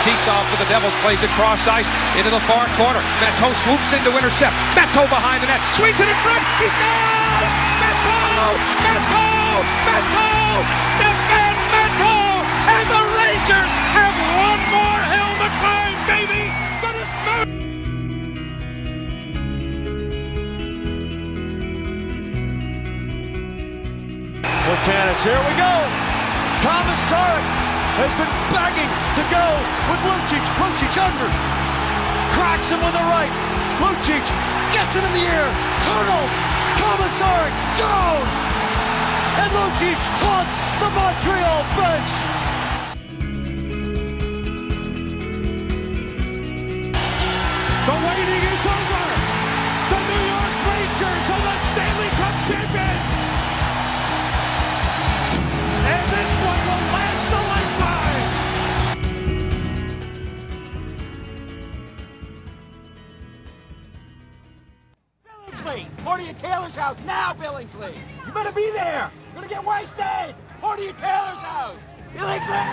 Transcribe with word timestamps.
Fetisov 0.00 0.48
for 0.48 0.56
the 0.56 0.64
Devils 0.72 0.94
plays 1.04 1.20
it 1.22 1.28
cross 1.36 1.60
ice 1.68 1.84
into 2.16 2.30
the 2.30 2.40
far 2.48 2.64
corner. 2.80 3.00
Matteau 3.20 3.52
swoops 3.60 3.92
in 3.92 4.00
to 4.08 4.16
intercept. 4.16 4.56
Matteau 4.72 5.04
behind 5.12 5.42
the 5.44 5.48
net. 5.52 5.60
Swings 5.76 6.00
it 6.00 6.08
in 6.08 6.16
front. 6.24 6.40
He 6.56 6.64
scores! 6.72 7.52
Matteau! 7.84 8.56
Matteau! 8.88 9.60
Matteau! 9.84 10.64
Stéphane 10.96 11.60
Matteau! 11.76 12.40
And 12.72 12.88
the 12.88 13.02
Rangers 13.20 13.72
have 13.92 14.16
one 14.40 14.62
more 14.72 15.04
hill 15.12 15.32
to 15.44 15.48
climb, 15.60 16.00
baby! 16.08 16.48
But 16.80 16.96
it's. 16.96 17.12
Canis, 24.80 25.22
here 25.22 25.36
we 25.36 25.52
go. 25.60 25.99
Komisarek 26.60 27.46
has 27.96 28.12
been 28.20 28.28
begging 28.52 28.90
to 29.16 29.22
go 29.32 29.46
with 29.88 30.00
Lucic. 30.04 30.44
Lucic 30.60 30.92
under. 31.00 31.30
Cracks 32.36 32.68
him 32.68 32.84
with 32.84 32.92
the 32.92 33.06
right. 33.08 33.32
Lucic 33.80 34.24
gets 34.76 34.92
it 34.96 35.04
in 35.04 35.12
the 35.16 35.24
air. 35.24 35.48
Turtles. 35.80 36.36
Komisarek 36.76 37.54
down. 37.80 38.20
And 39.40 39.50
Lucic 39.56 39.96
taunts 40.20 40.68
the 40.84 40.90
Montreal 40.92 41.64
bench. 41.80 42.39
Billingsley! 67.70 67.94
You 68.26 68.32
better 68.32 68.52
be 68.52 68.70
there! 68.72 69.10
You're 69.32 69.42
gonna 69.42 69.48
get 69.48 69.64
wasted! 69.64 70.34
Portia 70.60 70.92
Taylor's 70.92 71.38
house! 71.38 71.96
Billingsley! 72.14 72.66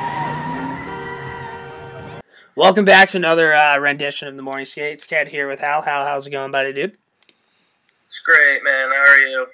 Welcome 2.56 2.86
back 2.86 3.10
to 3.10 3.18
another 3.18 3.54
uh, 3.54 3.78
rendition 3.78 4.28
of 4.28 4.36
the 4.36 4.42
Morning 4.42 4.66
Skates. 4.66 5.06
Ked 5.06 5.28
here 5.28 5.48
with 5.48 5.60
Hal. 5.60 5.84
Hal, 5.84 6.06
how's 6.06 6.26
it 6.26 6.32
going, 6.32 6.52
buddy, 6.52 6.74
dude? 6.74 6.98
It's 8.08 8.20
great, 8.20 8.64
man. 8.64 8.90
How 8.90 9.12
are 9.12 9.20
you? 9.20 9.48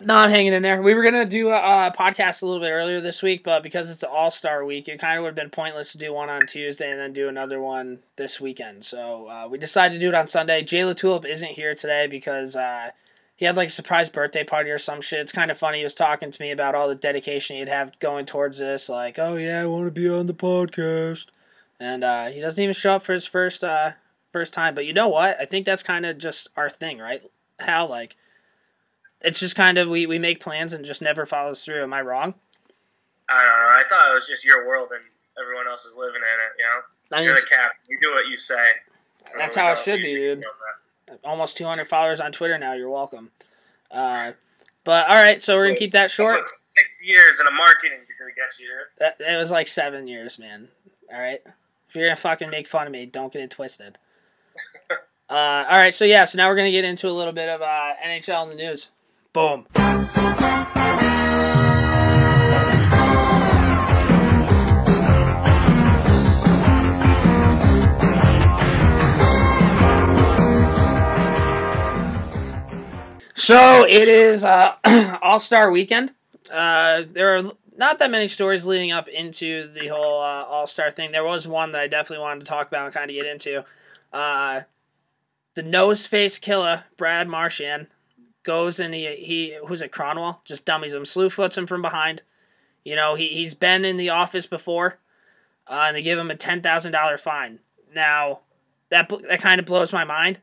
No, 0.00 0.14
I'm 0.14 0.30
hanging 0.30 0.54
in 0.54 0.62
there. 0.62 0.80
We 0.80 0.94
were 0.94 1.02
gonna 1.02 1.26
do 1.26 1.50
a, 1.50 1.88
a 1.88 1.92
podcast 1.94 2.42
a 2.42 2.46
little 2.46 2.60
bit 2.60 2.70
earlier 2.70 3.00
this 3.00 3.22
week, 3.22 3.44
but 3.44 3.62
because 3.62 3.90
it's 3.90 4.02
an 4.02 4.08
All 4.10 4.30
Star 4.30 4.64
week, 4.64 4.88
it 4.88 4.98
kind 4.98 5.18
of 5.18 5.24
would 5.24 5.30
have 5.30 5.36
been 5.36 5.50
pointless 5.50 5.92
to 5.92 5.98
do 5.98 6.14
one 6.14 6.30
on 6.30 6.46
Tuesday 6.46 6.90
and 6.90 6.98
then 6.98 7.12
do 7.12 7.28
another 7.28 7.60
one 7.60 7.98
this 8.16 8.40
weekend. 8.40 8.84
So 8.84 9.28
uh, 9.28 9.48
we 9.48 9.58
decided 9.58 9.94
to 9.94 10.00
do 10.00 10.08
it 10.08 10.14
on 10.14 10.26
Sunday. 10.26 10.62
Jay 10.62 10.92
Tulip 10.94 11.26
isn't 11.26 11.52
here 11.52 11.74
today 11.74 12.06
because 12.06 12.56
uh, 12.56 12.90
he 13.36 13.44
had 13.44 13.56
like 13.56 13.68
a 13.68 13.72
surprise 13.72 14.08
birthday 14.08 14.44
party 14.44 14.70
or 14.70 14.78
some 14.78 15.02
shit. 15.02 15.20
It's 15.20 15.32
kind 15.32 15.50
of 15.50 15.58
funny. 15.58 15.78
He 15.78 15.84
was 15.84 15.94
talking 15.94 16.30
to 16.30 16.42
me 16.42 16.50
about 16.50 16.74
all 16.74 16.88
the 16.88 16.94
dedication 16.94 17.56
he'd 17.56 17.68
have 17.68 17.98
going 17.98 18.24
towards 18.24 18.58
this. 18.58 18.88
Like, 18.88 19.18
oh 19.18 19.36
yeah, 19.36 19.62
I 19.62 19.66
want 19.66 19.86
to 19.86 19.90
be 19.90 20.08
on 20.08 20.26
the 20.26 20.34
podcast, 20.34 21.26
and 21.78 22.02
uh, 22.02 22.26
he 22.28 22.40
doesn't 22.40 22.62
even 22.62 22.74
show 22.74 22.94
up 22.94 23.02
for 23.02 23.12
his 23.12 23.26
first 23.26 23.62
uh, 23.62 23.92
first 24.32 24.54
time. 24.54 24.74
But 24.74 24.86
you 24.86 24.94
know 24.94 25.08
what? 25.08 25.36
I 25.38 25.44
think 25.44 25.66
that's 25.66 25.82
kind 25.82 26.06
of 26.06 26.16
just 26.16 26.48
our 26.56 26.70
thing, 26.70 26.98
right? 26.98 27.22
How 27.60 27.86
like 27.86 28.16
it's 29.20 29.40
just 29.40 29.56
kind 29.56 29.76
of 29.76 29.88
we, 29.88 30.06
we 30.06 30.18
make 30.18 30.40
plans 30.40 30.72
and 30.72 30.84
just 30.84 31.02
never 31.02 31.26
follows 31.26 31.64
through. 31.64 31.82
Am 31.82 31.92
I 31.92 32.00
wrong? 32.00 32.34
I 33.28 33.38
don't 33.38 33.48
know. 33.48 33.52
I 33.52 33.84
thought 33.88 34.10
it 34.10 34.14
was 34.14 34.28
just 34.28 34.44
your 34.44 34.66
world 34.66 34.88
and 34.94 35.02
everyone 35.38 35.66
else 35.66 35.84
is 35.84 35.96
living 35.96 36.16
in 36.16 36.22
it. 36.22 36.52
You 36.58 36.64
know, 36.64 37.16
I 37.16 37.20
mean, 37.20 37.24
you're 37.26 37.34
the 37.34 37.46
captain. 37.48 37.80
You 37.88 37.98
do 38.00 38.12
what 38.12 38.26
you 38.28 38.36
say. 38.36 38.70
That's 39.36 39.56
how 39.56 39.72
it 39.72 39.78
should 39.78 40.00
be, 40.00 40.14
dude. 40.14 40.44
Almost 41.24 41.56
200 41.56 41.86
followers 41.86 42.20
on 42.20 42.32
Twitter 42.32 42.58
now. 42.58 42.74
You're 42.74 42.90
welcome. 42.90 43.30
Uh, 43.90 44.32
but 44.86 45.08
all 45.08 45.16
right, 45.16 45.42
so 45.42 45.56
we're 45.56 45.66
gonna 45.66 45.76
keep 45.76 45.92
that 45.92 46.12
short. 46.12 46.30
what 46.30 46.48
six 46.48 47.02
years 47.02 47.40
in 47.40 47.46
a 47.48 47.50
marketing 47.50 47.98
degree 48.06 48.32
gets 48.36 48.60
you, 48.60 48.68
dude. 48.68 48.76
That, 48.98 49.16
it 49.20 49.36
was 49.36 49.50
like 49.50 49.66
seven 49.66 50.06
years, 50.06 50.38
man. 50.38 50.68
All 51.12 51.18
right, 51.18 51.40
if 51.88 51.96
you're 51.96 52.06
gonna 52.06 52.14
fucking 52.14 52.50
make 52.50 52.68
fun 52.68 52.86
of 52.86 52.92
me, 52.92 53.04
don't 53.04 53.32
get 53.32 53.42
it 53.42 53.50
twisted. 53.50 53.98
Uh, 55.28 55.66
all 55.68 55.76
right, 55.76 55.92
so 55.92 56.04
yeah, 56.04 56.22
so 56.22 56.36
now 56.38 56.48
we're 56.48 56.54
gonna 56.54 56.70
get 56.70 56.84
into 56.84 57.08
a 57.08 57.10
little 57.10 57.32
bit 57.32 57.48
of 57.48 57.60
uh, 57.60 57.94
NHL 58.06 58.44
in 58.44 58.50
the 58.50 58.54
news. 58.54 58.90
Boom. 59.32 59.66
So 73.46 73.86
it 73.86 74.08
is 74.08 74.42
uh, 74.42 74.74
All 75.22 75.38
Star 75.38 75.70
Weekend. 75.70 76.12
Uh, 76.50 77.04
there 77.08 77.36
are 77.36 77.44
not 77.76 78.00
that 78.00 78.10
many 78.10 78.26
stories 78.26 78.66
leading 78.66 78.90
up 78.90 79.06
into 79.06 79.72
the 79.72 79.86
whole 79.86 80.20
uh, 80.20 80.42
All 80.42 80.66
Star 80.66 80.90
thing. 80.90 81.12
There 81.12 81.22
was 81.22 81.46
one 81.46 81.70
that 81.70 81.80
I 81.80 81.86
definitely 81.86 82.24
wanted 82.24 82.40
to 82.40 82.46
talk 82.46 82.66
about 82.66 82.86
and 82.86 82.94
kind 82.94 83.08
of 83.08 83.14
get 83.14 83.24
into. 83.24 83.64
Uh, 84.12 84.62
the 85.54 85.62
nose 85.62 86.08
face 86.08 86.40
killer, 86.40 86.86
Brad 86.96 87.28
Marchand, 87.28 87.86
goes 88.42 88.80
and 88.80 88.92
he, 88.92 89.14
he 89.14 89.56
who's 89.68 89.80
at 89.80 89.92
Kronwall? 89.92 90.38
Just 90.44 90.64
dummies 90.64 90.92
him, 90.92 91.04
slew 91.04 91.30
foots 91.30 91.56
him 91.56 91.68
from 91.68 91.82
behind. 91.82 92.22
You 92.84 92.96
know, 92.96 93.14
he, 93.14 93.28
he's 93.28 93.54
been 93.54 93.84
in 93.84 93.96
the 93.96 94.10
office 94.10 94.48
before, 94.48 94.98
uh, 95.68 95.84
and 95.86 95.96
they 95.96 96.02
give 96.02 96.18
him 96.18 96.32
a 96.32 96.34
$10,000 96.34 97.20
fine. 97.20 97.60
Now, 97.94 98.40
that, 98.88 99.08
that 99.08 99.40
kind 99.40 99.60
of 99.60 99.66
blows 99.66 99.92
my 99.92 100.02
mind. 100.02 100.40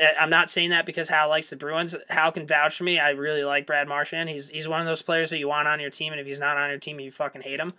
Uh, 0.00 0.06
I'm 0.18 0.30
not 0.30 0.50
saying 0.50 0.70
that 0.70 0.86
because 0.86 1.08
Hal 1.08 1.28
likes 1.28 1.50
the 1.50 1.56
Bruins. 1.56 1.94
Hal 2.08 2.32
can 2.32 2.46
vouch 2.46 2.76
for 2.76 2.84
me. 2.84 2.98
I 2.98 3.10
really 3.10 3.44
like 3.44 3.66
Brad 3.66 3.88
Marchand. 3.88 4.28
He's 4.28 4.48
he's 4.50 4.68
one 4.68 4.80
of 4.80 4.86
those 4.86 5.02
players 5.02 5.30
that 5.30 5.38
you 5.38 5.48
want 5.48 5.68
on 5.68 5.80
your 5.80 5.90
team, 5.90 6.12
and 6.12 6.20
if 6.20 6.26
he's 6.26 6.40
not 6.40 6.56
on 6.56 6.70
your 6.70 6.78
team, 6.78 7.00
you 7.00 7.10
fucking 7.10 7.42
hate 7.42 7.60
him. 7.60 7.70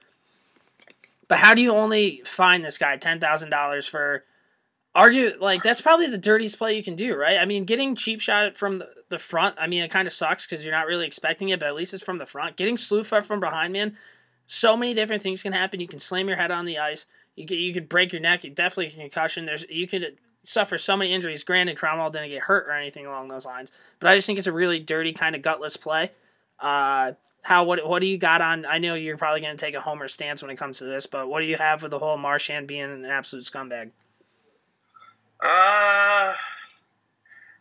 But 1.28 1.40
how 1.40 1.54
do 1.54 1.62
you 1.62 1.74
only 1.74 2.22
find 2.26 2.64
this 2.64 2.78
guy 2.78 2.98
ten 2.98 3.20
thousand 3.20 3.50
dollars 3.50 3.86
for 3.88 4.24
argue 4.96 5.32
like 5.40 5.62
that's 5.62 5.82
probably 5.82 6.08
the 6.08 6.18
dirtiest 6.18 6.58
play 6.58 6.76
you 6.76 6.84
can 6.84 6.96
do, 6.96 7.16
right? 7.16 7.38
I 7.38 7.46
mean, 7.46 7.66
getting 7.66 7.96
cheap 7.96 8.22
shot 8.22 8.56
from 8.56 8.78
the, 8.78 8.90
the 9.10 9.20
front. 9.20 9.56
I 9.60 9.68
mean, 9.68 9.84
it 9.84 9.92
kind 9.92 10.08
of 10.08 10.14
sucks 10.14 10.48
because 10.48 10.66
you're 10.66 10.74
not 10.74 10.88
really 10.88 11.06
expecting 11.06 11.50
it, 11.50 11.60
but 11.60 11.68
at 11.68 11.76
least 11.76 11.94
it's 11.94 12.04
from 12.04 12.18
the 12.18 12.26
front. 12.26 12.56
Getting 12.56 12.78
foot 12.78 13.26
from 13.26 13.40
behind, 13.40 13.74
man. 13.74 13.98
So 14.48 14.78
many 14.78 14.94
different 14.94 15.22
things 15.22 15.44
can 15.44 15.54
happen. 15.54 15.80
You 15.80 15.88
can 15.88 16.00
slam 16.00 16.28
your 16.28 16.38
head 16.38 16.52
on 16.52 16.66
the 16.66 16.78
ice. 16.78 17.06
You 17.36 17.46
could, 17.46 17.58
you 17.58 17.74
could 17.74 17.90
break 17.90 18.14
your 18.14 18.22
neck. 18.22 18.44
You 18.44 18.52
definitely 18.52 18.94
a 18.94 19.02
concussion. 19.02 19.46
There's 19.46 19.66
you 19.70 19.88
could 19.88 20.18
suffer 20.46 20.78
so 20.78 20.96
many 20.96 21.14
injuries. 21.14 21.44
Granted, 21.44 21.78
Kronwall 21.78 22.12
didn't 22.12 22.30
get 22.30 22.42
hurt 22.44 22.68
or 22.68 22.72
anything 22.72 23.06
along 23.06 23.28
those 23.28 23.46
lines, 23.46 23.72
but 24.00 24.10
I 24.10 24.16
just 24.16 24.26
think 24.28 24.40
it's 24.40 24.48
a 24.48 24.54
really 24.54 24.80
dirty 24.80 25.14
kind 25.14 25.36
of 25.36 25.42
gutless 25.42 25.78
play. 25.78 26.12
Uh, 26.60 27.14
how 27.44 27.64
what 27.64 27.88
what 27.88 28.00
do 28.00 28.08
you 28.08 28.18
got 28.18 28.42
on? 28.42 28.66
I 28.66 28.78
know 28.78 28.96
you're 28.96 29.18
probably 29.18 29.42
going 29.42 29.56
to 29.56 29.66
take 29.66 29.76
a 29.76 29.82
homer 29.82 30.08
stance 30.08 30.42
when 30.42 30.52
it 30.52 30.58
comes 30.58 30.80
to 30.80 30.86
this, 30.86 31.06
but 31.06 31.28
what 31.28 31.42
do 31.42 31.46
you 31.46 31.58
have 31.58 31.82
with 31.84 31.92
the 31.92 32.00
whole 32.00 32.18
Marchand 32.18 32.68
being 32.68 32.92
an 32.92 33.06
absolute 33.06 33.46
scumbag? 33.46 33.92
Uh, 35.42 36.34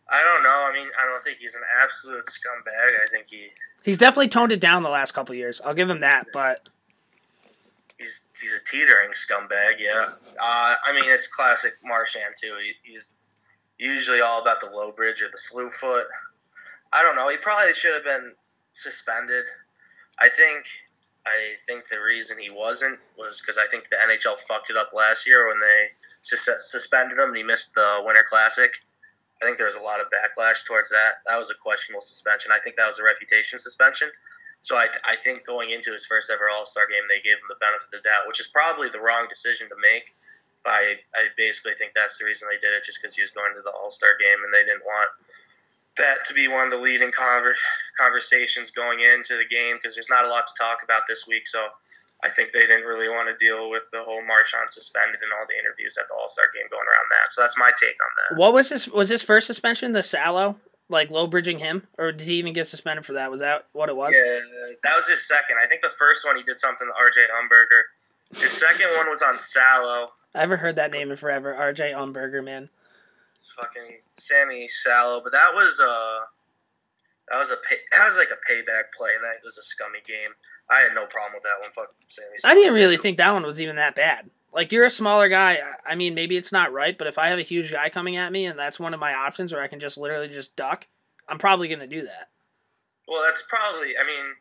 I 0.09 0.23
don't 0.23 0.43
know. 0.43 0.69
I 0.69 0.71
mean, 0.73 0.87
I 1.01 1.05
don't 1.05 1.21
think 1.23 1.37
he's 1.39 1.55
an 1.55 1.61
absolute 1.81 2.23
scumbag. 2.23 3.03
I 3.03 3.07
think 3.11 3.27
he 3.29 3.49
He's 3.85 3.99
definitely 3.99 4.29
toned 4.29 4.51
it 4.51 4.59
down 4.59 4.81
the 4.81 4.89
last 4.89 5.11
couple 5.11 5.35
years. 5.35 5.61
I'll 5.63 5.75
give 5.75 5.87
him 5.87 5.99
that, 5.99 6.25
but 6.33 6.67
he's 7.97 8.31
he's 8.39 8.53
a 8.53 8.63
teetering 8.63 9.11
scumbag. 9.11 9.79
Yeah. 9.79 10.13
Uh, 10.41 10.75
I 10.85 10.93
mean, 10.93 11.05
it's 11.05 11.27
classic 11.27 11.73
Marchand 11.83 12.35
too. 12.41 12.55
He, 12.63 12.73
he's 12.83 13.19
usually 13.77 14.21
all 14.21 14.41
about 14.41 14.59
the 14.59 14.69
low 14.69 14.91
bridge 14.91 15.21
or 15.21 15.29
the 15.31 15.37
slew 15.37 15.69
foot. 15.69 16.05
I 16.93 17.01
don't 17.03 17.15
know. 17.15 17.29
He 17.29 17.37
probably 17.37 17.73
should 17.73 17.93
have 17.93 18.05
been 18.05 18.33
suspended. 18.71 19.45
I 20.19 20.29
think. 20.29 20.65
I 21.27 21.57
think 21.65 21.87
the 21.87 21.99
reason 21.99 22.37
he 22.39 22.51
wasn't 22.51 22.99
was 23.17 23.41
because 23.41 23.57
I 23.57 23.65
think 23.65 23.89
the 23.89 23.95
NHL 23.95 24.37
fucked 24.37 24.69
it 24.69 24.77
up 24.77 24.89
last 24.93 25.27
year 25.27 25.47
when 25.47 25.59
they 25.59 25.87
sus- 26.21 26.69
suspended 26.71 27.17
him 27.17 27.29
and 27.29 27.37
he 27.37 27.41
missed 27.41 27.73
the 27.73 27.97
Winter 28.05 28.23
Classic. 28.29 28.71
I 29.41 29.45
think 29.45 29.57
there 29.57 29.65
was 29.65 29.75
a 29.75 29.81
lot 29.81 29.99
of 29.99 30.05
backlash 30.13 30.67
towards 30.67 30.91
that. 30.91 31.25
That 31.25 31.39
was 31.39 31.49
a 31.49 31.55
questionable 31.55 32.01
suspension. 32.01 32.51
I 32.51 32.59
think 32.63 32.75
that 32.75 32.85
was 32.85 32.99
a 32.99 33.03
reputation 33.03 33.57
suspension. 33.57 34.09
So 34.65 34.81
I, 34.81 34.89
I 35.05 35.13
think 35.13 35.45
going 35.45 35.69
into 35.69 35.93
his 35.93 36.09
first 36.09 36.33
ever 36.33 36.49
All 36.49 36.65
Star 36.65 36.89
game, 36.89 37.05
they 37.05 37.21
gave 37.21 37.37
him 37.37 37.45
the 37.53 37.61
benefit 37.61 37.93
of 37.93 38.01
the 38.01 38.01
doubt, 38.01 38.25
which 38.25 38.41
is 38.41 38.49
probably 38.49 38.89
the 38.89 38.97
wrong 38.97 39.29
decision 39.29 39.69
to 39.69 39.77
make. 39.77 40.17
But 40.65 40.73
I, 40.73 40.85
I 41.13 41.29
basically 41.37 41.77
think 41.77 41.93
that's 41.93 42.17
the 42.17 42.25
reason 42.25 42.49
they 42.49 42.57
did 42.57 42.73
it, 42.73 42.81
just 42.81 42.97
because 42.97 43.13
he 43.13 43.21
was 43.21 43.29
going 43.29 43.53
to 43.53 43.61
the 43.61 43.69
All 43.69 43.93
Star 43.93 44.17
game 44.17 44.41
and 44.41 44.49
they 44.49 44.65
didn't 44.65 44.81
want 44.81 45.13
that 46.01 46.25
to 46.25 46.33
be 46.33 46.49
one 46.49 46.65
of 46.65 46.73
the 46.73 46.81
leading 46.81 47.13
conver- 47.13 47.53
conversations 47.93 48.73
going 48.73 49.05
into 49.05 49.37
the 49.37 49.45
game 49.45 49.77
because 49.77 49.93
there's 49.93 50.09
not 50.09 50.25
a 50.25 50.33
lot 50.33 50.49
to 50.49 50.57
talk 50.57 50.81
about 50.81 51.05
this 51.05 51.29
week. 51.29 51.45
So 51.45 51.69
I 52.25 52.33
think 52.33 52.49
they 52.49 52.65
didn't 52.65 52.89
really 52.89 53.07
want 53.07 53.29
to 53.29 53.37
deal 53.37 53.69
with 53.69 53.85
the 53.93 54.01
whole 54.01 54.25
Marchand 54.25 54.73
suspended 54.73 55.21
and 55.21 55.29
all 55.29 55.45
the 55.45 55.61
interviews 55.61 55.93
at 56.01 56.09
the 56.09 56.17
All 56.17 56.25
Star 56.25 56.49
game 56.49 56.65
going 56.73 56.89
around 56.89 57.07
that. 57.13 57.37
So 57.37 57.45
that's 57.45 57.61
my 57.61 57.69
take 57.77 58.01
on 58.01 58.11
that. 58.17 58.41
what 58.41 58.49
was 58.49 58.73
this? 58.73 58.89
Was 58.89 59.13
his 59.13 59.21
first 59.21 59.45
suspension 59.45 59.93
the 59.93 60.01
Salo 60.01 60.57
like 60.89 61.09
low 61.09 61.27
bridging 61.27 61.59
him, 61.59 61.87
or 61.97 62.11
did 62.11 62.27
he 62.27 62.35
even 62.35 62.53
get 62.53 62.67
suspended 62.67 63.05
for 63.05 63.13
that? 63.13 63.31
Was 63.31 63.41
that 63.41 63.65
what 63.73 63.89
it 63.89 63.95
was? 63.95 64.13
Yeah, 64.13 64.73
that 64.83 64.95
was 64.95 65.07
his 65.07 65.27
second. 65.27 65.57
I 65.63 65.67
think 65.67 65.81
the 65.81 65.89
first 65.89 66.25
one 66.25 66.35
he 66.35 66.43
did 66.43 66.59
something 66.59 66.87
to 66.87 66.93
RJ 66.93 67.25
Umberger. 67.41 67.81
His 68.41 68.51
second 68.51 68.89
one 68.97 69.09
was 69.09 69.21
on 69.21 69.39
Salo. 69.39 70.09
I 70.35 70.41
haven't 70.41 70.59
heard 70.59 70.75
that 70.75 70.91
name 70.91 71.11
in 71.11 71.17
forever. 71.17 71.55
R.J. 71.55 71.93
Umberger, 71.93 72.43
man. 72.43 72.69
It's 73.33 73.53
fucking 73.53 73.99
Sami 74.17 74.67
Salo, 74.67 75.19
but 75.23 75.31
that 75.31 75.53
was 75.53 75.79
uh 75.79 76.19
that 77.29 77.39
was 77.39 77.51
a 77.51 77.55
pay, 77.67 77.77
that 77.95 78.05
was 78.05 78.17
like 78.17 78.29
a 78.29 78.51
payback 78.51 78.93
play, 78.97 79.11
and 79.15 79.23
that 79.23 79.43
was 79.43 79.57
a 79.57 79.63
scummy 79.63 79.99
game. 80.07 80.31
I 80.69 80.79
had 80.79 80.93
no 80.93 81.05
problem 81.05 81.33
with 81.33 81.43
that 81.43 81.55
one. 81.61 81.71
Fuck 81.71 81.93
Sammy. 82.07 82.35
I 82.43 82.53
didn't 82.53 82.73
really 82.73 82.97
think 82.97 83.17
that 83.17 83.33
one 83.33 83.43
was 83.43 83.61
even 83.61 83.75
that 83.77 83.95
bad. 83.95 84.29
Like 84.55 84.71
you're 84.71 84.85
a 84.85 84.89
smaller 84.89 85.27
guy. 85.27 85.59
I 85.85 85.95
mean, 85.95 86.15
maybe 86.15 86.37
it's 86.37 86.53
not 86.53 86.71
right, 86.71 86.97
but 86.97 87.07
if 87.07 87.19
I 87.19 87.27
have 87.27 87.37
a 87.37 87.43
huge 87.43 87.73
guy 87.73 87.89
coming 87.89 88.15
at 88.15 88.31
me 88.31 88.45
and 88.45 88.57
that's 88.57 88.79
one 88.79 88.93
of 88.93 89.01
my 89.01 89.13
options, 89.13 89.51
where 89.51 89.61
I 89.61 89.67
can 89.67 89.81
just 89.81 89.97
literally 89.97 90.29
just 90.29 90.55
duck, 90.55 90.87
I'm 91.27 91.37
probably 91.37 91.67
gonna 91.67 91.91
do 91.91 92.03
that. 92.03 92.31
Well, 93.05 93.21
that's 93.21 93.43
probably. 93.51 93.99
I 93.99 94.07
mean, 94.07 94.31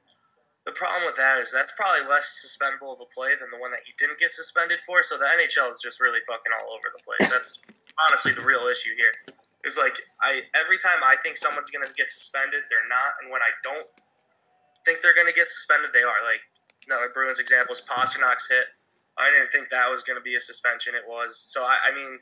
the 0.64 0.72
problem 0.72 1.02
with 1.04 1.16
that 1.16 1.42
is 1.42 1.50
that's 1.50 1.74
probably 1.74 2.06
less 2.08 2.30
suspendable 2.38 2.94
of 2.94 3.02
a 3.02 3.10
play 3.10 3.34
than 3.34 3.50
the 3.50 3.58
one 3.58 3.72
that 3.72 3.80
he 3.84 3.92
didn't 3.98 4.22
get 4.22 4.30
suspended 4.30 4.78
for. 4.86 5.02
So 5.02 5.18
the 5.18 5.26
NHL 5.26 5.68
is 5.68 5.82
just 5.82 6.00
really 6.00 6.20
fucking 6.22 6.52
all 6.62 6.70
over 6.70 6.94
the 6.94 7.02
place. 7.02 7.28
That's 7.28 7.60
honestly 8.06 8.30
the 8.30 8.46
real 8.46 8.70
issue 8.70 8.94
here. 8.94 9.34
Is 9.66 9.76
like 9.76 9.98
I 10.22 10.46
every 10.54 10.78
time 10.78 11.02
I 11.02 11.16
think 11.26 11.36
someone's 11.36 11.74
gonna 11.74 11.90
get 11.98 12.08
suspended, 12.08 12.62
they're 12.70 12.86
not, 12.86 13.18
and 13.20 13.34
when 13.34 13.42
I 13.42 13.50
don't 13.66 13.90
think 14.86 15.02
they're 15.02 15.16
gonna 15.16 15.34
get 15.34 15.48
suspended, 15.50 15.90
they 15.90 16.06
are. 16.06 16.22
Like 16.22 16.46
another 16.86 17.10
Bruins 17.10 17.40
example 17.42 17.74
is 17.74 17.82
Pastrnak's 17.82 18.46
hit. 18.46 18.70
I 19.18 19.30
didn't 19.30 19.52
think 19.52 19.68
that 19.70 19.88
was 19.90 20.02
gonna 20.02 20.20
be 20.20 20.34
a 20.34 20.40
suspension. 20.40 20.94
It 20.94 21.04
was. 21.06 21.38
So 21.46 21.62
I, 21.62 21.76
I 21.90 21.94
mean, 21.94 22.18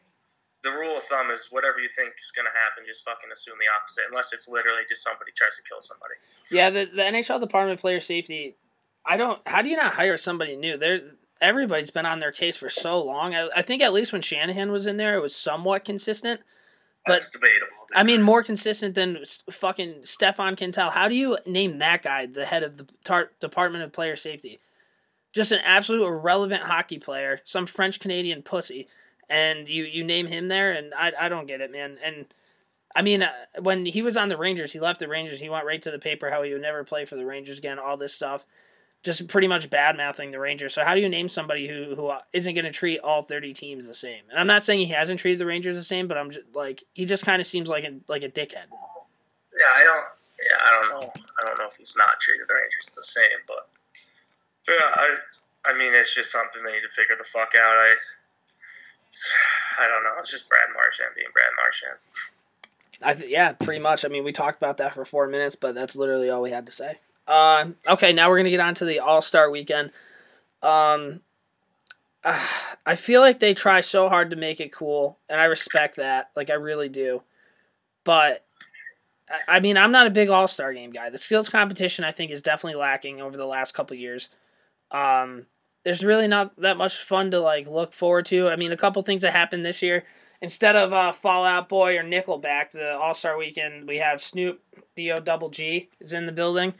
the 0.63 0.71
rule 0.71 0.97
of 0.97 1.03
thumb 1.05 1.31
is 1.31 1.49
whatever 1.51 1.81
you 1.81 1.89
think 1.89 2.15
is 2.19 2.33
gonna 2.37 2.51
happen, 2.51 2.85
just 2.87 3.05
fucking 3.05 3.31
assume 3.33 3.57
the 3.59 3.67
opposite, 3.73 4.05
unless 4.09 4.33
it's 4.33 4.49
literally 4.49 4.83
just 4.89 5.03
somebody 5.03 5.33
tries 5.35 5.57
to 5.57 5.63
kill 5.69 5.81
somebody. 5.81 6.15
Yeah, 6.51 6.71
the 6.71 6.85
the 6.85 7.03
NHL 7.03 7.41
Department 7.41 7.79
of 7.79 7.81
Player 7.81 8.01
Safety. 8.01 8.57
I 9.05 9.17
don't. 9.17 9.41
How 9.47 9.63
do 9.63 9.69
you 9.69 9.77
not 9.77 9.95
hire 9.95 10.17
somebody 10.17 10.57
new? 10.57 10.77
They're 10.77 11.01
everybody's 11.43 11.91
been 11.91 12.07
on 12.07 12.21
their 12.21 12.33
case 12.33 12.57
for 12.57 12.71
so 12.71 13.03
long. 13.03 13.35
I, 13.35 13.49
I 13.57 13.63
think 13.63 13.83
at 13.83 13.93
least 13.93 14.13
when 14.13 14.23
Shanahan 14.23 14.71
was 14.71 14.87
in 14.87 14.97
there, 14.97 15.17
it 15.17 15.21
was 15.21 15.35
somewhat 15.35 15.85
consistent. 15.85 16.41
But 17.05 17.15
That's 17.15 17.31
debatable. 17.31 17.67
dude. 17.89 17.97
I 17.97 18.05
mean, 18.05 18.23
more 18.23 18.45
consistent 18.45 18.95
than 18.95 19.19
fucking 19.51 20.03
Stéphane 20.03 20.57
Quintal. 20.57 20.91
How 20.91 21.09
do 21.09 21.17
you 21.17 21.37
name 21.45 21.79
that 21.79 22.03
guy 22.03 22.27
the 22.27 22.45
head 22.45 22.63
of 22.63 22.77
the 22.77 22.87
tar- 23.05 23.33
Department 23.41 23.83
of 23.83 23.93
Player 23.93 24.15
Safety? 24.15 24.61
Just 25.33 25.53
an 25.53 25.61
absolute 25.65 26.07
irrelevant 26.07 26.63
hockey 26.63 26.99
player, 26.99 27.41
some 27.45 27.67
French 27.67 28.01
Canadian 28.01 28.43
pussy, 28.43 28.89
and 29.29 29.69
you 29.69 29.85
you 29.85 30.05
name 30.05 30.27
him 30.27 30.49
there, 30.49 30.73
and 30.73 30.93
I 30.95 31.13
I 31.19 31.29
don't 31.29 31.47
get 31.47 31.61
it, 31.61 31.73
man. 31.73 31.99
And 32.05 32.27
I 32.95 33.03
mean, 33.03 33.23
uh, 33.23 33.33
when 33.61 33.87
he 33.87 34.03
was 34.03 34.17
on 34.17 34.29
the 34.29 34.37
Rangers, 34.37 34.73
he 34.73 34.81
left 34.81 35.01
the 35.01 35.09
Rangers. 35.09 35.41
He 35.41 35.49
went 35.49 35.65
right 35.65 35.81
to 35.83 35.91
the 35.91 35.99
paper 35.99 36.31
how 36.31 36.43
he 36.43 36.53
would 36.53 36.63
never 36.63 36.85
play 36.85 37.05
for 37.05 37.17
the 37.17 37.25
Rangers 37.25 37.59
again. 37.59 37.79
All 37.79 37.97
this 37.97 38.13
stuff, 38.13 38.45
just 39.03 39.27
pretty 39.29 39.49
much 39.49 39.71
bad 39.71 39.97
mouthing 39.97 40.31
the 40.31 40.39
Rangers. 40.39 40.75
So 40.75 40.85
how 40.85 40.95
do 40.95 41.01
you 41.01 41.09
name 41.09 41.29
somebody 41.29 41.67
who 41.67 41.95
who 41.95 42.13
isn't 42.33 42.55
going 42.55 42.65
to 42.65 42.71
treat 42.71 43.01
all 43.01 43.23
thirty 43.23 43.55
teams 43.55 43.87
the 43.87 43.95
same? 43.95 44.23
And 44.31 44.39
I'm 44.39 44.47
not 44.47 44.65
saying 44.65 44.81
he 44.81 44.93
hasn't 44.93 45.21
treated 45.21 45.39
the 45.39 45.47
Rangers 45.47 45.77
the 45.77 45.85
same, 45.85 46.09
but 46.09 46.19
I'm 46.19 46.31
just 46.31 46.55
like 46.55 46.85
he 46.93 47.07
just 47.07 47.25
kind 47.25 47.41
of 47.41 47.47
seems 47.47 47.69
like 47.69 47.85
a 47.85 48.01
like 48.09 48.23
a 48.23 48.29
dickhead. 48.29 48.69
Yeah, 48.69 49.73
I 49.77 49.85
don't. 49.85 50.07
Yeah, 50.51 50.59
I 50.61 50.71
don't 50.71 51.01
know. 51.01 51.13
I 51.41 51.47
don't 51.47 51.59
know 51.59 51.67
if 51.67 51.77
he's 51.77 51.95
not 51.97 52.21
treated 52.21 52.47
the 52.49 52.55
Rangers 52.55 52.91
the 52.95 53.03
same, 53.03 53.39
but 53.47 53.69
yeah, 54.69 54.75
I. 54.95 55.17
I 55.65 55.79
mean, 55.79 55.95
it's 55.95 56.13
just 56.15 56.33
something 56.33 56.63
they 56.65 56.73
need 56.73 56.83
to 56.83 56.89
figure 56.89 57.15
the 57.17 57.25
fuck 57.25 57.53
out. 57.57 57.77
I. 57.77 57.95
I 59.79 59.87
don't 59.89 60.03
know. 60.05 60.11
It's 60.19 60.31
just 60.31 60.49
Brad 60.49 60.69
Marchand 60.75 61.11
being 61.17 61.29
Brad 61.33 61.51
Marchand. 61.63 61.99
I 63.05 63.15
th- 63.15 63.31
yeah, 63.31 63.53
pretty 63.53 63.81
much. 63.81 64.05
I 64.05 64.09
mean, 64.09 64.25
we 64.25 64.33
talked 64.33 64.57
about 64.57 64.79
that 64.79 64.95
for 64.95 65.05
four 65.05 65.27
minutes, 65.27 65.55
but 65.55 65.75
that's 65.75 65.95
literally 65.97 66.31
all 66.31 66.43
we 66.43 66.51
had 66.51 66.67
to 66.67 66.73
say. 66.73 66.95
Uh, 67.29 67.67
okay, 67.87 68.13
now 68.13 68.29
we're 68.29 68.39
gonna 68.39 68.51
get 68.51 68.61
on 68.61 68.75
to 68.77 68.85
the 68.85 69.01
All 69.01 69.21
Star 69.23 69.51
Weekend. 69.51 69.91
Um, 70.63 71.21
uh, 72.25 72.39
I 72.87 72.97
feel 72.97 73.21
like 73.21 73.39
they 73.39 73.55
try 73.55 73.81
so 73.83 74.09
hard 74.09 74.31
to 74.31 74.37
make 74.37 74.61
it 74.61 74.73
cool, 74.73 75.19
and 75.29 75.41
I 75.41 75.45
respect 75.45 75.97
that. 75.97 76.31
Like 76.35 76.51
I 76.51 76.55
really 76.55 76.89
do. 76.89 77.23
But 78.05 78.45
I- 79.31 79.57
I 79.57 79.61
mean, 79.61 79.77
I'm 79.77 79.93
not 79.93 80.07
a 80.07 80.11
big 80.11 80.31
All 80.31 80.49
Star 80.49 80.73
game 80.73 80.91
guy. 80.91 81.11
The 81.11 81.19
skills 81.19 81.49
competition, 81.49 82.05
I 82.05 82.11
think, 82.13 82.31
is 82.31 82.43
definitely 82.43 82.81
lacking 82.81 83.21
over 83.21 83.37
the 83.37 83.47
last 83.47 83.75
couple 83.75 83.97
years. 83.97 84.31
Um, 84.93 85.47
there's 85.85 86.05
really 86.05 86.29
not 86.29 86.55
that 86.61 86.77
much 86.77 86.97
fun 86.97 87.31
to 87.33 87.41
like 87.41 87.67
look 87.67 87.93
forward 87.93 88.27
to. 88.27 88.49
I 88.49 88.57
mean, 88.57 88.73
a 88.73 88.77
couple 88.77 89.03
things 89.03 89.23
that 89.23 89.33
happened 89.33 89.65
this 89.65 89.83
year. 89.83 90.05
Instead 90.41 90.75
of 90.77 90.93
uh, 90.93 91.13
Fall 91.13 91.45
Out 91.45 91.69
Boy 91.69 91.97
or 91.97 92.03
Nickelback, 92.03 92.73
the 92.73 92.97
All 92.97 93.15
Star 93.15 93.37
Weekend, 93.37 93.89
we 93.89 93.99
have 93.99 94.23
Snoop 94.23 94.61
D 94.95 95.11
O 95.11 95.19
Double 95.19 95.51
G 95.51 95.89
is 96.01 96.13
in 96.13 96.27
the 96.27 96.33
building, 96.33 96.75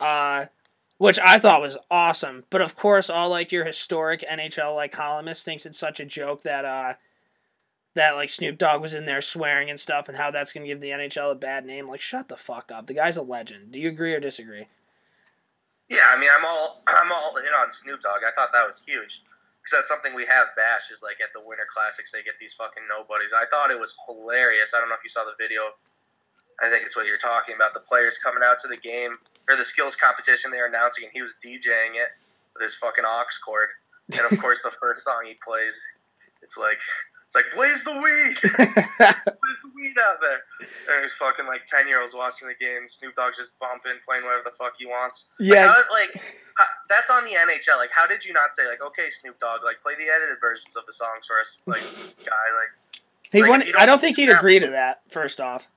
uh, 0.00 0.46
which 0.98 1.18
I 1.18 1.38
thought 1.38 1.60
was 1.60 1.76
awesome. 1.90 2.44
But 2.50 2.60
of 2.62 2.76
course, 2.76 3.10
all 3.10 3.28
like 3.28 3.52
your 3.52 3.64
historic 3.64 4.24
NHL 4.28 4.74
like 4.74 4.92
columnists 4.92 5.44
thinks 5.44 5.66
it's 5.66 5.78
such 5.78 6.00
a 6.00 6.04
joke 6.04 6.42
that 6.42 6.64
uh, 6.64 6.94
that 7.94 8.12
like 8.12 8.30
Snoop 8.30 8.58
Dogg 8.58 8.80
was 8.80 8.94
in 8.94 9.04
there 9.04 9.20
swearing 9.20 9.68
and 9.68 9.78
stuff, 9.78 10.08
and 10.08 10.16
how 10.16 10.30
that's 10.30 10.52
gonna 10.52 10.66
give 10.66 10.80
the 10.80 10.90
NHL 10.90 11.32
a 11.32 11.36
bad 11.36 11.64
name. 11.66 11.88
Like, 11.88 12.00
shut 12.00 12.28
the 12.28 12.36
fuck 12.36 12.70
up. 12.72 12.86
The 12.86 12.94
guy's 12.94 13.16
a 13.16 13.22
legend. 13.22 13.72
Do 13.72 13.78
you 13.78 13.88
agree 13.88 14.14
or 14.14 14.20
disagree? 14.20 14.66
Yeah, 15.92 16.08
I 16.08 16.16
mean, 16.16 16.32
I'm 16.32 16.44
all 16.48 16.80
I'm 16.88 17.12
all 17.12 17.36
in 17.36 17.52
on 17.52 17.70
Snoop 17.70 18.00
Dogg. 18.00 18.24
I 18.24 18.32
thought 18.32 18.48
that 18.56 18.64
was 18.64 18.80
huge 18.80 19.20
because 19.60 19.84
that's 19.84 19.88
something 19.92 20.16
we 20.16 20.24
have 20.24 20.48
bash 20.56 20.88
is 20.88 21.04
like 21.04 21.20
at 21.20 21.36
the 21.36 21.44
Winter 21.44 21.68
Classics 21.68 22.10
they 22.10 22.24
get 22.24 22.40
these 22.40 22.56
fucking 22.56 22.88
nobodies. 22.88 23.36
I 23.36 23.44
thought 23.52 23.70
it 23.70 23.78
was 23.78 23.94
hilarious. 24.08 24.72
I 24.72 24.80
don't 24.80 24.88
know 24.88 24.96
if 24.96 25.04
you 25.04 25.12
saw 25.12 25.28
the 25.28 25.36
video. 25.36 25.68
Of, 25.68 25.76
I 26.64 26.72
think 26.72 26.88
it's 26.88 26.96
what 26.96 27.04
you're 27.04 27.20
talking 27.20 27.54
about. 27.54 27.76
The 27.76 27.84
players 27.84 28.16
coming 28.16 28.40
out 28.40 28.56
to 28.64 28.68
the 28.72 28.80
game 28.80 29.20
or 29.46 29.54
the 29.54 29.68
skills 29.68 29.94
competition 29.94 30.50
they're 30.50 30.66
announcing, 30.66 31.04
and 31.04 31.12
he 31.12 31.20
was 31.20 31.36
DJing 31.44 32.00
it 32.00 32.16
with 32.56 32.64
his 32.64 32.80
fucking 32.80 33.04
aux 33.04 33.28
cord. 33.44 33.68
And 34.16 34.24
of 34.24 34.32
course, 34.42 34.64
the 34.64 34.72
first 34.72 35.04
song 35.04 35.28
he 35.28 35.36
plays, 35.44 35.76
it's 36.40 36.56
like 36.56 36.80
it's 37.32 37.34
like 37.34 37.48
blaze 37.56 37.82
the 37.84 37.92
weed. 37.96 38.36
blaze 39.00 39.60
the 39.64 39.70
weed 39.74 39.94
out 40.04 40.18
there? 40.20 40.40
And 40.60 41.00
there's 41.00 41.14
fucking 41.14 41.46
like 41.46 41.64
ten 41.64 41.88
year 41.88 42.00
olds 42.00 42.14
watching 42.14 42.48
the 42.48 42.54
game. 42.54 42.86
Snoop 42.86 43.14
Dogg's 43.14 43.36
just 43.38 43.58
bumping, 43.58 43.94
playing 44.06 44.24
whatever 44.24 44.42
the 44.44 44.50
fuck 44.50 44.74
he 44.78 44.84
wants. 44.86 45.30
Yeah. 45.40 45.66
like, 45.66 45.74
how, 45.74 45.82
like 45.92 46.24
how- 46.58 46.64
that's 46.88 47.08
on 47.10 47.24
the 47.24 47.30
NHL. 47.30 47.78
Like, 47.78 47.90
how 47.94 48.06
did 48.06 48.24
you 48.24 48.32
not 48.34 48.52
say 48.54 48.68
like, 48.68 48.82
okay, 48.82 49.08
Snoop 49.08 49.38
Dogg, 49.38 49.60
like 49.64 49.80
play 49.80 49.94
the 49.96 50.12
edited 50.14 50.36
versions 50.40 50.76
of 50.76 50.84
the 50.86 50.92
songs 50.92 51.26
for 51.26 51.38
us, 51.40 51.62
like 51.66 51.80
guy, 52.24 52.32
like 52.52 53.00
He 53.32 53.40
Like, 53.42 53.50
wouldn't- 53.50 53.72
don't- 53.72 53.80
I 53.82 53.86
don't 53.86 54.00
think 54.00 54.16
he'd 54.16 54.28
agree 54.30 54.60
to 54.60 54.68
that. 54.68 55.00
First 55.08 55.40
off, 55.40 55.68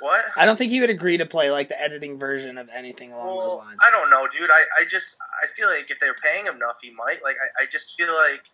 what? 0.00 0.22
I 0.36 0.44
don't 0.44 0.56
think 0.58 0.70
he 0.70 0.80
would 0.80 0.90
agree 0.90 1.16
to 1.16 1.24
play 1.24 1.50
like 1.50 1.68
the 1.68 1.80
editing 1.80 2.18
version 2.18 2.58
of 2.58 2.68
anything 2.74 3.12
along 3.12 3.26
those 3.26 3.58
lines. 3.58 3.80
I 3.82 3.90
don't 3.90 4.10
know, 4.10 4.26
dude. 4.30 4.50
I, 4.50 4.64
I 4.80 4.84
just 4.84 5.16
I 5.42 5.46
feel 5.46 5.68
like 5.68 5.90
if 5.90 5.98
they're 6.00 6.16
paying 6.22 6.44
him 6.46 6.56
enough, 6.56 6.78
he 6.82 6.90
might. 6.92 7.20
Like, 7.22 7.36
I, 7.58 7.62
I 7.62 7.66
just 7.66 7.96
feel 7.96 8.12
like 8.14 8.44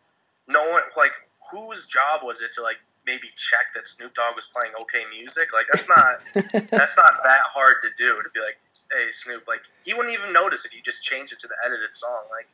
no 0.47 0.61
one 0.71 0.83
like 0.97 1.13
whose 1.50 1.87
job 1.87 2.21
was 2.23 2.40
it 2.40 2.52
to 2.52 2.62
like 2.62 2.76
maybe 3.07 3.28
check 3.37 3.73
that 3.75 3.88
Snoop 3.88 4.14
Dogg 4.14 4.35
was 4.35 4.47
playing 4.47 4.73
okay 4.83 5.04
music? 5.11 5.52
Like, 5.52 5.66
that's 5.71 5.88
not 5.88 6.21
that's 6.71 6.97
not 6.97 7.23
that 7.25 7.42
hard 7.52 7.76
to 7.83 7.90
do. 7.97 8.23
To 8.23 8.28
be 8.33 8.40
like, 8.40 8.59
hey, 8.92 9.09
Snoop, 9.11 9.47
like 9.49 9.61
he 9.85 9.95
wouldn't 9.95 10.14
even 10.14 10.33
notice 10.33 10.64
if 10.64 10.75
you 10.75 10.83
just 10.83 11.02
change 11.02 11.33
it 11.33 11.38
to 11.40 11.49
the 11.49 11.57
edited 11.64 11.95
song. 11.95 12.25
Like, 12.30 12.49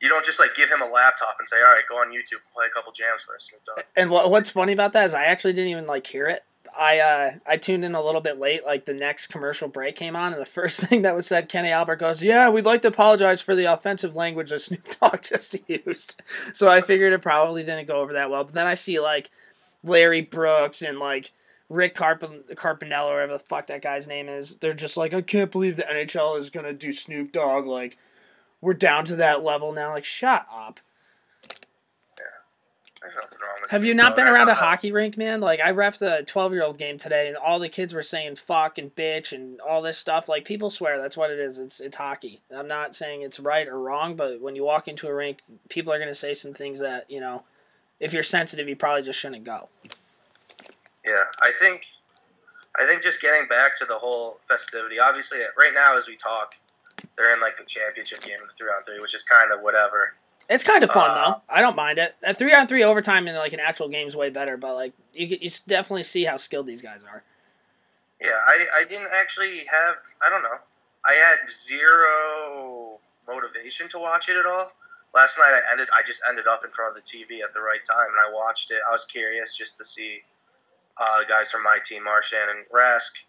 you 0.00 0.08
don't 0.08 0.24
just 0.24 0.40
like 0.40 0.54
give 0.54 0.70
him 0.70 0.82
a 0.82 0.90
laptop 0.90 1.36
and 1.38 1.48
say, 1.48 1.56
all 1.56 1.72
right, 1.72 1.84
go 1.88 1.96
on 1.96 2.08
YouTube 2.08 2.42
and 2.44 2.52
play 2.54 2.66
a 2.66 2.74
couple 2.74 2.92
jams 2.92 3.22
for 3.22 3.34
us, 3.34 3.50
Snoop 3.50 3.62
Dogg. 3.64 3.84
And 3.96 4.10
what 4.10 4.30
what's 4.30 4.50
funny 4.50 4.72
about 4.72 4.92
that 4.92 5.06
is 5.06 5.14
I 5.14 5.24
actually 5.24 5.52
didn't 5.52 5.70
even 5.70 5.86
like 5.86 6.06
hear 6.06 6.26
it. 6.26 6.44
I 6.78 6.98
uh 6.98 7.30
I 7.46 7.56
tuned 7.56 7.84
in 7.84 7.94
a 7.94 8.02
little 8.02 8.20
bit 8.20 8.38
late, 8.38 8.64
like 8.64 8.84
the 8.84 8.94
next 8.94 9.28
commercial 9.28 9.68
break 9.68 9.96
came 9.96 10.16
on, 10.16 10.32
and 10.32 10.40
the 10.40 10.46
first 10.60 10.80
thing 10.80 11.02
that 11.02 11.14
was 11.14 11.26
said, 11.26 11.48
Kenny 11.48 11.70
Albert 11.70 11.96
goes, 11.96 12.22
"Yeah, 12.22 12.50
we'd 12.50 12.64
like 12.64 12.82
to 12.82 12.88
apologize 12.88 13.40
for 13.40 13.54
the 13.54 13.72
offensive 13.72 14.16
language 14.16 14.50
that 14.50 14.60
Snoop 14.60 14.88
Dogg 15.00 15.22
just 15.22 15.56
used." 15.68 16.20
So 16.52 16.68
I 16.68 16.80
figured 16.80 17.12
it 17.12 17.22
probably 17.22 17.62
didn't 17.62 17.86
go 17.88 18.00
over 18.00 18.12
that 18.14 18.30
well. 18.30 18.44
But 18.44 18.54
then 18.54 18.66
I 18.66 18.74
see 18.74 19.00
like 19.00 19.30
Larry 19.82 20.22
Brooks 20.22 20.82
and 20.82 20.98
like 20.98 21.32
Rick 21.68 21.94
Carp- 21.94 22.20
Carpiniello, 22.20 23.06
or 23.06 23.14
whatever 23.14 23.32
the 23.34 23.38
fuck 23.38 23.66
that 23.68 23.82
guy's 23.82 24.06
name 24.06 24.28
is. 24.28 24.56
They're 24.56 24.74
just 24.74 24.96
like, 24.96 25.14
I 25.14 25.22
can't 25.22 25.50
believe 25.50 25.76
the 25.76 25.82
NHL 25.84 26.38
is 26.38 26.50
gonna 26.50 26.72
do 26.72 26.92
Snoop 26.92 27.32
Dogg. 27.32 27.66
Like, 27.66 27.96
we're 28.60 28.74
down 28.74 29.04
to 29.06 29.16
that 29.16 29.42
level 29.42 29.72
now. 29.72 29.92
Like, 29.92 30.04
shut 30.04 30.46
up. 30.52 30.80
There's 32.16 32.22
nothing 32.22 32.26
wrong 32.62 32.84
with 32.84 32.93
Have 33.70 33.84
you 33.84 33.94
not 33.94 34.16
been 34.16 34.26
around 34.26 34.34
a 34.48 34.54
thought 34.54 34.60
that 34.60 34.70
was- 34.70 34.78
hockey 34.80 34.92
rink, 34.92 35.16
man? 35.16 35.40
Like 35.40 35.60
I 35.60 35.72
refed 35.72 36.02
a 36.02 36.22
twelve 36.22 36.52
year 36.52 36.62
old 36.62 36.78
game 36.78 36.98
today, 36.98 37.28
and 37.28 37.36
all 37.36 37.58
the 37.58 37.68
kids 37.68 37.92
were 37.94 38.02
saying 38.02 38.36
"fuck" 38.36 38.78
and 38.78 38.94
"bitch" 38.94 39.32
and 39.32 39.60
all 39.60 39.82
this 39.82 39.98
stuff. 39.98 40.28
Like 40.28 40.44
people 40.44 40.70
swear 40.70 41.00
that's 41.00 41.16
what 41.16 41.30
it 41.30 41.38
is. 41.38 41.58
It's 41.58 41.80
it's 41.80 41.96
hockey. 41.96 42.40
I'm 42.54 42.68
not 42.68 42.94
saying 42.94 43.22
it's 43.22 43.40
right 43.40 43.66
or 43.66 43.78
wrong, 43.78 44.16
but 44.16 44.40
when 44.40 44.56
you 44.56 44.64
walk 44.64 44.88
into 44.88 45.06
a 45.08 45.14
rink, 45.14 45.40
people 45.68 45.92
are 45.92 45.98
gonna 45.98 46.14
say 46.14 46.34
some 46.34 46.54
things 46.54 46.80
that 46.80 47.10
you 47.10 47.20
know. 47.20 47.44
If 48.00 48.12
you're 48.12 48.24
sensitive, 48.24 48.68
you 48.68 48.76
probably 48.76 49.02
just 49.02 49.18
shouldn't 49.18 49.44
go. 49.44 49.68
Yeah, 51.06 51.22
I 51.42 51.52
think, 51.60 51.84
I 52.78 52.86
think 52.86 53.02
just 53.02 53.22
getting 53.22 53.46
back 53.46 53.76
to 53.78 53.84
the 53.84 53.96
whole 53.96 54.32
festivity. 54.40 54.98
Obviously, 54.98 55.38
right 55.56 55.72
now 55.72 55.96
as 55.96 56.08
we 56.08 56.16
talk, 56.16 56.54
they're 57.16 57.32
in 57.32 57.40
like 57.40 57.56
the 57.56 57.64
championship 57.64 58.20
game 58.22 58.42
of 58.42 58.48
the 58.48 58.54
three 58.54 58.68
on 58.68 58.82
three, 58.84 59.00
which 59.00 59.14
is 59.14 59.22
kind 59.22 59.52
of 59.52 59.60
whatever. 59.62 60.14
It's 60.48 60.64
kind 60.64 60.84
of 60.84 60.90
fun 60.90 61.10
Uh, 61.10 61.14
though. 61.14 61.42
I 61.48 61.60
don't 61.60 61.76
mind 61.76 61.98
it. 61.98 62.14
A 62.22 62.34
three 62.34 62.52
on 62.54 62.66
three 62.66 62.84
overtime 62.84 63.26
in 63.28 63.34
like 63.34 63.52
an 63.52 63.60
actual 63.60 63.88
game 63.88 64.06
is 64.06 64.14
way 64.14 64.30
better, 64.30 64.56
but 64.56 64.74
like 64.74 64.92
you 65.14 65.38
you 65.40 65.50
definitely 65.66 66.02
see 66.02 66.24
how 66.24 66.36
skilled 66.36 66.66
these 66.66 66.82
guys 66.82 67.02
are. 67.04 67.22
Yeah, 68.20 68.38
I, 68.46 68.66
I 68.80 68.84
didn't 68.84 69.08
actually 69.12 69.60
have 69.70 69.96
I 70.24 70.28
don't 70.28 70.42
know. 70.42 70.58
I 71.04 71.12
had 71.12 71.50
zero 71.50 72.98
motivation 73.28 73.88
to 73.88 73.98
watch 73.98 74.28
it 74.28 74.36
at 74.36 74.46
all. 74.46 74.72
Last 75.14 75.38
night 75.38 75.52
I 75.54 75.72
ended 75.72 75.88
I 75.96 76.02
just 76.06 76.20
ended 76.28 76.46
up 76.46 76.62
in 76.64 76.70
front 76.70 76.96
of 76.96 77.02
the 77.02 77.08
TV 77.08 77.42
at 77.42 77.52
the 77.54 77.60
right 77.60 77.84
time 77.84 78.08
and 78.08 78.20
I 78.20 78.32
watched 78.34 78.70
it. 78.70 78.80
I 78.86 78.90
was 78.90 79.04
curious 79.04 79.56
just 79.56 79.78
to 79.78 79.84
see 79.84 80.20
uh, 81.00 81.20
the 81.20 81.26
guys 81.26 81.50
from 81.50 81.62
my 81.62 81.78
team, 81.82 82.04
Marchand 82.04 82.50
and 82.50 82.66
Rask. 82.72 83.24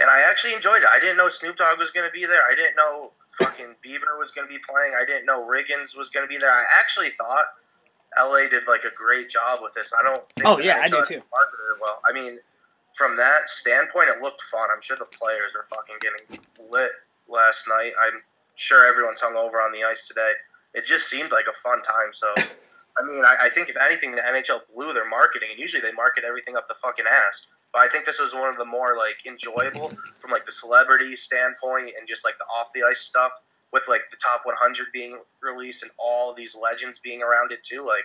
And 0.00 0.10
I 0.10 0.22
actually 0.28 0.54
enjoyed 0.54 0.82
it. 0.82 0.88
I 0.90 0.98
didn't 0.98 1.16
know 1.16 1.28
Snoop 1.28 1.56
Dogg 1.56 1.78
was 1.78 1.90
going 1.90 2.06
to 2.06 2.12
be 2.12 2.26
there. 2.26 2.42
I 2.50 2.54
didn't 2.54 2.74
know 2.76 3.12
fucking 3.38 3.76
Bieber 3.84 4.18
was 4.18 4.32
going 4.32 4.46
to 4.46 4.52
be 4.52 4.58
playing. 4.58 4.94
I 5.00 5.04
didn't 5.04 5.24
know 5.26 5.46
Riggins 5.46 5.96
was 5.96 6.08
going 6.10 6.26
to 6.26 6.28
be 6.28 6.36
there. 6.36 6.50
I 6.50 6.64
actually 6.78 7.10
thought 7.10 7.44
LA 8.18 8.48
did 8.48 8.64
like 8.66 8.82
a 8.84 8.94
great 8.94 9.30
job 9.30 9.60
with 9.62 9.74
this. 9.74 9.92
I 9.98 10.02
don't 10.02 10.28
think 10.32 10.46
Oh, 10.46 10.58
yeah, 10.58 10.78
I 10.82 10.88
do 10.88 11.02
too. 11.06 11.20
well. 11.80 12.00
I 12.08 12.12
mean, 12.12 12.38
from 12.92 13.16
that 13.16 13.48
standpoint, 13.48 14.08
it 14.08 14.20
looked 14.20 14.42
fun. 14.42 14.68
I'm 14.74 14.80
sure 14.80 14.96
the 14.96 15.06
players 15.06 15.54
are 15.56 15.62
fucking 15.62 15.96
getting 16.00 16.42
lit 16.70 16.90
last 17.28 17.68
night. 17.68 17.92
I'm 18.06 18.22
sure 18.56 18.86
everyone's 18.86 19.20
hung 19.20 19.36
over 19.36 19.58
on 19.58 19.72
the 19.72 19.82
ice 19.84 20.08
today. 20.08 20.32
It 20.74 20.84
just 20.86 21.08
seemed 21.08 21.30
like 21.30 21.46
a 21.48 21.52
fun 21.52 21.82
time. 21.82 22.12
So, 22.12 22.32
I 22.98 23.04
mean, 23.04 23.24
I, 23.24 23.46
I 23.46 23.48
think 23.48 23.68
if 23.68 23.76
anything, 23.80 24.12
the 24.12 24.22
NHL 24.22 24.60
blew 24.72 24.92
their 24.92 25.08
marketing, 25.08 25.48
and 25.52 25.58
usually 25.58 25.82
they 25.82 25.92
market 25.92 26.24
everything 26.24 26.56
up 26.56 26.66
the 26.66 26.74
fucking 26.74 27.04
ass. 27.10 27.48
But 27.74 27.82
I 27.82 27.88
think 27.88 28.06
this 28.06 28.20
was 28.20 28.32
one 28.32 28.48
of 28.48 28.56
the 28.56 28.64
more 28.64 28.94
like 28.96 29.26
enjoyable 29.26 29.90
from 30.18 30.30
like 30.30 30.46
the 30.46 30.52
celebrity 30.52 31.16
standpoint 31.16 31.90
and 31.98 32.06
just 32.06 32.24
like 32.24 32.38
the 32.38 32.44
off 32.44 32.70
the 32.72 32.84
ice 32.88 33.00
stuff 33.00 33.32
with 33.72 33.82
like 33.88 34.02
the 34.10 34.16
top 34.16 34.42
100 34.44 34.86
being 34.92 35.18
released 35.42 35.82
and 35.82 35.90
all 35.98 36.32
these 36.32 36.56
legends 36.56 37.00
being 37.00 37.20
around 37.20 37.50
it 37.50 37.64
too. 37.64 37.84
Like 37.84 38.04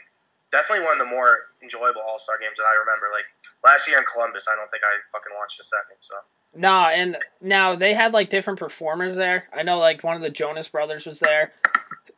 definitely 0.51 0.85
one 0.85 0.93
of 0.93 0.99
the 0.99 1.05
more 1.05 1.53
enjoyable 1.61 2.01
All 2.01 2.17
Star 2.17 2.39
games 2.41 2.57
that 2.57 2.63
I 2.63 2.73
remember. 2.79 3.13
Like 3.13 3.25
last 3.63 3.87
year 3.87 3.99
in 3.99 4.05
Columbus, 4.11 4.47
I 4.51 4.55
don't 4.55 4.69
think 4.71 4.81
I 4.83 4.97
fucking 5.13 5.37
watched 5.39 5.59
a 5.59 5.63
second. 5.63 5.97
So 5.99 6.15
No, 6.55 6.89
and 6.89 7.17
now 7.39 7.75
they 7.75 7.93
had 7.93 8.11
like 8.11 8.31
different 8.31 8.57
performers 8.57 9.15
there. 9.15 9.47
I 9.55 9.61
know 9.61 9.77
like 9.77 10.03
one 10.03 10.15
of 10.15 10.23
the 10.23 10.31
Jonas 10.31 10.67
Brothers 10.67 11.05
was 11.05 11.19
there. 11.19 11.53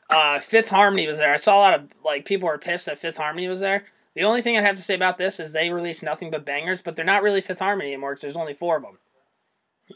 Uh, 0.10 0.39
Fifth 0.39 0.70
Harmony 0.70 1.05
was 1.05 1.17
there. 1.17 1.34
I 1.34 1.38
saw 1.38 1.58
a 1.58 1.60
lot 1.60 1.74
of 1.74 1.89
like 2.05 2.24
people 2.24 2.48
were 2.48 2.58
pissed 2.58 2.86
that 2.86 2.98
Fifth 2.98 3.17
Harmony 3.17 3.50
was 3.50 3.60
there. 3.60 3.84
The 4.15 4.24
only 4.24 4.41
thing 4.41 4.58
I'd 4.58 4.63
have 4.65 4.75
to 4.75 4.82
say 4.82 4.94
about 4.96 5.18
this 5.18 5.39
is 5.39 5.53
they 5.53 5.70
release 5.72 6.03
nothing 6.03 6.32
but 6.32 6.44
bangers, 6.46 6.82
but 6.82 6.96
they're 6.96 7.06
not 7.06 7.24
really 7.24 7.41
Fifth 7.41 7.60
Harmony 7.60 7.89
anymore. 7.94 8.13
'cause 8.15 8.22
there's 8.22 8.36
only 8.36 8.53
four 8.53 8.75
of 8.77 8.84
them. 8.84 9.00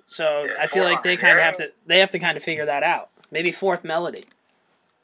So 0.08 0.44
Yeah, 0.46 0.54
I 0.62 0.68
feel 0.68 0.84
like 0.84 1.04
they 1.04 1.18
kind 1.18 1.34
of 1.34 1.40
yeah. 1.40 1.46
have 1.46 1.58
to 1.58 1.72
they 1.86 2.00
have 2.00 2.12
to 2.12 2.20
kind 2.20 2.38
of 2.38 2.44
figure 2.44 2.66
that 2.66 2.84
out. 2.84 3.10
Maybe 3.32 3.52
fourth 3.52 3.84
melody. 3.84 4.26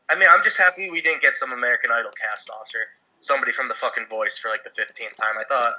I 0.10 0.16
mean, 0.16 0.28
I'm 0.30 0.44
just 0.44 0.58
happy 0.58 0.90
we 0.92 1.02
didn't 1.02 1.22
get 1.22 1.36
some 1.36 1.52
American 1.54 1.92
Idol 1.92 2.12
cast 2.12 2.50
offs 2.50 2.76
or 2.76 2.88
somebody 3.22 3.52
from 3.54 3.68
the 3.70 3.74
fucking 3.74 4.06
Voice 4.08 4.38
for 4.38 4.50
like 4.50 4.64
the 4.64 4.70
15th 4.70 5.16
time. 5.16 5.36
I 5.40 5.44
thought 5.44 5.74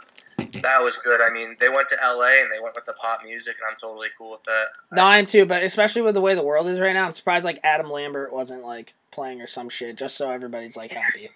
that 0.63 0.83
was 0.83 0.97
good. 0.99 1.21
I 1.21 1.29
mean, 1.31 1.57
they 1.61 1.69
went 1.69 1.89
to 1.89 1.97
LA 2.03 2.41
and 2.41 2.51
they 2.53 2.61
went 2.61 2.75
with 2.75 2.85
the 2.87 2.95
pop 2.95 3.23
music, 3.23 3.57
and 3.59 3.67
I'm 3.71 3.77
totally 3.77 4.09
cool 4.17 4.33
with 4.33 4.45
that. 4.45 4.69
No, 4.91 5.05
I 5.05 5.19
am 5.19 5.27
too, 5.27 5.45
but 5.45 5.63
especially 5.63 6.01
with 6.03 6.15
the 6.15 6.21
way 6.23 6.35
the 6.35 6.43
world 6.43 6.67
is 6.69 6.81
right 6.81 6.93
now, 6.95 7.05
I'm 7.05 7.13
surprised 7.13 7.45
like 7.45 7.61
Adam 7.63 7.91
Lambert 7.91 8.33
wasn't 8.33 8.63
like 8.65 8.95
playing 9.11 9.43
or 9.43 9.47
some 9.47 9.69
shit, 9.69 9.97
just 9.97 10.17
so 10.17 10.31
everybody's 10.31 10.77
like 10.77 10.93
happy. 10.93 11.31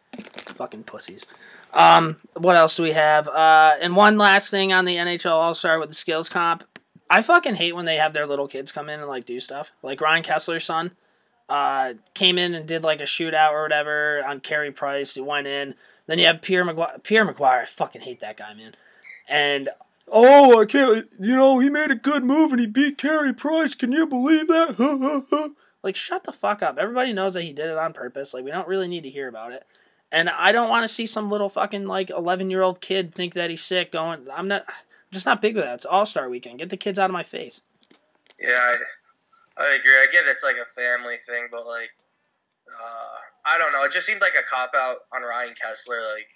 Fucking 0.57 0.85
pussies. 0.85 1.27
Um, 1.77 2.17
what 2.33 2.57
else 2.57 2.77
do 2.77 2.83
we 2.83 2.93
have? 2.93 3.29
Uh, 3.29 3.75
and 3.81 3.95
one 3.95 4.17
last 4.17 4.51
thing 4.51 4.73
on 4.73 4.87
the 4.87 4.97
NHL 4.97 5.31
All 5.31 5.55
Star 5.55 5.79
with 5.79 5.91
the 5.91 5.95
skills 5.95 6.31
comp. 6.31 6.65
I 7.11 7.21
fucking 7.21 7.57
hate 7.57 7.77
when 7.77 7.85
they 7.85 7.97
have 7.97 8.15
their 8.15 8.27
little 8.27 8.49
kids 8.49 8.73
come 8.73 8.89
in 8.89 8.99
and 8.99 9.09
like 9.09 9.27
do 9.27 9.39
stuff. 9.39 9.73
Like 9.83 10.01
Ryan 10.01 10.23
Kesler's 10.23 10.65
son, 10.65 10.93
uh, 11.51 11.93
came 12.15 12.39
in 12.39 12.55
and 12.55 12.67
did 12.67 12.83
like 12.83 13.01
a 13.01 13.05
shootout 13.05 13.53
or 13.53 13.63
whatever 13.63 14.25
on 14.27 14.41
Carey 14.41 14.73
Price. 14.73 15.15
He 15.15 15.21
went 15.21 15.47
in. 15.47 15.75
Then 16.07 16.19
you 16.19 16.25
have 16.25 16.41
Pierre 16.41 16.65
McGuire. 16.65 17.03
Pierre 17.03 17.31
McGuire, 17.31 17.63
I 17.63 17.65
fucking 17.67 18.01
hate 18.01 18.21
that 18.21 18.39
guy, 18.39 18.55
man. 18.55 18.75
And 19.29 19.69
oh, 20.11 20.63
I 20.63 20.65
can't. 20.65 21.07
You 21.21 21.37
know, 21.37 21.59
he 21.59 21.69
made 21.69 21.91
a 21.91 21.97
good 21.97 22.25
move 22.25 22.53
and 22.53 22.61
he 22.61 22.67
beat 22.67 22.97
Carey 22.97 23.35
Price. 23.35 23.75
Can 23.75 23.93
you 23.93 24.07
believe 24.07 24.47
that? 24.47 25.55
like, 25.83 25.95
shut 25.95 26.25
the 26.25 26.33
fuck 26.33 26.63
up. 26.63 26.79
Everybody 26.79 27.13
knows 27.13 27.35
that 27.35 27.43
he 27.43 27.53
did 27.53 27.69
it 27.69 27.77
on 27.77 27.93
purpose. 27.93 28.33
Like, 28.33 28.45
we 28.45 28.51
don't 28.51 28.67
really 28.67 28.89
need 28.89 29.03
to 29.03 29.11
hear 29.11 29.29
about 29.29 29.53
it. 29.53 29.67
And 30.17 30.31
I 30.31 30.51
don't 30.51 30.71
want 30.71 30.83
to 30.83 30.89
see 30.89 31.05
some 31.05 31.31
little 31.31 31.51
fucking 31.51 31.87
like 31.87 32.09
eleven 32.09 32.49
year 32.49 32.63
old 32.63 32.81
kid 32.81 33.15
think 33.15 33.35
that 33.35 33.51
he's 33.51 33.63
sick. 33.63 33.93
Going, 33.93 34.27
I'm 34.35 34.49
not. 34.49 34.63
I'm 34.67 35.13
just 35.13 35.27
not 35.27 35.43
big 35.43 35.55
with 35.55 35.65
that. 35.65 35.75
It's 35.75 35.85
All 35.85 36.07
Star 36.07 36.31
Weekend. 36.31 36.59
Get 36.59 36.71
the 36.71 36.79
kids 36.79 36.99
out 36.99 37.11
of 37.11 37.13
my 37.13 37.23
face. 37.23 37.61
Yeah, 38.41 38.57
I, 38.59 38.77
I 39.63 39.79
agree. 39.79 39.93
I 39.93 40.07
get 40.11 40.25
it's 40.25 40.43
like 40.43 40.57
a 40.57 40.65
family 40.65 41.17
thing, 41.29 41.49
but 41.51 41.67
like, 41.67 41.91
uh, 42.67 43.19
I 43.45 43.59
don't 43.59 43.73
know. 43.73 43.85
It 43.85 43.93
just 43.93 44.07
seemed 44.07 44.23
like 44.23 44.33
a 44.33 44.43
cop 44.49 44.73
out 44.75 45.05
on 45.13 45.21
Ryan 45.21 45.53
Kesler. 45.53 46.01
Like, 46.15 46.29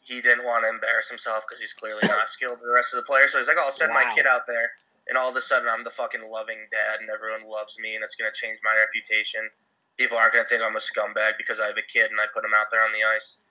he 0.00 0.22
didn't 0.22 0.46
want 0.46 0.64
to 0.64 0.70
embarrass 0.70 1.10
himself 1.10 1.44
because 1.46 1.60
he's 1.60 1.74
clearly 1.74 2.00
not 2.08 2.30
skilled 2.30 2.56
the 2.64 2.72
rest 2.72 2.94
of 2.94 3.04
the 3.04 3.06
players. 3.06 3.32
So 3.32 3.38
he's 3.38 3.48
like, 3.48 3.58
"Oh, 3.60 3.66
I'll 3.66 3.70
send 3.70 3.92
my 3.92 4.10
kid 4.14 4.24
out 4.26 4.46
there, 4.46 4.72
and 5.08 5.18
all 5.18 5.28
of 5.28 5.36
a 5.36 5.42
sudden 5.42 5.68
I'm 5.68 5.84
the 5.84 5.90
fucking 5.90 6.24
loving 6.32 6.68
dad, 6.72 7.00
and 7.00 7.10
everyone 7.10 7.46
loves 7.46 7.78
me, 7.78 7.96
and 7.96 8.02
it's 8.02 8.14
gonna 8.14 8.32
change 8.32 8.60
my 8.64 8.72
reputation. 8.80 9.50
People 9.98 10.16
aren't 10.18 10.32
gonna 10.32 10.44
think 10.44 10.62
I'm 10.62 10.74
a 10.76 10.78
scumbag 10.80 11.38
because 11.38 11.60
I 11.60 11.66
have 11.66 11.78
a 11.78 11.82
kid 11.82 12.10
and 12.10 12.20
I 12.20 12.24
put 12.32 12.44
him 12.44 12.52
out 12.56 12.66
there 12.70 12.82
on 12.82 12.92
the 12.92 13.04
ice. 13.14 13.42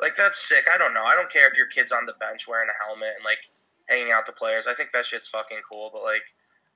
Like 0.00 0.14
that's 0.16 0.38
sick. 0.38 0.64
I 0.72 0.78
don't 0.78 0.94
know. 0.94 1.04
I 1.04 1.14
don't 1.14 1.30
care 1.30 1.46
if 1.46 1.56
your 1.56 1.66
kid's 1.66 1.92
on 1.92 2.06
the 2.06 2.14
bench 2.20 2.46
wearing 2.48 2.68
a 2.68 2.84
helmet 2.86 3.10
and 3.16 3.24
like 3.24 3.38
hanging 3.88 4.12
out 4.12 4.26
the 4.26 4.32
players. 4.32 4.66
I 4.66 4.74
think 4.74 4.90
that 4.92 5.04
shit's 5.04 5.28
fucking 5.28 5.60
cool. 5.68 5.90
But 5.92 6.02
like, 6.02 6.22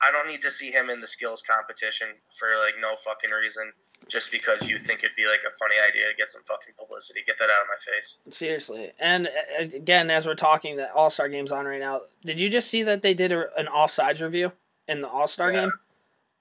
I 0.03 0.11
don't 0.11 0.27
need 0.27 0.43
to 0.43 0.51
see 0.51 0.71
him 0.71 0.91
in 0.91 1.01
the 1.01 1.07
skills 1.07 1.43
competition 1.43 2.09
for 2.39 2.49
like 2.65 2.75
no 2.81 2.95
fucking 2.97 3.31
reason. 3.31 3.73
Just 4.09 4.31
because 4.33 4.69
you 4.69 4.77
think 4.77 5.03
it'd 5.03 5.17
be 5.17 5.25
like 5.27 5.41
a 5.47 5.51
funny 5.59 5.77
idea 5.87 6.09
to 6.09 6.15
get 6.17 6.29
some 6.29 6.43
fucking 6.43 6.75
publicity. 6.79 7.21
Get 7.27 7.39
that 7.39 7.45
out 7.45 7.63
of 7.63 7.69
my 7.69 7.93
face. 7.95 8.21
Seriously. 8.31 8.93
And 8.99 9.29
uh, 9.29 9.65
again, 9.75 10.11
as 10.11 10.27
we're 10.27 10.35
talking, 10.35 10.77
the 10.77 10.93
All 10.93 11.09
Star 11.11 11.29
game's 11.31 11.53
on 11.53 11.65
right 11.65 11.81
now. 11.81 12.01
Did 12.25 12.39
you 12.39 12.51
just 12.51 12.69
see 12.69 12.83
that 12.83 13.01
they 13.01 13.15
did 13.15 13.33
a, 13.33 13.47
an 13.59 13.67
offsides 13.67 14.21
review 14.21 14.53
in 14.89 15.01
the 15.01 15.09
All 15.09 15.27
Star 15.29 15.51
Yeah. 15.53 15.61
game? 15.61 15.73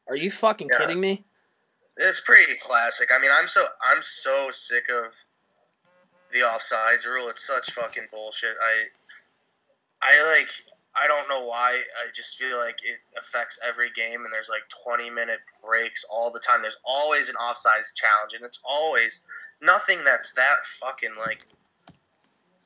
Are 0.09 0.15
you 0.17 0.29
fucking 0.31 0.67
Yeah. 0.71 0.77
kidding 0.79 0.99
me? 0.99 1.23
It's 1.97 2.21
pretty 2.21 2.53
classic. 2.59 3.09
I 3.13 3.19
mean, 3.19 3.31
I'm 3.33 3.47
so 3.47 3.65
I'm 3.85 4.01
so 4.01 4.49
sick 4.51 4.85
of 4.89 5.13
the 6.31 6.39
offsides 6.39 7.05
rule. 7.05 7.29
It's 7.29 7.45
such 7.45 7.71
fucking 7.71 8.07
bullshit. 8.11 8.55
I 8.61 8.85
I 10.01 10.37
like 10.37 10.49
I 10.95 11.07
don't 11.07 11.27
know 11.29 11.45
why. 11.45 11.69
I 11.71 12.11
just 12.13 12.37
feel 12.37 12.59
like 12.59 12.77
it 12.83 12.99
affects 13.17 13.59
every 13.67 13.91
game, 13.91 14.25
and 14.25 14.33
there's 14.33 14.49
like 14.49 14.61
20 14.83 15.09
minute 15.09 15.39
breaks 15.63 16.05
all 16.11 16.31
the 16.31 16.39
time. 16.39 16.61
There's 16.61 16.79
always 16.85 17.29
an 17.29 17.35
offsides 17.41 17.95
challenge, 17.95 18.33
and 18.35 18.43
it's 18.43 18.61
always 18.67 19.25
nothing 19.61 19.99
that's 20.03 20.33
that 20.33 20.63
fucking 20.65 21.15
like 21.19 21.45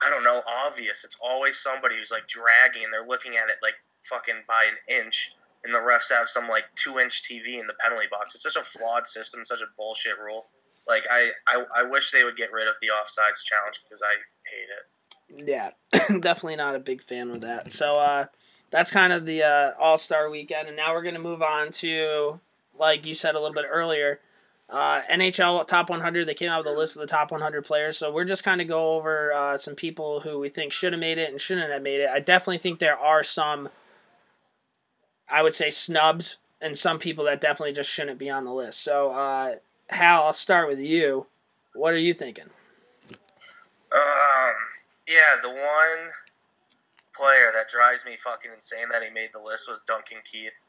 I 0.05 0.09
don't 0.09 0.23
know 0.23 0.41
obvious. 0.65 1.03
It's 1.03 1.17
always 1.23 1.57
somebody 1.57 1.97
who's 1.97 2.11
like 2.11 2.27
dragging, 2.27 2.83
and 2.83 2.93
they're 2.93 3.07
looking 3.07 3.35
at 3.35 3.49
it 3.49 3.57
like 3.61 3.75
fucking 4.01 4.43
by 4.47 4.69
an 4.69 5.03
inch 5.03 5.31
and 5.63 5.73
the 5.73 5.79
refs 5.79 6.09
have 6.11 6.27
some 6.27 6.47
like 6.47 6.65
two 6.75 6.99
inch 6.99 7.23
TV 7.23 7.59
in 7.59 7.67
the 7.67 7.75
penalty 7.79 8.07
box. 8.09 8.35
It's 8.35 8.43
such 8.43 8.55
a 8.55 8.65
flawed 8.65 9.07
system, 9.07 9.43
such 9.43 9.61
a 9.61 9.67
bullshit 9.77 10.17
rule. 10.19 10.47
Like 10.87 11.05
I, 11.11 11.31
I, 11.47 11.65
I 11.77 11.83
wish 11.83 12.11
they 12.11 12.23
would 12.23 12.37
get 12.37 12.51
rid 12.51 12.67
of 12.67 12.75
the 12.81 12.87
offsides 12.87 13.43
challenge 13.43 13.81
because 13.83 14.01
I 14.01 14.13
hate 14.49 14.69
it. 14.69 15.47
Yeah, 15.47 15.71
definitely 16.21 16.55
not 16.55 16.75
a 16.75 16.79
big 16.79 17.03
fan 17.03 17.29
of 17.31 17.41
that. 17.41 17.71
So 17.71 17.95
uh, 17.95 18.25
that's 18.71 18.91
kind 18.91 19.11
of 19.11 19.25
the 19.25 19.43
uh, 19.43 19.71
All 19.79 19.97
Star 19.97 20.29
weekend, 20.29 20.67
and 20.67 20.77
now 20.77 20.93
we're 20.93 21.03
gonna 21.03 21.19
move 21.19 21.41
on 21.41 21.71
to, 21.71 22.39
like 22.77 23.05
you 23.05 23.13
said 23.13 23.35
a 23.35 23.39
little 23.39 23.53
bit 23.53 23.65
earlier, 23.69 24.21
uh, 24.69 25.01
NHL 25.09 25.65
top 25.67 25.89
100. 25.89 26.25
They 26.25 26.33
came 26.33 26.49
out 26.49 26.65
with 26.65 26.73
a 26.73 26.77
list 26.77 26.95
of 26.95 27.01
the 27.01 27.07
top 27.07 27.31
100 27.31 27.65
players. 27.65 27.97
So 27.97 28.11
we're 28.11 28.25
just 28.25 28.43
kind 28.43 28.61
of 28.61 28.67
go 28.67 28.95
over 28.95 29.33
uh, 29.33 29.57
some 29.57 29.75
people 29.75 30.21
who 30.21 30.39
we 30.39 30.49
think 30.49 30.73
should 30.73 30.93
have 30.93 30.99
made 30.99 31.17
it 31.17 31.29
and 31.29 31.39
shouldn't 31.39 31.71
have 31.71 31.81
made 31.81 32.01
it. 32.01 32.09
I 32.09 32.19
definitely 32.19 32.57
think 32.57 32.79
there 32.79 32.97
are 32.97 33.23
some, 33.23 33.69
I 35.29 35.43
would 35.43 35.55
say 35.55 35.69
snubs, 35.69 36.37
and 36.61 36.77
some 36.77 36.99
people 36.99 37.25
that 37.25 37.41
definitely 37.41 37.73
just 37.73 37.89
shouldn't 37.89 38.19
be 38.19 38.29
on 38.29 38.45
the 38.45 38.53
list. 38.53 38.81
So 38.81 39.11
uh, 39.11 39.55
Hal, 39.89 40.23
I'll 40.23 40.33
start 40.33 40.67
with 40.67 40.79
you. 40.79 41.27
What 41.73 41.93
are 41.93 41.99
you 41.99 42.13
thinking? 42.13 42.49
Um, 43.93 44.53
yeah, 45.07 45.37
the 45.41 45.49
one 45.49 46.09
player 47.13 47.51
that 47.53 47.69
drives 47.69 48.05
me 48.05 48.15
fucking 48.15 48.51
insane 48.53 48.89
that 48.91 49.03
he 49.03 49.09
made 49.09 49.29
the 49.33 49.41
list 49.41 49.69
was 49.69 49.81
Duncan 49.81 50.19
Keith. 50.23 50.61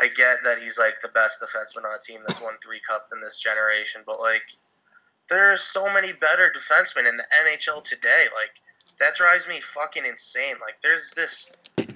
I 0.00 0.08
get 0.08 0.38
that 0.44 0.58
he's 0.58 0.78
like 0.78 1.00
the 1.02 1.08
best 1.08 1.42
defenseman 1.42 1.84
on 1.84 1.94
a 1.94 2.00
team 2.00 2.20
that's 2.26 2.40
won 2.40 2.54
three 2.62 2.80
cups 2.80 3.12
in 3.12 3.20
this 3.20 3.38
generation, 3.40 4.02
but 4.06 4.20
like 4.20 4.56
there's 5.28 5.60
so 5.60 5.92
many 5.92 6.12
better 6.12 6.52
defensemen 6.54 7.08
in 7.08 7.16
the 7.16 7.24
NHL 7.44 7.82
today. 7.84 8.26
Like 8.34 8.60
that 8.98 9.14
drives 9.14 9.48
me 9.48 9.60
fucking 9.60 10.04
insane. 10.06 10.56
Like 10.60 10.80
there's 10.82 11.12
this 11.12 11.52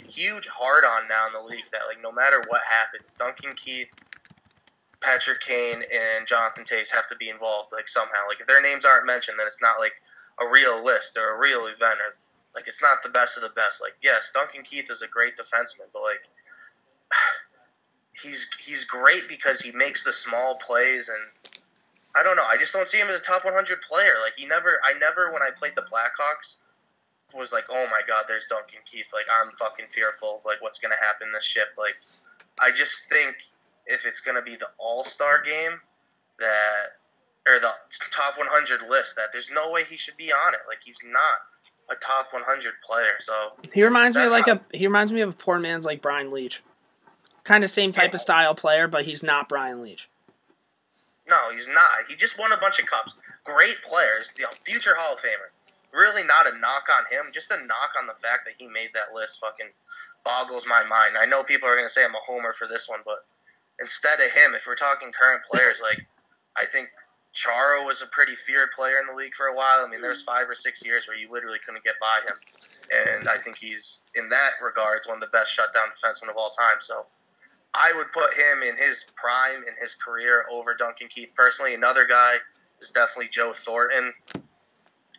huge 0.07 0.49
hard 0.49 0.85
on 0.85 1.09
now 1.09 1.27
in 1.27 1.33
the 1.33 1.43
league 1.43 1.69
that 1.73 1.83
like 1.89 2.03
no 2.03 2.13
matter 2.13 2.43
what 2.49 2.63
happens, 2.81 3.15
Duncan 3.15 3.53
Keith, 3.57 3.93
Patrick 5.01 5.41
Kane, 5.41 5.83
and 5.93 6.27
Jonathan 6.27 6.65
Toews 6.65 6.95
have 6.95 7.07
to 7.09 7.17
be 7.17 7.29
involved 7.29 7.71
like 7.73 7.89
somehow. 7.89 8.27
Like 8.29 8.41
if 8.41 8.47
their 8.47 8.63
names 8.63 8.85
aren't 8.85 9.07
mentioned, 9.07 9.39
then 9.39 9.47
it's 9.47 9.63
not 9.63 9.79
like 9.79 10.01
a 10.41 10.47
real 10.47 10.85
list 10.85 11.17
or 11.17 11.35
a 11.35 11.39
real 11.39 11.67
event 11.67 11.99
or 12.01 12.17
like 12.55 12.69
it's 12.69 12.83
not 12.83 13.03
the 13.03 13.09
best 13.09 13.37
of 13.37 13.43
the 13.43 13.51
best. 13.51 13.83
Like 13.83 13.95
yes, 14.03 14.31
Duncan 14.33 14.63
Keith 14.63 14.91
is 14.91 15.03
a 15.03 15.09
great 15.09 15.37
defenseman, 15.37 15.89
but 15.93 16.03
like 16.03 16.29
he's 18.23 18.49
he's 18.65 18.85
great 18.85 19.29
because 19.29 19.61
he 19.61 19.73
makes 19.73 20.05
the 20.05 20.13
small 20.13 20.57
plays 20.57 21.09
and 21.09 21.53
I 22.17 22.23
don't 22.23 22.37
know. 22.37 22.47
I 22.49 22.57
just 22.57 22.73
don't 22.73 22.89
see 22.89 22.99
him 22.99 23.09
as 23.09 23.21
a 23.21 23.23
top 23.23 23.45
100 23.45 23.83
player. 23.83 24.15
Like 24.23 24.35
he 24.37 24.47
never 24.47 24.81
I 24.85 24.99
never 24.99 25.33
when 25.33 25.43
I 25.43 25.51
played 25.55 25.75
the 25.75 25.83
Blackhawks 25.83 26.63
was 27.37 27.53
like, 27.53 27.65
oh 27.71 27.87
my 27.91 28.01
god, 28.07 28.25
there's 28.29 28.47
Duncan 28.47 28.81
Keith. 28.85 29.07
Like 29.13 29.27
I'm 29.33 29.51
fucking 29.53 29.87
fearful 29.87 30.35
of 30.37 30.41
like 30.45 30.61
what's 30.63 30.79
gonna 30.79 30.97
happen 31.05 31.29
this 31.33 31.45
shift. 31.45 31.73
Like 31.79 31.97
I 32.61 32.71
just 32.71 33.09
think 33.09 33.37
if 33.87 34.07
it's 34.07 34.21
gonna 34.21 34.43
be 34.43 34.57
the 34.57 34.69
All 34.79 35.05
Star 35.05 35.41
game 35.43 35.81
that 36.39 36.97
or 37.47 37.61
the 37.61 37.71
top 38.11 38.37
100 38.37 38.89
list 38.91 39.15
that 39.17 39.29
there's 39.33 39.51
no 39.53 39.71
way 39.71 39.85
he 39.85 39.97
should 39.97 40.17
be 40.17 40.33
on 40.33 40.53
it. 40.55 40.61
Like 40.69 40.79
he's 40.85 41.01
not 41.05 41.41
a 41.91 41.95
top 41.95 42.33
100 42.33 42.73
player. 42.83 43.13
So 43.21 43.53
He 43.73 43.85
reminds 43.85 44.17
me 44.17 44.23
That's 44.23 44.33
like 44.33 44.47
how- 44.47 44.61
a 44.73 44.77
he 44.77 44.87
reminds 44.87 45.13
me 45.13 45.21
of 45.21 45.31
a 45.31 45.33
poor 45.37 45.59
man's 45.61 45.85
like 45.85 46.03
Brian 46.03 46.31
Leetch. 46.31 46.61
Kind 47.45 47.63
of 47.63 47.71
same 47.71 47.93
type 47.93 48.11
Yeah. 48.11 48.17
of 48.17 48.21
style 48.23 48.55
player, 48.57 48.89
but 48.89 49.05
he's 49.05 49.23
not 49.23 49.49
Brian 49.49 49.81
Leetch. 49.83 50.09
no, 51.29 51.51
he's 51.53 51.69
not. 51.69 51.91
He 52.09 52.17
just 52.17 52.39
won 52.39 52.53
a 52.53 52.57
bunch 52.57 52.79
of 52.81 52.87
cups. 52.87 53.15
Great 53.45 53.77
players, 53.89 54.31
you 54.37 54.45
know, 54.45 54.51
future 54.51 54.95
Hall 54.97 55.15
of 55.15 55.21
Famer. 55.21 55.51
Really 55.97 56.23
not 56.23 56.47
a 56.47 56.59
knock 56.59 56.89
on 56.93 57.05
him, 57.11 57.33
just 57.33 57.51
a 57.51 57.57
knock 57.57 57.97
on 57.99 58.07
the 58.07 58.15
fact 58.15 58.45
that 58.45 58.55
he 58.59 58.69
made 58.69 58.91
that 58.93 59.15
list 59.15 59.41
fucking 59.41 59.73
boggles 60.25 60.67
my 60.69 60.85
mind. 60.85 61.17
I 61.19 61.25
know 61.25 61.43
people 61.43 61.69
are 61.69 61.75
going 61.75 61.87
to 61.87 61.93
say 61.93 62.05
I'm 62.05 62.15
a 62.15 62.27
homer 62.27 62.53
for 62.53 62.69
this 62.69 62.89
one, 62.89 63.01
but 63.05 63.25
instead 63.81 64.21
of 64.21 64.33
him, 64.33 64.55
if 64.55 64.67
we're 64.67 64.75
talking 64.75 65.11
current 65.13 65.43
players, 65.51 65.81
like 65.83 66.07
I 66.57 66.67
think 66.67 66.89
Chara 67.33 67.85
was 67.85 68.03
a 68.03 68.07
pretty 68.07 68.35
feared 68.35 68.71
player 68.73 68.99
in 69.01 69.07
the 69.07 69.15
league 69.15 69.35
for 69.35 69.47
a 69.47 69.57
while. 69.57 69.85
I 69.85 69.89
mean, 69.89 70.01
there's 70.01 70.23
mm. 70.23 70.27
five 70.27 70.49
or 70.49 70.55
six 70.55 70.85
years 70.85 71.07
where 71.07 71.17
you 71.17 71.31
literally 71.31 71.59
couldn't 71.65 71.85
get 71.85 71.97
by 72.01 72.21
him, 72.27 72.37
and 73.17 73.29
I 73.29 73.37
think 73.37 73.59
he's 73.59 74.07
in 74.15 74.29
that 74.31 74.53
regards 74.63 75.07
one 75.07 75.19
of 75.19 75.21
the 75.21 75.29
best 75.29 75.53
shutdown 75.53 75.89
defensemen 75.89 76.31
of 76.31 76.37
all 76.37 76.51
time. 76.51 76.81
So 76.81 77.07
I 77.75 77.93
would 77.95 78.11
put 78.13 78.35
him 78.35 78.63
in 78.63 78.77
his 78.77 79.13
prime 79.17 79.63
in 79.69 79.75
his 79.81 79.95
career 79.95 80.47
over 80.51 80.75
Duncan 80.75 81.09
Keith 81.09 81.33
personally. 81.37 81.75
Another 81.75 82.07
guy 82.07 82.37
is 82.81 82.91
definitely 82.91 83.29
Joe 83.31 83.53
Thornton. 83.53 84.15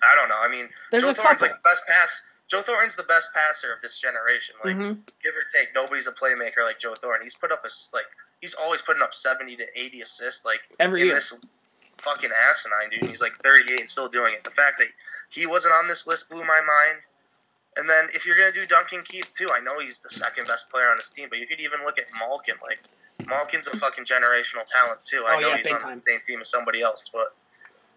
I 0.10 0.16
don't 0.16 0.30
know. 0.30 0.40
I 0.42 0.48
mean, 0.48 0.70
There's 0.92 1.04
Joe 1.04 1.14
Thornton's 1.14 1.42
couple. 1.42 1.56
like 1.56 1.64
best 1.64 1.84
pass. 1.88 2.28
Joe 2.48 2.62
Thornton's 2.62 2.96
the 2.96 3.04
best 3.04 3.34
passer 3.34 3.74
of 3.74 3.82
this 3.82 4.00
generation. 4.00 4.56
Like 4.64 4.76
Mhm. 4.76 5.06
give 5.22 5.36
or 5.36 5.44
take, 5.54 5.74
nobody's 5.76 6.08
a 6.08 6.12
playmaker 6.14 6.64
like 6.64 6.80
Joe 6.80 6.96
Thornton. 6.96 7.26
He's 7.26 7.36
put 7.36 7.52
up 7.52 7.66
a 7.66 7.70
like 7.94 8.06
he's 8.40 8.54
always 8.54 8.82
putting 8.82 9.02
up 9.04 9.14
seventy 9.14 9.56
to 9.58 9.66
eighty 9.80 10.02
assists 10.02 10.46
like 10.46 10.62
Every 10.80 11.02
in 11.02 11.08
year. 11.08 11.16
this 11.16 11.40
fucking 11.98 12.32
asinine 12.32 12.90
dude. 12.92 13.10
He's 13.10 13.22
like 13.22 13.36
thirty 13.38 13.74
eight 13.74 13.82
and 13.82 13.90
still 13.90 14.08
doing 14.08 14.34
it. 14.34 14.44
The 14.44 14.50
fact 14.52 14.78
that 14.80 14.88
he 15.30 15.46
wasn't 15.46 15.74
on 15.74 15.88
this 15.88 16.08
list 16.08 16.30
blew 16.30 16.44
my 16.46 16.62
mind. 16.62 17.02
And 17.76 17.88
then 17.90 18.08
if 18.14 18.26
you're 18.26 18.38
gonna 18.38 18.52
do 18.52 18.66
Duncan 18.66 19.04
Keith 19.04 19.32
too, 19.34 19.50
I 19.54 19.60
know 19.60 19.80
he's 19.80 20.00
the 20.00 20.10
second 20.10 20.48
best 20.48 20.70
player 20.72 20.90
on 20.90 20.98
his 20.98 21.10
team, 21.10 21.28
but 21.30 21.38
you 21.40 21.46
could 21.48 21.60
even 21.60 21.84
look 21.84 22.00
at 22.00 22.06
Malkin. 22.20 22.56
Like 22.62 22.80
Malkin's 23.28 23.68
a 23.68 23.76
fucking 23.78 24.06
generational 24.06 24.66
talent 24.66 25.04
too. 25.04 25.24
I 25.28 25.36
Oh, 25.36 25.40
know 25.40 25.50
yeah, 25.50 25.58
he's 25.58 25.68
on 25.72 25.82
time. 25.82 25.92
the 25.94 26.00
same 26.00 26.20
team 26.22 26.40
as 26.42 26.50
somebody 26.50 26.82
else, 26.82 27.10
but 27.10 27.36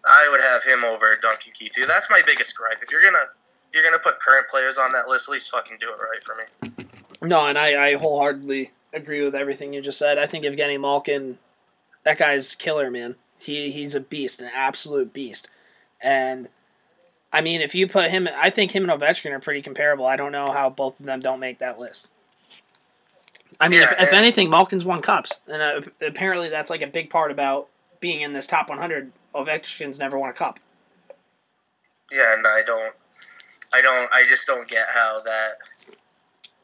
I 0.05 0.27
would 0.31 0.41
have 0.41 0.63
him 0.63 0.83
over 0.83 1.15
Duncan 1.21 1.53
Keith. 1.53 1.73
That's 1.87 2.09
my 2.09 2.21
biggest 2.25 2.55
gripe. 2.57 2.79
If 2.81 2.91
you're 2.91 3.01
gonna 3.01 3.25
if 3.67 3.75
you're 3.75 3.83
gonna 3.83 3.99
put 3.99 4.19
current 4.19 4.47
players 4.49 4.77
on 4.77 4.91
that 4.93 5.07
list, 5.07 5.29
at 5.29 5.33
least 5.33 5.51
fucking 5.51 5.77
do 5.79 5.87
it 5.89 5.95
right 5.95 6.23
for 6.23 6.35
me. 6.35 6.87
No, 7.21 7.45
and 7.45 7.57
I, 7.57 7.89
I 7.89 7.93
wholeheartedly 7.95 8.71
agree 8.93 9.23
with 9.23 9.35
everything 9.35 9.73
you 9.73 9.81
just 9.81 9.99
said. 9.99 10.17
I 10.17 10.25
think 10.25 10.43
Evgeny 10.43 10.79
Malkin, 10.79 11.37
that 12.03 12.17
guy's 12.17 12.55
killer, 12.55 12.89
man. 12.89 13.15
He 13.39 13.71
he's 13.71 13.95
a 13.95 13.99
beast, 13.99 14.41
an 14.41 14.49
absolute 14.53 15.13
beast. 15.13 15.47
And 16.01 16.49
I 17.31 17.41
mean, 17.41 17.61
if 17.61 17.75
you 17.75 17.87
put 17.87 18.09
him, 18.09 18.27
I 18.35 18.49
think 18.49 18.71
him 18.71 18.89
and 18.89 18.99
Ovechkin 18.99 19.31
are 19.31 19.39
pretty 19.39 19.61
comparable. 19.61 20.05
I 20.05 20.15
don't 20.15 20.31
know 20.31 20.51
how 20.51 20.69
both 20.69 20.99
of 20.99 21.05
them 21.05 21.19
don't 21.21 21.39
make 21.39 21.59
that 21.59 21.79
list. 21.79 22.09
I 23.59 23.69
mean, 23.69 23.81
Yeah, 23.81 23.93
if, 23.93 24.07
if 24.07 24.13
anything, 24.13 24.49
Malkin's 24.49 24.85
won 24.85 25.01
cups, 25.01 25.33
and 25.47 25.61
uh, 25.61 25.81
apparently 26.05 26.49
that's 26.49 26.69
like 26.69 26.81
a 26.81 26.87
big 26.87 27.09
part 27.09 27.31
about 27.31 27.67
being 28.01 28.21
in 28.21 28.33
this 28.33 28.47
top 28.47 28.67
100. 28.67 29.13
Ovechkin's 29.33 29.97
never 29.97 30.19
won 30.19 30.29
a 30.29 30.33
cup. 30.33 30.59
Yeah, 32.11 32.33
and 32.35 32.45
I 32.45 32.61
don't, 32.65 32.93
I 33.73 33.81
don't, 33.81 34.11
I 34.11 34.25
just 34.27 34.45
don't 34.45 34.67
get 34.67 34.85
how 34.93 35.21
that 35.23 35.53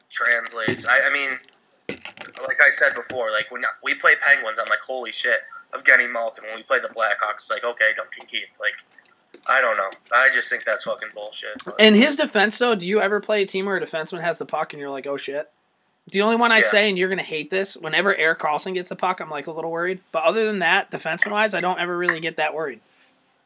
translates. 0.10 0.86
I, 0.86 1.08
I 1.08 1.14
mean, 1.14 1.38
like 2.46 2.62
I 2.62 2.70
said 2.70 2.94
before, 2.94 3.32
like 3.32 3.50
when 3.50 3.62
we 3.82 3.94
play 3.96 4.14
Penguins, 4.26 4.60
I'm 4.60 4.70
like, 4.70 4.82
holy 4.86 5.14
shit, 5.14 5.40
Evgeny 5.74 6.12
Malkin. 6.12 6.44
When 6.44 6.58
we 6.58 6.64
play 6.64 6.80
the 6.80 6.90
Blackhawks, 6.90 7.50
like, 7.50 7.64
okay, 7.64 7.92
Duncan 7.96 8.26
Keith. 8.28 8.58
Like, 8.60 8.74
I 9.48 9.62
don't 9.62 9.78
know. 9.78 9.90
I 10.14 10.30
just 10.34 10.50
think 10.50 10.66
that's 10.66 10.84
fucking 10.84 11.10
bullshit. 11.16 11.64
But, 11.64 11.80
In 11.80 11.96
his 11.96 12.18
defense, 12.18 12.58
though, 12.58 12.76
do 12.76 12.86
you 12.86 13.00
ever 13.00 13.22
play 13.22 13.44
a 13.44 13.46
team 13.46 13.66
where 13.66 13.78
a 13.78 13.82
defenseman 13.82 14.22
has 14.22 14.40
the 14.40 14.46
puck 14.46 14.74
and 14.74 14.82
you're 14.82 14.90
like, 14.90 15.08
oh 15.08 15.18
shit? 15.18 15.50
The 16.10 16.22
only 16.22 16.38
one 16.38 16.52
I'd 16.52 16.64
Yeah. 16.64 16.70
say, 16.70 16.90
and 16.90 16.98
you're 16.98 17.10
going 17.10 17.18
to 17.18 17.24
hate 17.24 17.50
this, 17.50 17.76
whenever 17.76 18.16
Erik 18.16 18.40
Karlsson 18.40 18.74
gets 18.74 18.90
the 18.90 18.96
puck, 18.96 19.20
I'm 19.20 19.30
like 19.30 19.48
a 19.48 19.52
little 19.52 19.72
worried. 19.72 20.00
But 20.12 20.24
other 20.24 20.46
than 20.46 20.60
that, 20.60 20.90
defenseman 20.90 21.32
wise, 21.32 21.54
I 21.54 21.60
don't 21.60 21.80
ever 21.80 21.98
really 21.98 22.20
get 22.20 22.38
that 22.38 22.54
worried. 22.54 22.80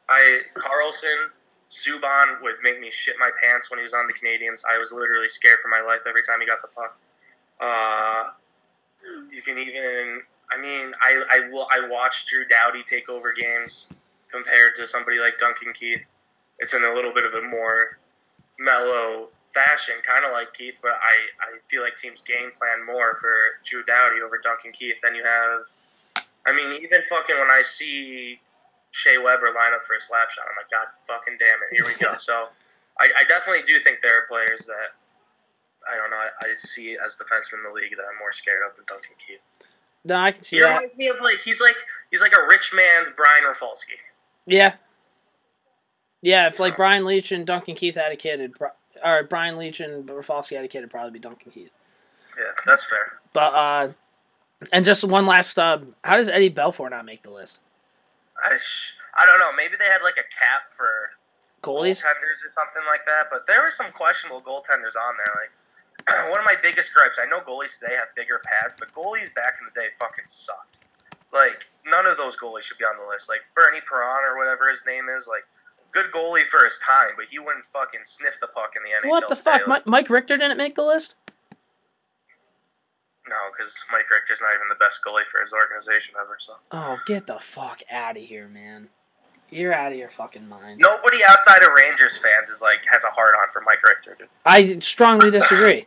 I 0.08 0.42
Karlsson, 0.56 1.30
Subban 1.68 2.40
would 2.42 2.56
make 2.62 2.80
me 2.80 2.90
shit 2.90 3.16
my 3.18 3.30
pants 3.42 3.70
when 3.70 3.78
he 3.78 3.82
was 3.82 3.94
on 3.94 4.06
the 4.06 4.12
Canadiens. 4.12 4.62
I 4.70 4.78
was 4.78 4.92
literally 4.92 5.28
scared 5.28 5.58
for 5.60 5.68
my 5.68 5.80
life 5.80 6.02
every 6.06 6.22
time 6.22 6.40
he 6.40 6.46
got 6.46 6.60
the 6.60 6.68
puck. 6.68 6.96
Uh, 7.60 8.30
you 9.30 9.42
can 9.42 9.58
even, 9.58 10.20
I 10.50 10.58
mean, 10.58 10.92
I 11.00 11.22
I, 11.30 11.66
I 11.72 11.88
watched 11.88 12.28
Drew 12.28 12.44
Doughty 12.44 12.82
take 12.82 13.08
over 13.08 13.32
games 13.32 13.88
compared 14.30 14.74
to 14.76 14.86
somebody 14.86 15.18
like 15.18 15.38
Duncan 15.38 15.72
Keith. 15.72 16.10
It's 16.58 16.74
in 16.74 16.84
a 16.84 16.94
little 16.94 17.12
bit 17.14 17.24
of 17.24 17.34
a 17.34 17.42
more 17.42 17.98
mellow 18.58 19.28
fashion, 19.44 19.96
kind 20.06 20.24
of 20.24 20.32
like 20.32 20.52
Keith, 20.54 20.78
but 20.82 20.92
I, 20.92 21.54
I 21.54 21.58
feel 21.60 21.82
like 21.82 21.96
teams 21.96 22.20
game 22.22 22.50
plan 22.52 22.84
more 22.86 23.14
for 23.14 23.32
Drew 23.64 23.82
Doughty 23.84 24.20
over 24.24 24.38
Duncan 24.42 24.72
Keith. 24.72 25.00
Then 25.02 25.14
you 25.14 25.24
have, 25.24 25.62
I 26.46 26.54
mean, 26.54 26.72
even 26.82 27.00
fucking 27.10 27.36
when 27.36 27.50
I 27.50 27.60
see 27.62 28.40
Shea 28.92 29.18
Weber 29.18 29.52
line 29.54 29.74
up 29.74 29.84
for 29.84 29.94
a 29.96 30.00
slap 30.00 30.30
shot, 30.30 30.44
I'm 30.48 30.56
like, 30.56 30.70
God 30.70 30.88
fucking 31.06 31.36
damn 31.38 31.58
it, 31.64 31.74
here 31.76 31.84
we 31.84 31.94
go. 32.02 32.16
so 32.18 32.48
I, 33.00 33.08
I 33.18 33.24
definitely 33.24 33.62
do 33.66 33.78
think 33.78 34.00
there 34.00 34.16
are 34.18 34.26
players 34.28 34.66
that 34.66 34.94
I 35.92 35.96
don't 35.96 36.10
know. 36.10 36.16
I, 36.16 36.28
I 36.50 36.54
see 36.54 36.96
as 37.04 37.16
defensemen 37.16 37.58
in 37.58 37.64
the 37.64 37.74
league 37.74 37.90
that 37.96 38.04
I'm 38.10 38.18
more 38.18 38.32
scared 38.32 38.62
of 38.68 38.76
than 38.76 38.84
Duncan 38.86 39.12
Keith. 39.18 39.40
No, 40.04 40.16
I 40.16 40.30
can 40.32 40.42
see 40.42 40.56
He 40.56 40.62
that. 40.62 40.68
reminds 40.74 40.96
me 40.96 41.08
of 41.08 41.16
like 41.22 41.40
he's 41.44 41.60
like 41.60 41.76
he's 42.10 42.20
like 42.20 42.32
a 42.36 42.46
rich 42.48 42.72
man's 42.74 43.10
Brian 43.16 43.44
Rafalski. 43.44 43.94
Yeah. 44.46 44.74
Yeah, 46.22 46.46
if 46.46 46.58
like 46.60 46.76
Brian 46.76 47.04
Leetch 47.04 47.32
and 47.32 47.46
Duncan 47.46 47.74
Keith 47.74 47.96
had 47.96 48.12
a 48.12 48.16
kid, 48.16 48.40
it'd 48.40 48.54
pro- 48.54 48.70
or 49.04 49.24
Brian 49.24 49.56
Leetch 49.56 49.80
and 49.80 50.08
Rafalski 50.08 50.54
had 50.54 50.64
a 50.64 50.68
kid, 50.68 50.78
it'd 50.78 50.90
probably 50.90 51.10
be 51.10 51.18
Duncan 51.18 51.50
Keith. 51.50 51.72
Yeah, 52.38 52.52
that's 52.64 52.88
fair. 52.88 53.18
But, 53.32 53.52
uh, 53.52 53.88
and 54.72 54.84
just 54.84 55.02
one 55.04 55.26
last, 55.26 55.58
uh, 55.58 55.78
how 56.04 56.16
does 56.16 56.28
Eddie 56.28 56.50
Belfour 56.50 56.88
not 56.90 57.04
make 57.04 57.22
the 57.22 57.30
list? 57.30 57.58
I, 58.42 58.56
sh- 58.56 58.94
I 59.18 59.26
don't 59.26 59.38
know. 59.40 59.52
Maybe 59.56 59.74
they 59.78 59.86
had 59.86 60.02
like 60.02 60.16
a 60.16 60.26
cap 60.32 60.70
for 60.70 61.10
Goalies? 61.62 62.02
goaltenders 62.02 62.40
or 62.46 62.50
something 62.50 62.82
like 62.86 63.04
that. 63.06 63.26
But 63.30 63.46
there 63.46 63.62
were 63.62 63.70
some 63.70 63.90
questionable 63.92 64.40
goaltenders 64.40 64.94
on 64.94 65.14
there. 65.18 65.34
Like 65.34 65.52
one 66.30 66.38
of 66.38 66.44
my 66.44 66.56
biggest 66.62 66.94
gripes. 66.94 67.18
I 67.22 67.26
know 67.26 67.40
goalies 67.40 67.78
today 67.78 67.94
have 67.94 68.08
bigger 68.16 68.40
pads, 68.44 68.76
but 68.78 68.92
goalies 68.92 69.34
back 69.34 69.58
in 69.60 69.66
the 69.66 69.74
day 69.74 69.88
fucking 69.98 70.26
sucked. 70.26 70.78
Like 71.32 71.66
none 71.86 72.06
of 72.06 72.16
those 72.16 72.36
goalies 72.36 72.62
should 72.62 72.78
be 72.78 72.84
on 72.84 72.96
the 72.96 73.06
list. 73.10 73.28
Like 73.28 73.40
Bernie 73.54 73.82
Parent 73.88 74.24
or 74.26 74.38
whatever 74.38 74.68
his 74.68 74.84
name 74.86 75.06
is. 75.08 75.28
Like 75.28 75.44
good 75.92 76.10
goalie 76.10 76.42
for 76.42 76.64
his 76.64 76.78
time, 76.78 77.10
but 77.16 77.26
he 77.30 77.38
wouldn't 77.38 77.66
fucking 77.66 78.00
sniff 78.04 78.38
the 78.40 78.48
puck 78.48 78.72
in 78.76 78.82
the 78.82 78.90
NHL. 78.90 79.10
What 79.10 79.28
the 79.28 79.34
today. 79.36 79.58
fuck? 79.58 79.66
Like, 79.68 79.86
Mike 79.86 80.10
Richter 80.10 80.36
didn't 80.36 80.56
make 80.58 80.74
the 80.74 80.84
list? 80.84 81.14
no, 83.28 83.36
because 83.52 83.84
Mike 83.92 84.10
Richter's 84.10 84.40
not 84.40 84.50
even 84.54 84.68
the 84.68 84.74
best 84.74 85.00
goalie 85.06 85.22
for 85.24 85.40
his 85.40 85.52
organization 85.52 86.14
ever. 86.20 86.34
So 86.38 86.54
Oh, 86.72 86.98
get 87.06 87.26
the 87.28 87.38
fuck 87.38 87.80
out 87.90 88.16
of 88.16 88.22
here, 88.24 88.48
man. 88.48 88.88
You're 89.48 89.72
out 89.74 89.92
of 89.92 89.98
your 89.98 90.08
fucking 90.08 90.48
mind. 90.48 90.80
nobody 90.80 91.18
outside 91.28 91.62
of 91.62 91.68
Rangers 91.76 92.18
fans 92.18 92.50
is 92.50 92.60
like 92.62 92.84
has 92.90 93.04
a 93.04 93.08
hard 93.14 93.34
on 93.40 93.50
for 93.52 93.60
Mike 93.60 93.82
Richter. 93.86 94.16
Dude. 94.18 94.28
I 94.44 94.78
strongly 94.80 95.30
disagree. 95.30 95.86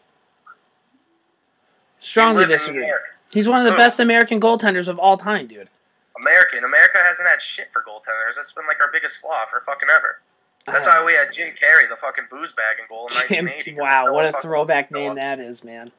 Strongly 1.99 2.43
You 2.43 2.47
live 2.47 2.51
in 2.51 2.57
disagree. 2.57 2.91
He's 3.33 3.49
one 3.49 3.59
of 3.59 3.65
the 3.65 3.75
best 3.77 3.99
American 3.99 4.39
goaltenders 4.39 4.87
of 4.87 4.99
all 4.99 5.17
time, 5.17 5.47
dude. 5.47 5.69
American. 6.19 6.63
America 6.63 6.97
hasn't 6.99 7.27
had 7.27 7.41
shit 7.41 7.71
for 7.71 7.83
goaltenders. 7.83 8.35
That's 8.35 8.51
been 8.53 8.65
like 8.67 8.79
our 8.81 8.91
biggest 8.91 9.19
flaw 9.19 9.45
for 9.45 9.59
fucking 9.59 9.89
ever. 9.93 10.21
That's 10.65 10.87
why 10.87 11.03
we 11.05 11.13
had 11.13 11.31
Jim 11.31 11.49
Carrey, 11.49 11.87
the 11.89 11.95
fucking 11.95 12.25
booze 12.31 12.51
bag 12.53 12.77
in 12.79 12.85
goal 12.89 13.07
in 13.07 13.13
Jim- 13.29 13.45
1980. 13.45 13.71
'cause 13.71 13.79
wow, 13.79 14.05
no 14.05 14.13
what 14.13 14.25
a 14.25 14.31
throwback 14.41 14.85
wants 14.85 14.87
to 14.89 14.93
go 14.93 14.99
name 14.99 15.15
that 15.15 15.39
is, 15.39 15.63
man. 15.63 15.91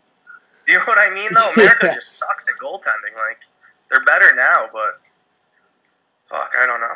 Do 0.64 0.72
you 0.72 0.78
know 0.78 0.84
what 0.86 0.98
I 0.98 1.14
mean, 1.14 1.28
though? 1.32 1.52
America 1.56 1.90
just 1.94 2.18
sucks 2.18 2.48
at 2.48 2.56
goaltending. 2.56 3.14
Like, 3.16 3.44
they're 3.88 4.02
better 4.04 4.34
now, 4.34 4.68
but 4.72 5.00
fuck, 6.24 6.52
I 6.58 6.66
don't 6.66 6.80
know. 6.80 6.94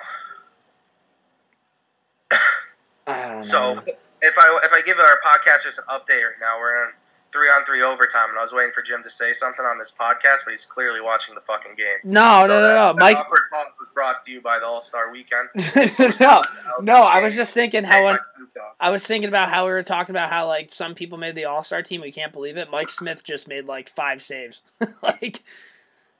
I 3.06 3.22
don't 3.26 3.36
know. 3.36 3.42
So 3.42 3.82
if 4.22 4.38
I 4.38 4.60
if 4.64 4.72
I 4.72 4.82
give 4.82 4.98
our 4.98 5.20
podcasters 5.24 5.78
an 5.78 5.84
update 5.90 6.22
right 6.24 6.34
now, 6.40 6.58
we're 6.58 6.84
in 6.86 6.90
three 7.32 7.48
on 7.48 7.64
three 7.64 7.82
overtime, 7.82 8.28
and 8.30 8.38
I 8.38 8.42
was 8.42 8.52
waiting 8.52 8.72
for 8.72 8.82
Jim 8.82 9.02
to 9.02 9.10
say 9.10 9.32
something 9.32 9.64
on 9.64 9.78
this 9.78 9.92
podcast, 9.92 10.44
but 10.44 10.50
he's 10.50 10.64
clearly 10.66 11.00
watching 11.00 11.34
the 11.34 11.40
fucking 11.40 11.74
game. 11.76 11.98
no, 12.04 12.42
So 12.42 12.48
no, 12.48 12.54
no, 12.54 12.62
that- 12.62 12.74
no. 12.74 12.86
that 12.88 12.96
Mike's 12.96 13.20
awkward 13.20 13.40
was 13.78 13.90
brought 13.94 14.22
to 14.22 14.32
you 14.32 14.40
by 14.40 14.58
the 14.58 14.66
All 14.66 14.80
Star 14.80 15.10
Weekend. 15.12 15.48
no, 16.20 16.42
no. 16.80 17.02
I 17.02 17.22
was 17.22 17.34
just 17.34 17.54
thinking 17.54 17.84
how 17.84 17.98
Hey, 17.98 18.04
when, 18.04 18.14
by 18.14 18.18
Snoop 18.20 18.54
Dogg. 18.54 18.64
I 18.80 18.90
was 18.90 19.06
thinking 19.06 19.28
about 19.28 19.48
how 19.48 19.64
we 19.66 19.70
were 19.72 19.82
talking 19.82 20.14
about 20.14 20.30
how 20.30 20.46
like 20.46 20.72
some 20.72 20.94
people 20.94 21.18
made 21.18 21.34
the 21.34 21.44
All 21.44 21.62
Star 21.64 21.82
team. 21.82 22.00
We 22.00 22.12
can't 22.12 22.32
believe 22.32 22.56
it. 22.56 22.70
Mike 22.70 22.88
Smith 22.88 23.22
just 23.24 23.46
made 23.48 23.66
like 23.66 23.88
five 23.88 24.22
saves. 24.22 24.62
like, 25.02 25.42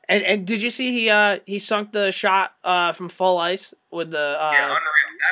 and 0.09 0.25
and 0.25 0.47
did 0.47 0.61
you 0.63 0.71
see 0.71 0.91
he 0.93 1.11
uh 1.11 1.39
he 1.47 1.59
sunk 1.59 1.93
the 1.93 2.11
shot 2.13 2.53
uh 2.65 2.93
from 2.93 3.09
full 3.09 3.39
ice 3.39 3.75
with 3.91 4.11
the 4.11 4.19
uh 4.19 4.51
Yeah, 4.53 4.65
unreal. 4.67 4.79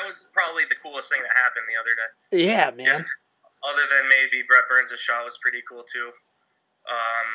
That 0.01 0.07
was 0.09 0.29
probably 0.33 0.65
the 0.69 0.77
coolest 0.83 1.11
thing 1.11 1.21
that 1.23 1.31
happened 1.37 1.65
the 1.69 1.81
other 1.81 1.95
day. 1.95 2.47
yeah, 2.47 2.71
man. 2.71 3.05
Other 3.67 3.83
than 3.91 4.07
maybe 4.09 4.47
Brent 4.47 4.67
Burns' 4.71 4.95
shot 5.01 5.25
was 5.27 5.39
pretty 5.43 5.63
cool 5.67 5.83
too. 5.83 6.15
Um, 6.87 7.29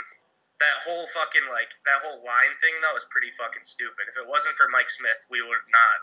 that 0.64 0.80
whole 0.86 1.04
fucking 1.12 1.44
like 1.52 1.68
that 1.84 2.00
whole 2.00 2.24
line 2.24 2.54
thing 2.64 2.72
though 2.80 2.96
was 2.96 3.04
pretty 3.12 3.30
fucking 3.36 3.68
stupid. 3.68 4.08
If 4.08 4.16
it 4.16 4.24
wasn't 4.24 4.56
for 4.56 4.72
Mike 4.72 4.90
Smith, 4.90 5.28
we 5.28 5.44
would 5.44 5.64
not 5.68 5.98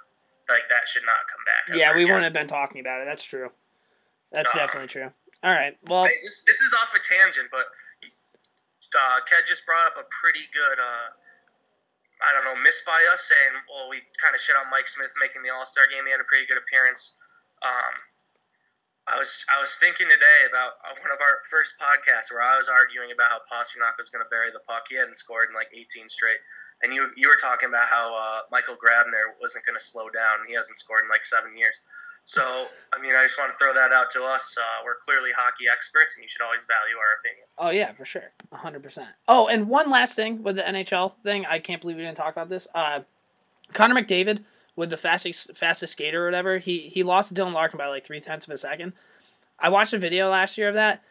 like 0.52 0.68
that 0.68 0.84
should 0.84 1.06
not 1.08 1.24
come 1.30 1.40
back. 1.48 1.72
Yeah, 1.72 1.94
we 1.96 2.04
again. 2.04 2.20
wouldn't 2.20 2.28
have 2.28 2.36
been 2.36 2.50
talking 2.50 2.80
about 2.84 3.00
it. 3.00 3.06
That's 3.08 3.24
true. 3.24 3.48
That's 4.30 4.52
definitely 4.52 4.88
true. 4.92 5.08
All 5.42 5.54
right. 5.54 5.74
Well, 5.88 6.04
Hey, 6.04 6.20
this 6.22 6.44
this 6.44 6.60
is 6.60 6.74
off 6.82 6.92
a 6.92 7.00
tangent, 7.00 7.48
but 7.50 7.66
uh, 8.04 9.18
Ked 9.24 9.46
just 9.48 9.64
brought 9.64 9.86
up 9.88 9.96
a 9.96 10.04
pretty 10.12 10.44
good. 10.52 10.76
Uh, 10.78 11.08
I 12.20 12.36
don't 12.36 12.44
know, 12.44 12.52
miss 12.60 12.84
by 12.84 13.00
us 13.16 13.24
saying, 13.32 13.56
well, 13.72 13.88
we 13.88 14.04
kind 14.20 14.36
of 14.36 14.40
shit 14.44 14.52
on 14.52 14.68
Mike 14.68 14.84
Smith 14.84 15.08
making 15.16 15.40
the 15.40 15.48
All 15.48 15.64
Star 15.64 15.88
game. 15.88 16.04
He 16.04 16.12
had 16.12 16.20
a 16.20 16.28
pretty 16.28 16.44
good 16.44 16.60
appearance. 16.60 17.16
Um, 17.64 17.94
I 19.10 19.18
was 19.18 19.44
I 19.50 19.58
was 19.58 19.74
thinking 19.74 20.06
today 20.06 20.46
about 20.46 20.78
uh, 20.86 20.94
one 21.02 21.10
of 21.10 21.18
our 21.18 21.42
first 21.50 21.74
podcasts 21.82 22.30
where 22.30 22.42
I 22.42 22.56
was 22.56 22.70
arguing 22.70 23.10
about 23.10 23.34
how 23.34 23.40
Pastrnak 23.42 23.98
was 23.98 24.08
going 24.08 24.22
to 24.22 24.30
bury 24.30 24.54
the 24.54 24.62
puck. 24.62 24.86
He 24.88 24.96
hadn't 24.96 25.18
scored 25.18 25.50
in 25.50 25.54
like 25.54 25.68
18 25.74 26.06
straight, 26.06 26.38
and 26.82 26.94
you 26.94 27.10
you 27.16 27.26
were 27.26 27.38
talking 27.40 27.68
about 27.68 27.90
how 27.90 28.14
uh, 28.14 28.40
Michael 28.54 28.78
Grabner 28.78 29.34
wasn't 29.40 29.66
going 29.66 29.74
to 29.76 29.82
slow 29.82 30.08
down. 30.10 30.46
He 30.46 30.54
hasn't 30.54 30.78
scored 30.78 31.02
in 31.04 31.10
like 31.10 31.24
seven 31.26 31.58
years. 31.58 31.82
So 32.22 32.70
I 32.94 33.02
mean, 33.02 33.16
I 33.18 33.26
just 33.26 33.38
want 33.38 33.50
to 33.50 33.58
throw 33.58 33.74
that 33.74 33.90
out 33.90 34.10
to 34.14 34.22
us. 34.22 34.54
Uh, 34.54 34.86
we're 34.86 35.02
clearly 35.02 35.30
hockey 35.34 35.66
experts, 35.66 36.14
and 36.14 36.22
you 36.22 36.28
should 36.28 36.42
always 36.42 36.64
value 36.70 36.94
our 36.94 37.18
opinion. 37.18 37.46
oh 37.58 37.70
yeah, 37.74 37.90
for 37.92 38.06
sure, 38.06 38.30
hundred 38.52 38.82
percent. 38.82 39.10
Oh, 39.26 39.48
and 39.48 39.66
one 39.68 39.90
last 39.90 40.14
thing 40.14 40.42
with 40.42 40.54
the 40.54 40.62
NHL 40.62 41.14
thing, 41.24 41.46
I 41.46 41.58
can't 41.58 41.80
believe 41.80 41.96
we 41.96 42.04
didn't 42.06 42.16
talk 42.16 42.30
about 42.30 42.48
this. 42.48 42.68
Uh, 42.74 43.00
Connor 43.72 44.00
McDavid 44.00 44.44
with 44.80 44.88
the 44.88 44.96
fastest 44.96 45.54
fastest 45.54 45.92
skater 45.92 46.22
or 46.22 46.24
whatever, 46.24 46.56
he 46.56 46.88
he 46.88 47.02
lost 47.02 47.28
to 47.28 47.34
Dylan 47.34 47.52
Larkin 47.52 47.76
by 47.76 47.86
like 47.86 48.04
three 48.04 48.18
tenths 48.18 48.46
of 48.46 48.52
a 48.54 48.56
second. 48.56 48.94
I 49.58 49.68
watched 49.68 49.92
a 49.92 49.98
video 49.98 50.30
last 50.30 50.56
year 50.56 50.68
of 50.68 50.74
that. 50.74 51.04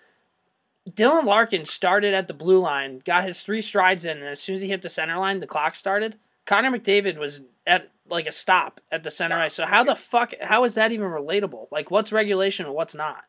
Dylan 0.89 1.25
Larkin 1.25 1.65
started 1.65 2.15
at 2.15 2.27
the 2.27 2.33
blue 2.33 2.59
line, 2.59 2.99
got 3.05 3.25
his 3.25 3.43
three 3.43 3.61
strides 3.61 4.05
in, 4.05 4.17
and 4.17 4.25
as 4.25 4.41
soon 4.41 4.55
as 4.55 4.63
he 4.63 4.69
hit 4.69 4.81
the 4.81 4.89
center 4.89 5.19
line, 5.19 5.37
the 5.37 5.45
clock 5.45 5.75
started. 5.75 6.17
Connor 6.47 6.71
McDavid 6.71 7.19
was 7.19 7.43
at 7.67 7.91
like 8.09 8.25
a 8.25 8.31
stop 8.31 8.81
at 8.91 9.03
the 9.03 9.11
center 9.11 9.35
ice. 9.35 9.53
So 9.53 9.67
how 9.67 9.83
the 9.83 9.95
fuck? 9.95 10.33
How 10.41 10.63
is 10.63 10.73
that 10.73 10.91
even 10.91 11.05
relatable? 11.05 11.67
Like, 11.71 11.91
what's 11.91 12.11
regulation 12.11 12.65
and 12.65 12.73
what's 12.73 12.95
not? 12.95 13.23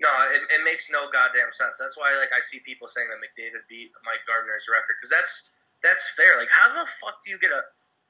No, 0.00 0.08
it, 0.34 0.42
it 0.48 0.64
makes 0.64 0.90
no 0.90 1.10
goddamn 1.12 1.52
sense. 1.52 1.78
That's 1.78 1.98
why 1.98 2.16
like 2.18 2.32
I 2.34 2.40
see 2.40 2.60
people 2.64 2.88
saying 2.88 3.08
that 3.10 3.20
McDavid 3.20 3.68
beat 3.68 3.92
Mike 4.02 4.24
Gartner's 4.26 4.66
record 4.72 4.96
because 4.98 5.10
that's 5.10 5.56
that's 5.82 6.08
fair. 6.16 6.38
Like, 6.38 6.48
how 6.50 6.72
the 6.72 6.88
fuck 7.02 7.20
do 7.22 7.30
you 7.30 7.38
get 7.38 7.50
a 7.50 7.60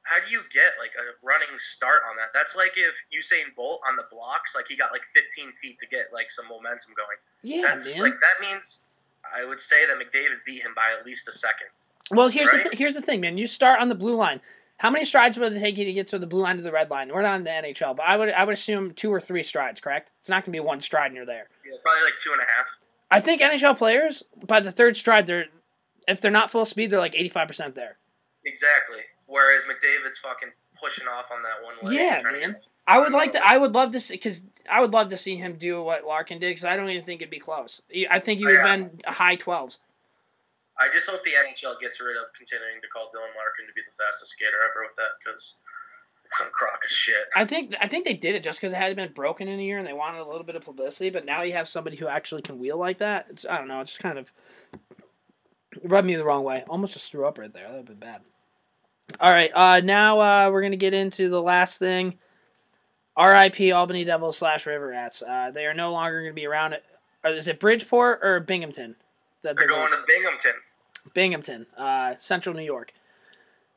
how 0.05 0.17
do 0.25 0.31
you 0.31 0.41
get 0.53 0.73
like 0.81 0.93
a 0.97 1.05
running 1.25 1.57
start 1.57 2.03
on 2.11 2.17
that? 2.17 2.29
That's 2.35 2.57
like 2.57 2.73
if 2.77 2.95
Usain 3.15 3.55
Bolt 3.55 3.81
on 3.89 3.97
the 3.97 4.05
blocks, 4.11 4.55
like 4.57 4.67
he 4.69 4.77
got 4.77 4.93
like 4.93 5.05
15 5.05 5.53
feet 5.53 5.79
to 5.79 5.87
get 5.87 6.07
like 6.13 6.31
some 6.31 6.47
momentum 6.49 6.95
going. 6.97 7.19
Yeah, 7.43 7.63
That's 7.63 7.95
man. 7.97 8.05
like 8.11 8.15
that 8.21 8.41
means 8.47 8.87
I 9.37 9.45
would 9.45 9.61
say 9.61 9.87
that 9.87 9.97
McDavid 9.99 10.45
beat 10.45 10.63
him 10.63 10.73
by 10.75 10.95
at 10.99 11.07
least 11.07 11.29
a 11.29 11.33
second. 11.33 11.69
Well, 12.11 12.29
here's 12.29 12.51
the 12.51 12.59
th- 12.59 12.75
here's 12.79 12.95
the 12.95 13.03
thing, 13.03 13.21
man. 13.21 13.39
You 13.39 13.47
start 13.47 13.81
on 13.81 13.89
the 13.89 13.95
blue 13.95 14.17
line. 14.17 14.41
How 14.79 14.91
many 14.91 15.05
strides 15.05 15.37
would 15.39 15.53
it 15.53 15.61
take 15.61 15.79
you 15.79 15.85
to 15.85 15.93
get 15.93 16.09
to 16.09 16.19
the 16.19 16.27
blue 16.27 16.43
line 16.43 16.57
to 16.57 16.63
the 16.63 16.73
red 16.73 16.91
line? 16.91 17.11
We're 17.13 17.23
not 17.23 17.37
in 17.37 17.45
the 17.45 17.51
NHL, 17.51 17.95
but 17.97 18.05
I 18.05 18.17
would 18.17 18.31
I 18.31 18.43
would 18.45 18.55
assume 18.55 18.93
two 18.93 19.13
or 19.13 19.21
three 19.21 19.45
strides. 19.45 19.81
Correct? 19.81 20.11
It's 20.19 20.29
not 20.29 20.45
going 20.45 20.53
to 20.53 20.57
be 20.57 20.61
one 20.61 20.81
stride 20.81 21.07
and 21.07 21.17
you're 21.17 21.25
there. 21.27 21.47
Probably 21.83 22.03
like 22.03 22.19
two 22.21 22.33
and 22.33 22.41
a 22.41 22.45
half. 22.45 22.77
I 23.11 23.21
think 23.21 23.41
NHL 23.41 23.79
players 23.79 24.25
by 24.45 24.59
the 24.59 24.73
third 24.73 24.97
stride, 24.97 25.27
they're 25.27 25.47
if 26.09 26.21
they're 26.21 26.33
not 26.33 26.51
full 26.51 26.67
speed, 26.67 26.91
they're 26.91 26.99
like 26.99 27.15
eighty 27.15 27.29
five 27.29 27.47
percent 27.47 27.77
there. 27.77 27.99
Exactly. 28.45 28.99
Whereas 29.27 29.65
McDavid's 29.65 30.19
fucking 30.19 30.51
pushing 30.81 31.07
off 31.09 31.31
on 31.33 31.43
that 31.43 31.63
one 31.65 31.75
leg. 31.83 31.99
Yeah, 31.99 32.19
man. 32.23 32.53
get- 32.53 32.63
I 32.87 32.99
would 32.99 33.13
like 33.13 33.33
to. 33.33 33.41
I 33.47 33.59
would 33.59 33.75
love 33.75 33.93
to 33.93 34.01
see 34.01 34.15
because 34.15 34.45
I 34.69 34.81
would 34.81 34.93
love 34.93 35.09
to 35.11 35.17
see 35.17 35.37
him 35.37 35.55
do 35.55 35.83
what 35.83 36.05
Larkin 36.05 36.41
did 36.41 36.51
because 36.51 36.65
I 36.65 36.77
don't 36.77 36.91
even 36.91 37.05
think 37.05 37.23
it'd 37.23 37.31
be 37.31 37.39
close. 37.39 37.81
I 38.11 38.19
think 38.19 38.41
he 38.41 38.47
would 38.47 38.57
have 38.57 38.67
uh, 38.67 38.77
been 38.89 39.01
high 39.07 39.37
twelves. 39.37 39.79
I 40.81 40.89
just 40.93 41.09
hope 41.09 41.23
the 41.23 41.31
NHL 41.31 41.79
gets 41.81 42.01
rid 42.01 42.17
of 42.17 42.25
continuing 42.37 42.81
to 42.81 42.89
call 42.89 43.05
Dylan 43.05 43.37
Larkin 43.37 43.67
to 43.69 43.73
be 43.75 43.83
the 43.85 43.93
fastest 44.05 44.33
skater 44.33 44.57
ever 44.57 44.83
with 44.83 44.97
that 44.97 45.11
because 45.23 45.61
it's 46.25 46.39
some 46.39 46.49
crock 46.53 46.81
of 46.85 46.91
shit. 46.91 47.29
I 47.37 47.45
think 47.45 47.77
I 47.81 47.87
think 47.87 48.05
they 48.05 48.15
did 48.15 48.35
it 48.35 48.43
just 48.43 48.61
because 48.61 48.73
it 48.73 48.77
had 48.77 48.97
been 48.97 49.13
broken 49.13 49.47
in 49.47 49.61
a 49.61 49.63
year 49.63 49.79
and 49.79 49.87
they 49.87 49.93
wanted 49.93 50.21
a 50.21 50.27
little 50.27 50.45
bit 50.45 50.57
of 50.57 50.65
publicity. 50.65 51.11
But 51.11 51.25
now 51.25 51.43
you 51.43 51.53
have 51.53 51.69
somebody 51.69 51.97
who 51.97 52.09
actually 52.09 52.43
can 52.43 52.59
wheel 52.59 52.79
like 52.79 52.99
that. 52.99 53.27
It's 53.31 53.47
I 53.49 53.59
don't 53.59 53.69
know. 53.69 53.81
It 53.81 53.87
just 53.87 54.01
kind 54.01 54.19
of 54.19 54.33
rubbed 55.85 56.07
me 56.07 56.17
the 56.17 56.25
wrong 56.25 56.43
way. 56.43 56.65
Almost 56.69 56.95
just 56.95 57.13
threw 57.13 57.27
up 57.27 57.39
right 57.39 57.53
there. 57.53 57.63
That 57.65 57.71
would 57.71 57.77
have 57.77 57.87
been 57.87 57.97
bad. 57.99 58.23
All 59.21 59.31
right. 59.31 59.51
Uh, 59.55 59.81
now 59.81 60.21
uh, 60.21 60.51
we're 60.51 60.63
gonna 60.63 60.77
get 60.77 60.95
into 60.95 61.29
the 61.29 61.43
last 61.43 61.79
thing. 61.79 62.19
R.I.P. 63.17 63.73
Albany 63.73 64.05
Devils 64.05 64.39
slash 64.39 64.67
River 64.67 64.89
Rats. 64.89 65.23
Uh, 65.23 65.51
they 65.51 65.67
are 65.67 65.75
no 65.75 65.93
longer 65.93 66.21
going 66.21 66.33
to 66.33 66.35
be 66.35 66.47
around. 66.47 66.79
Or 67.23 67.31
is 67.31 67.47
it 67.47 67.61
Bridgeport 67.61 68.21
or 68.23 68.41
Binghamton? 68.41 68.97
That 69.43 69.59
They're 69.59 69.69
going 69.69 69.91
to 69.91 70.03
Binghamton. 70.07 70.53
Binghamton, 71.13 71.67
uh, 71.77 72.15
Central 72.19 72.55
New 72.55 72.63
York. 72.63 72.95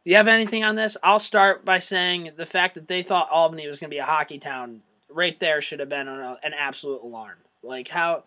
Do 0.04 0.12
you 0.12 0.18
have 0.18 0.28
anything 0.28 0.64
on 0.64 0.76
this? 0.76 0.96
I'll 1.04 1.20
start 1.20 1.66
by 1.66 1.80
saying 1.80 2.32
the 2.38 2.46
fact 2.46 2.76
that 2.76 2.88
they 2.88 3.02
thought 3.02 3.28
Albany 3.32 3.68
was 3.68 3.80
going 3.80 3.90
to 3.90 3.94
be 3.94 4.00
a 4.00 4.06
hockey 4.06 4.38
town 4.38 4.82
right 5.10 5.40
there 5.40 5.62
should 5.62 5.80
have 5.80 5.90
been 5.90 6.08
an, 6.08 6.38
an 6.44 6.54
absolute 6.54 7.02
alarm. 7.02 7.38
Like 7.64 7.88
how 7.88 8.26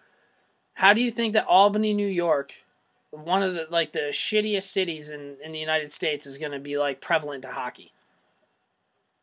how 0.74 0.92
do 0.92 1.00
you 1.00 1.10
think 1.10 1.34
that 1.34 1.46
Albany, 1.46 1.94
New 1.94 2.06
York, 2.06 2.52
one 3.10 3.42
of 3.42 3.54
the 3.54 3.66
like 3.70 3.92
the 3.92 4.10
shittiest 4.10 4.64
cities 4.64 5.10
in, 5.10 5.36
in 5.42 5.52
the 5.52 5.58
United 5.58 5.92
States 5.92 6.26
is 6.26 6.38
going 6.38 6.52
to 6.52 6.58
be 6.58 6.78
like 6.78 7.00
prevalent 7.00 7.42
to 7.42 7.48
hockey? 7.48 7.92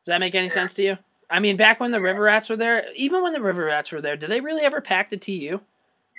Does 0.03 0.11
that 0.11 0.19
make 0.19 0.35
any 0.35 0.49
sense 0.49 0.73
to 0.75 0.83
you? 0.83 0.97
I 1.29 1.39
mean, 1.39 1.57
back 1.57 1.79
when 1.79 1.91
the 1.91 2.01
River 2.01 2.21
Rats 2.23 2.49
were 2.49 2.55
there, 2.55 2.85
even 2.95 3.23
when 3.23 3.33
the 3.33 3.41
River 3.41 3.65
Rats 3.65 3.91
were 3.91 4.01
there, 4.01 4.15
did 4.15 4.29
they 4.29 4.41
really 4.41 4.63
ever 4.63 4.81
pack 4.81 5.09
the 5.09 5.17
TU 5.17 5.59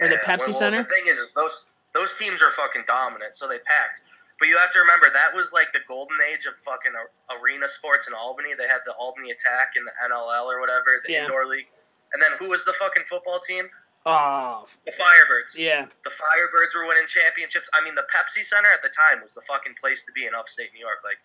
or 0.01 0.09
the 0.09 0.17
Pepsi 0.17 0.49
well, 0.49 0.55
Center? 0.55 0.79
The 0.79 0.85
thing 0.85 1.05
is, 1.07 1.19
is 1.19 1.35
those 1.35 1.71
those 1.95 2.17
teams 2.19 2.43
are 2.43 2.51
fucking 2.51 2.85
dominant, 2.87 3.37
so 3.37 3.49
they 3.49 3.59
packed. 3.59 4.01
But 4.39 4.49
you 4.49 4.59
have 4.59 4.71
to 4.73 4.79
remember 4.81 5.07
that 5.13 5.35
was 5.35 5.53
like 5.53 5.73
the 5.73 5.81
golden 5.89 6.19
age 6.33 6.45
of 6.45 6.59
fucking 6.59 6.93
arena 7.41 7.67
sports 7.67 8.07
in 8.07 8.15
Albany. 8.15 8.51
They 8.53 8.69
had 8.69 8.81
the 8.85 8.93
Albany 8.99 9.31
Attack 9.31 9.75
in 9.77 9.85
the 9.85 9.93
NLL 10.13 10.45
or 10.45 10.61
whatever, 10.61 11.01
the 11.07 11.13
Yeah. 11.13 11.25
indoor 11.25 11.47
league. 11.47 11.69
And 12.13 12.23
then 12.23 12.33
who 12.39 12.51
was 12.51 12.65
the 12.65 12.75
fucking 12.75 13.05
football 13.05 13.39
team? 13.39 13.71
Oh, 14.09 14.65
The 14.87 14.93
Firebirds. 14.93 15.59
yeah. 15.59 15.87
The 16.05 16.11
Firebirds 16.11 16.75
were 16.79 16.87
winning 16.87 17.07
championships. 17.09 17.69
I 17.75 17.85
mean, 17.85 17.97
the 17.97 18.07
Pepsi 18.15 18.43
Center 18.45 18.71
at 18.73 18.81
the 18.81 18.89
time 18.89 19.21
was 19.21 19.35
the 19.35 19.41
fucking 19.43 19.75
place 19.81 20.05
to 20.07 20.13
be 20.13 20.27
in 20.27 20.35
upstate 20.35 20.69
New 20.73 20.79
York. 20.81 20.99
Like, 21.05 21.19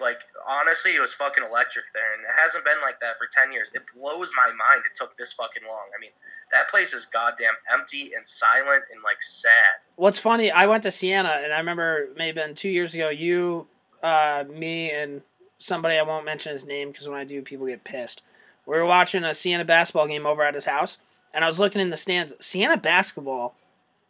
like 0.00 0.20
honestly, 0.46 0.90
it 0.90 1.00
was 1.00 1.14
fucking 1.14 1.44
electric 1.48 1.84
there, 1.94 2.12
and 2.14 2.22
it 2.22 2.34
hasn't 2.36 2.64
been 2.64 2.80
like 2.82 2.98
that 3.00 3.16
for 3.16 3.28
ten 3.30 3.52
years. 3.52 3.70
It 3.74 3.82
blows 3.94 4.32
my 4.36 4.46
mind. 4.48 4.82
It 4.84 4.96
took 4.96 5.16
this 5.16 5.32
fucking 5.32 5.62
long. 5.66 5.86
I 5.96 6.00
mean, 6.00 6.10
that 6.50 6.68
place 6.68 6.92
is 6.92 7.06
goddamn 7.06 7.54
empty 7.72 8.10
and 8.14 8.26
silent 8.26 8.82
and 8.92 9.02
like 9.04 9.22
sad. 9.22 9.80
What's 9.94 10.18
funny, 10.18 10.50
I 10.50 10.66
went 10.66 10.82
to 10.82 10.90
Siena, 10.90 11.40
and 11.44 11.52
I 11.52 11.58
remember 11.58 12.08
maybe 12.16 12.34
been 12.40 12.54
two 12.56 12.68
years 12.68 12.92
ago. 12.92 13.08
You, 13.08 13.68
uh, 14.02 14.44
me, 14.52 14.90
and 14.90 15.22
somebody 15.58 15.96
I 15.96 16.02
won't 16.02 16.24
mention 16.26 16.52
his 16.52 16.66
name 16.66 16.90
because 16.90 17.08
when 17.08 17.18
I 17.18 17.24
do, 17.24 17.40
people 17.40 17.66
get 17.68 17.84
pissed. 17.84 18.22
We 18.66 18.76
were 18.76 18.84
watching 18.84 19.22
a 19.24 19.32
Siena 19.32 19.64
basketball 19.64 20.08
game 20.08 20.26
over 20.26 20.42
at 20.42 20.54
his 20.56 20.66
house, 20.66 20.98
and 21.34 21.44
I 21.44 21.46
was 21.46 21.58
looking 21.58 21.80
in 21.80 21.90
the 21.90 21.96
stands. 21.96 22.34
Siena 22.40 22.76
basketball, 22.76 23.54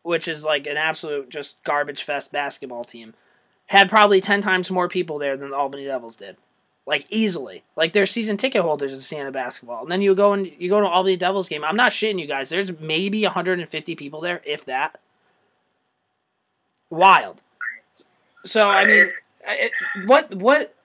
which 0.02 0.28
is 0.28 0.44
like 0.44 0.66
an 0.66 0.76
absolute 0.76 1.28
just 1.28 1.62
garbage 1.64 2.02
fest 2.02 2.32
basketball 2.32 2.84
team, 2.84 3.14
had 3.66 3.88
probably 3.88 4.20
ten 4.20 4.40
times 4.40 4.70
more 4.70 4.88
people 4.88 5.18
there 5.18 5.36
than 5.36 5.50
the 5.50 5.56
Albany 5.56 5.84
Devils 5.84 6.16
did, 6.16 6.36
like 6.86 7.06
easily. 7.08 7.64
Like 7.74 7.92
they're 7.92 8.06
season 8.06 8.36
ticket 8.36 8.62
holders 8.62 8.92
of 8.92 9.02
Siena 9.02 9.32
basketball, 9.32 9.82
and 9.82 9.90
then 9.90 10.02
you 10.02 10.14
go 10.14 10.32
and 10.32 10.46
you 10.58 10.68
go 10.68 10.80
to 10.80 10.86
Albany 10.86 11.16
Devils 11.16 11.48
game. 11.48 11.64
I'm 11.64 11.76
not 11.76 11.92
shitting 11.92 12.20
you 12.20 12.26
guys. 12.26 12.48
There's 12.48 12.78
maybe 12.78 13.22
150 13.22 13.94
people 13.96 14.20
there, 14.20 14.40
if 14.44 14.64
that. 14.66 15.00
Wild. 16.88 17.42
So 18.44 18.70
I 18.70 18.84
mean, 18.84 19.08
it, 19.48 19.72
what 20.06 20.32
what 20.34 20.75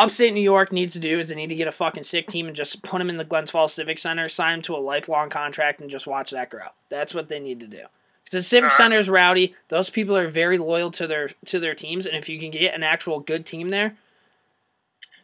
upstate 0.00 0.34
New 0.34 0.40
York 0.40 0.72
needs 0.72 0.92
to 0.94 0.98
do 0.98 1.18
is 1.18 1.28
they 1.28 1.34
need 1.34 1.48
to 1.48 1.54
get 1.54 1.68
a 1.68 1.72
fucking 1.72 2.02
sick 2.02 2.26
team 2.26 2.46
and 2.46 2.56
just 2.56 2.82
put 2.82 2.98
them 2.98 3.10
in 3.10 3.16
the 3.16 3.24
Glens 3.24 3.50
Falls 3.50 3.72
Civic 3.72 3.98
Center, 3.98 4.28
sign 4.28 4.54
them 4.54 4.62
to 4.62 4.76
a 4.76 4.78
lifelong 4.78 5.28
contract, 5.28 5.80
and 5.80 5.90
just 5.90 6.06
watch 6.06 6.30
that 6.30 6.50
grow. 6.50 6.66
That's 6.88 7.14
what 7.14 7.28
they 7.28 7.40
need 7.40 7.60
to 7.60 7.66
do. 7.66 7.84
Because 8.24 8.38
the 8.38 8.42
Civic. 8.42 8.72
Center 8.72 8.98
is 8.98 9.08
rowdy. 9.08 9.54
Those 9.68 9.90
people 9.90 10.16
are 10.16 10.28
very 10.28 10.58
loyal 10.58 10.90
to 10.92 11.06
their 11.06 11.30
to 11.46 11.58
their 11.58 11.74
teams, 11.74 12.06
and 12.06 12.16
if 12.16 12.28
you 12.28 12.38
can 12.38 12.50
get 12.50 12.74
an 12.74 12.82
actual 12.82 13.20
good 13.20 13.44
team 13.44 13.68
there, 13.68 13.96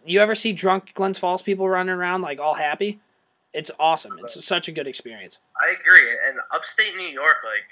you 0.05 0.21
ever 0.21 0.35
see 0.35 0.53
drunk 0.53 0.95
Glens 0.95 1.19
Falls 1.19 1.43
people 1.43 1.69
running 1.69 1.95
around 1.95 2.23
like 2.23 2.41
all 2.41 2.55
happy? 2.55 3.01
It's 3.53 3.71
awesome. 3.79 4.19
It's 4.19 4.45
such 4.45 4.69
a 4.69 4.73
good 4.73 4.87
experience. 4.87 5.39
I 5.61 5.73
agree. 5.73 6.11
And 6.29 6.39
upstate 6.55 6.95
New 6.97 7.09
York, 7.09 7.39
like, 7.45 7.65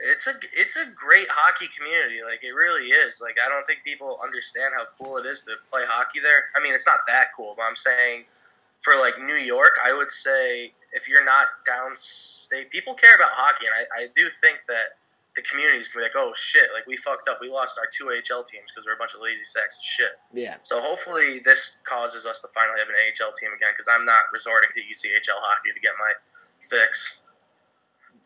it's 0.00 0.26
a 0.26 0.32
it's 0.52 0.76
a 0.76 0.90
great 0.94 1.26
hockey 1.30 1.66
community. 1.76 2.22
Like, 2.24 2.44
it 2.44 2.54
really 2.54 2.88
is. 2.88 3.20
Like, 3.22 3.36
I 3.44 3.48
don't 3.48 3.66
think 3.66 3.80
people 3.84 4.18
understand 4.22 4.74
how 4.76 4.86
cool 5.00 5.18
it 5.18 5.26
is 5.26 5.44
to 5.44 5.56
play 5.68 5.82
hockey 5.86 6.20
there. 6.20 6.50
I 6.56 6.62
mean, 6.62 6.74
it's 6.74 6.86
not 6.86 7.00
that 7.06 7.28
cool, 7.36 7.54
but 7.56 7.64
I'm 7.64 7.76
saying 7.76 8.24
for 8.80 8.94
like 8.94 9.18
New 9.18 9.38
York, 9.38 9.74
I 9.84 9.92
would 9.92 10.10
say 10.10 10.72
if 10.92 11.08
you're 11.08 11.24
not 11.24 11.48
downstate, 11.68 12.70
people 12.70 12.94
care 12.94 13.14
about 13.14 13.30
hockey, 13.32 13.66
and 13.66 13.74
I, 13.74 14.04
I 14.04 14.06
do 14.14 14.28
think 14.28 14.64
that 14.68 14.98
the 15.36 15.42
community's 15.42 15.88
gonna 15.88 16.02
be 16.02 16.10
like, 16.10 16.18
oh 16.18 16.32
shit, 16.34 16.70
like 16.74 16.86
we 16.86 16.96
fucked 16.96 17.28
up, 17.28 17.38
we 17.40 17.50
lost 17.50 17.78
our 17.78 17.86
two 17.90 18.10
AHL 18.10 18.42
teams 18.42 18.70
because 18.70 18.86
we're 18.86 18.94
a 18.94 18.98
bunch 18.98 19.14
of 19.14 19.20
lazy 19.20 19.44
sacks 19.44 19.78
of 19.78 19.84
shit. 19.84 20.14
Yeah. 20.32 20.56
So 20.62 20.80
hopefully 20.82 21.38
this 21.44 21.80
causes 21.84 22.26
us 22.26 22.42
to 22.42 22.48
finally 22.54 22.78
have 22.78 22.88
an 22.88 22.98
AHL 22.98 23.32
team 23.38 23.54
again 23.54 23.70
because 23.74 23.86
I'm 23.86 24.04
not 24.04 24.30
resorting 24.32 24.70
to 24.74 24.80
ECHL 24.80 25.38
hockey 25.38 25.70
to 25.74 25.80
get 25.80 25.92
my 25.98 26.12
fix. 26.62 27.22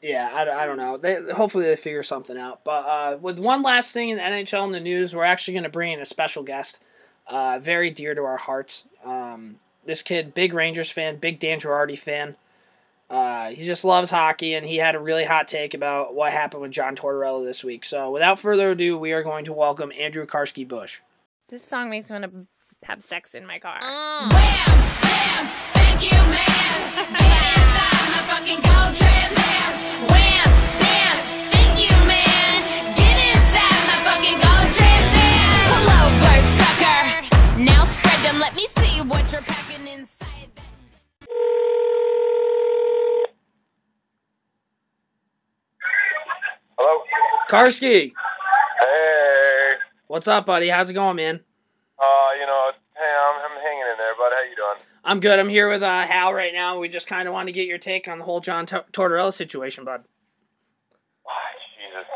Yeah, 0.03 0.29
I, 0.33 0.65
I 0.65 0.67
don't 0.67 0.77
know. 0.77 0.97
They 0.97 1.33
hopefully 1.33 1.65
they 1.65 1.77
figure 1.77 2.03
something 2.03 2.37
out. 2.37 2.65
But 2.65 2.85
uh, 2.85 3.19
with 3.21 3.39
one 3.39 3.63
last 3.63 3.93
thing 3.93 4.09
in 4.11 4.17
the 4.17 4.23
NHL 4.23 4.67
in 4.67 4.73
the 4.73 4.81
news, 4.81 5.15
we're 5.15 5.25
actually 5.25 5.55
going 5.55 5.65
to 5.65 5.71
bring 5.71 5.93
in 5.93 6.01
a 6.01 6.05
special 6.07 6.43
guest, 6.43 6.81
uh, 7.29 7.61
very 7.63 7.89
dear 7.91 8.15
to 8.15 8.23
our 8.23 8.37
hearts. 8.37 8.85
Um, 9.05 9.57
this 9.85 10.03
kid, 10.03 10.35
big 10.35 10.53
Rangers 10.53 10.91
fan, 10.91 11.17
big 11.17 11.39
Dan 11.39 11.61
Girardi 11.61 11.99
fan. 11.99 12.37
Uh, 13.09 13.51
he 13.51 13.65
just 13.65 13.85
loves 13.85 14.11
hockey, 14.11 14.55
and 14.55 14.67
he 14.67 14.79
had 14.79 14.95
a 14.95 14.99
really 14.99 15.25
hot 15.25 15.47
take 15.47 15.75
about 15.75 16.15
what 16.15 16.33
happened 16.33 16.63
with 16.63 16.71
John 16.73 16.97
Tortorella 16.97 17.45
this 17.45 17.63
week. 17.63 17.85
So, 17.85 18.11
without 18.11 18.39
further 18.39 18.71
ado, 18.71 18.97
we 18.97 19.13
are 19.13 19.23
going 19.23 19.45
to 19.45 19.53
welcome 19.53 19.93
Andrew 20.01 20.27
Karski 20.27 20.67
Bush. 20.67 21.01
This 21.49 21.63
song 21.63 21.91
makes 21.91 22.11
me 22.11 22.19
want 22.19 22.33
to 22.33 22.87
have 22.87 23.03
sex 23.03 23.35
in 23.35 23.47
my 23.47 23.59
car. 23.59 23.79
Wham, 23.81 24.29
bam, 24.31 25.47
thank 25.75 26.03
you, 26.03 26.17
man. 26.17 27.13
Get 27.13 27.57
inside 27.59 28.09
my 28.09 28.23
fucking 28.33 28.61
gold 28.63 28.95
Trans 28.95 29.12
Now 38.23 38.33
them. 38.33 38.41
Let 38.41 38.55
me 38.55 38.67
see 38.67 39.01
what 39.03 39.33
you're 39.33 39.43
packing 39.43 39.87
inside. 39.89 40.51
Hello. 46.79 47.03
Karski, 47.49 48.13
Hey. 48.81 49.71
what's 50.07 50.27
up, 50.29 50.47
buddy? 50.47 50.69
How's 50.69 50.91
it 50.91 50.95
going, 50.95 51.17
man? 51.17 51.41
Uh, 51.99 52.29
you 52.41 52.47
know, 52.47 52.71
hey, 52.97 53.17
I'm, 53.27 53.51
I'm 53.53 53.61
hanging 53.63 53.85
in 53.93 53.99
there, 53.99 54.15
bud. 54.17 54.33
How 54.35 54.43
you 54.49 54.57
doing? 54.57 54.87
I'm 55.05 55.21
good. 55.21 55.39
I'm 55.39 55.49
here 55.49 55.69
with 55.69 55.83
uh, 55.83 56.03
Hal 56.03 56.33
right 56.33 56.53
now. 56.53 56.79
We 56.79 56.89
just 56.89 57.07
kind 57.07 57.29
of 57.29 57.35
want 57.35 57.49
to 57.49 57.53
get 57.53 57.67
your 57.67 57.79
take 57.79 58.09
on 58.09 58.19
the 58.19 58.25
whole 58.25 58.41
John 58.41 58.67
Tor- 58.67 58.85
Tortorella 58.93 59.33
situation, 59.33 59.85
bud. 59.85 60.05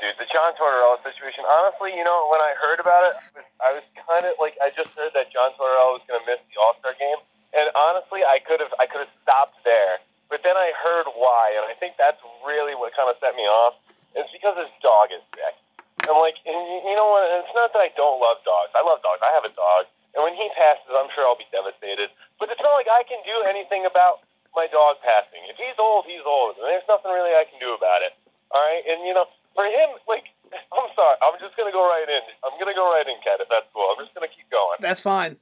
Dude, 0.06 0.22
the 0.22 0.30
John 0.30 0.54
Tortorella 0.54 1.02
situation. 1.02 1.42
Honestly, 1.50 1.90
you 1.90 2.06
know, 2.06 2.30
when 2.30 2.38
I 2.38 2.54
heard 2.62 2.78
about 2.78 3.10
it, 3.10 3.42
I 3.58 3.74
was, 3.74 3.82
was 3.82 4.06
kind 4.06 4.22
of 4.22 4.38
like, 4.38 4.54
I 4.62 4.70
just 4.70 4.94
heard 4.94 5.10
that 5.18 5.34
John 5.34 5.50
Tortorella 5.58 5.98
was 5.98 6.04
going 6.06 6.22
to 6.22 6.26
miss 6.30 6.38
the 6.46 6.62
All 6.62 6.78
Star 6.78 6.94
game, 6.94 7.18
and 7.58 7.66
honestly, 7.74 8.22
I 8.22 8.38
could 8.38 8.62
have, 8.62 8.70
I 8.78 8.86
could 8.86 9.02
have 9.02 9.10
stopped 9.26 9.58
there. 9.66 9.98
But 10.30 10.46
then 10.46 10.54
I 10.54 10.70
heard 10.78 11.10
why, 11.18 11.58
and 11.58 11.66
I 11.66 11.74
think 11.74 11.98
that's 11.98 12.22
really 12.46 12.78
what 12.78 12.94
kind 12.94 13.10
of 13.10 13.18
set 13.18 13.34
me 13.34 13.50
off. 13.50 13.74
It's 14.14 14.30
because 14.30 14.54
his 14.54 14.70
dog 14.78 15.10
is 15.10 15.22
sick. 15.34 15.58
And 16.06 16.14
like, 16.22 16.38
and 16.46 16.54
you 16.86 16.94
know 16.94 17.10
what? 17.10 17.26
It's 17.26 17.50
not 17.58 17.74
that 17.74 17.82
I 17.82 17.90
don't 17.98 18.22
love 18.22 18.38
dogs. 18.46 18.70
I 18.78 18.86
love 18.86 19.02
dogs. 19.02 19.18
I 19.26 19.34
have 19.34 19.42
a 19.42 19.54
dog, 19.58 19.90
and 20.14 20.22
when 20.22 20.38
he 20.38 20.46
passes, 20.54 20.86
I'm 20.94 21.10
sure 21.18 21.26
I'll 21.26 21.34
be 21.34 21.50
devastated. 21.50 22.14
But 22.38 22.54
it's 22.54 22.62
not 22.62 22.78
like 22.78 22.86
I 22.86 23.02
can 23.10 23.18
do 23.26 23.42
anything 23.42 23.90
about 23.90 24.22
my 24.54 24.70
dog 24.70 25.02
passing. 25.02 25.42
If 25.50 25.58
he's 25.58 25.74
old, 25.82 26.06
he's 26.06 26.22
old, 26.22 26.62
and 26.62 26.70
there's 26.70 26.86
nothing 26.86 27.10
really 27.10 27.34
I 27.34 27.42
can 27.42 27.58
do 27.58 27.74
about 27.74 28.06
it. 28.06 28.14
All 28.54 28.62
right, 28.62 28.86
and 28.86 29.02
you 29.02 29.10
know, 29.10 29.26
for 29.56 29.64
him, 29.64 29.96
like, 30.06 30.28
I'm 30.52 30.92
sorry, 30.92 31.16
I'm 31.24 31.34
just 31.40 31.56
gonna 31.56 31.72
go 31.72 31.82
right 31.88 32.06
in. 32.06 32.22
I'm 32.44 32.54
gonna 32.60 32.76
go 32.76 32.92
right 32.92 33.08
in, 33.08 33.16
Kat, 33.24 33.40
if 33.40 33.48
that's 33.48 33.66
cool. 33.72 33.88
I'm 33.88 33.98
just 34.04 34.14
gonna 34.14 34.30
keep 34.30 34.46
going. 34.52 34.78
That's 34.78 35.00
fine. 35.00 35.40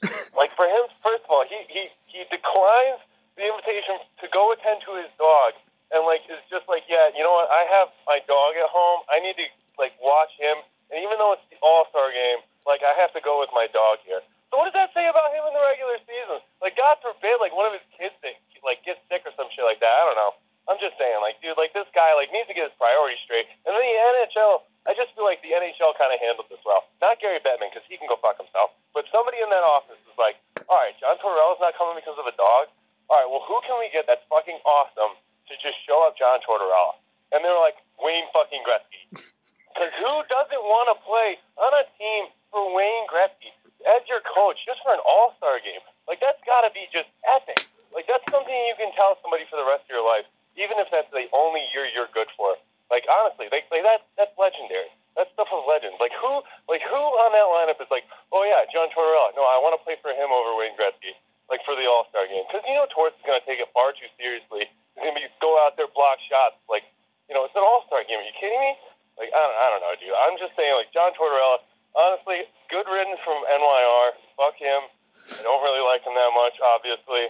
Like 0.38 0.54
for 0.54 0.70
him, 0.70 0.86
first 1.02 1.26
of 1.26 1.30
all, 1.34 1.42
he 1.42 1.58
he 1.66 1.90
he 2.06 2.22
declines 2.30 3.02
the 3.34 3.50
invitation 3.50 3.98
to 4.22 4.30
go 4.30 4.54
attend 4.54 4.78
to 4.86 4.94
his 4.94 5.10
dog, 5.18 5.58
and 5.90 6.06
like 6.06 6.22
is 6.30 6.38
just 6.46 6.70
like, 6.70 6.86
yeah, 6.86 7.10
you 7.10 7.26
know 7.26 7.34
what? 7.34 7.50
I 7.50 7.66
have 7.74 7.90
my 8.06 8.22
dog 8.30 8.54
at 8.54 8.70
home. 8.70 9.02
I 9.10 9.18
need 9.18 9.34
to 9.42 9.46
like 9.74 9.98
watch 9.98 10.30
him, 10.38 10.62
and 10.94 11.02
even 11.02 11.18
though 11.18 11.34
it's 11.34 11.42
the 11.50 11.58
All 11.58 11.90
Star 11.90 12.14
game, 12.14 12.46
like 12.70 12.86
I 12.86 12.94
have 13.02 13.10
to 13.18 13.20
go 13.20 13.42
with 13.42 13.50
my 13.50 13.66
dog 13.74 13.98
here. 14.06 14.22
So 14.54 14.62
what 14.62 14.70
does 14.70 14.78
that 14.78 14.94
say 14.94 15.10
about 15.10 15.34
him 15.34 15.42
in 15.50 15.52
the 15.52 15.64
regular 15.66 15.98
season? 16.06 16.38
Like 16.62 16.78
God 16.78 17.02
forbid, 17.02 17.42
like 17.42 17.50
one 17.50 17.66
of 17.66 17.74
his 17.74 17.84
kids 17.98 18.14
that, 18.22 18.38
like 18.62 18.86
gets 18.86 19.02
sick 19.10 19.26
or 19.26 19.34
some 19.34 19.50
shit 19.50 19.66
like 19.66 19.82
that. 19.82 19.90
I 19.90 20.02
don't 20.06 20.18
know. 20.22 20.32
I'm 20.68 20.76
just 20.78 21.00
saying, 21.00 21.18
like, 21.24 21.40
dude, 21.40 21.56
like 21.56 21.72
this 21.72 21.88
guy 21.96 22.12
like 22.12 22.28
needs 22.28 22.46
to 22.52 22.54
get 22.56 22.68
his 22.68 22.76
priorities 22.76 23.18
straight. 23.24 23.48
And 23.64 23.72
then 23.72 23.80
the 23.80 23.96
NHL, 23.96 24.68
I 24.84 24.92
just 24.92 25.16
feel 25.16 25.24
like 25.24 25.40
the 25.40 25.56
NHL 25.56 25.96
kind 25.96 26.12
of 26.12 26.20
handled 26.20 26.52
this 26.52 26.60
well. 26.62 26.84
Not 27.00 27.18
Gary 27.18 27.40
Bettman 27.40 27.72
because 27.72 27.88
he 27.88 27.96
can 27.96 28.06
go 28.06 28.20
fuck 28.20 28.36
himself, 28.36 28.76
but 28.92 29.08
somebody 29.08 29.40
in 29.40 29.48
that 29.48 29.64
office 29.64 29.98
is 30.04 30.16
like, 30.20 30.36
all 30.68 30.76
right, 30.76 30.92
John 31.00 31.16
Tortorella's 31.18 31.60
not 31.60 31.72
coming 31.80 31.96
because 31.96 32.20
of 32.20 32.28
a 32.28 32.36
dog. 32.36 32.68
All 33.08 33.16
right, 33.16 33.28
well, 33.28 33.40
who 33.48 33.56
can 33.64 33.80
we 33.80 33.88
get 33.88 34.04
that's 34.04 34.24
fucking 34.28 34.60
awesome 34.68 35.16
to 35.48 35.52
just 35.64 35.80
show 35.88 36.04
up 36.04 36.20
John 36.20 36.44
Tortorella? 36.44 37.00
And 37.32 37.40
they 37.40 37.48
were 37.48 37.64
like, 37.64 37.80
Wayne 38.00 38.28
fucking 38.36 38.60
Gretzky. 38.62 39.24
Because 39.78 39.94
who 39.94 40.10
doesn't 40.26 40.64
want 40.66 40.90
to 40.90 40.96
play 41.06 41.38
on 41.54 41.70
a 41.70 41.86
team 42.02 42.26
for 42.50 42.66
Wayne 42.74 43.06
Gretzky 43.06 43.54
as 43.86 44.02
your 44.10 44.18
coach 44.26 44.58
just 44.66 44.82
for 44.82 44.90
an 44.90 44.98
All 45.06 45.38
Star 45.38 45.62
game? 45.62 45.78
Like 46.10 46.18
that's 46.18 46.42
got 46.42 46.66
to 46.66 46.74
be 46.74 46.90
just 46.90 47.06
epic. 47.30 47.62
Like 47.94 48.10
that's 48.10 48.26
something 48.26 48.50
you 48.50 48.74
can 48.74 48.90
tell 48.98 49.14
somebody 49.22 49.46
for 49.46 49.54
the 49.54 49.68
rest 49.70 49.86
of 49.86 49.94
your 49.94 50.02
life, 50.02 50.26
even 50.58 50.82
if 50.82 50.90
that's 50.90 51.06
the 51.14 51.30
only 51.30 51.62
year 51.70 51.86
you're 51.94 52.10
good 52.10 52.26
for. 52.34 52.58
Like 52.90 53.06
honestly, 53.06 53.46
like, 53.54 53.70
like 53.70 53.86
that 53.86 54.02
that's 54.18 54.34
legendary. 54.34 54.90
That's 55.14 55.30
stuff 55.38 55.46
of 55.54 55.62
legends. 55.70 56.00
Like 56.02 56.16
who, 56.16 56.42
like 56.66 56.82
who 56.82 56.98
on 56.98 57.30
that 57.36 57.46
lineup 57.46 57.78
is 57.78 57.90
like, 57.94 58.02
oh 58.34 58.42
yeah, 58.42 58.66
John 58.74 58.90
Tortorella. 58.90 59.36
No, 59.38 59.46
I 59.46 59.62
want 59.62 59.78
to 59.78 59.82
play 59.86 59.94
for 60.02 60.10
him 60.10 60.32
over 60.34 60.58
Wayne 60.58 60.74
Gretzky, 60.74 61.14
like 61.46 61.62
for 61.62 61.78
the 61.78 61.86
All 61.86 62.10
Star 62.10 62.26
game, 62.26 62.42
because 62.50 62.66
you 62.66 62.74
know 62.74 62.90
Torts 62.90 63.14
is 63.14 63.22
going 63.22 63.38
to 63.38 63.46
take 63.46 63.62
it 63.62 63.70
far 63.70 63.94
too 63.94 64.10
seriously. 64.18 64.66
He's 64.98 65.06
going 65.06 65.14
to 65.14 65.22
be 65.22 65.30
go 65.38 65.54
out 65.62 65.78
there 65.78 65.86
block 65.94 66.18
shots. 66.26 66.58
Like, 66.66 66.82
you 67.30 67.36
know, 67.36 67.46
it's 67.46 67.54
an 67.54 67.62
All 67.62 67.86
Star 67.86 68.02
game. 68.02 68.18
Are 68.18 68.26
you 68.26 68.34
kidding 68.40 68.58
me? 68.58 68.74
Like 69.18 69.34
I 69.34 69.40
don't, 69.42 69.58
I 69.58 69.66
don't 69.74 69.82
know, 69.82 69.94
dude. 69.98 70.14
I'm 70.14 70.38
just 70.38 70.54
saying, 70.54 70.72
like 70.78 70.94
John 70.94 71.10
Tortorella. 71.18 71.58
Honestly, 71.98 72.46
good 72.70 72.86
riddance 72.86 73.18
from 73.26 73.42
NYR. 73.50 74.14
Fuck 74.38 74.54
him. 74.54 74.86
I 75.34 75.42
don't 75.42 75.60
really 75.66 75.82
like 75.82 76.06
him 76.06 76.14
that 76.14 76.30
much, 76.30 76.54
obviously. 76.62 77.26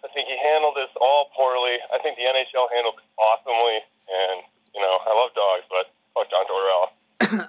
I 0.00 0.08
think 0.16 0.32
he 0.32 0.36
handled 0.40 0.80
this 0.80 0.88
all 0.96 1.28
poorly. 1.36 1.76
I 1.92 2.00
think 2.00 2.16
the 2.16 2.24
NHL 2.24 2.72
handled 2.72 2.96
it 2.96 3.06
awesomely, 3.20 3.84
and 4.08 4.40
you 4.72 4.80
know, 4.80 4.96
I 5.04 5.12
love 5.12 5.36
dogs, 5.36 5.68
but 5.68 5.92
fuck 6.16 6.32
John 6.32 6.48
Tortorella. 6.48 6.88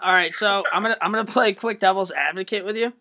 All 0.03 0.13
right, 0.13 0.28
so 0.39 0.63
I'm 0.71 0.81
gonna 0.81 0.97
I'm 1.01 1.11
gonna 1.11 1.25
play 1.25 1.51
quick 1.53 1.79
devil's 1.79 2.11
advocate 2.11 2.63
with 2.63 2.77
you. 2.77 2.93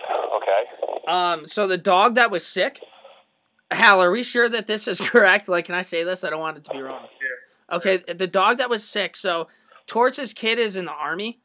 Okay. 0.00 0.62
Um, 1.06 1.46
so 1.46 1.66
the 1.66 1.76
dog 1.76 2.14
that 2.14 2.30
was 2.30 2.46
sick, 2.46 2.80
Hal, 3.70 4.00
are 4.02 4.10
we 4.10 4.22
sure 4.22 4.48
that 4.48 4.66
this 4.66 4.88
is 4.88 5.00
correct? 5.12 5.48
Like, 5.48 5.66
can 5.66 5.74
I 5.74 5.82
say 5.82 6.02
this? 6.02 6.24
I 6.24 6.30
don't 6.30 6.40
want 6.40 6.56
it 6.56 6.64
to 6.64 6.72
be 6.72 6.80
wrong. 6.80 7.06
Yeah. 7.20 7.76
Okay, 7.76 7.96
the 7.98 8.26
dog 8.26 8.56
that 8.56 8.68
was 8.70 8.84
sick. 8.84 9.16
So, 9.16 9.48
Torts' 9.86 10.32
kid 10.32 10.58
is 10.58 10.76
in 10.76 10.84
the 10.84 10.92
army, 10.92 11.40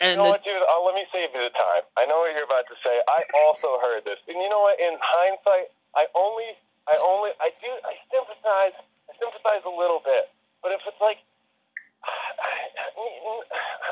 You 0.00 0.06
and 0.06 0.18
know 0.18 0.24
the, 0.24 0.30
what, 0.30 0.44
dude? 0.44 0.54
Uh, 0.54 0.82
let 0.84 0.94
me 0.94 1.04
save 1.12 1.30
you 1.34 1.42
the 1.42 1.54
time. 1.54 1.82
I 1.98 2.06
know 2.06 2.18
what 2.22 2.34
you're 2.34 2.46
about 2.46 2.66
to 2.70 2.76
say. 2.82 2.94
I 3.06 3.22
also 3.42 3.78
heard 3.82 4.04
this, 4.04 4.18
and 4.26 4.38
you 4.38 4.48
know 4.48 4.62
what? 4.62 4.78
In 4.78 4.94
hindsight, 4.98 5.70
I 5.94 6.06
only, 6.14 6.54
I 6.86 6.98
only, 6.98 7.30
I 7.38 7.50
do, 7.62 7.70
I 7.82 7.94
sympathize, 8.10 8.74
I 9.10 9.12
sympathize 9.18 9.62
a 9.66 9.74
little 9.74 10.02
bit. 10.04 10.30
But 10.62 10.72
if 10.72 10.80
it's 10.86 10.98
like, 11.00 11.18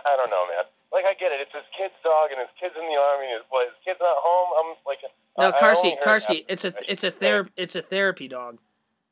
I 0.07 0.13
don't 0.17 0.31
know, 0.31 0.45
man. 0.49 0.65
Like 0.93 1.05
I 1.09 1.15
get 1.19 1.33
it. 1.33 1.41
It's 1.43 1.53
his 1.55 1.67
kid's 1.75 1.97
dog, 2.07 2.31
and 2.31 2.39
his 2.39 2.53
kid's 2.61 2.77
in 2.79 2.87
the 2.87 2.99
army. 2.99 3.27
His, 3.35 3.43
well, 3.51 3.67
his 3.67 3.75
kid's 3.83 3.99
not 3.99 4.15
home. 4.21 4.49
I'm 4.55 4.71
like, 4.87 5.03
uh, 5.03 5.11
no, 5.41 5.51
I- 5.51 5.57
I 5.57 5.59
Karski, 5.59 5.91
Karski, 5.99 6.45
it's 6.47 6.63
a 6.65 6.73
it's 6.87 7.03
a 7.03 7.11
ther- 7.11 7.51
it's 7.59 7.75
a 7.75 7.83
therapy 7.83 8.29
dog. 8.31 8.59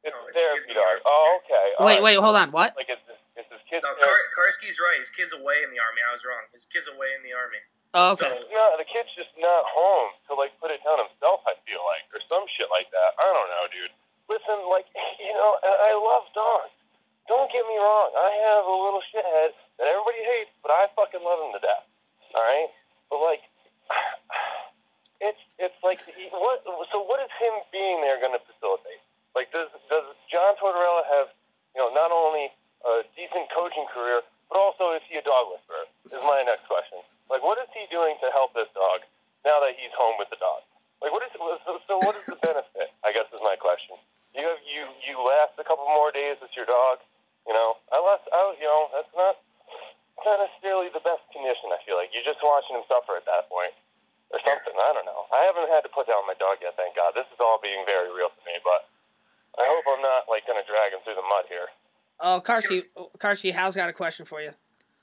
It's 0.04 0.14
No, 0.14 0.18
a 0.22 0.30
therapy 0.34 0.70
in 0.70 0.78
dog. 0.78 0.96
Oh, 1.06 1.38
okay. 1.42 1.66
All 1.78 1.86
Wait, 1.86 1.98
right. 1.98 2.02
wait, 2.14 2.18
hold 2.22 2.36
on. 2.38 2.50
What? 2.54 2.74
Like 2.78 2.86
it's, 2.90 3.02
it's 3.34 3.50
his 3.50 3.62
kid's. 3.66 3.82
No, 3.82 3.94
Kar- 3.98 4.30
Karski's 4.34 4.78
right. 4.78 4.98
His 4.98 5.10
kid's 5.10 5.34
away 5.34 5.62
in 5.66 5.70
the 5.74 5.80
army. 5.82 6.02
I 6.06 6.10
was 6.14 6.22
wrong. 6.22 6.42
His 6.54 6.66
kid's 6.70 6.86
away 6.86 7.10
in 7.18 7.22
the 7.26 7.34
army. 7.34 7.58
Oh, 7.94 8.14
okay. 8.16 8.30
So, 8.40 8.48
No, 8.54 8.64
the 8.78 8.86
kid's 8.88 9.10
just 9.18 9.30
not 9.38 9.62
home 9.74 10.10
to 10.30 10.34
like 10.38 10.54
put 10.62 10.70
it 10.70 10.80
down 10.86 11.02
himself. 11.02 11.42
I 11.50 11.54
feel 11.66 11.82
like, 11.86 12.06
or 12.14 12.22
some 12.30 12.46
shit 12.54 12.70
like 12.70 12.88
that. 12.94 13.10
I 13.18 13.26
don't 13.26 13.50
know, 13.50 13.64
dude. 13.74 13.90
Listen, 14.30 14.58
like 14.70 14.86
you 15.22 15.34
know, 15.34 15.50
I 15.66 15.90
I 15.90 15.98
love 15.98 16.24
dogs. 16.34 16.70
Don't 17.30 17.50
get 17.52 17.62
me 17.70 17.76
wrong. 17.78 18.10
I 18.18 18.30
have 18.50 18.64
a 18.66 18.76
little 18.76 19.02
shithead 19.12 19.54
that 19.78 19.86
everybody 19.86 20.22
hates, 20.26 20.52
but 20.62 20.74
I 20.74 20.90
fucking 20.94 21.22
love 21.22 21.38
him 21.46 21.52
to 21.54 21.62
death. 21.62 21.86
All 22.34 22.42
right, 22.42 22.70
but 23.10 23.20
like, 23.22 23.42
it's 25.28 25.42
it's 25.58 25.78
like 25.86 26.02
what? 26.34 26.66
So 26.90 27.04
what 27.04 27.22
is 27.22 27.30
him 27.38 27.54
being 27.70 28.02
there 28.02 28.18
going 28.18 28.34
to 28.34 28.42
facilitate? 28.42 29.02
Like, 29.36 29.52
does 29.54 29.70
does 29.86 30.16
John 30.28 30.58
Tortorella 30.58 31.06
have 31.14 31.28
you 31.76 31.80
know 31.80 31.94
not 31.94 32.10
only 32.10 32.50
a 32.82 33.06
decent 33.14 33.46
coaching 33.54 33.86
career, 33.94 34.20
but 34.50 34.58
also 34.58 34.92
is 34.98 35.04
he 35.06 35.16
a 35.16 35.24
dog 35.24 35.52
whisperer? 35.54 35.86
Is 36.10 36.24
my 36.26 36.42
next 36.42 36.66
question. 36.66 37.00
Like, 37.30 37.40
what 37.40 37.56
is 37.62 37.70
he 37.72 37.86
doing 37.88 38.18
to 38.20 38.28
help 38.34 38.52
this 38.52 38.68
dog 38.74 39.06
now 39.46 39.62
that 39.62 39.78
he's 39.78 39.94
home 39.94 40.18
with 40.18 40.28
the 40.28 40.40
dog? 40.42 40.66
Like, 41.00 41.14
what 41.14 41.22
is 41.22 41.32
so? 41.34 41.78
so 41.86 41.94
what 42.02 42.18
is 42.18 42.26
the 42.26 42.36
benefit? 42.42 42.90
I 43.06 43.14
guess 43.14 43.30
is 43.32 43.40
my 43.40 43.54
question. 43.56 43.96
You 44.34 44.48
have 44.48 44.60
you 44.66 44.88
you 45.06 45.16
last 45.22 45.56
a 45.60 45.64
couple 45.64 45.84
more 45.86 46.10
days 46.10 46.36
with 46.40 46.52
your 46.56 46.66
dog. 46.66 47.00
You 47.46 47.54
know, 47.54 47.76
I 47.90 47.98
last 48.00 48.24
I 48.30 48.38
you 48.58 48.66
know 48.68 48.86
that's 48.94 49.12
not 49.18 49.34
not 50.22 50.38
necessarily 50.46 50.88
the 50.94 51.02
best 51.02 51.22
condition. 51.34 51.74
I 51.74 51.80
feel 51.82 51.98
like 51.98 52.14
you're 52.14 52.26
just 52.26 52.38
watching 52.42 52.78
him 52.78 52.86
suffer 52.86 53.18
at 53.18 53.26
that 53.26 53.50
point, 53.50 53.74
or 54.30 54.38
something. 54.46 54.74
I 54.78 54.90
don't 54.94 55.06
know. 55.08 55.26
I 55.34 55.42
haven't 55.50 55.66
had 55.70 55.82
to 55.82 55.90
put 55.90 56.06
down 56.06 56.22
my 56.30 56.38
dog 56.38 56.62
yet, 56.62 56.78
thank 56.78 56.94
God. 56.94 57.18
This 57.18 57.26
is 57.34 57.38
all 57.42 57.58
being 57.58 57.82
very 57.82 58.06
real 58.14 58.30
to 58.30 58.42
me, 58.46 58.54
but 58.62 58.86
I 59.58 59.66
hope 59.66 59.84
I'm 59.90 60.02
not 60.06 60.30
like 60.30 60.46
gonna 60.46 60.62
drag 60.62 60.94
him 60.94 61.02
through 61.02 61.18
the 61.18 61.26
mud 61.26 61.50
here. 61.50 61.66
Oh, 62.22 62.38
Karski, 62.38 62.86
Karski, 63.18 63.50
Hal's 63.50 63.74
got 63.74 63.90
a 63.90 63.96
question 63.96 64.22
for 64.22 64.38
you. 64.38 64.54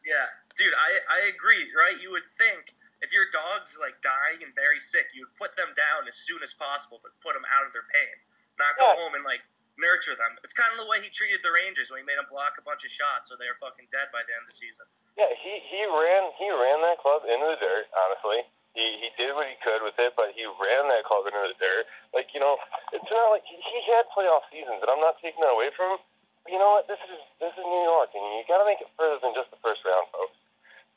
yeah, 0.07 0.31
dude, 0.55 0.71
I 0.71 0.89
I 1.11 1.19
agree. 1.27 1.67
Right? 1.75 1.99
You 1.99 2.15
would 2.15 2.23
think 2.25 2.71
if 3.03 3.11
your 3.11 3.27
dog's 3.35 3.75
like 3.83 3.99
dying 3.99 4.39
and 4.47 4.55
very 4.55 4.79
sick, 4.79 5.11
you 5.11 5.27
would 5.27 5.35
put 5.35 5.59
them 5.59 5.75
down 5.75 6.07
as 6.07 6.15
soon 6.15 6.39
as 6.39 6.55
possible, 6.55 7.03
but 7.03 7.11
put 7.19 7.35
them 7.35 7.43
out 7.51 7.67
of 7.67 7.75
their 7.75 7.83
pain. 7.91 8.15
Not 8.55 8.79
go 8.79 8.87
Yeah. 8.87 8.95
home 9.03 9.15
and 9.19 9.27
like 9.27 9.43
nurture 9.79 10.13
them. 10.13 10.35
It's 10.43 10.53
kind 10.53 10.69
of 10.75 10.77
the 10.77 10.87
way 10.87 10.99
he 10.99 11.09
treated 11.09 11.39
the 11.41 11.49
Rangers 11.49 11.89
when 11.89 12.03
he 12.03 12.05
made 12.05 12.19
them 12.19 12.27
block 12.29 12.59
a 12.59 12.63
bunch 12.63 12.83
of 12.83 12.91
shots, 12.91 13.31
so 13.31 13.39
they 13.39 13.47
were 13.47 13.57
fucking 13.57 13.87
dead 13.89 14.11
by 14.11 14.21
the 14.27 14.35
end 14.35 14.43
of 14.45 14.51
the 14.51 14.59
season. 14.59 14.85
Yeah, 15.15 15.31
he 15.35 15.63
he 15.67 15.81
ran 15.87 16.31
he 16.37 16.47
ran 16.51 16.79
that 16.85 16.99
club 16.99 17.25
into 17.25 17.47
the 17.55 17.59
dirt. 17.59 17.87
Honestly, 17.91 18.45
he 18.75 18.85
he 19.03 19.07
did 19.15 19.33
what 19.33 19.47
he 19.47 19.55
could 19.63 19.81
with 19.81 19.97
it, 19.97 20.13
but 20.19 20.35
he 20.35 20.45
ran 20.45 20.87
that 20.91 21.07
club 21.07 21.25
into 21.25 21.39
the 21.51 21.57
dirt. 21.57 21.87
Like 22.13 22.31
you 22.35 22.39
know, 22.43 22.59
it's 22.93 23.09
not 23.09 23.31
like 23.33 23.43
he, 23.47 23.57
he 23.57 23.79
had 23.89 24.05
playoff 24.13 24.45
seasons, 24.51 24.79
and 24.83 24.89
I'm 24.91 25.01
not 25.01 25.17
taking 25.23 25.41
that 25.41 25.55
away 25.55 25.71
from 25.73 25.97
him. 25.97 26.01
But 26.43 26.55
you 26.55 26.59
know 26.59 26.71
what? 26.79 26.87
This 26.87 27.01
is 27.09 27.19
this 27.41 27.51
is 27.55 27.65
New 27.65 27.83
York, 27.83 28.11
and 28.15 28.23
you 28.39 28.47
got 28.47 28.63
to 28.63 28.67
make 28.67 28.79
it 28.79 28.91
further 28.95 29.19
than 29.19 29.35
just 29.35 29.51
the 29.51 29.59
first 29.59 29.83
round, 29.83 30.07
folks. 30.15 30.37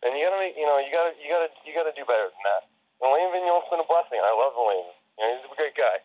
And 0.02 0.14
you 0.18 0.26
got 0.26 0.34
to 0.34 0.40
make 0.42 0.54
you 0.54 0.66
know 0.66 0.78
you 0.78 0.90
got 0.94 1.10
to 1.10 1.12
you 1.18 1.30
got 1.30 1.42
to 1.46 1.50
you 1.66 1.72
got 1.74 1.86
to 1.86 1.94
do 1.94 2.06
better 2.06 2.30
than 2.30 2.42
that. 2.46 2.62
And 3.02 3.10
Lane 3.10 3.34
Vigneault's 3.34 3.66
been 3.66 3.82
a 3.82 3.88
blessing. 3.90 4.22
I 4.22 4.30
love 4.30 4.54
Lane. 4.54 4.90
You 5.18 5.22
know, 5.26 5.28
he's 5.34 5.46
a 5.50 5.54
great 5.58 5.74
guy. 5.74 5.98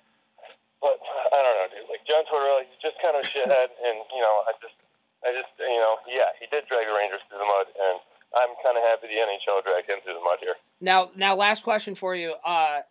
But 0.82 1.02
I 1.02 1.40
don't 1.42 1.56
know, 1.58 1.68
dude. 1.74 1.90
Like 1.90 2.06
John 2.06 2.22
Tortorella, 2.30 2.62
he's 2.70 2.82
just 2.82 3.02
kind 3.02 3.18
of 3.18 3.26
a 3.26 3.28
shithead, 3.28 3.74
and 3.88 3.98
you 4.14 4.22
know, 4.22 4.36
I 4.46 4.54
just, 4.62 4.78
I 5.26 5.34
just, 5.34 5.50
you 5.58 5.82
know, 5.82 5.98
yeah, 6.06 6.30
he 6.38 6.46
did 6.54 6.70
drag 6.70 6.86
the 6.86 6.94
Rangers 6.94 7.22
through 7.30 7.42
the 7.42 7.50
mud, 7.50 7.68
and 7.74 7.98
I'm 8.38 8.54
kind 8.62 8.78
of 8.78 8.84
happy 8.86 9.10
the 9.10 9.18
NHL 9.18 9.66
dragged 9.66 9.90
him 9.90 10.00
through 10.06 10.14
the 10.14 10.26
mud 10.26 10.38
here. 10.42 10.56
Now, 10.80 11.10
now, 11.16 11.36
last 11.36 11.64
question 11.64 11.96
for 11.96 12.14
you. 12.14 12.36
Uh, 12.46 12.86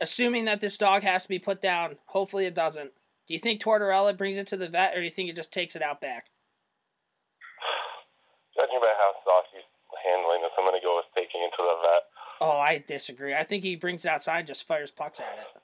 assuming 0.00 0.44
that 0.46 0.60
this 0.60 0.78
dog 0.78 1.02
has 1.02 1.24
to 1.24 1.28
be 1.28 1.38
put 1.38 1.60
down, 1.60 1.98
hopefully 2.06 2.46
it 2.46 2.54
doesn't. 2.54 2.92
Do 3.26 3.34
you 3.34 3.40
think 3.40 3.62
Tortorella 3.62 4.16
brings 4.16 4.36
it 4.36 4.46
to 4.48 4.56
the 4.56 4.68
vet, 4.68 4.94
or 4.94 4.98
do 4.98 5.04
you 5.04 5.10
think 5.10 5.30
it 5.30 5.36
just 5.36 5.52
takes 5.52 5.74
it 5.74 5.82
out 5.82 6.00
back? 6.00 6.30
Judging 8.56 8.80
by 8.80 8.92
how 8.98 9.14
soft 9.24 9.48
he's 9.54 9.66
handling 10.06 10.42
this, 10.42 10.52
I'm 10.58 10.66
going 10.66 10.78
to 10.78 10.84
go 10.84 10.96
with 10.96 11.06
taking 11.16 11.42
it 11.42 11.50
to 11.56 11.62
the 11.62 11.76
vet. 11.82 12.02
Oh, 12.40 12.58
I 12.58 12.84
disagree. 12.86 13.34
I 13.34 13.44
think 13.44 13.62
he 13.62 13.74
brings 13.74 14.04
it 14.04 14.08
outside, 14.08 14.38
and 14.38 14.46
just 14.46 14.66
fires 14.66 14.90
pucks 14.90 15.18
at 15.20 15.38
it. 15.38 15.46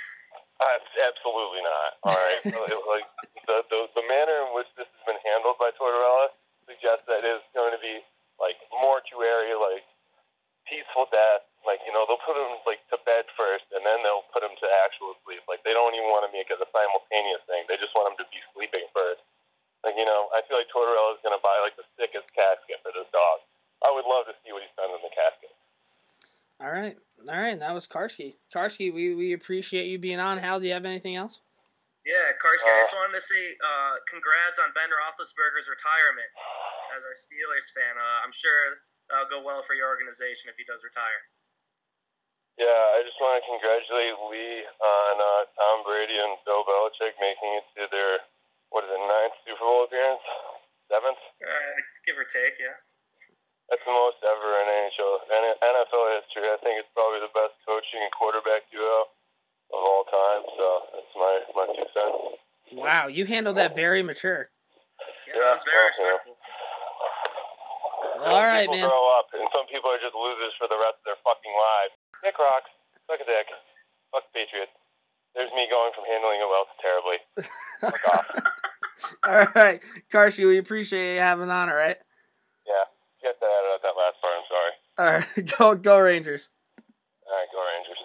Uh, 0.60 0.76
absolutely 1.08 1.64
not. 1.64 1.90
All 2.04 2.12
right, 2.12 2.40
like 2.44 3.08
the, 3.48 3.64
the 3.72 3.80
the 3.96 4.04
manner 4.04 4.44
in 4.44 4.52
which 4.52 4.68
this 4.76 4.84
has 4.84 5.02
been 5.08 5.20
handled 5.24 5.56
by 5.56 5.72
Tortorella 5.72 6.36
suggests 6.68 7.08
that 7.08 7.24
it 7.24 7.40
is 7.40 7.44
going 7.56 7.72
to 7.72 7.80
be 7.80 8.04
like 8.36 8.60
mortuary, 8.68 9.56
like 9.56 9.88
peaceful 10.68 11.08
death. 11.08 11.48
Like 11.64 11.80
you 11.88 11.92
know, 11.96 12.04
they'll 12.04 12.20
put 12.20 12.36
him 12.36 12.60
like 12.68 12.84
to 12.92 13.00
bed 13.08 13.24
first, 13.40 13.64
and 13.72 13.80
then 13.88 14.04
they'll 14.04 14.28
put 14.36 14.44
him 14.44 14.52
to 14.52 14.66
actual 14.84 15.16
sleep. 15.24 15.40
Like 15.48 15.64
they 15.64 15.72
don't 15.72 15.96
even 15.96 16.12
want 16.12 16.28
to 16.28 16.32
make 16.32 16.52
it 16.52 16.60
a 16.60 16.68
simultaneous 16.68 17.40
thing. 17.48 17.64
They 17.64 17.80
just 17.80 17.96
want 17.96 18.12
him 18.12 18.20
to 18.20 18.26
be 18.28 18.40
sleeping 18.52 18.84
first. 18.92 19.24
Like 19.80 19.96
you 19.96 20.04
know, 20.04 20.28
I 20.36 20.44
feel 20.44 20.60
like 20.60 20.68
Tortorella 20.68 21.16
is 21.16 21.24
going 21.24 21.36
to 21.36 21.40
buy 21.40 21.56
like 21.64 21.76
the 21.80 21.88
sickest 21.96 22.28
casket 22.36 22.84
for 22.84 22.92
this 22.92 23.08
dog. 23.16 23.44
I 23.80 23.88
would 23.92 24.04
love 24.04 24.28
to 24.28 24.36
see 24.44 24.52
what 24.52 24.60
he's 24.60 24.76
done 24.76 24.92
in 24.92 25.00
the 25.00 25.12
casket. 25.12 25.52
All 26.60 26.68
right, 26.70 26.96
all 27.24 27.40
right. 27.40 27.58
That 27.58 27.72
was 27.72 27.88
Carsky. 27.88 28.36
Carsky, 28.52 28.92
we, 28.92 29.14
we 29.16 29.32
appreciate 29.32 29.88
you 29.88 29.98
being 29.98 30.20
on. 30.20 30.36
Hal, 30.36 30.60
do 30.60 30.66
you 30.68 30.76
have 30.76 30.84
anything 30.84 31.16
else? 31.16 31.40
Yeah, 32.04 32.36
Carsky, 32.36 32.68
I 32.68 32.80
just 32.84 32.92
Uh, 32.92 33.00
wanted 33.00 33.16
to 33.16 33.24
say 33.24 33.44
uh, 33.64 33.94
congrats 34.08 34.60
on 34.60 34.68
Ben 34.76 34.88
Roethlisberger's 34.92 35.68
retirement. 35.68 36.28
As 36.96 37.04
our 37.04 37.16
Steelers 37.16 37.72
fan, 37.72 37.96
uh, 37.96 38.24
I'm 38.24 38.32
sure 38.32 38.76
that'll 39.08 39.30
go 39.32 39.40
well 39.44 39.62
for 39.64 39.72
your 39.72 39.88
organization 39.88 40.52
if 40.52 40.56
he 40.60 40.64
does 40.68 40.84
retire. 40.84 41.22
Yeah, 42.60 42.68
I 42.68 43.00
just 43.08 43.16
want 43.24 43.40
to 43.40 43.44
congratulate 43.48 44.16
Lee 44.28 44.60
on 44.68 45.14
uh, 45.16 45.42
Tom 45.56 45.76
Brady 45.88 46.18
and 46.20 46.36
Bill 46.44 46.60
Belichick 46.68 47.16
making 47.16 47.52
it 47.56 47.64
to 47.78 47.82
their 47.88 48.20
what 48.68 48.84
is 48.84 48.90
it 48.92 49.00
ninth 49.00 49.32
Super 49.48 49.64
Bowl 49.64 49.88
appearance, 49.88 50.20
seventh. 50.92 51.20
Uh, 51.40 51.72
give 52.04 52.20
or 52.20 52.28
take, 52.28 52.60
yeah. 52.60 52.76
That's 53.70 53.86
the 53.86 53.94
most 53.94 54.18
ever 54.26 54.48
in 54.60 54.66
NHL 54.66 55.14
N- 55.30 55.58
NFL 55.62 56.04
history. 56.18 56.46
I 56.50 56.58
think 56.62 56.82
it's 56.82 56.90
probably 56.90 57.22
the 57.22 57.30
best 57.30 57.54
coaching 57.62 58.02
and 58.02 58.10
quarterback 58.10 58.66
duo 58.74 59.06
of 59.70 59.80
all 59.80 60.02
time. 60.10 60.42
So 60.58 60.66
that's 60.98 61.14
my 61.14 61.34
my 61.54 61.66
two 61.70 61.86
cents. 61.94 62.18
Wow, 62.74 63.06
you 63.06 63.26
handled 63.26 63.56
that 63.62 63.74
very 63.78 64.02
mature. 64.02 64.50
Yeah, 65.30 65.38
that 65.38 65.54
was 65.54 65.62
very 65.62 65.78
well, 65.78 65.86
yeah. 65.86 66.18
respectful. 66.18 66.36
All 68.26 68.42
right, 68.44 68.68
people 68.68 68.74
man. 68.76 68.88
grow 68.90 69.06
up, 69.18 69.26
and 69.32 69.46
some 69.54 69.66
people 69.72 69.88
are 69.90 70.02
just 70.02 70.14
losers 70.18 70.52
for 70.58 70.68
the 70.68 70.76
rest 70.76 70.98
of 71.00 71.04
their 71.14 71.20
fucking 71.24 71.54
lives. 71.54 71.94
Dick 72.22 72.36
rocks. 72.38 72.70
Suck 73.08 73.22
a 73.22 73.26
dick. 73.26 73.48
Fuck 74.12 74.26
the 74.28 74.44
Patriots. 74.44 74.74
There's 75.34 75.50
me 75.54 75.70
going 75.70 75.94
from 75.94 76.04
handling 76.10 76.42
it 76.42 76.48
well 76.50 76.66
to 76.66 76.76
terribly. 76.82 77.18
Fuck 77.80 78.02
off. 78.12 78.26
All 79.26 79.46
right, 79.54 79.80
Carsky, 80.12 80.46
we 80.46 80.58
appreciate 80.58 81.14
you 81.14 81.20
having 81.20 81.50
on. 81.50 81.70
All 81.70 81.74
right, 81.74 81.96
Yeah, 82.66 82.84
get 83.22 83.38
that 83.40 83.46
out 83.46 83.76
of 83.76 83.82
that 83.82 83.94
last 83.98 84.16
part. 84.20 84.34
I'm 84.36 84.46
sorry. 84.48 84.72
all 84.98 85.44
right. 85.46 85.56
Go 85.58 85.74
go 85.74 85.98
Rangers. 85.98 86.48
All 87.26 87.36
right, 87.36 87.46
go 87.52 87.58
Rangers. 87.60 87.98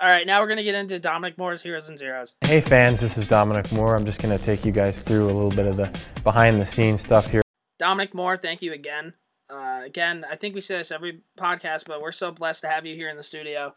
All 0.00 0.08
right, 0.08 0.24
now 0.26 0.40
we're 0.40 0.46
gonna 0.46 0.62
get 0.62 0.76
into 0.76 0.98
Dominic 1.00 1.36
Moore's 1.38 1.60
heroes 1.62 1.88
and 1.88 1.98
zeros. 1.98 2.34
Hey 2.42 2.60
fans, 2.60 3.00
this 3.00 3.18
is 3.18 3.26
Dominic 3.26 3.72
Moore. 3.72 3.96
I'm 3.96 4.04
just 4.04 4.22
going 4.22 4.36
to 4.36 4.42
take 4.42 4.64
you 4.64 4.70
guys 4.70 4.96
through 4.96 5.24
a 5.24 5.34
little 5.34 5.50
bit 5.50 5.66
of 5.66 5.76
the 5.76 5.90
behind 6.22 6.60
the 6.60 6.66
scenes 6.66 7.00
stuff 7.00 7.28
here. 7.30 7.42
Dominic 7.80 8.14
Moore, 8.14 8.36
thank 8.36 8.62
you 8.62 8.72
again. 8.72 9.14
Uh, 9.50 9.82
again, 9.84 10.24
I 10.30 10.36
think 10.36 10.54
we 10.54 10.60
say 10.60 10.78
this 10.78 10.92
every 10.92 11.22
podcast, 11.36 11.86
but 11.86 12.00
we're 12.00 12.12
so 12.12 12.30
blessed 12.30 12.60
to 12.62 12.68
have 12.68 12.86
you 12.86 12.94
here 12.94 13.08
in 13.08 13.16
the 13.16 13.22
studio. 13.24 13.74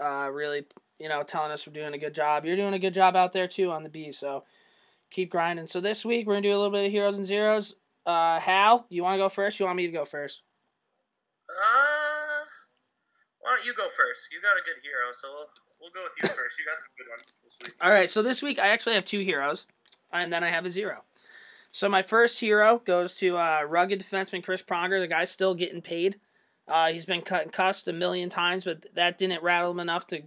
Uh, 0.00 0.28
really, 0.32 0.64
you 1.00 1.08
know, 1.08 1.22
telling 1.24 1.50
us 1.50 1.66
we're 1.66 1.72
doing 1.72 1.92
a 1.92 1.98
good 1.98 2.14
job. 2.14 2.44
You're 2.44 2.56
doing 2.56 2.74
a 2.74 2.78
good 2.78 2.94
job 2.94 3.16
out 3.16 3.32
there 3.32 3.48
too 3.48 3.72
on 3.72 3.82
the 3.82 3.88
B, 3.88 4.12
so 4.12 4.44
keep 5.10 5.30
grinding. 5.30 5.66
So 5.66 5.80
this 5.80 6.04
week 6.04 6.26
we're 6.26 6.34
gonna 6.34 6.42
do 6.42 6.54
a 6.54 6.56
little 6.56 6.70
bit 6.70 6.86
of 6.86 6.92
heroes 6.92 7.16
and 7.18 7.26
zeros. 7.26 7.74
Uh, 8.06 8.38
Hal, 8.40 8.86
you 8.90 9.02
want 9.02 9.14
to 9.14 9.18
go 9.18 9.28
first? 9.28 9.58
You 9.58 9.66
want 9.66 9.76
me 9.76 9.86
to 9.86 9.92
go 9.92 10.04
first? 10.04 10.42
Uh, 11.48 12.44
why 13.40 13.56
don't 13.56 13.66
you 13.66 13.74
go 13.74 13.84
first? 13.84 14.28
You 14.32 14.40
got 14.40 14.52
a 14.52 14.64
good 14.64 14.82
hero, 14.82 15.10
so 15.12 15.28
we'll, 15.32 15.46
we'll 15.80 15.90
go 15.90 16.02
with 16.02 16.12
you 16.22 16.28
first. 16.34 16.58
You 16.58 16.64
got 16.66 16.78
some 16.78 16.90
good 16.98 17.10
ones 17.10 17.38
this 17.42 17.58
week. 17.62 17.74
All 17.80 17.90
right, 17.90 18.10
so 18.10 18.22
this 18.22 18.42
week 18.42 18.58
I 18.58 18.68
actually 18.68 18.94
have 18.94 19.04
two 19.04 19.20
heroes, 19.20 19.66
and 20.12 20.32
then 20.32 20.44
I 20.44 20.50
have 20.50 20.66
a 20.66 20.70
zero. 20.70 21.02
So 21.72 21.88
my 21.88 22.02
first 22.02 22.38
hero 22.38 22.80
goes 22.84 23.16
to 23.16 23.36
uh, 23.36 23.62
rugged 23.66 24.00
defenseman 24.00 24.44
Chris 24.44 24.62
Pronger. 24.62 25.00
The 25.00 25.08
guy's 25.08 25.30
still 25.30 25.54
getting 25.54 25.82
paid. 25.82 26.20
Uh, 26.68 26.92
he's 26.92 27.04
been 27.04 27.20
cut 27.20 27.42
and 27.42 27.52
cussed 27.52 27.88
a 27.88 27.92
million 27.92 28.28
times, 28.28 28.64
but 28.64 28.86
that 28.94 29.18
didn't 29.18 29.42
rattle 29.42 29.72
him 29.72 29.80
enough 29.80 30.06
to 30.06 30.22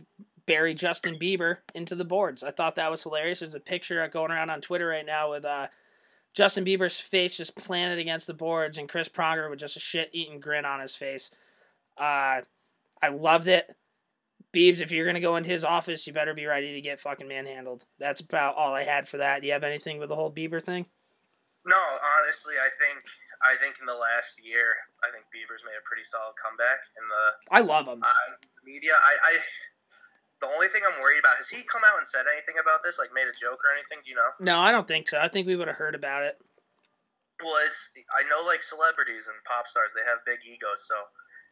bury 0.45 0.73
Justin 0.73 1.15
Bieber 1.15 1.57
into 1.73 1.95
the 1.95 2.05
boards. 2.05 2.43
I 2.43 2.51
thought 2.51 2.75
that 2.75 2.91
was 2.91 3.03
hilarious. 3.03 3.39
There's 3.39 3.55
a 3.55 3.59
picture 3.59 4.05
going 4.07 4.31
around 4.31 4.49
on 4.49 4.61
Twitter 4.61 4.87
right 4.87 5.05
now 5.05 5.31
with 5.31 5.45
uh, 5.45 5.67
Justin 6.37 6.63
Bieber's 6.63 6.99
face 6.99 7.35
just 7.35 7.55
planted 7.55 7.97
against 7.97 8.27
the 8.27 8.33
boards, 8.35 8.77
and 8.77 8.87
Chris 8.87 9.09
Pronger 9.09 9.49
with 9.49 9.57
just 9.57 9.75
a 9.75 9.79
shit-eating 9.79 10.39
grin 10.39 10.65
on 10.65 10.79
his 10.79 10.95
face. 10.95 11.31
Uh, 11.97 12.41
I 13.01 13.09
loved 13.11 13.47
it. 13.47 13.75
Beebs, 14.53 14.79
if 14.79 14.91
you're 14.91 15.07
gonna 15.07 15.19
go 15.19 15.35
into 15.35 15.49
his 15.49 15.65
office, 15.65 16.05
you 16.05 16.13
better 16.13 16.35
be 16.35 16.45
ready 16.45 16.73
to 16.73 16.81
get 16.81 16.99
fucking 16.99 17.27
manhandled. 17.27 17.85
That's 17.97 18.21
about 18.21 18.53
all 18.53 18.71
I 18.75 18.83
had 18.83 19.07
for 19.07 19.17
that. 19.17 19.41
Do 19.41 19.47
you 19.47 19.53
have 19.53 19.63
anything 19.63 19.97
with 19.97 20.09
the 20.09 20.15
whole 20.15 20.31
Bieber 20.31 20.61
thing? 20.61 20.85
No, 21.65 21.75
honestly, 22.21 22.53
I 22.61 22.69
think 22.79 23.03
I 23.41 23.55
think 23.59 23.77
in 23.79 23.87
the 23.87 23.97
last 23.97 24.39
year, 24.45 24.77
I 25.03 25.09
think 25.11 25.25
Bieber's 25.33 25.65
made 25.65 25.73
a 25.73 25.85
pretty 25.89 26.03
solid 26.03 26.33
comeback 26.37 26.79
in 27.01 27.03
the 27.09 27.57
I 27.57 27.61
love 27.65 27.87
him. 27.87 27.99
the 27.99 28.71
media. 28.71 28.93
I, 28.93 29.33
I 29.33 29.39
the 30.39 30.49
only 30.49 30.69
thing 30.69 30.85
I'm 30.85 31.01
worried 31.01 31.19
about 31.19 31.41
has 31.41 31.49
he 31.49 31.65
come 31.65 31.81
out 31.81 31.97
and 31.97 32.05
said 32.05 32.29
anything 32.29 32.61
about 32.61 32.85
this, 32.85 33.01
like 33.01 33.09
made 33.13 33.25
a 33.25 33.33
joke 33.33 33.61
or 33.65 33.73
anything? 33.73 34.05
Do 34.05 34.09
you 34.09 34.17
know? 34.17 34.31
No, 34.37 34.61
I 34.61 34.71
don't 34.71 34.87
think 34.87 35.09
so. 35.09 35.17
I 35.17 35.27
think 35.27 35.49
we 35.49 35.57
would 35.57 35.67
have 35.67 35.81
heard 35.81 35.97
about 35.97 36.23
it. 36.23 36.37
Well, 37.41 37.57
it's 37.65 37.93
I 38.13 38.25
know 38.25 38.41
like 38.45 38.61
celebrities 38.61 39.29
and 39.29 39.37
pop 39.45 39.65
stars, 39.69 39.93
they 39.93 40.05
have 40.05 40.25
big 40.25 40.41
egos. 40.45 40.85
So 40.85 40.97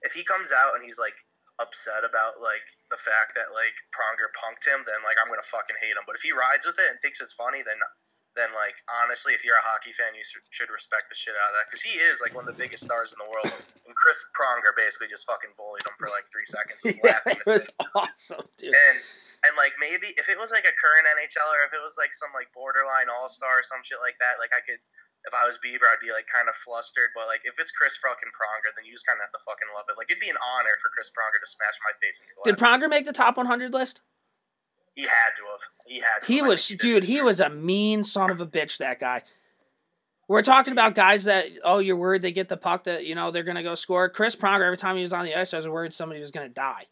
if 0.01 0.13
he 0.13 0.25
comes 0.25 0.53
out 0.53 0.73
and 0.77 0.85
he's 0.85 0.97
like 0.97 1.17
upset 1.57 2.03
about 2.03 2.41
like 2.41 2.65
the 2.91 2.99
fact 2.99 3.33
that 3.37 3.53
like 3.53 3.73
Pronger 3.93 4.29
punked 4.33 4.65
him, 4.65 4.85
then 4.85 5.01
like 5.05 5.17
I'm 5.17 5.29
gonna 5.29 5.45
fucking 5.45 5.77
hate 5.81 5.97
him. 5.97 6.05
But 6.05 6.17
if 6.17 6.25
he 6.25 6.33
rides 6.33 6.65
with 6.65 6.77
it 6.77 6.89
and 6.89 6.97
thinks 7.01 7.21
it's 7.21 7.37
funny, 7.37 7.61
then 7.61 7.77
then 8.35 8.51
like 8.51 8.75
honestly, 9.03 9.31
if 9.31 9.47
you're 9.47 9.55
a 9.55 9.63
hockey 9.63 9.95
fan, 9.95 10.11
you 10.11 10.23
should 10.23 10.67
respect 10.67 11.07
the 11.07 11.15
shit 11.15 11.33
out 11.39 11.51
of 11.51 11.55
that 11.55 11.71
because 11.71 11.81
he 11.81 11.95
is 11.95 12.19
like 12.19 12.35
one 12.35 12.43
of 12.43 12.51
the 12.51 12.59
biggest 12.59 12.83
stars 12.83 13.15
in 13.15 13.19
the 13.23 13.29
world. 13.31 13.47
And 13.87 13.95
Chris 13.95 14.19
Pronger 14.35 14.75
basically 14.75 15.07
just 15.07 15.23
fucking 15.23 15.55
bullied 15.55 15.87
him 15.87 15.95
for 15.95 16.11
like 16.11 16.27
three 16.27 16.45
seconds. 16.45 16.83
He 16.83 16.93
was 16.93 16.99
yeah, 17.07 17.19
laughing. 17.23 17.39
it 17.39 17.47
was 17.47 17.65
awesome, 17.95 18.45
dude. 18.59 18.75
and 18.75 18.97
and 19.47 19.53
like 19.55 19.73
maybe 19.79 20.11
if 20.19 20.27
it 20.27 20.35
was 20.35 20.51
like 20.51 20.67
a 20.67 20.75
current 20.75 21.07
NHL 21.15 21.47
or 21.47 21.63
if 21.63 21.71
it 21.71 21.79
was 21.79 21.95
like 21.95 22.11
some 22.11 22.29
like 22.35 22.51
borderline 22.51 23.07
All 23.07 23.31
Star 23.31 23.63
or 23.63 23.65
some 23.65 23.79
shit 23.87 24.03
like 24.03 24.19
that, 24.19 24.37
like 24.37 24.51
I 24.51 24.61
could. 24.61 24.83
If 25.25 25.33
I 25.33 25.41
was 25.41 25.57
Bieber, 25.57 25.89
I'd 25.89 25.97
be 25.97 26.13
like 26.13 26.29
kind 26.29 26.45
of 26.45 26.53
flustered. 26.53 27.09
But 27.17 27.25
like, 27.25 27.41
if 27.49 27.57
it's 27.57 27.73
Chris 27.73 27.97
fucking 27.97 28.29
Pronger, 28.29 28.69
then 28.77 28.85
you 28.85 28.93
just 28.93 29.09
kind 29.09 29.17
of 29.17 29.25
have 29.25 29.33
to 29.33 29.41
fucking 29.41 29.73
love 29.73 29.89
it. 29.89 29.97
Like, 29.97 30.05
it'd 30.13 30.21
be 30.21 30.29
an 30.29 30.37
honor 30.37 30.77
for 30.77 30.93
Chris 30.93 31.09
Pronger 31.09 31.41
to 31.41 31.49
smash 31.49 31.81
my 31.81 31.89
face 31.97 32.21
into 32.21 32.37
glass. 32.37 32.45
Did 32.45 32.61
Pronger 32.61 32.85
make 32.93 33.09
the 33.09 33.17
top 33.17 33.33
100 33.33 33.73
list? 33.73 34.05
He 34.95 35.03
had 35.03 35.09
to 35.37 35.43
have. 35.51 35.59
He 35.85 35.99
had. 35.99 36.19
To 36.21 36.27
He 36.27 36.37
have. 36.39 36.47
Was, 36.47 36.67
dude. 36.67 37.03
He 37.03 37.21
was 37.21 37.39
a 37.39 37.49
mean 37.49 38.03
son 38.03 38.31
of 38.31 38.41
a 38.41 38.47
bitch. 38.47 38.77
That 38.79 38.99
guy. 38.99 39.21
We're 40.27 40.41
talking 40.41 40.71
about 40.71 40.95
guys 40.95 41.25
that 41.25 41.45
oh, 41.63 41.77
you're 41.79 41.95
worried 41.97 42.23
they 42.23 42.31
get 42.31 42.49
the 42.49 42.57
puck 42.57 42.85
that 42.85 43.05
you 43.05 43.13
know 43.13 43.29
they're 43.29 43.43
gonna 43.43 43.61
go 43.61 43.75
score. 43.75 44.09
Chris 44.09 44.35
Pronger, 44.35 44.65
every 44.65 44.77
time 44.77 44.95
he 44.95 45.03
was 45.03 45.13
on 45.13 45.23
the 45.25 45.35
ice, 45.35 45.53
I 45.53 45.57
was 45.57 45.67
worried 45.67 45.93
somebody 45.93 46.19
was 46.19 46.31
gonna 46.31 46.49
die. 46.49 46.85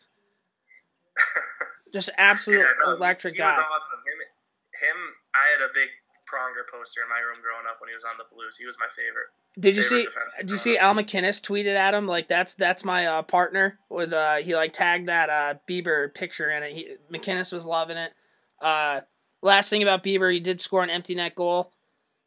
Just 1.93 2.09
absolute 2.17 2.59
Yeah, 2.59 2.65
no, 2.85 2.91
electric 2.95 3.33
he 3.33 3.39
guy. 3.39 3.47
was 3.47 3.57
awesome. 3.57 3.99
Him, 3.99 4.89
him. 4.89 4.97
I 5.33 5.45
had 5.51 5.61
a 5.69 5.73
big 5.73 5.89
Pronger 6.33 6.65
poster 6.71 7.01
in 7.03 7.09
my 7.09 7.19
room 7.19 7.37
growing 7.41 7.65
up 7.69 7.79
when 7.79 7.89
he 7.89 7.93
was 7.93 8.03
on 8.03 8.17
the 8.17 8.25
Blues. 8.33 8.57
He 8.57 8.65
was 8.65 8.77
my 8.79 8.87
favorite. 8.89 9.27
Did 9.59 9.75
you 9.75 9.83
see? 9.83 10.05
favorite 10.05 10.09
defenseman 10.09 10.39
Did 10.39 10.49
you 10.49 10.57
see. 10.57 10.77
Al 10.77 10.95
MacInnis 10.95 11.41
tweeted 11.41 11.75
at 11.75 11.93
him 11.93 12.07
like 12.07 12.27
that's 12.27 12.55
that's 12.55 12.83
my 12.83 13.05
uh, 13.05 13.21
partner 13.21 13.77
with 13.89 14.11
uh 14.11 14.37
he 14.37 14.55
like 14.55 14.73
tagged 14.73 15.07
that 15.07 15.29
uh 15.29 15.53
Bieber 15.69 16.13
picture 16.13 16.49
in 16.49 16.63
it. 16.63 16.73
He, 16.73 16.95
McInnes 17.11 17.51
was 17.51 17.65
loving 17.65 17.97
it. 17.97 18.13
Uh, 18.59 19.01
last 19.43 19.69
thing 19.69 19.83
about 19.83 20.03
Bieber, 20.03 20.33
he 20.33 20.39
did 20.39 20.59
score 20.59 20.83
an 20.83 20.89
empty 20.89 21.13
net 21.13 21.35
goal. 21.35 21.71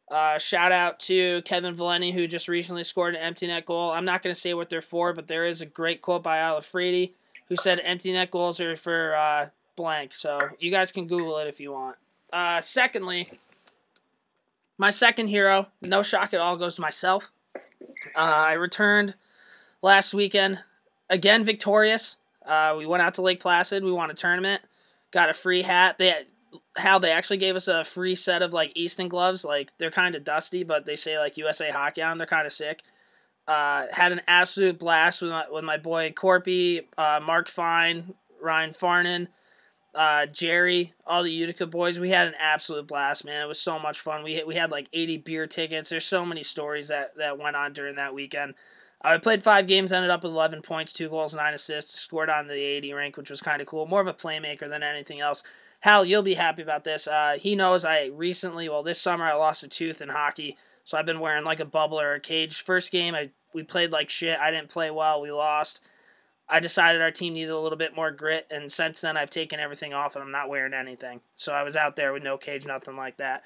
Uh, 0.09 0.37
shout 0.37 0.71
out 0.71 0.99
to 1.01 1.41
Kevin 1.41 1.75
Valeni, 1.75 2.13
who 2.13 2.27
just 2.27 2.47
recently 2.47 2.83
scored 2.85 3.15
an 3.15 3.21
empty 3.21 3.47
net 3.47 3.65
goal. 3.65 3.91
I'm 3.91 4.05
not 4.05 4.23
going 4.23 4.33
to 4.33 4.39
say 4.39 4.53
what 4.53 4.69
they're 4.69 4.81
for, 4.81 5.11
but 5.11 5.27
there 5.27 5.45
is 5.45 5.59
a 5.59 5.65
great 5.65 6.01
quote 6.01 6.23
by 6.23 6.37
Alfredi, 6.37 7.13
who 7.49 7.57
said 7.57 7.81
empty 7.83 8.13
net 8.13 8.31
goals 8.31 8.61
are 8.61 8.77
for 8.77 9.15
uh, 9.15 9.49
blank. 9.75 10.13
So 10.13 10.39
you 10.59 10.71
guys 10.71 10.93
can 10.93 11.07
Google 11.07 11.37
it 11.39 11.47
if 11.47 11.59
you 11.59 11.73
want. 11.73 11.97
Uh, 12.31 12.61
secondly, 12.61 13.27
my 14.77 14.91
second 14.91 15.27
hero, 15.27 15.67
no 15.81 16.03
shock 16.03 16.33
at 16.33 16.39
all, 16.39 16.57
goes 16.57 16.75
to 16.75 16.81
myself. 16.81 17.31
Uh, 18.15 18.19
I 18.19 18.53
returned 18.53 19.15
last 19.81 20.13
weekend, 20.13 20.59
again 21.09 21.43
victorious. 21.43 22.17
Uh, 22.45 22.75
we 22.77 22.85
went 22.85 23.03
out 23.03 23.13
to 23.15 23.21
Lake 23.21 23.39
Placid. 23.39 23.83
We 23.83 23.91
won 23.91 24.09
a 24.11 24.13
tournament, 24.13 24.61
got 25.11 25.29
a 25.29 25.33
free 25.33 25.63
hat. 25.63 25.97
They 25.97 26.13
how 26.77 26.99
they 26.99 27.11
actually 27.11 27.37
gave 27.37 27.55
us 27.55 27.67
a 27.67 27.83
free 27.83 28.15
set 28.15 28.41
of 28.41 28.53
like 28.53 28.71
Easton 28.75 29.07
gloves. 29.07 29.43
Like 29.43 29.71
they're 29.77 29.91
kind 29.91 30.15
of 30.15 30.23
dusty, 30.23 30.63
but 30.63 30.85
they 30.85 30.95
say 30.95 31.17
like 31.17 31.37
USA 31.37 31.71
hockey 31.71 32.01
on. 32.01 32.11
them. 32.11 32.17
They're 32.19 32.27
kind 32.27 32.45
of 32.45 32.53
sick. 32.53 32.83
Uh, 33.47 33.85
had 33.91 34.11
an 34.11 34.21
absolute 34.27 34.77
blast 34.77 35.21
with 35.21 35.31
my 35.31 35.45
with 35.49 35.63
my 35.63 35.77
boy 35.77 36.11
Corpy, 36.11 36.85
uh, 36.97 37.19
Mark 37.23 37.49
Fine, 37.49 38.13
Ryan 38.41 38.71
Farnan, 38.71 39.27
uh, 39.97 40.27
Jerry, 40.27 40.93
all 41.07 41.23
the 41.23 41.31
Utica 41.31 41.65
boys. 41.65 41.97
We 41.97 42.11
had 42.11 42.27
an 42.27 42.35
absolute 42.39 42.87
blast, 42.87 43.25
man. 43.25 43.41
It 43.41 43.47
was 43.47 43.59
so 43.59 43.79
much 43.79 43.99
fun. 43.99 44.23
We 44.23 44.43
we 44.45 44.55
had 44.55 44.69
like 44.69 44.87
80 44.93 45.17
beer 45.17 45.47
tickets. 45.47 45.89
There's 45.89 46.05
so 46.05 46.23
many 46.23 46.43
stories 46.43 46.89
that 46.89 47.17
that 47.17 47.39
went 47.39 47.55
on 47.55 47.73
during 47.73 47.95
that 47.95 48.13
weekend. 48.13 48.53
Uh, 49.03 49.09
I 49.09 49.17
played 49.17 49.41
five 49.41 49.65
games, 49.65 49.91
ended 49.91 50.11
up 50.11 50.23
with 50.23 50.31
11 50.31 50.61
points, 50.61 50.93
two 50.93 51.09
goals, 51.09 51.33
nine 51.33 51.53
assists, 51.55 51.99
scored 51.99 52.29
on 52.29 52.47
the 52.47 52.53
80 52.53 52.93
rank, 52.93 53.17
which 53.17 53.31
was 53.31 53.41
kind 53.41 53.59
of 53.59 53.67
cool. 53.67 53.87
More 53.87 54.01
of 54.01 54.07
a 54.07 54.13
playmaker 54.13 54.69
than 54.69 54.83
anything 54.83 55.19
else. 55.19 55.43
Hal, 55.81 56.05
you'll 56.05 56.23
be 56.23 56.35
happy 56.35 56.61
about 56.61 56.83
this. 56.83 57.07
Uh, 57.07 57.35
he 57.39 57.55
knows 57.55 57.83
I 57.83 58.07
recently, 58.13 58.69
well, 58.69 58.83
this 58.83 59.01
summer 59.01 59.25
I 59.25 59.33
lost 59.33 59.63
a 59.63 59.67
tooth 59.67 60.01
in 60.01 60.09
hockey, 60.09 60.57
so 60.83 60.97
I've 60.97 61.05
been 61.05 61.19
wearing 61.19 61.43
like 61.43 61.59
a 61.59 61.65
bubble 61.65 61.99
or 61.99 62.13
a 62.13 62.19
cage. 62.19 62.61
First 62.61 62.91
game, 62.91 63.15
I 63.15 63.31
we 63.53 63.63
played 63.63 63.91
like 63.91 64.11
shit. 64.11 64.37
I 64.39 64.51
didn't 64.51 64.69
play 64.69 64.91
well. 64.91 65.21
We 65.21 65.31
lost. 65.31 65.81
I 66.49 66.59
decided 66.59 67.01
our 67.01 67.11
team 67.11 67.33
needed 67.33 67.51
a 67.51 67.59
little 67.59 67.77
bit 67.77 67.95
more 67.95 68.11
grit, 68.11 68.47
and 68.49 68.71
since 68.71 69.01
then 69.01 69.17
I've 69.17 69.29
taken 69.29 69.59
everything 69.59 69.93
off 69.93 70.15
and 70.15 70.23
I'm 70.23 70.31
not 70.31 70.49
wearing 70.49 70.73
anything. 70.73 71.21
So 71.35 71.51
I 71.51 71.63
was 71.63 71.75
out 71.75 71.95
there 71.95 72.13
with 72.13 72.23
no 72.23 72.37
cage, 72.37 72.65
nothing 72.65 72.95
like 72.95 73.17
that. 73.17 73.43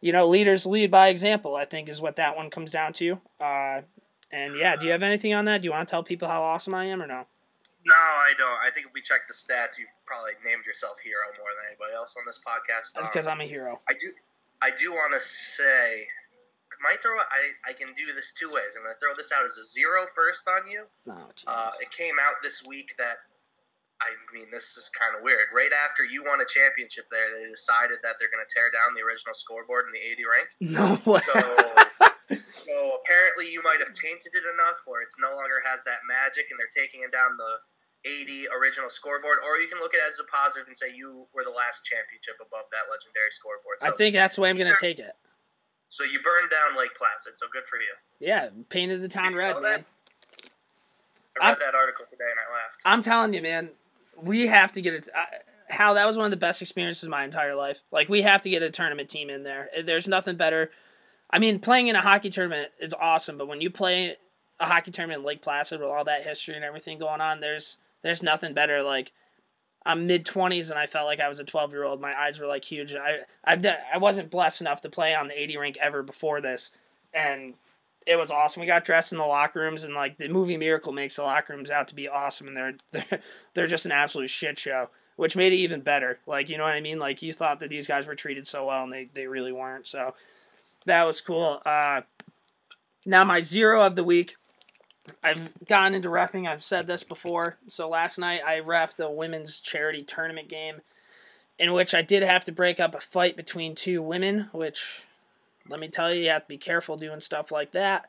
You 0.00 0.12
know, 0.12 0.26
leaders 0.26 0.64
lead 0.64 0.90
by 0.90 1.08
example. 1.08 1.56
I 1.56 1.64
think 1.64 1.88
is 1.88 2.00
what 2.00 2.16
that 2.16 2.36
one 2.36 2.50
comes 2.50 2.72
down 2.72 2.92
to. 2.94 3.20
Uh, 3.40 3.82
and 4.30 4.56
yeah, 4.56 4.76
do 4.76 4.86
you 4.86 4.92
have 4.92 5.02
anything 5.02 5.34
on 5.34 5.44
that? 5.46 5.60
Do 5.60 5.66
you 5.66 5.72
want 5.72 5.88
to 5.88 5.90
tell 5.90 6.02
people 6.02 6.28
how 6.28 6.42
awesome 6.42 6.74
I 6.74 6.86
am 6.86 7.02
or 7.02 7.06
no? 7.06 7.26
No, 7.84 7.94
I 7.94 8.32
don't. 8.36 8.58
I 8.64 8.70
think 8.70 8.86
if 8.86 8.92
we 8.92 9.00
check 9.00 9.26
the 9.28 9.34
stats, 9.34 9.78
you've 9.78 9.88
probably 10.04 10.32
named 10.44 10.66
yourself 10.66 11.00
hero 11.02 11.20
more 11.38 11.48
than 11.56 11.66
anybody 11.68 11.94
else 11.94 12.16
on 12.18 12.24
this 12.26 12.38
podcast. 12.38 12.92
That's 12.94 12.98
Um, 12.98 13.04
because 13.12 13.26
I'm 13.26 13.40
a 13.40 13.44
hero. 13.46 13.80
I 13.88 13.94
do. 13.94 14.12
I 14.60 14.70
do 14.78 14.92
want 14.92 15.12
to 15.14 15.20
say, 15.20 16.06
might 16.82 17.00
throw. 17.00 17.16
I 17.16 17.70
I 17.70 17.72
can 17.72 17.88
do 17.96 18.12
this 18.14 18.32
two 18.32 18.50
ways. 18.52 18.76
I'm 18.76 18.82
going 18.84 18.94
to 18.94 19.00
throw 19.00 19.14
this 19.16 19.32
out 19.32 19.44
as 19.44 19.56
a 19.56 19.64
zero 19.64 20.04
first 20.14 20.46
on 20.48 20.68
you. 20.70 20.84
No, 21.06 21.28
geez. 21.34 21.44
Uh, 21.48 21.72
it 21.80 21.90
came 21.90 22.16
out 22.20 22.36
this 22.42 22.64
week 22.66 22.94
that. 22.98 23.18
I 23.98 24.14
mean, 24.30 24.46
this 24.54 24.78
is 24.78 24.86
kind 24.94 25.18
of 25.18 25.26
weird. 25.26 25.50
Right 25.50 25.74
after 25.74 26.06
you 26.06 26.22
won 26.22 26.38
a 26.38 26.46
championship 26.46 27.10
there, 27.10 27.34
they 27.34 27.50
decided 27.50 27.98
that 28.06 28.14
they're 28.22 28.30
going 28.30 28.46
to 28.46 28.46
tear 28.46 28.70
down 28.70 28.94
the 28.94 29.02
original 29.02 29.34
scoreboard 29.34 29.90
in 29.90 29.92
the 29.92 29.98
80 29.98 30.22
rank. 30.22 30.48
no 30.62 30.86
way. 31.02 31.18
So, 31.18 31.34
so 32.62 32.74
apparently 33.02 33.50
you 33.50 33.58
might 33.66 33.82
have 33.82 33.90
tainted 33.90 34.38
it 34.38 34.46
enough 34.46 34.86
where 34.86 35.02
it's 35.02 35.18
no 35.18 35.34
longer 35.34 35.58
has 35.66 35.82
that 35.82 36.06
magic, 36.06 36.46
and 36.46 36.54
they're 36.54 36.70
taking 36.70 37.02
it 37.02 37.10
down 37.10 37.34
the 37.42 37.58
80 38.06 38.54
original 38.54 38.86
scoreboard. 38.86 39.42
Or 39.42 39.58
you 39.58 39.66
can 39.66 39.82
look 39.82 39.98
at 39.98 39.98
it 39.98 40.14
as 40.14 40.22
a 40.22 40.28
positive 40.30 40.70
and 40.70 40.78
say 40.78 40.94
you 40.94 41.26
were 41.34 41.42
the 41.42 41.50
last 41.58 41.82
championship 41.82 42.38
above 42.38 42.70
that 42.70 42.86
legendary 42.86 43.34
scoreboard. 43.34 43.82
So, 43.82 43.90
I 43.90 43.98
think 43.98 44.14
that's 44.14 44.38
the 44.38 44.46
way 44.46 44.54
I'm 44.54 44.56
gonna 44.56 44.78
either- 44.78 44.94
take 44.94 45.02
it. 45.02 45.18
So. 45.88 46.04
You 46.04 46.20
burned 46.20 46.50
down 46.50 46.78
Lake 46.78 46.94
Placid, 46.94 47.36
so 47.36 47.46
good 47.52 47.64
for 47.64 47.76
you. 47.76 47.92
Yeah, 48.20 48.48
painted 48.68 49.00
the 49.02 49.08
town 49.08 49.34
red, 49.34 49.54
man. 49.62 49.64
I 49.64 49.68
read 49.72 49.84
I'm- 51.40 51.56
that 51.60 51.74
article 51.74 52.04
today 52.10 52.24
and 52.30 52.38
I 52.38 52.52
laughed. 52.52 52.80
I'm 52.84 53.02
telling 53.02 53.32
you, 53.34 53.42
man, 53.42 53.70
we 54.20 54.46
have 54.48 54.72
to 54.72 54.80
get 54.82 54.94
it. 54.94 55.08
How 55.70 55.94
that 55.94 56.06
was 56.06 56.16
one 56.16 56.24
of 56.24 56.30
the 56.30 56.36
best 56.38 56.62
experiences 56.62 57.04
of 57.04 57.10
my 57.10 57.24
entire 57.24 57.54
life. 57.54 57.80
Like 57.92 58.08
we 58.08 58.22
have 58.22 58.42
to 58.42 58.50
get 58.50 58.62
a 58.62 58.70
tournament 58.70 59.08
team 59.10 59.28
in 59.30 59.42
there. 59.42 59.68
Eh, 59.74 59.82
there's 59.82 60.08
nothing 60.08 60.36
better. 60.36 60.70
I 61.30 61.38
mean, 61.38 61.58
playing 61.60 61.88
in 61.88 61.96
a 61.96 62.00
hockey 62.00 62.30
tournament 62.30 62.70
is 62.80 62.94
awesome, 62.94 63.36
but 63.36 63.48
when 63.48 63.60
you 63.60 63.68
play 63.70 64.16
a 64.58 64.64
hockey 64.66 64.90
tournament 64.90 65.20
in 65.20 65.26
Lake 65.26 65.42
Placid 65.42 65.80
with 65.80 65.90
all 65.90 66.04
that 66.04 66.22
history 66.24 66.54
and 66.54 66.64
everything 66.64 66.98
going 66.98 67.20
on, 67.20 67.40
there's 67.40 67.76
there's 68.02 68.22
nothing 68.22 68.54
better. 68.54 68.82
Like 68.82 69.12
I'm 69.88 70.06
mid 70.06 70.26
twenties 70.26 70.68
and 70.68 70.78
I 70.78 70.84
felt 70.84 71.06
like 71.06 71.18
I 71.18 71.30
was 71.30 71.40
a 71.40 71.44
twelve 71.44 71.72
year 71.72 71.82
old. 71.84 71.98
My 71.98 72.14
eyes 72.14 72.38
were 72.38 72.46
like 72.46 72.62
huge. 72.62 72.94
I 73.42 73.56
done, 73.56 73.78
I 73.92 73.96
wasn't 73.96 74.30
blessed 74.30 74.60
enough 74.60 74.82
to 74.82 74.90
play 74.90 75.14
on 75.14 75.28
the 75.28 75.42
eighty 75.42 75.56
rink 75.56 75.78
ever 75.80 76.02
before 76.02 76.42
this, 76.42 76.70
and 77.14 77.54
it 78.06 78.16
was 78.16 78.30
awesome. 78.30 78.60
We 78.60 78.66
got 78.66 78.84
dressed 78.84 79.12
in 79.12 79.18
the 79.18 79.24
locker 79.24 79.60
rooms 79.60 79.84
and 79.84 79.94
like 79.94 80.18
the 80.18 80.28
movie 80.28 80.58
Miracle 80.58 80.92
makes 80.92 81.16
the 81.16 81.22
locker 81.22 81.54
rooms 81.54 81.70
out 81.70 81.88
to 81.88 81.94
be 81.94 82.06
awesome, 82.06 82.48
and 82.48 82.56
they're 82.56 82.74
they're 82.92 83.20
they're 83.54 83.66
just 83.66 83.86
an 83.86 83.92
absolute 83.92 84.30
shit 84.30 84.58
show. 84.58 84.90
Which 85.16 85.34
made 85.34 85.52
it 85.52 85.56
even 85.56 85.80
better. 85.80 86.20
Like, 86.28 86.48
you 86.48 86.58
know 86.58 86.62
what 86.62 86.74
I 86.74 86.80
mean? 86.80 87.00
Like, 87.00 87.22
you 87.22 87.32
thought 87.32 87.58
that 87.58 87.70
these 87.70 87.88
guys 87.88 88.06
were 88.06 88.14
treated 88.14 88.46
so 88.46 88.66
well, 88.66 88.84
and 88.84 88.92
they, 88.92 89.08
they 89.14 89.26
really 89.26 89.50
weren't. 89.50 89.88
So, 89.88 90.14
that 90.86 91.02
was 91.02 91.20
cool. 91.20 91.60
Uh, 91.66 92.02
now, 93.04 93.24
my 93.24 93.42
zero 93.42 93.82
of 93.82 93.96
the 93.96 94.04
week. 94.04 94.36
I've 95.22 95.52
gotten 95.66 95.94
into 95.94 96.08
refing. 96.08 96.46
I've 96.46 96.64
said 96.64 96.86
this 96.86 97.02
before. 97.02 97.56
So 97.68 97.88
last 97.88 98.18
night 98.18 98.40
I 98.46 98.60
refed 98.60 99.04
a 99.04 99.10
women's 99.10 99.60
charity 99.60 100.02
tournament 100.02 100.48
game, 100.48 100.80
in 101.58 101.72
which 101.72 101.94
I 101.94 102.02
did 102.02 102.22
have 102.22 102.44
to 102.44 102.52
break 102.52 102.80
up 102.80 102.94
a 102.94 103.00
fight 103.00 103.36
between 103.36 103.74
two 103.74 104.02
women. 104.02 104.48
Which, 104.52 105.02
let 105.68 105.80
me 105.80 105.88
tell 105.88 106.12
you, 106.12 106.22
you 106.22 106.30
have 106.30 106.42
to 106.42 106.48
be 106.48 106.58
careful 106.58 106.96
doing 106.96 107.20
stuff 107.20 107.50
like 107.50 107.72
that. 107.72 108.08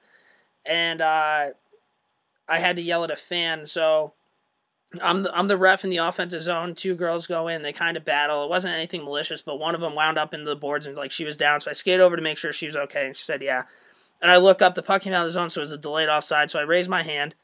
And 0.65 1.01
uh, 1.01 1.47
I 2.47 2.59
had 2.59 2.75
to 2.75 2.81
yell 2.81 3.03
at 3.03 3.11
a 3.11 3.15
fan. 3.15 3.65
So 3.65 4.13
I'm 5.01 5.23
the, 5.23 5.35
I'm 5.35 5.47
the 5.47 5.57
ref 5.57 5.83
in 5.83 5.89
the 5.91 5.97
offensive 5.97 6.41
zone. 6.41 6.73
Two 6.73 6.95
girls 6.95 7.27
go 7.27 7.47
in. 7.47 7.61
They 7.61 7.73
kind 7.73 7.95
of 7.95 8.05
battle. 8.05 8.43
It 8.43 8.49
wasn't 8.49 8.73
anything 8.73 9.03
malicious, 9.03 9.41
but 9.41 9.59
one 9.59 9.75
of 9.75 9.81
them 9.81 9.95
wound 9.95 10.17
up 10.17 10.33
into 10.33 10.45
the 10.45 10.55
boards 10.55 10.87
and 10.87 10.97
like 10.97 11.11
she 11.11 11.25
was 11.25 11.37
down. 11.37 11.61
So 11.61 11.69
I 11.69 11.73
skated 11.73 12.01
over 12.01 12.15
to 12.15 12.21
make 12.21 12.37
sure 12.37 12.51
she 12.51 12.65
was 12.65 12.75
okay, 12.75 13.05
and 13.05 13.15
she 13.15 13.23
said, 13.23 13.41
"Yeah." 13.41 13.63
And 14.21 14.31
I 14.31 14.37
look 14.37 14.61
up, 14.61 14.75
the 14.75 14.83
puck 14.83 15.01
came 15.01 15.13
out 15.13 15.25
of 15.25 15.27
the 15.27 15.33
zone, 15.33 15.49
so 15.49 15.61
it 15.61 15.63
was 15.63 15.71
a 15.71 15.77
delayed 15.77 16.09
offside. 16.09 16.51
So 16.51 16.59
I 16.59 16.63
raised 16.63 16.89
my 16.89 17.03
hand, 17.03 17.35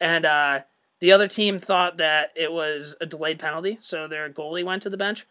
and 0.00 0.26
uh, 0.26 0.60
the 0.98 1.12
other 1.12 1.28
team 1.28 1.58
thought 1.58 1.96
that 1.98 2.32
it 2.34 2.52
was 2.52 2.96
a 3.00 3.06
delayed 3.06 3.38
penalty, 3.38 3.78
so 3.80 4.08
their 4.08 4.28
goalie 4.30 4.64
went 4.64 4.82
to 4.82 4.90
the 4.90 4.96
bench. 4.96 5.26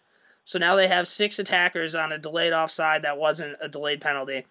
So 0.45 0.59
now 0.59 0.75
they 0.75 0.87
have 0.87 1.07
six 1.07 1.39
attackers 1.39 1.95
on 1.95 2.11
a 2.11 2.19
delayed 2.19 2.53
offside 2.53 3.01
that 3.01 3.17
wasn't 3.17 3.57
a 3.59 3.67
delayed 3.67 3.99
penalty. 3.99 4.45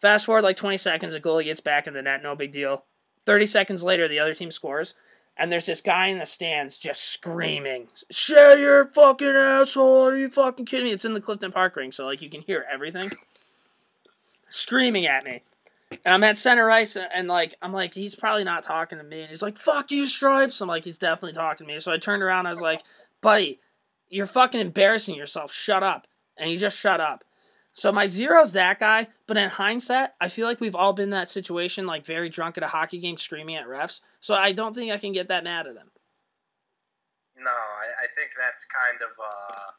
Fast 0.00 0.26
forward 0.26 0.42
like 0.42 0.56
20 0.56 0.76
seconds, 0.76 1.14
a 1.14 1.20
goalie 1.20 1.44
gets 1.44 1.60
back 1.60 1.86
in 1.86 1.94
the 1.94 2.02
net, 2.02 2.22
no 2.22 2.36
big 2.36 2.52
deal. 2.52 2.84
30 3.24 3.46
seconds 3.46 3.82
later, 3.82 4.06
the 4.06 4.18
other 4.18 4.34
team 4.34 4.50
scores, 4.50 4.94
and 5.36 5.50
there's 5.50 5.66
this 5.66 5.80
guy 5.80 6.08
in 6.08 6.18
the 6.18 6.26
stands 6.26 6.76
just 6.76 7.04
screaming, 7.04 7.88
Share 8.10 8.58
your 8.58 8.86
fucking 8.86 9.26
asshole, 9.28 10.08
are 10.08 10.16
you 10.16 10.28
fucking 10.28 10.66
kidding 10.66 10.86
me? 10.86 10.92
It's 10.92 11.04
in 11.04 11.14
the 11.14 11.20
Clifton 11.20 11.52
Park 11.52 11.76
ring, 11.76 11.92
so 11.92 12.04
like 12.04 12.20
you 12.20 12.28
can 12.28 12.42
hear 12.42 12.66
everything. 12.70 13.10
Screaming 14.52 15.06
at 15.06 15.24
me. 15.24 15.42
And 16.04 16.12
I'm 16.12 16.24
at 16.24 16.36
center 16.36 16.70
ice, 16.70 16.94
and 16.96 17.26
like 17.26 17.54
I'm 17.62 17.72
like, 17.72 17.94
he's 17.94 18.14
probably 18.14 18.44
not 18.44 18.62
talking 18.62 18.98
to 18.98 19.04
me. 19.04 19.22
And 19.22 19.30
he's 19.30 19.40
like, 19.40 19.58
"Fuck 19.58 19.90
you, 19.90 20.06
Stripes." 20.06 20.60
I'm 20.60 20.68
like, 20.68 20.84
he's 20.84 20.98
definitely 20.98 21.32
talking 21.32 21.66
to 21.66 21.72
me. 21.72 21.80
So 21.80 21.90
I 21.90 21.96
turned 21.96 22.22
around. 22.22 22.46
I 22.46 22.50
was 22.50 22.60
like, 22.60 22.82
"Buddy, 23.22 23.60
you're 24.10 24.26
fucking 24.26 24.60
embarrassing 24.60 25.14
yourself. 25.14 25.52
Shut 25.52 25.82
up." 25.82 26.06
And 26.36 26.50
he 26.50 26.58
just 26.58 26.78
shut 26.78 27.00
up. 27.00 27.24
So 27.72 27.92
my 27.92 28.06
zero's 28.06 28.52
that 28.52 28.78
guy. 28.78 29.08
But 29.26 29.38
in 29.38 29.48
hindsight, 29.48 30.10
I 30.20 30.28
feel 30.28 30.46
like 30.46 30.60
we've 30.60 30.74
all 30.74 30.92
been 30.92 31.10
that 31.10 31.30
situation, 31.30 31.86
like 31.86 32.04
very 32.04 32.28
drunk 32.28 32.58
at 32.58 32.64
a 32.64 32.68
hockey 32.68 32.98
game, 32.98 33.16
screaming 33.16 33.56
at 33.56 33.66
refs. 33.66 34.00
So 34.20 34.34
I 34.34 34.52
don't 34.52 34.74
think 34.74 34.92
I 34.92 34.98
can 34.98 35.12
get 35.12 35.28
that 35.28 35.44
mad 35.44 35.66
at 35.66 35.76
him. 35.76 35.90
No, 37.38 37.50
I, 37.50 38.04
I 38.04 38.06
think 38.14 38.32
that's 38.38 38.66
kind 38.66 38.98
of. 39.00 39.16
Uh, 39.18 39.72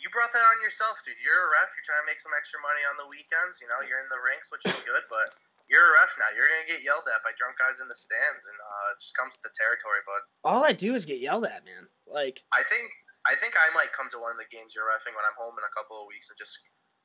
you 0.00 0.08
brought 0.10 0.32
that 0.32 0.42
on 0.42 0.58
yourself, 0.64 1.04
dude. 1.04 1.20
You're 1.20 1.48
a 1.48 1.48
ref. 1.60 1.76
You're 1.76 1.86
trying 1.86 2.02
to 2.02 2.08
make 2.08 2.18
some 2.20 2.32
extra 2.34 2.58
money 2.64 2.82
on 2.88 2.96
the 2.96 3.06
weekends. 3.06 3.60
You 3.60 3.68
know, 3.68 3.84
you're 3.84 4.00
in 4.00 4.08
the 4.08 4.20
rinks, 4.20 4.48
which 4.48 4.64
is 4.64 4.76
good, 4.82 5.04
but 5.12 5.28
you're 5.68 5.84
a 5.84 5.92
ref 6.00 6.16
now. 6.18 6.32
You're 6.34 6.48
gonna 6.50 6.66
get 6.66 6.82
yelled 6.82 7.06
at 7.06 7.20
by 7.22 7.36
drunk 7.36 7.60
guys 7.60 7.78
in 7.78 7.86
the 7.86 7.94
stands, 7.94 8.48
and 8.48 8.58
uh, 8.58 8.92
it 8.96 9.04
just 9.04 9.14
comes 9.14 9.36
with 9.38 9.44
the 9.46 9.54
territory. 9.54 10.02
But 10.02 10.20
All 10.42 10.64
I 10.64 10.74
do 10.74 10.96
is 10.96 11.04
get 11.06 11.22
yelled 11.22 11.46
at, 11.46 11.62
man. 11.62 11.86
Like, 12.08 12.42
I 12.50 12.64
think 12.66 12.90
I 13.28 13.36
think 13.36 13.54
I 13.54 13.68
might 13.76 13.92
come 13.92 14.08
to 14.10 14.18
one 14.18 14.32
of 14.32 14.40
the 14.40 14.48
games 14.48 14.72
you're 14.74 14.88
refing 14.88 15.12
when 15.12 15.22
I'm 15.28 15.36
home 15.36 15.54
in 15.54 15.64
a 15.64 15.74
couple 15.76 16.00
of 16.00 16.08
weeks 16.08 16.32
and 16.32 16.36
just 16.40 16.58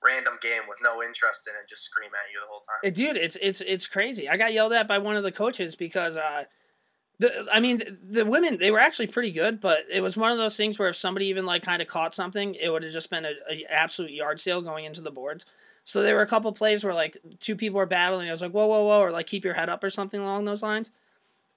random 0.04 0.38
game 0.42 0.64
with 0.68 0.80
no 0.82 1.04
interest 1.04 1.48
in 1.48 1.54
it, 1.56 1.68
just 1.68 1.84
scream 1.84 2.12
at 2.14 2.32
you 2.32 2.40
the 2.40 2.48
whole 2.48 2.64
time. 2.64 2.80
Dude, 2.94 3.18
it's 3.18 3.38
it's 3.42 3.62
it's 3.62 3.88
crazy. 3.88 4.30
I 4.30 4.38
got 4.38 4.54
yelled 4.54 4.74
at 4.74 4.88
by 4.88 4.98
one 4.98 5.16
of 5.16 5.24
the 5.24 5.32
coaches 5.32 5.76
because 5.76 6.18
uh 6.18 6.44
the 7.20 7.48
I 7.52 7.60
mean 7.60 7.78
the, 7.80 7.98
the 8.10 8.26
women 8.26 8.58
they 8.58 8.72
were 8.72 8.80
actually 8.80 9.08
pretty 9.08 9.32
good, 9.32 9.60
but 9.60 9.80
it 9.92 10.02
was 10.02 10.18
one 10.18 10.32
of 10.32 10.38
those 10.38 10.58
things 10.58 10.78
where 10.78 10.90
if 10.90 10.96
somebody 10.96 11.28
even 11.28 11.46
like 11.46 11.64
kind 11.64 11.82
of 11.82 11.88
caught 11.88 12.14
something, 12.14 12.56
it 12.56 12.70
would 12.70 12.84
have 12.84 12.94
just 12.94 13.10
been 13.10 13.26
a, 13.26 13.34
a 13.50 13.66
absolute 13.70 14.12
yard 14.12 14.40
sale 14.40 14.62
going 14.62 14.86
into 14.86 15.02
the 15.02 15.12
boards. 15.12 15.46
So 15.86 16.02
there 16.02 16.16
were 16.16 16.22
a 16.22 16.28
couple 16.28 16.52
plays 16.52 16.84
where 16.84 16.94
like 16.94 17.18
two 17.40 17.56
people 17.56 17.78
were 17.78 17.86
battling. 17.86 18.28
I 18.28 18.32
was 18.32 18.42
like, 18.42 18.52
whoa, 18.52 18.66
whoa, 18.66 18.84
whoa, 18.84 19.00
or 19.00 19.12
like 19.12 19.28
keep 19.28 19.46
your 19.46 19.54
head 19.54 19.70
up 19.70 19.84
or 19.84 19.90
something 19.90 20.20
along 20.20 20.46
those 20.46 20.64
lines. 20.64 20.92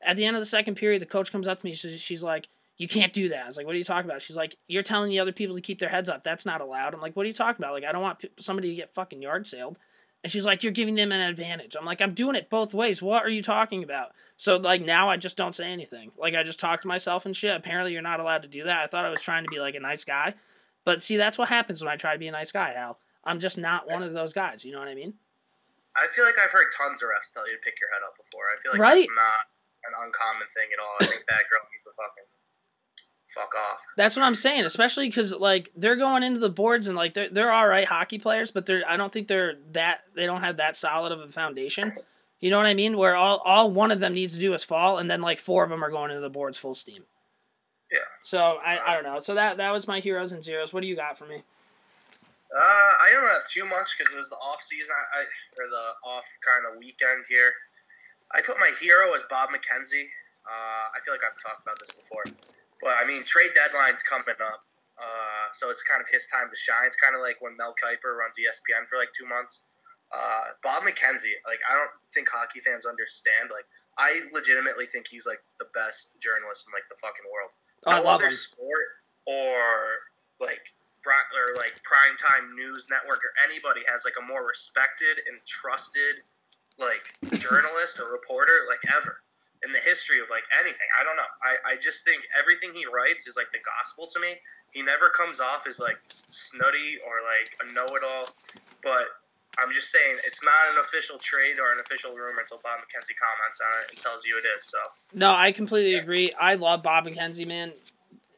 At 0.03 0.17
the 0.17 0.25
end 0.25 0.37
of 0.37 0.41
the 0.41 0.47
second 0.47 0.77
period, 0.77 1.03
the 1.03 1.07
coach 1.07 1.33
comes 1.33 1.49
up 1.49 1.61
to 1.61 1.67
me. 1.67 1.75
She's, 1.75 2.01
she's 2.01 2.23
like, 2.23 2.49
you 2.77 2.87
can't 2.87 3.13
do 3.13 3.31
that. 3.31 3.45
I 3.45 3.47
was 3.47 3.57
like, 3.57 3.67
what 3.67 3.75
are 3.75 3.79
you 3.79 3.85
talking 3.85 4.09
about? 4.09 4.23
She's 4.23 4.37
like, 4.37 4.57
you're 4.69 4.85
telling 4.85 5.11
the 5.11 5.19
other 5.19 5.33
people 5.33 5.57
to 5.57 5.63
keep 5.63 5.81
their 5.81 5.89
heads 5.89 6.09
up. 6.09 6.23
That's 6.23 6.47
not 6.47 6.61
allowed. 6.61 6.95
I'm 6.95 7.01
like, 7.01 7.17
what 7.17 7.25
are 7.25 7.27
you 7.27 7.35
talking 7.35 7.61
about? 7.61 7.73
Like, 7.73 7.85
I 7.85 7.91
don't 7.91 8.03
want 8.03 8.25
somebody 8.39 8.69
to 8.69 8.77
get 8.77 8.95
fucking 8.95 9.21
yard 9.21 9.47
sailed. 9.47 9.79
And 10.25 10.33
she's 10.33 10.45
like, 10.45 10.63
you're 10.65 10.73
giving 10.73 10.97
them 10.97 11.13
an 11.13 11.21
advantage. 11.21 11.77
I'm 11.79 11.85
like, 11.87 12.01
I'm 12.01 12.13
doing 12.13 12.35
it 12.35 12.51
both 12.51 12.75
ways. 12.75 13.01
What 13.01 13.23
are 13.25 13.29
you 13.31 13.43
talking 13.43 13.85
about? 13.85 14.11
So 14.37 14.57
like 14.57 14.83
now 14.83 15.09
I 15.09 15.17
just 15.17 15.37
don't 15.37 15.55
say 15.55 15.71
anything. 15.71 16.11
Like 16.19 16.35
I 16.35 16.43
just 16.43 16.59
talk 16.61 16.81
to 16.83 16.89
myself 16.89 17.25
and 17.27 17.37
shit. 17.37 17.57
Apparently 17.57 17.93
you're 17.93 18.03
not 18.03 18.19
allowed 18.21 18.43
to 18.43 18.49
do 18.49 18.65
that. 18.65 18.83
I 18.83 18.87
thought 18.87 19.05
I 19.05 19.11
was 19.11 19.23
trying 19.23 19.45
to 19.45 19.51
be 19.51 19.61
like 19.61 19.75
a 19.77 19.81
nice 19.81 20.03
guy. 20.05 20.35
But 20.85 21.03
see, 21.03 21.17
that's 21.17 21.39
what 21.39 21.49
happens 21.49 21.81
when 21.83 21.93
I 21.93 21.97
try 21.97 22.13
to 22.15 22.19
be 22.19 22.29
a 22.29 22.33
nice 22.33 22.51
guy, 22.51 22.73
Hal. 22.73 22.99
I'm 23.25 23.39
just 23.41 23.59
not 23.59 23.89
one 23.91 24.03
of 24.03 24.13
those 24.13 24.33
guys. 24.33 24.65
You 24.65 24.73
know 24.73 24.79
what 24.79 24.89
I 24.89 24.95
mean? 24.95 25.15
I 25.97 26.07
feel 26.09 26.25
like 26.25 26.39
I've 26.39 26.51
heard 26.51 26.71
tons 26.77 27.03
of 27.03 27.09
refs 27.11 27.33
tell 27.35 27.47
you 27.47 27.55
to 27.55 27.63
pick 27.63 27.79
your 27.81 27.91
head 27.91 28.03
up 28.07 28.15
before. 28.17 28.47
I 28.47 28.57
feel 28.63 28.73
like 28.73 28.81
Right. 28.81 29.07
that's 29.07 29.19
not 29.19 29.43
an 29.91 29.95
uncommon 30.07 30.47
thing 30.51 30.71
at 30.71 30.79
all. 30.83 30.95
I 31.03 31.07
think 31.07 31.27
that 31.27 31.47
girl 31.51 31.63
needs 31.71 31.85
to 31.87 31.95
fucking 31.99 32.27
fuck 33.35 33.53
off. 33.55 33.85
That's 33.97 34.17
what 34.17 34.25
I'm 34.25 34.35
saying, 34.35 34.65
especially 34.65 35.09
because 35.09 35.35
like 35.35 35.71
they're 35.77 35.97
going 35.97 36.23
into 36.23 36.41
the 36.41 36.49
boards 36.49 36.87
and 36.87 36.97
like 36.97 37.15
they're 37.15 37.29
they're 37.29 37.53
all 37.53 37.67
right 37.67 37.87
hockey 37.87 38.19
players, 38.19 38.51
but 38.51 38.67
they're 38.67 38.83
I 38.89 38.97
don't 38.97 39.13
think 39.13 39.29
they're 39.29 39.55
that 39.73 40.01
they 40.15 40.27
don't 40.27 40.43
have 40.43 40.57
that 40.59 40.77
solid 40.77 41.13
of 41.13 41.21
a 41.21 41.29
foundation. 41.29 41.93
You 42.41 42.51
know 42.51 42.57
what 42.57 42.67
I 42.67 42.75
mean? 42.75 42.97
Where 42.97 43.17
all 43.17 43.43
all 43.45 43.71
one 43.71 43.91
of 43.91 44.01
them 44.01 44.15
needs 44.15 44.35
to 44.35 44.41
do 44.41 44.55
is 44.55 44.65
fall, 44.65 44.99
and 44.99 45.11
then 45.11 45.21
like 45.21 45.39
four 45.39 45.65
of 45.65 45.71
them 45.71 45.85
are 45.85 45.91
going 45.91 46.11
into 46.11 46.21
the 46.21 46.31
boards 46.31 46.59
full 46.59 46.75
steam. 46.75 47.05
Yeah. 47.91 47.99
So 48.23 48.59
I, 48.65 48.79
I 48.79 48.95
don't 48.95 49.05
know. 49.05 49.19
So 49.19 49.35
that 49.35 49.57
that 49.57 49.73
was 49.73 49.89
my 49.89 50.01
heroes 50.01 50.33
and 50.33 50.43
zeros. 50.43 50.73
What 50.73 50.81
do 50.81 50.87
you 50.87 50.97
got 50.97 51.19
for 51.19 51.27
me? 51.27 51.43
Uh, 52.49 52.93
I 53.05 53.11
don't 53.13 53.29
have 53.29 53.45
too 53.45 53.69
much 53.69 53.97
because 53.97 54.13
it 54.13 54.17
was 54.17 54.31
the 54.31 54.41
off 54.41 54.63
season, 54.63 54.97
I, 54.97 55.21
I 55.21 55.23
or 55.61 55.69
the 55.69 55.87
off 56.09 56.25
kind 56.41 56.65
of 56.65 56.79
weekend 56.79 57.25
here. 57.29 57.53
I 58.33 58.41
put 58.41 58.57
my 58.59 58.73
hero 58.81 59.15
as 59.15 59.23
Bob 59.29 59.51
McKenzie. 59.51 60.09
Uh, 60.49 60.85
I 60.97 60.99
feel 61.05 61.13
like 61.13 61.21
I've 61.25 61.37
talked 61.45 61.61
about 61.61 61.79
this 61.79 61.93
before, 61.93 62.25
but 62.83 62.95
I 63.01 63.07
mean 63.07 63.25
trade 63.25 63.51
deadline's 63.55 64.03
coming 64.03 64.39
up, 64.39 64.61
uh, 64.99 65.47
so 65.55 65.71
it's 65.71 65.83
kind 65.83 66.01
of 66.01 66.09
his 66.11 66.27
time 66.29 66.51
to 66.51 66.57
shine. 66.57 66.87
It's 66.87 66.99
kind 66.99 67.15
of 67.15 67.21
like 67.23 67.41
when 67.41 67.57
Mel 67.57 67.75
Kiper 67.79 68.17
runs 68.19 68.37
ESPN 68.39 68.87
for 68.89 68.99
like 68.99 69.11
two 69.13 69.27
months. 69.27 69.65
Uh, 70.09 70.57
Bob 70.63 70.83
McKenzie, 70.89 71.37
like 71.45 71.61
I 71.69 71.77
don't 71.77 71.93
think 72.15 72.29
hockey 72.33 72.61
fans 72.61 72.87
understand. 72.87 73.51
Like 73.53 73.69
I 73.99 74.25
legitimately 74.33 74.87
think 74.87 75.07
he's 75.11 75.27
like 75.27 75.43
the 75.59 75.67
best 75.75 76.23
journalist 76.23 76.67
in 76.67 76.73
like 76.73 76.89
the 76.89 76.97
fucking 76.97 77.27
world. 77.29 77.51
Oh, 77.85 77.91
I 77.93 77.99
no 78.01 78.05
love 78.09 78.25
other 78.25 78.33
him. 78.33 78.39
sport 78.39 78.89
or 79.27 80.09
like 80.41 80.73
or 81.09 81.55
like 81.57 81.81
primetime 81.89 82.53
news 82.55 82.87
network 82.91 83.25
or 83.25 83.33
anybody 83.43 83.81
has 83.89 84.05
like 84.05 84.15
a 84.21 84.25
more 84.25 84.45
respected 84.47 85.25
and 85.27 85.41
trusted 85.47 86.21
like 86.79 87.17
journalist 87.41 87.99
or 87.99 88.13
reporter 88.13 88.69
like 88.69 88.81
ever 88.93 89.23
in 89.65 89.73
the 89.73 89.79
history 89.79 90.21
of 90.21 90.31
like 90.31 90.45
anything. 90.59 90.87
I 90.99 91.05
don't 91.05 91.17
know. 91.17 91.31
I, 91.43 91.75
I 91.75 91.77
just 91.77 92.05
think 92.05 92.23
everything 92.39 92.71
he 92.75 92.87
writes 92.87 93.27
is 93.27 93.37
like 93.37 93.51
the 93.51 93.59
gospel 93.65 94.07
to 94.07 94.21
me. 94.21 94.39
He 94.71 94.83
never 94.83 95.09
comes 95.09 95.41
off 95.41 95.67
as 95.67 95.81
like 95.81 95.99
snooty 96.29 96.99
or 97.05 97.25
like 97.25 97.57
a 97.63 97.73
know 97.73 97.87
it 97.97 98.03
all. 98.05 98.31
But 98.83 99.09
I'm 99.59 99.73
just 99.73 99.91
saying 99.91 100.17
it's 100.25 100.45
not 100.45 100.73
an 100.73 100.79
official 100.79 101.19
trade 101.19 101.57
or 101.59 101.73
an 101.73 101.81
official 101.81 102.13
rumor 102.13 102.41
until 102.41 102.61
Bob 102.63 102.79
McKenzie 102.79 103.17
comments 103.19 103.61
on 103.61 103.83
it 103.83 103.91
and 103.91 104.01
tells 104.01 104.25
you 104.25 104.39
it 104.39 104.47
is. 104.55 104.65
So 104.65 104.79
No, 105.15 105.35
I 105.35 105.51
completely 105.53 105.95
agree. 105.95 106.33
I 106.39 106.55
love 106.55 106.83
Bob 106.83 107.07
McKenzie, 107.07 107.47
man. 107.47 107.73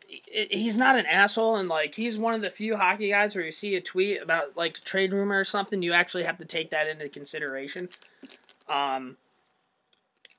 He's 0.08 0.76
not 0.76 0.96
an 0.96 1.06
asshole, 1.06 1.56
and 1.56 1.68
like 1.68 1.94
he's 1.94 2.18
one 2.18 2.34
of 2.34 2.40
the 2.40 2.50
few 2.50 2.76
hockey 2.76 3.10
guys 3.10 3.36
where 3.36 3.44
you 3.44 3.52
see 3.52 3.76
a 3.76 3.80
tweet 3.80 4.20
about 4.20 4.56
like 4.56 4.82
trade 4.82 5.12
rumor 5.12 5.38
or 5.38 5.44
something, 5.44 5.82
you 5.82 5.92
actually 5.92 6.24
have 6.24 6.38
to 6.38 6.44
take 6.44 6.70
that 6.70 6.88
into 6.88 7.08
consideration. 7.08 7.88
Um, 8.68 9.16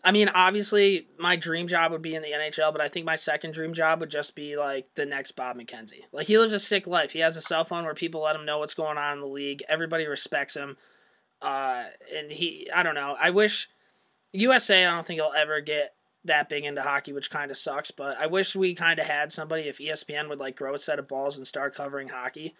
I 0.04 0.12
mean, 0.12 0.30
obviously, 0.30 1.08
my 1.20 1.36
dream 1.36 1.68
job 1.68 1.92
would 1.92 2.02
be 2.02 2.16
in 2.16 2.24
the 2.24 2.32
NHL, 2.32 2.72
but 2.72 2.82
I 2.82 2.88
think 2.88 3.06
my 3.06 3.16
second 3.16 3.54
dream 3.54 3.74
job 3.74 4.00
would 4.00 4.10
just 4.10 4.36
be 4.36 4.58
like 4.58 4.88
the 4.96 5.06
next 5.06 5.34
Bob 5.34 5.58
McKenzie. 5.58 6.06
Like 6.12 6.28
he 6.28 6.38
lives 6.38 6.54
a 6.54 6.60
sick 6.60 6.88
life. 6.88 7.12
He 7.12 7.20
has 7.20 7.38
a 7.38 7.42
cell 7.42 7.64
phone 7.64 7.86
where 7.86 7.94
people 7.94 8.24
let 8.24 8.36
him 8.36 8.46
know 8.46 8.60
what's 8.60 8.74
going 8.74 8.98
on 8.98 9.14
in 9.14 9.20
the 9.20 9.28
league. 9.28 9.64
Everybody 9.70 10.08
respects 10.08 10.56
him. 10.56 10.78
Uh, 11.42 11.86
and 12.16 12.32
he, 12.32 12.70
I 12.74 12.84
don't 12.84 12.96
know. 12.96 13.16
I 13.20 13.30
wish 13.30 13.70
USA. 14.32 14.86
I 14.86 14.96
don't 14.96 15.06
think 15.06 15.20
he'll 15.20 15.34
ever 15.36 15.62
get 15.62 15.94
that 16.26 16.50
big 16.50 16.66
into 16.66 16.82
hockey, 16.82 17.14
which 17.14 17.32
kind 17.32 17.52
of 17.52 17.58
sucks. 17.58 17.92
But 17.92 18.18
I 18.18 18.28
wish 18.28 18.56
we 18.56 18.74
kind 18.74 19.00
of 19.00 19.06
had 19.06 19.32
somebody 19.32 19.64
if 19.64 19.78
ESPN 19.78 20.30
would 20.30 20.40
like 20.40 20.56
grow 20.56 20.74
a 20.74 20.80
set 20.80 21.00
of 21.00 21.08
balls 21.08 21.38
and 21.38 21.48
start 21.48 21.76
covering 21.76 22.10
hockey, 22.10 22.56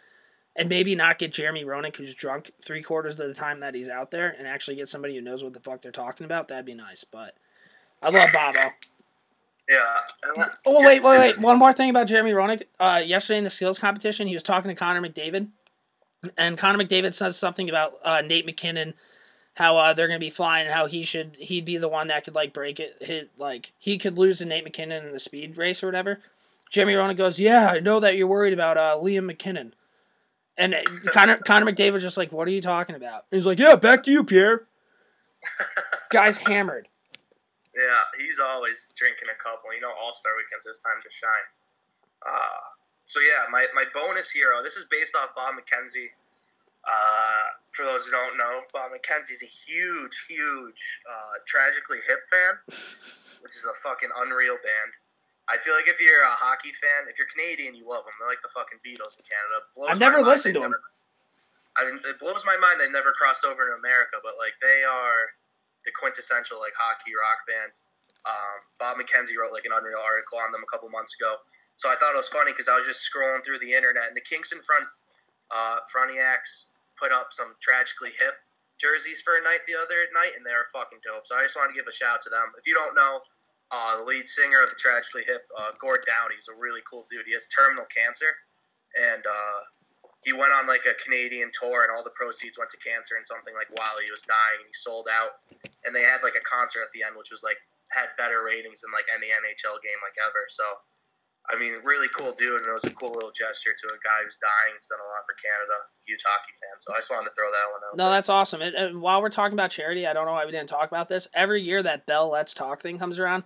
and 0.56 0.68
maybe 0.70 0.96
not 0.96 1.18
get 1.18 1.32
Jeremy 1.34 1.64
Roenick, 1.64 1.96
who's 1.96 2.14
drunk 2.14 2.52
three 2.64 2.82
quarters 2.82 3.20
of 3.20 3.28
the 3.28 3.34
time 3.34 3.60
that 3.60 3.74
he's 3.74 3.90
out 3.90 4.12
there, 4.12 4.36
and 4.38 4.48
actually 4.48 4.76
get 4.76 4.90
somebody 4.90 5.16
who 5.16 5.22
knows 5.22 5.44
what 5.44 5.54
the 5.54 5.60
fuck 5.60 5.82
they're 5.82 5.92
talking 5.92 6.26
about. 6.26 6.48
That'd 6.48 6.66
be 6.66 6.74
nice. 6.74 7.04
But 7.04 7.36
I 8.02 8.10
love 8.10 8.30
Bobo. 8.34 8.60
yeah. 9.70 10.44
Oh 10.66 10.86
wait, 10.86 11.02
wait, 11.04 11.20
wait! 11.20 11.38
One 11.40 11.58
more 11.58 11.74
thing 11.74 11.90
about 11.90 12.08
Jeremy 12.08 12.32
Roenick. 12.32 12.64
Uh, 12.80 13.02
yesterday 13.06 13.38
in 13.38 13.44
the 13.44 13.50
skills 13.50 13.80
competition, 13.80 14.28
he 14.28 14.34
was 14.34 14.44
talking 14.44 14.70
to 14.70 14.76
Connor 14.76 15.02
McDavid, 15.02 15.48
and 16.38 16.58
Connor 16.58 16.84
McDavid 16.84 17.14
says 17.14 17.38
something 17.38 17.70
about 17.70 17.94
uh, 18.04 18.22
Nate 18.22 18.46
MacKinnon, 18.46 18.94
how 19.56 19.78
uh, 19.78 19.94
they're 19.94 20.08
gonna 20.08 20.20
be 20.20 20.30
flying, 20.30 20.66
and 20.66 20.74
how 20.74 20.88
he 20.88 21.04
should 21.04 21.38
he'd 21.40 21.66
be 21.66 21.78
the 21.78 21.88
one 21.88 22.08
that 22.08 22.26
could 22.26 22.36
like 22.36 22.54
break 22.54 22.80
it, 22.80 22.98
hit 23.00 23.30
like 23.38 23.72
he 23.80 23.98
could 23.98 24.18
lose 24.18 24.40
to 24.40 24.46
Nate 24.46 24.66
MacKinnon 24.66 25.06
in 25.06 25.14
the 25.14 25.20
speed 25.20 25.56
race 25.58 25.82
or 25.82 25.88
whatever. 25.88 26.20
Jeremy 26.70 26.94
Roenick 26.94 27.18
goes, 27.18 27.40
"Yeah, 27.40 27.70
I 27.70 27.80
know 27.80 28.00
that 28.02 28.18
you're 28.18 28.28
worried 28.28 28.54
about 28.54 28.78
uh, 28.78 28.98
Liam 29.02 29.26
MacKinnon," 29.26 29.74
and 30.62 30.76
Connor 31.12 31.38
Connor 31.38 31.72
McDavid 31.72 31.94
was 31.94 32.04
just 32.04 32.18
like, 32.18 32.32
"What 32.32 32.48
are 32.48 32.52
you 32.52 32.62
talking 32.62 32.96
about?" 32.96 33.26
He's 33.32 33.46
like, 33.46 33.60
"Yeah, 33.60 33.76
back 33.76 34.04
to 34.04 34.12
you, 34.12 34.24
Pierre." 34.24 34.68
Guy's 36.12 36.38
hammered. 36.38 36.88
Yeah, 37.76 38.04
he's 38.20 38.40
always 38.40 38.94
drinking 38.96 39.28
a 39.34 39.38
couple. 39.42 39.74
You 39.74 39.82
know, 39.82 39.92
All 40.00 40.14
Star 40.14 40.34
Weekend's 40.38 40.66
his 40.66 40.80
time 40.80 41.02
to 41.02 41.10
shine. 41.10 41.48
Uh, 42.22 42.62
so 43.08 43.20
yeah, 43.20 43.50
my, 43.52 43.66
my 43.74 43.86
bonus 43.94 44.32
hero. 44.32 44.62
This 44.64 44.78
is 44.78 44.86
based 44.92 45.16
off 45.16 45.34
Bob 45.36 45.56
McKenzie. 45.56 46.14
Uh, 46.84 47.48
for 47.72 47.84
those 47.84 48.06
who 48.06 48.12
don't 48.12 48.38
know, 48.38 48.62
Bob 48.74 48.92
McKenzie's 48.92 49.44
a 49.44 49.50
huge, 49.50 50.26
huge, 50.28 51.00
uh, 51.10 51.38
tragically 51.46 51.98
hip 52.08 52.20
fan, 52.30 52.78
which 53.42 53.56
is 53.56 53.66
a 53.66 53.74
fucking 53.84 54.10
unreal 54.18 54.56
band. 54.56 54.92
I 55.52 55.60
feel 55.60 55.76
like 55.76 55.92
if 55.92 56.00
you're 56.00 56.24
a 56.24 56.32
hockey 56.32 56.72
fan, 56.72 57.12
if 57.12 57.20
you're 57.20 57.28
Canadian, 57.28 57.76
you 57.76 57.84
love 57.84 58.08
them. 58.08 58.16
They're 58.16 58.32
like 58.32 58.40
the 58.40 58.50
fucking 58.56 58.80
Beatles 58.80 59.20
in 59.20 59.28
Canada. 59.28 59.68
Blows 59.76 59.92
I've 59.92 60.00
never 60.00 60.24
listened 60.24 60.56
to 60.56 60.64
never- 60.64 60.80
I 61.76 61.88
mean, 61.88 62.00
it 62.04 62.20
blows 62.20 62.44
my 62.48 62.56
mind 62.60 62.80
they've 62.80 62.92
never 62.92 63.12
crossed 63.16 63.44
over 63.44 63.64
to 63.68 63.76
America, 63.76 64.20
but 64.24 64.36
like 64.40 64.56
they 64.64 64.84
are 64.84 65.36
the 65.84 65.92
quintessential 65.92 66.60
like 66.60 66.76
hockey 66.76 67.12
rock 67.16 67.44
band. 67.48 67.72
Um, 68.28 68.58
Bob 68.80 68.96
McKenzie 69.00 69.36
wrote 69.36 69.52
like 69.52 69.64
an 69.68 69.72
unreal 69.76 70.00
article 70.04 70.40
on 70.40 70.52
them 70.52 70.64
a 70.64 70.70
couple 70.72 70.88
months 70.92 71.16
ago. 71.20 71.40
So 71.76 71.90
I 71.90 71.96
thought 71.96 72.14
it 72.14 72.20
was 72.20 72.30
funny 72.30 72.52
because 72.52 72.68
I 72.68 72.76
was 72.76 72.86
just 72.86 73.04
scrolling 73.08 73.44
through 73.44 73.60
the 73.60 73.72
internet 73.74 74.08
and 74.08 74.16
the 74.16 74.22
Kingston 74.24 74.60
front 74.60 74.86
uh, 75.52 75.80
Frontenacs 75.90 76.72
put 77.00 77.12
up 77.12 77.32
some 77.32 77.56
tragically 77.60 78.12
hip 78.20 78.36
jerseys 78.80 79.22
for 79.22 79.38
a 79.38 79.42
night 79.44 79.62
the 79.68 79.76
other 79.78 80.06
night, 80.14 80.34
and 80.38 80.46
they 80.46 80.54
were 80.54 80.66
fucking 80.74 81.00
dope. 81.06 81.26
So 81.26 81.36
I 81.38 81.42
just 81.44 81.56
wanted 81.56 81.74
to 81.74 81.78
give 81.80 81.88
a 81.88 81.94
shout 81.94 82.20
out 82.20 82.22
to 82.28 82.30
them. 82.30 82.52
If 82.58 82.68
you 82.68 82.74
don't 82.74 82.96
know, 82.96 83.22
uh, 83.72 83.98
the 83.98 84.04
lead 84.04 84.28
singer 84.28 84.60
of 84.62 84.70
the 84.70 84.76
Tragically 84.76 85.24
Hip, 85.24 85.48
uh, 85.56 85.72
Gord 85.80 86.04
Downie, 86.04 86.36
is 86.36 86.52
a 86.52 86.56
really 86.60 86.84
cool 86.84 87.08
dude. 87.08 87.24
He 87.26 87.32
has 87.32 87.48
terminal 87.48 87.88
cancer, 87.88 88.36
and 89.00 89.24
uh, 89.24 89.60
he 90.28 90.36
went 90.36 90.52
on 90.52 90.68
like 90.68 90.84
a 90.84 90.94
Canadian 91.00 91.50
tour, 91.56 91.88
and 91.88 91.90
all 91.90 92.04
the 92.04 92.14
proceeds 92.14 92.60
went 92.60 92.70
to 92.76 92.80
cancer 92.84 93.16
and 93.16 93.26
something 93.26 93.56
like 93.56 93.72
while 93.74 93.96
he 94.04 94.12
was 94.12 94.22
dying, 94.28 94.60
and 94.60 94.68
he 94.68 94.76
sold 94.76 95.08
out. 95.08 95.40
And 95.88 95.96
they 95.96 96.04
had 96.04 96.20
like 96.22 96.36
a 96.36 96.44
concert 96.44 96.84
at 96.84 96.92
the 96.92 97.02
end, 97.02 97.16
which 97.16 97.32
was 97.32 97.42
like 97.42 97.58
had 97.96 98.12
better 98.20 98.44
ratings 98.44 98.84
than 98.84 98.92
like 98.92 99.08
any 99.10 99.32
NHL 99.32 99.80
game 99.82 100.00
like 100.04 100.20
ever. 100.22 100.46
So, 100.52 100.64
I 101.50 101.58
mean, 101.58 101.80
really 101.88 102.12
cool 102.12 102.36
dude, 102.36 102.62
and 102.62 102.70
it 102.70 102.76
was 102.76 102.86
a 102.86 102.94
cool 102.94 103.16
little 103.16 103.34
gesture 103.34 103.72
to 103.72 103.86
a 103.88 104.00
guy 104.06 104.22
who's 104.22 104.38
dying. 104.38 104.78
He's 104.78 104.92
done 104.92 105.02
a 105.02 105.10
lot 105.10 105.24
for 105.24 105.34
Canada. 105.40 105.80
Huge 106.06 106.22
hockey 106.28 106.54
fan. 106.60 106.76
So 106.84 106.94
I 106.94 107.02
just 107.02 107.10
wanted 107.10 107.32
to 107.32 107.36
throw 107.40 107.50
that 107.50 107.68
one 107.72 107.82
out. 107.88 107.96
No, 107.96 108.12
there. 108.12 108.20
that's 108.20 108.30
awesome. 108.30 108.62
And, 108.62 108.76
and 108.76 109.02
while 109.02 109.24
we're 109.24 109.34
talking 109.34 109.58
about 109.58 109.72
charity, 109.72 110.06
I 110.06 110.14
don't 110.14 110.30
know 110.30 110.38
why 110.38 110.46
we 110.46 110.54
didn't 110.54 110.70
talk 110.70 110.86
about 110.92 111.10
this. 111.10 111.32
Every 111.34 111.64
year 111.64 111.82
that 111.82 112.06
Bell 112.06 112.30
Let's 112.30 112.54
Talk 112.54 112.84
thing 112.84 113.00
comes 113.02 113.18
around, 113.18 113.44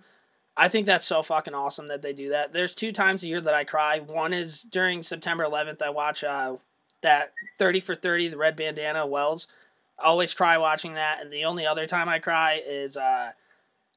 I 0.56 0.68
think 0.68 0.86
that's 0.86 1.06
so 1.06 1.22
fucking 1.22 1.54
awesome 1.54 1.88
that 1.88 2.02
they 2.02 2.12
do 2.12 2.30
that. 2.30 2.52
There's 2.52 2.74
two 2.74 2.92
times 2.92 3.22
a 3.22 3.26
year 3.26 3.40
that 3.40 3.54
I 3.54 3.64
cry. 3.64 3.98
One 4.00 4.32
is 4.32 4.62
during 4.62 5.02
September 5.02 5.44
11th. 5.44 5.82
I 5.82 5.90
watch 5.90 6.24
uh, 6.24 6.56
that 7.02 7.32
30 7.58 7.80
for 7.80 7.94
30, 7.94 8.28
the 8.28 8.38
red 8.38 8.56
bandana 8.56 9.06
Wells. 9.06 9.48
I 9.98 10.04
always 10.04 10.32
cry 10.32 10.56
watching 10.56 10.94
that. 10.94 11.20
And 11.20 11.30
the 11.30 11.44
only 11.44 11.66
other 11.66 11.86
time 11.86 12.08
I 12.08 12.20
cry 12.20 12.60
is 12.66 12.96
uh, 12.96 13.32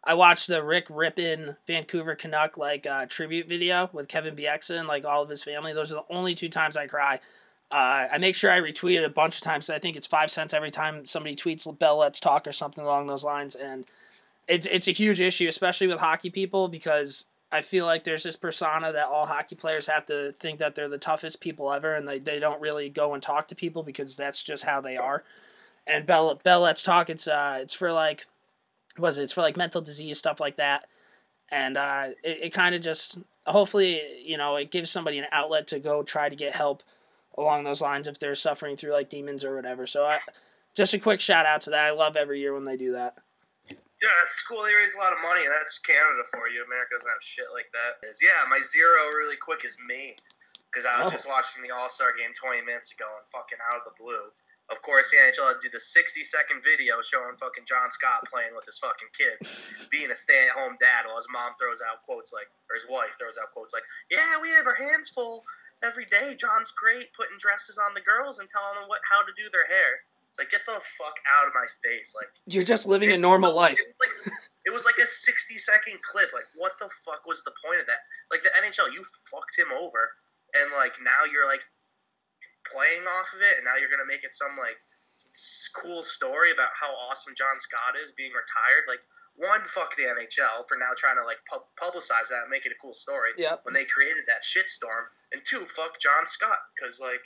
I 0.04 0.14
watched 0.14 0.48
the 0.48 0.64
Rick 0.64 0.90
Rypien 0.90 1.56
Vancouver 1.66 2.16
Canuck 2.16 2.58
like 2.58 2.86
uh, 2.86 3.06
tribute 3.06 3.48
video 3.48 3.90
with 3.94 4.08
Kevin 4.08 4.36
Bieksa 4.36 4.78
and 4.78 4.88
like 4.88 5.06
all 5.06 5.24
of 5.24 5.30
his 5.30 5.44
family. 5.44 5.74
Those 5.74 5.92
are 5.92 5.96
the 5.96 6.14
only 6.14 6.36
two 6.36 6.50
times 6.50 6.76
I 6.76 6.88
cry. 6.88 7.20
Uh, 7.72 8.08
I 8.12 8.18
make 8.18 8.36
sure 8.36 8.52
I 8.52 8.60
retweet 8.60 8.98
it 8.98 9.04
a 9.04 9.10
bunch 9.10 9.36
of 9.36 9.44
times. 9.44 9.70
I 9.70 9.78
think 9.78 9.96
it's 9.96 10.08
five 10.08 10.32
cents 10.32 10.54
every 10.54 10.72
time 10.72 11.06
somebody 11.06 11.36
tweets 11.36 11.78
"Bell 11.78 11.98
Let's 11.98 12.20
Talk" 12.20 12.48
or 12.48 12.52
something 12.52 12.84
along 12.84 13.08
those 13.08 13.24
lines, 13.24 13.54
and 13.56 13.86
it's 14.50 14.66
it's 14.66 14.88
a 14.88 14.92
huge 14.92 15.22
issue, 15.22 15.48
especially 15.48 15.88
with 15.88 16.00
hockey 16.00 16.30
people, 16.30 16.68
because 16.68 17.26
I 17.52 17.62
feel 17.62 17.86
like 17.86 18.04
there's 18.04 18.24
this 18.24 18.36
persona 18.36 18.92
that 18.92 19.08
all 19.08 19.28
hockey 19.28 19.56
players 19.56 19.86
have 19.88 20.06
to 20.08 20.34
think 20.34 20.60
that 20.60 20.76
they're 20.76 20.90
the 20.90 20.98
toughest 20.98 21.40
people 21.40 21.72
ever, 21.72 21.94
and 21.94 22.08
they, 22.08 22.20
they 22.20 22.40
don't 22.40 22.60
really 22.60 22.90
go 22.90 23.14
and 23.14 23.24
talk 23.24 23.48
to 23.50 23.56
people 23.56 23.84
because 23.84 24.18
that's 24.18 24.44
just 24.44 24.66
how 24.66 24.82
they 24.82 24.98
are. 24.98 25.24
And 25.88 26.06
Bell 26.06 26.40
Bell 26.44 26.62
Let's 26.62 26.84
Talk, 26.84 27.10
it's 27.10 27.28
uh 27.28 27.60
it's 27.62 27.76
for 27.76 27.94
like, 27.94 28.26
was 28.98 29.18
it? 29.18 29.24
It's 29.24 29.34
for 29.34 29.42
like 29.42 29.56
mental 29.56 29.82
disease 29.82 30.18
stuff 30.18 30.40
like 30.40 30.58
that, 30.58 30.88
and 31.50 31.78
uh, 31.78 32.08
it, 32.24 32.40
it 32.44 32.54
kind 32.54 32.74
of 32.74 32.82
just 32.82 33.20
hopefully, 33.46 34.02
you 34.24 34.38
know, 34.38 34.56
it 34.56 34.72
gives 34.72 34.90
somebody 34.90 35.20
an 35.20 35.26
outlet 35.32 35.68
to 35.68 35.80
go 35.80 36.04
try 36.04 36.28
to 36.28 36.36
get 36.36 36.56
help 36.56 36.84
along 37.38 37.64
those 37.64 37.82
lines 37.82 38.08
if 38.08 38.20
they're 38.20 38.36
suffering 38.36 38.76
through 38.76 38.94
like 38.94 39.10
demons 39.10 39.44
or 39.44 39.56
whatever. 39.56 39.88
So, 39.88 40.06
I, 40.06 40.18
just 40.76 40.94
a 40.94 41.00
quick 41.00 41.20
shout 41.20 41.46
out 41.46 41.62
to 41.62 41.70
that. 41.70 41.86
I 41.86 41.92
love 41.92 42.16
every 42.16 42.40
year 42.40 42.54
when 42.54 42.64
they 42.64 42.78
do 42.78 42.94
that. 42.94 43.18
Yeah, 44.02 44.16
it's 44.24 44.40
cool. 44.48 44.64
They 44.64 44.74
raise 44.76 44.96
a 44.96 45.00
lot 45.00 45.12
of 45.12 45.20
money. 45.20 45.44
That's 45.48 45.78
Canada 45.80 46.24
for 46.32 46.48
you. 46.48 46.64
America 46.64 46.96
doesn't 46.96 47.10
have 47.12 47.22
shit 47.24 47.52
like 47.52 47.68
that. 47.76 48.00
Is 48.08 48.24
yeah, 48.24 48.48
my 48.48 48.60
zero 48.64 49.12
really 49.12 49.36
quick 49.36 49.66
is 49.68 49.76
me 49.84 50.16
because 50.72 50.86
I 50.88 50.98
was 51.04 51.12
Oh. 51.12 51.16
just 51.16 51.28
watching 51.28 51.64
the 51.64 51.72
All 51.76 51.90
Star 51.92 52.16
game 52.16 52.32
20 52.34 52.62
minutes 52.64 52.92
ago 52.96 53.08
and 53.20 53.28
fucking 53.28 53.60
out 53.68 53.84
of 53.84 53.84
the 53.84 53.96
blue. 54.00 54.32
Of 54.70 54.82
course, 54.86 55.10
the 55.10 55.18
NHL 55.18 55.48
had 55.50 55.58
to 55.60 55.66
do 55.66 55.74
the 55.74 55.82
60 55.82 56.24
second 56.24 56.62
video 56.64 57.02
showing 57.02 57.36
fucking 57.36 57.66
John 57.66 57.90
Scott 57.90 58.24
playing 58.30 58.54
with 58.56 58.66
his 58.70 58.78
fucking 58.78 59.10
kids, 59.18 59.50
being 59.90 60.12
a 60.12 60.16
stay 60.16 60.46
at 60.48 60.54
home 60.54 60.78
dad 60.80 61.08
while 61.10 61.18
his 61.18 61.28
mom 61.34 61.58
throws 61.60 61.82
out 61.82 62.04
quotes 62.04 62.32
like, 62.32 62.48
or 62.70 62.76
his 62.78 62.86
wife 62.88 63.18
throws 63.18 63.36
out 63.42 63.52
quotes 63.52 63.74
like, 63.74 63.84
"Yeah, 64.12 64.40
we 64.40 64.52
have 64.52 64.68
our 64.68 64.76
hands 64.78 65.10
full 65.10 65.44
every 65.82 66.06
day. 66.06 66.36
John's 66.36 66.70
great 66.72 67.12
putting 67.18 67.40
dresses 67.40 67.80
on 67.80 67.96
the 67.96 68.02
girls 68.06 68.38
and 68.38 68.48
telling 68.48 68.76
them 68.80 68.88
what 68.88 69.02
how 69.10 69.24
to 69.24 69.34
do 69.36 69.50
their 69.50 69.66
hair." 69.66 70.04
It's 70.30 70.38
like, 70.38 70.54
get 70.54 70.62
the 70.66 70.78
fuck 70.78 71.18
out 71.26 71.50
of 71.50 71.54
my 71.58 71.66
face, 71.82 72.14
like. 72.14 72.30
You're 72.46 72.68
just 72.68 72.86
living 72.86 73.12
a 73.12 73.18
normal 73.18 73.54
life. 73.54 73.82
It 73.82 73.90
was 73.98 73.98
like, 73.98 74.34
it 74.66 74.72
was 74.72 74.86
like 74.86 75.02
a 75.02 75.08
60 75.10 75.58
second 75.58 75.98
clip. 76.06 76.30
Like, 76.34 76.46
what 76.54 76.78
the 76.78 76.90
fuck 77.06 77.26
was 77.26 77.42
the 77.44 77.56
point 77.66 77.82
of 77.82 77.88
that? 77.90 78.06
Like, 78.30 78.46
the 78.46 78.54
NHL, 78.54 78.94
you 78.94 79.02
fucked 79.32 79.58
him 79.58 79.74
over, 79.74 80.14
and 80.54 80.70
like 80.78 80.98
now 81.02 81.26
you're 81.26 81.50
like 81.50 81.66
playing 82.66 83.06
off 83.10 83.34
of 83.34 83.42
it, 83.42 83.58
and 83.58 83.66
now 83.66 83.82
you're 83.82 83.90
gonna 83.90 84.08
make 84.10 84.22
it 84.22 84.34
some 84.34 84.54
like 84.58 84.78
cool 85.76 86.02
story 86.02 86.54
about 86.54 86.72
how 86.78 86.94
awesome 87.10 87.34
John 87.36 87.58
Scott 87.58 87.98
is 87.98 88.14
being 88.14 88.32
retired. 88.32 88.86
Like, 88.88 89.02
one, 89.36 89.62
fuck 89.66 89.96
the 89.98 90.06
NHL 90.06 90.68
for 90.70 90.78
now 90.78 90.94
trying 90.94 91.18
to 91.18 91.26
like 91.26 91.42
pub- 91.50 91.74
publicize 91.80 92.30
that 92.30 92.46
and 92.46 92.54
make 92.54 92.70
it 92.70 92.76
a 92.76 92.80
cool 92.82 92.94
story. 92.94 93.34
Yeah. 93.38 93.58
When 93.64 93.74
they 93.74 93.86
created 93.90 94.30
that 94.30 94.46
shitstorm, 94.46 95.10
and 95.34 95.42
two, 95.42 95.66
fuck 95.66 95.98
John 95.98 96.30
Scott 96.30 96.62
because 96.78 97.02
like. 97.02 97.26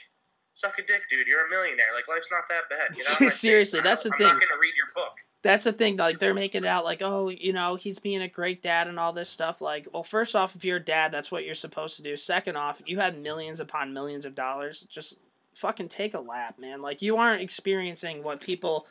Suck 0.53 0.77
a 0.77 0.83
dick, 0.83 1.01
dude. 1.09 1.27
You're 1.27 1.47
a 1.47 1.49
millionaire. 1.49 1.87
Like 1.95 2.07
life's 2.07 2.31
not 2.31 2.43
that 2.49 2.69
bad. 2.69 2.91
Of 2.91 2.97
my 3.21 3.25
face. 3.27 3.39
Seriously, 3.39 3.81
that's 3.81 4.03
the 4.03 4.11
thing 4.11 4.27
I'm 4.27 4.35
not 4.35 4.41
gonna 4.41 4.61
read 4.61 4.73
your 4.75 4.93
book. 4.95 5.17
That's 5.41 5.65
the 5.65 5.73
thing. 5.73 5.97
Like 5.97 6.19
they're 6.19 6.33
making 6.33 6.63
it 6.63 6.67
out 6.67 6.85
like, 6.85 7.01
oh, 7.01 7.29
you 7.29 7.51
know, 7.51 7.75
he's 7.75 7.99
being 7.99 8.21
a 8.21 8.27
great 8.27 8.61
dad 8.61 8.87
and 8.87 8.99
all 8.99 9.11
this 9.11 9.29
stuff. 9.29 9.61
Like, 9.61 9.87
well, 9.91 10.03
first 10.03 10.35
off, 10.35 10.55
if 10.55 10.63
you're 10.63 10.77
a 10.77 10.83
dad, 10.83 11.11
that's 11.11 11.31
what 11.31 11.43
you're 11.43 11.53
supposed 11.53 11.97
to 11.97 12.03
do. 12.03 12.15
Second 12.15 12.55
off, 12.55 12.81
you 12.85 12.99
have 12.99 13.17
millions 13.17 13.59
upon 13.59 13.93
millions 13.93 14.25
of 14.25 14.35
dollars. 14.35 14.85
Just 14.89 15.17
fucking 15.55 15.89
take 15.89 16.13
a 16.13 16.19
lap, 16.19 16.59
man. 16.59 16.81
Like 16.81 17.01
you 17.01 17.17
aren't 17.17 17.41
experiencing 17.41 18.23
what 18.23 18.41
people 18.41 18.87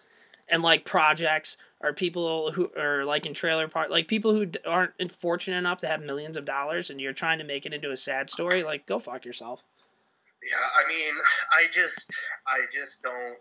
and 0.48 0.62
like 0.62 0.84
projects 0.84 1.56
or 1.80 1.92
people 1.92 2.52
who 2.52 2.70
are 2.76 3.04
like 3.04 3.24
in 3.24 3.34
trailer 3.34 3.68
park, 3.68 3.90
like 3.90 4.08
people 4.08 4.32
who 4.32 4.48
aren't 4.66 5.12
fortunate 5.12 5.56
enough 5.56 5.80
to 5.80 5.86
have 5.86 6.02
millions 6.02 6.36
of 6.36 6.44
dollars, 6.44 6.90
and 6.90 7.00
you're 7.00 7.12
trying 7.12 7.38
to 7.38 7.44
make 7.44 7.66
it 7.66 7.72
into 7.72 7.90
a 7.90 7.96
sad 7.96 8.30
story. 8.30 8.62
Like, 8.62 8.86
go 8.86 8.98
fuck 8.98 9.24
yourself. 9.24 9.62
Yeah, 10.42 10.58
I 10.58 10.82
mean, 10.88 11.14
I 11.54 11.70
just, 11.70 12.10
I 12.46 12.66
just 12.72 13.02
don't, 13.02 13.38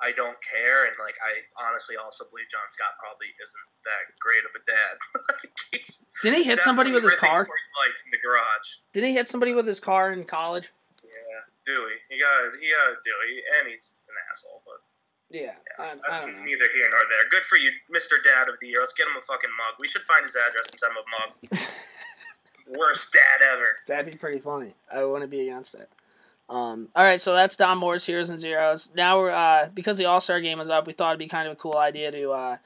I 0.00 0.12
don't 0.12 0.38
care, 0.40 0.86
and 0.86 0.94
like, 1.02 1.18
I 1.18 1.44
honestly 1.66 1.96
also 1.98 2.24
believe 2.30 2.46
John 2.48 2.64
Scott 2.70 2.94
probably 3.02 3.28
isn't 3.36 3.66
that 3.84 4.06
great 4.22 4.46
of 4.46 4.54
a 4.54 4.62
dad. 4.64 4.94
Didn't 6.22 6.38
he 6.40 6.44
hit 6.44 6.60
somebody 6.60 6.92
with 6.92 7.02
his 7.02 7.16
car? 7.16 7.42
Lights 7.44 8.02
in 8.06 8.10
the 8.14 8.22
garage. 8.22 8.86
Didn't 8.94 9.10
he 9.10 9.14
hit 9.18 9.28
somebody 9.28 9.52
with 9.52 9.66
his 9.66 9.80
car 9.80 10.12
in 10.12 10.24
college? 10.24 10.70
Yeah, 11.02 11.42
Dewey, 11.66 11.98
he 12.08 12.16
got, 12.22 12.54
he 12.62 12.70
got 12.70 13.02
Dewey, 13.02 13.42
and 13.58 13.68
he's 13.68 13.98
an 14.06 14.14
asshole, 14.30 14.62
but 14.64 14.78
Yeah, 15.28 15.58
I, 15.76 15.98
I 15.98 16.00
that's 16.06 16.24
don't 16.24 16.46
neither 16.46 16.70
here 16.72 16.88
nor 16.88 17.02
there. 17.10 17.26
Good 17.28 17.44
for 17.44 17.58
you, 17.58 17.74
Mr. 17.90 18.22
Dad 18.22 18.48
of 18.48 18.56
the 18.62 18.68
Year. 18.70 18.78
Let's 18.78 18.94
get 18.94 19.10
him 19.10 19.18
a 19.18 19.20
fucking 19.20 19.50
mug. 19.58 19.74
We 19.82 19.88
should 19.90 20.06
find 20.06 20.22
his 20.22 20.38
address 20.38 20.70
and 20.70 20.78
send 20.78 20.94
him 20.94 21.02
a 21.02 21.06
mug. 21.12 21.30
worst 22.78 23.12
dad 23.12 23.44
ever. 23.52 23.76
That'd 23.86 24.12
be 24.12 24.18
pretty 24.18 24.40
funny. 24.40 24.74
I 24.92 25.04
wouldn't 25.04 25.30
be 25.30 25.40
against 25.40 25.74
it. 25.74 25.88
Um, 26.48 26.88
all 26.96 27.04
right, 27.04 27.20
so 27.20 27.32
that's 27.32 27.54
Don 27.54 27.78
Moore's 27.78 28.06
Heroes 28.06 28.28
and 28.28 28.40
Zeros. 28.40 28.90
Now 28.94 29.20
we're 29.20 29.30
uh, 29.30 29.68
because 29.72 29.98
the 29.98 30.06
All 30.06 30.20
Star 30.20 30.40
Game 30.40 30.58
is 30.58 30.68
up, 30.68 30.86
we 30.86 30.92
thought 30.92 31.10
it'd 31.10 31.20
be 31.20 31.28
kind 31.28 31.46
of 31.46 31.52
a 31.52 31.56
cool 31.56 31.76
idea 31.76 32.10
to, 32.10 32.30
uh, 32.32 32.56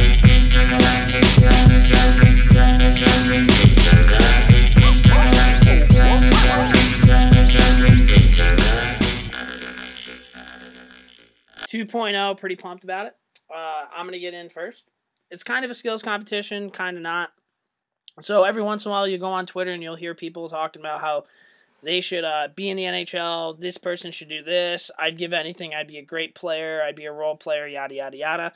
2.0, 11.68 12.38
pretty 12.38 12.56
pumped 12.56 12.84
about 12.84 13.08
it. 13.08 13.16
Uh, 13.54 13.86
I'm 13.96 14.06
going 14.06 14.14
to 14.14 14.20
get 14.20 14.34
in 14.34 14.50
first. 14.50 14.88
It's 15.30 15.44
kind 15.44 15.66
of 15.66 15.72
a 15.72 15.74
skills 15.74 16.02
competition, 16.02 16.70
kind 16.70 16.98
of 16.98 17.04
not. 17.04 17.32
So 18.20 18.44
every 18.44 18.64
once 18.64 18.86
in 18.86 18.90
a 18.90 18.92
while, 18.92 19.08
you 19.08 19.18
go 19.18 19.28
on 19.28 19.46
Twitter 19.46 19.72
and 19.72 19.84
you'll 19.84 19.96
hear 19.96 20.16
people 20.16 20.50
talking 20.50 20.82
about 20.82 21.02
how 21.02 21.26
they 21.84 22.02
should 22.02 22.24
uh, 22.24 22.48
be 22.56 22.70
in 22.70 22.78
the 22.78 22.84
NHL, 22.84 23.60
this 23.60 23.78
person 23.78 24.12
should 24.12 24.30
do 24.30 24.44
this, 24.44 24.90
I'd 24.98 25.18
give 25.18 25.32
anything, 25.32 25.76
I'd 25.76 25.88
be 25.88 26.00
a 26.00 26.04
great 26.04 26.34
player, 26.34 26.82
I'd 26.82 26.96
be 26.96 27.06
a 27.06 27.12
role 27.12 27.36
player, 27.36 27.68
yada, 27.68 27.94
yada, 27.94 28.18
yada. 28.18 28.54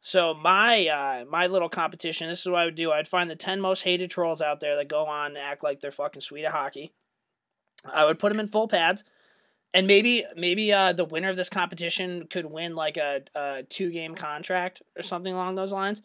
So 0.00 0.34
my 0.34 0.86
uh, 0.86 1.24
my 1.28 1.46
little 1.46 1.68
competition. 1.68 2.28
This 2.28 2.40
is 2.40 2.46
what 2.46 2.60
I 2.60 2.64
would 2.64 2.76
do. 2.76 2.92
I'd 2.92 3.08
find 3.08 3.28
the 3.28 3.36
ten 3.36 3.60
most 3.60 3.82
hated 3.82 4.10
trolls 4.10 4.40
out 4.40 4.60
there 4.60 4.76
that 4.76 4.88
go 4.88 5.06
on 5.06 5.28
and 5.28 5.38
act 5.38 5.64
like 5.64 5.80
they're 5.80 5.90
fucking 5.90 6.22
sweet 6.22 6.44
at 6.44 6.52
hockey. 6.52 6.92
I 7.84 8.04
would 8.04 8.18
put 8.18 8.30
them 8.30 8.40
in 8.40 8.48
full 8.48 8.68
pads, 8.68 9.04
and 9.74 9.86
maybe 9.86 10.24
maybe 10.36 10.72
uh, 10.72 10.92
the 10.92 11.04
winner 11.04 11.30
of 11.30 11.36
this 11.36 11.48
competition 11.48 12.26
could 12.28 12.46
win 12.46 12.74
like 12.74 12.96
a, 12.96 13.22
a 13.34 13.64
two 13.68 13.90
game 13.90 14.14
contract 14.14 14.82
or 14.96 15.02
something 15.02 15.34
along 15.34 15.56
those 15.56 15.72
lines. 15.72 16.02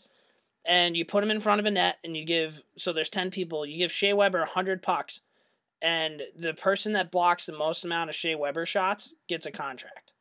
And 0.66 0.96
you 0.96 1.06
put 1.06 1.22
them 1.22 1.32
in 1.32 1.42
front 1.42 1.60
of 1.60 1.66
a 1.66 1.72
net, 1.72 1.98
and 2.04 2.16
you 2.16 2.26
give 2.26 2.64
so 2.78 2.94
there's 2.94 3.10
ten 3.10 3.32
people. 3.32 3.66
You 3.66 3.78
give 3.78 3.92
Shea 3.92 4.14
Weber 4.14 4.46
hundred 4.46 4.82
pucks, 4.82 5.22
and 5.82 6.24
the 6.36 6.54
person 6.54 6.94
that 6.94 7.12
blocks 7.12 7.46
the 7.46 7.58
most 7.58 7.86
amount 7.86 8.10
of 8.10 8.16
Shea 8.16 8.36
Weber 8.36 8.66
shots 8.66 9.14
gets 9.28 9.46
a 9.46 9.52
contract. 9.52 10.14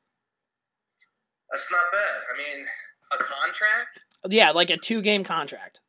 That's 1.51 1.71
not 1.71 1.93
bad. 1.93 2.23
I 2.33 2.37
mean, 2.57 2.67
a 3.21 3.23
contract, 3.25 4.05
Yeah, 4.29 4.51
like 4.51 4.71
a 4.71 4.77
two 4.77 5.03
game 5.03 5.25
contract. 5.25 5.81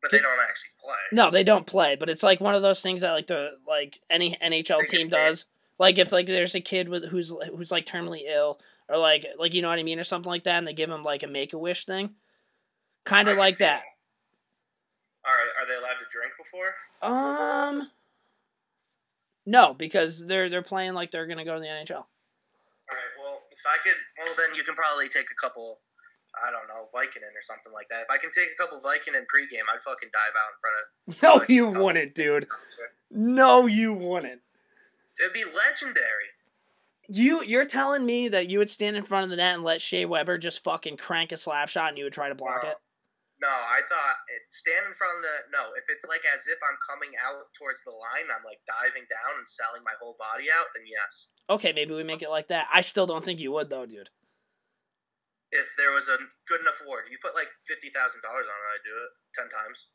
but 0.00 0.10
they 0.10 0.18
don't 0.18 0.38
actually 0.40 0.70
play. 0.80 0.96
No, 1.12 1.30
they 1.30 1.44
don't 1.44 1.66
play, 1.66 1.96
but 1.96 2.08
it's 2.10 2.22
like 2.22 2.40
one 2.40 2.54
of 2.54 2.62
those 2.62 2.80
things 2.82 3.00
that 3.02 3.12
like 3.12 3.26
the 3.28 3.58
like 3.66 4.00
any 4.10 4.36
NHL 4.42 4.80
They 4.80 4.86
team 4.98 5.08
does. 5.08 5.44
Like 5.78 5.98
if 5.98 6.12
like 6.12 6.26
there's 6.26 6.54
a 6.54 6.60
kid 6.60 6.88
with 6.88 7.06
who's 7.08 7.34
who's 7.56 7.70
like 7.70 7.86
terminally 7.86 8.22
ill 8.28 8.60
or 8.88 8.98
like 8.98 9.26
like 9.38 9.54
you 9.54 9.62
know 9.62 9.68
what 9.68 9.78
I 9.78 9.82
mean 9.82 9.98
or 9.98 10.04
something 10.04 10.30
like 10.30 10.44
that, 10.44 10.58
and 10.58 10.66
they 10.66 10.72
give 10.74 10.90
him 10.90 11.02
like 11.02 11.22
a 11.22 11.26
make 11.26 11.52
a 11.52 11.58
wish 11.58 11.84
thing, 11.86 12.10
kind 13.04 13.28
of 13.28 13.36
like 13.38 13.56
that. 13.58 13.82
All 15.24 15.32
right, 15.32 15.48
are 15.60 15.66
they 15.68 15.74
allowed 15.76 15.98
to 16.00 16.06
drink 16.10 16.32
before? 16.36 16.74
Um, 17.00 17.90
no, 19.46 19.74
because 19.74 20.24
they're 20.26 20.48
they're 20.48 20.62
playing 20.62 20.94
like 20.94 21.10
they're 21.10 21.26
gonna 21.26 21.44
go 21.44 21.54
to 21.54 21.60
the 21.60 21.66
NHL. 21.66 21.90
All 21.96 22.06
right. 22.90 23.12
Well, 23.20 23.40
if 23.50 23.58
I 23.66 23.76
could, 23.84 23.94
well, 24.18 24.34
then 24.36 24.54
you 24.56 24.64
can 24.64 24.74
probably 24.74 25.08
take 25.08 25.26
a 25.30 25.34
couple. 25.40 25.78
I 26.40 26.50
don't 26.50 26.66
know, 26.68 26.88
Vicodin 26.94 27.36
or 27.36 27.42
something 27.42 27.72
like 27.72 27.88
that. 27.90 28.02
If 28.02 28.10
I 28.10 28.16
can 28.18 28.30
take 28.30 28.48
a 28.52 28.56
couple 28.60 28.78
Vicodin 28.78 29.28
pregame, 29.28 29.68
I'd 29.72 29.82
fucking 29.84 30.08
dive 30.12 30.34
out 30.36 30.52
in 30.52 30.58
front 30.60 30.76
of. 30.80 31.22
No, 31.22 31.34
like, 31.40 31.48
you 31.48 31.66
oh, 31.68 31.84
wouldn't, 31.84 32.14
dude. 32.14 32.46
No, 33.10 33.66
you 33.66 33.92
wouldn't. 33.92 34.40
It'd 35.20 35.32
be 35.34 35.44
legendary. 35.44 36.32
You 37.08 37.42
you're 37.44 37.66
telling 37.66 38.06
me 38.06 38.28
that 38.28 38.48
you 38.48 38.58
would 38.58 38.70
stand 38.70 38.96
in 38.96 39.02
front 39.04 39.24
of 39.24 39.30
the 39.30 39.36
net 39.36 39.54
and 39.54 39.64
let 39.64 39.82
Shea 39.82 40.04
Weber 40.06 40.38
just 40.38 40.64
fucking 40.64 40.96
crank 40.96 41.32
a 41.32 41.36
slap 41.36 41.68
shot 41.68 41.88
and 41.90 41.98
you 41.98 42.04
would 42.04 42.12
try 42.12 42.28
to 42.28 42.34
block 42.34 42.62
No. 42.62 42.70
it? 42.70 42.76
No, 43.42 43.48
I 43.48 43.80
thought 43.88 44.16
it, 44.28 44.42
stand 44.54 44.86
in 44.86 44.94
front 44.94 45.12
of 45.16 45.22
the. 45.22 45.50
No, 45.50 45.74
if 45.76 45.84
it's 45.88 46.06
like 46.08 46.22
as 46.32 46.46
if 46.46 46.58
I'm 46.62 46.78
coming 46.88 47.10
out 47.26 47.52
towards 47.58 47.82
the 47.82 47.90
line, 47.90 48.30
I'm 48.30 48.44
like 48.46 48.60
diving 48.66 49.02
down 49.10 49.36
and 49.36 49.48
selling 49.48 49.82
my 49.84 49.92
whole 50.00 50.16
body 50.16 50.46
out. 50.48 50.66
Then 50.74 50.84
yes. 50.86 51.32
Okay, 51.50 51.72
maybe 51.74 51.92
we 51.92 52.04
make 52.04 52.22
it 52.22 52.30
like 52.30 52.48
that. 52.48 52.68
I 52.72 52.82
still 52.82 53.06
don't 53.06 53.24
think 53.24 53.40
you 53.40 53.50
would 53.50 53.68
though, 53.68 53.84
dude. 53.84 54.10
If 55.52 55.68
there 55.76 55.92
was 55.92 56.08
a 56.08 56.16
good 56.48 56.60
enough 56.60 56.80
award, 56.84 57.04
you 57.10 57.18
put 57.22 57.34
like 57.34 57.48
fifty 57.62 57.88
thousand 57.88 58.22
dollars 58.22 58.46
on 58.48 58.56
it, 58.56 58.68
I'd 58.72 58.84
do 58.84 58.96
it 58.96 59.10
ten 59.36 59.48
times. 59.48 59.88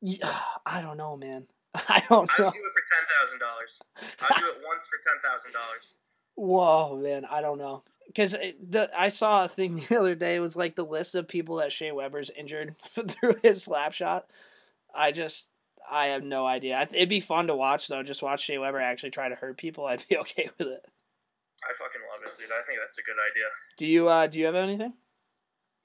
Yeah, 0.00 0.38
I 0.66 0.82
don't 0.82 0.96
know, 0.96 1.16
man. 1.16 1.46
I 1.74 2.02
don't 2.08 2.26
know. 2.26 2.34
I 2.38 2.40
know. 2.40 2.46
would 2.46 2.54
do 2.54 2.62
it 2.62 2.74
for 2.74 2.84
ten 2.86 3.04
thousand 3.10 3.38
dollars. 3.40 3.80
I'd 4.22 4.40
do 4.40 4.46
it 4.46 4.62
once 4.66 4.88
for 4.88 4.98
ten 5.02 5.18
thousand 5.22 5.52
dollars. 5.52 5.94
Whoa, 6.36 6.98
man, 7.02 7.24
I 7.24 7.40
don't 7.40 7.58
know. 7.58 7.82
Because 8.06 8.34
eh, 8.34 8.52
the 8.62 8.90
I 8.96 9.08
saw 9.08 9.44
a 9.44 9.48
thing 9.48 9.76
the 9.88 9.98
other 9.98 10.14
day. 10.14 10.36
It 10.36 10.40
was 10.40 10.56
like 10.56 10.76
the 10.76 10.84
list 10.84 11.14
of 11.14 11.26
people 11.26 11.56
that 11.56 11.72
Shea 11.72 11.92
Weber's 11.92 12.30
injured 12.30 12.76
through 13.08 13.36
his 13.42 13.64
slap 13.64 13.92
shot. 13.92 14.26
I 14.94 15.12
just, 15.12 15.48
I 15.90 16.06
have 16.08 16.22
no 16.22 16.46
idea. 16.46 16.80
It'd 16.92 17.08
be 17.08 17.20
fun 17.20 17.48
to 17.48 17.56
watch 17.56 17.88
though. 17.88 18.02
Just 18.02 18.22
watch 18.22 18.44
Shea 18.44 18.58
Weber 18.58 18.80
actually 18.80 19.10
try 19.10 19.28
to 19.28 19.34
hurt 19.34 19.56
people. 19.56 19.86
I'd 19.86 20.06
be 20.08 20.16
okay 20.18 20.50
with 20.58 20.68
it. 20.68 20.86
I 21.64 21.72
fucking 21.72 22.04
love 22.04 22.20
it, 22.26 22.36
dude. 22.36 22.52
I 22.52 22.60
think 22.66 22.78
that's 22.80 23.00
a 23.00 23.06
good 23.06 23.16
idea. 23.16 23.48
Do 23.80 23.86
you? 23.86 24.08
uh 24.08 24.26
Do 24.28 24.38
you 24.38 24.46
have 24.46 24.58
anything? 24.58 24.92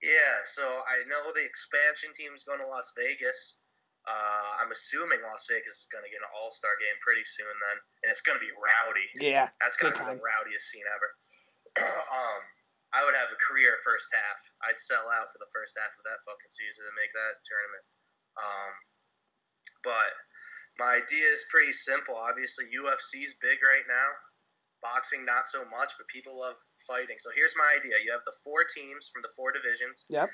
Yeah, 0.02 0.42
so 0.50 0.66
I 0.90 1.06
know 1.06 1.30
the 1.30 1.46
expansion 1.46 2.10
team's 2.18 2.42
going 2.42 2.58
to 2.60 2.66
Las 2.66 2.90
Vegas. 2.98 3.62
Uh, 4.02 4.58
I'm 4.58 4.74
assuming 4.74 5.22
Las 5.22 5.46
Vegas 5.46 5.86
is 5.86 5.88
going 5.94 6.02
to 6.02 6.10
get 6.10 6.26
an 6.26 6.32
All 6.34 6.50
Star 6.50 6.74
game 6.82 6.98
pretty 7.06 7.22
soon 7.22 7.54
then, 7.54 7.78
and 8.02 8.10
it's 8.10 8.26
going 8.26 8.34
to 8.34 8.42
be 8.42 8.50
rowdy. 8.58 9.06
Yeah, 9.22 9.54
That's 9.62 9.78
going 9.78 9.94
to 9.94 9.98
be 10.02 10.10
the 10.10 10.18
rowdiest 10.18 10.74
scene 10.74 10.90
ever. 10.90 11.10
um, 12.10 12.42
I 12.98 13.06
would 13.06 13.14
have 13.14 13.30
a 13.30 13.38
career 13.38 13.78
first 13.86 14.10
half. 14.10 14.40
I'd 14.66 14.82
sell 14.82 15.06
out 15.14 15.30
for 15.30 15.38
the 15.38 15.48
first 15.54 15.78
half 15.78 15.94
of 15.94 16.04
that 16.10 16.20
fucking 16.26 16.50
season 16.50 16.90
and 16.90 16.98
make 16.98 17.14
that 17.14 17.46
tournament. 17.46 17.86
Um, 18.42 18.74
but 19.86 20.12
my 20.82 20.98
idea 20.98 21.30
is 21.30 21.46
pretty 21.54 21.72
simple. 21.72 22.18
Obviously, 22.18 22.74
UFC's 22.74 23.38
big 23.38 23.62
right 23.62 23.86
now. 23.86 24.10
Boxing, 24.82 25.26
not 25.26 25.48
so 25.48 25.62
much, 25.70 25.94
but 25.98 26.10
people 26.10 26.42
love 26.42 26.58
fighting. 26.76 27.22
So 27.22 27.30
here's 27.38 27.54
my 27.58 27.78
idea: 27.78 28.02
you 28.04 28.12
have 28.12 28.26
the 28.26 28.36
four 28.44 28.66
teams 28.66 29.10
from 29.10 29.22
the 29.22 29.30
four 29.34 29.54
divisions. 29.54 30.06
Yep. 30.10 30.30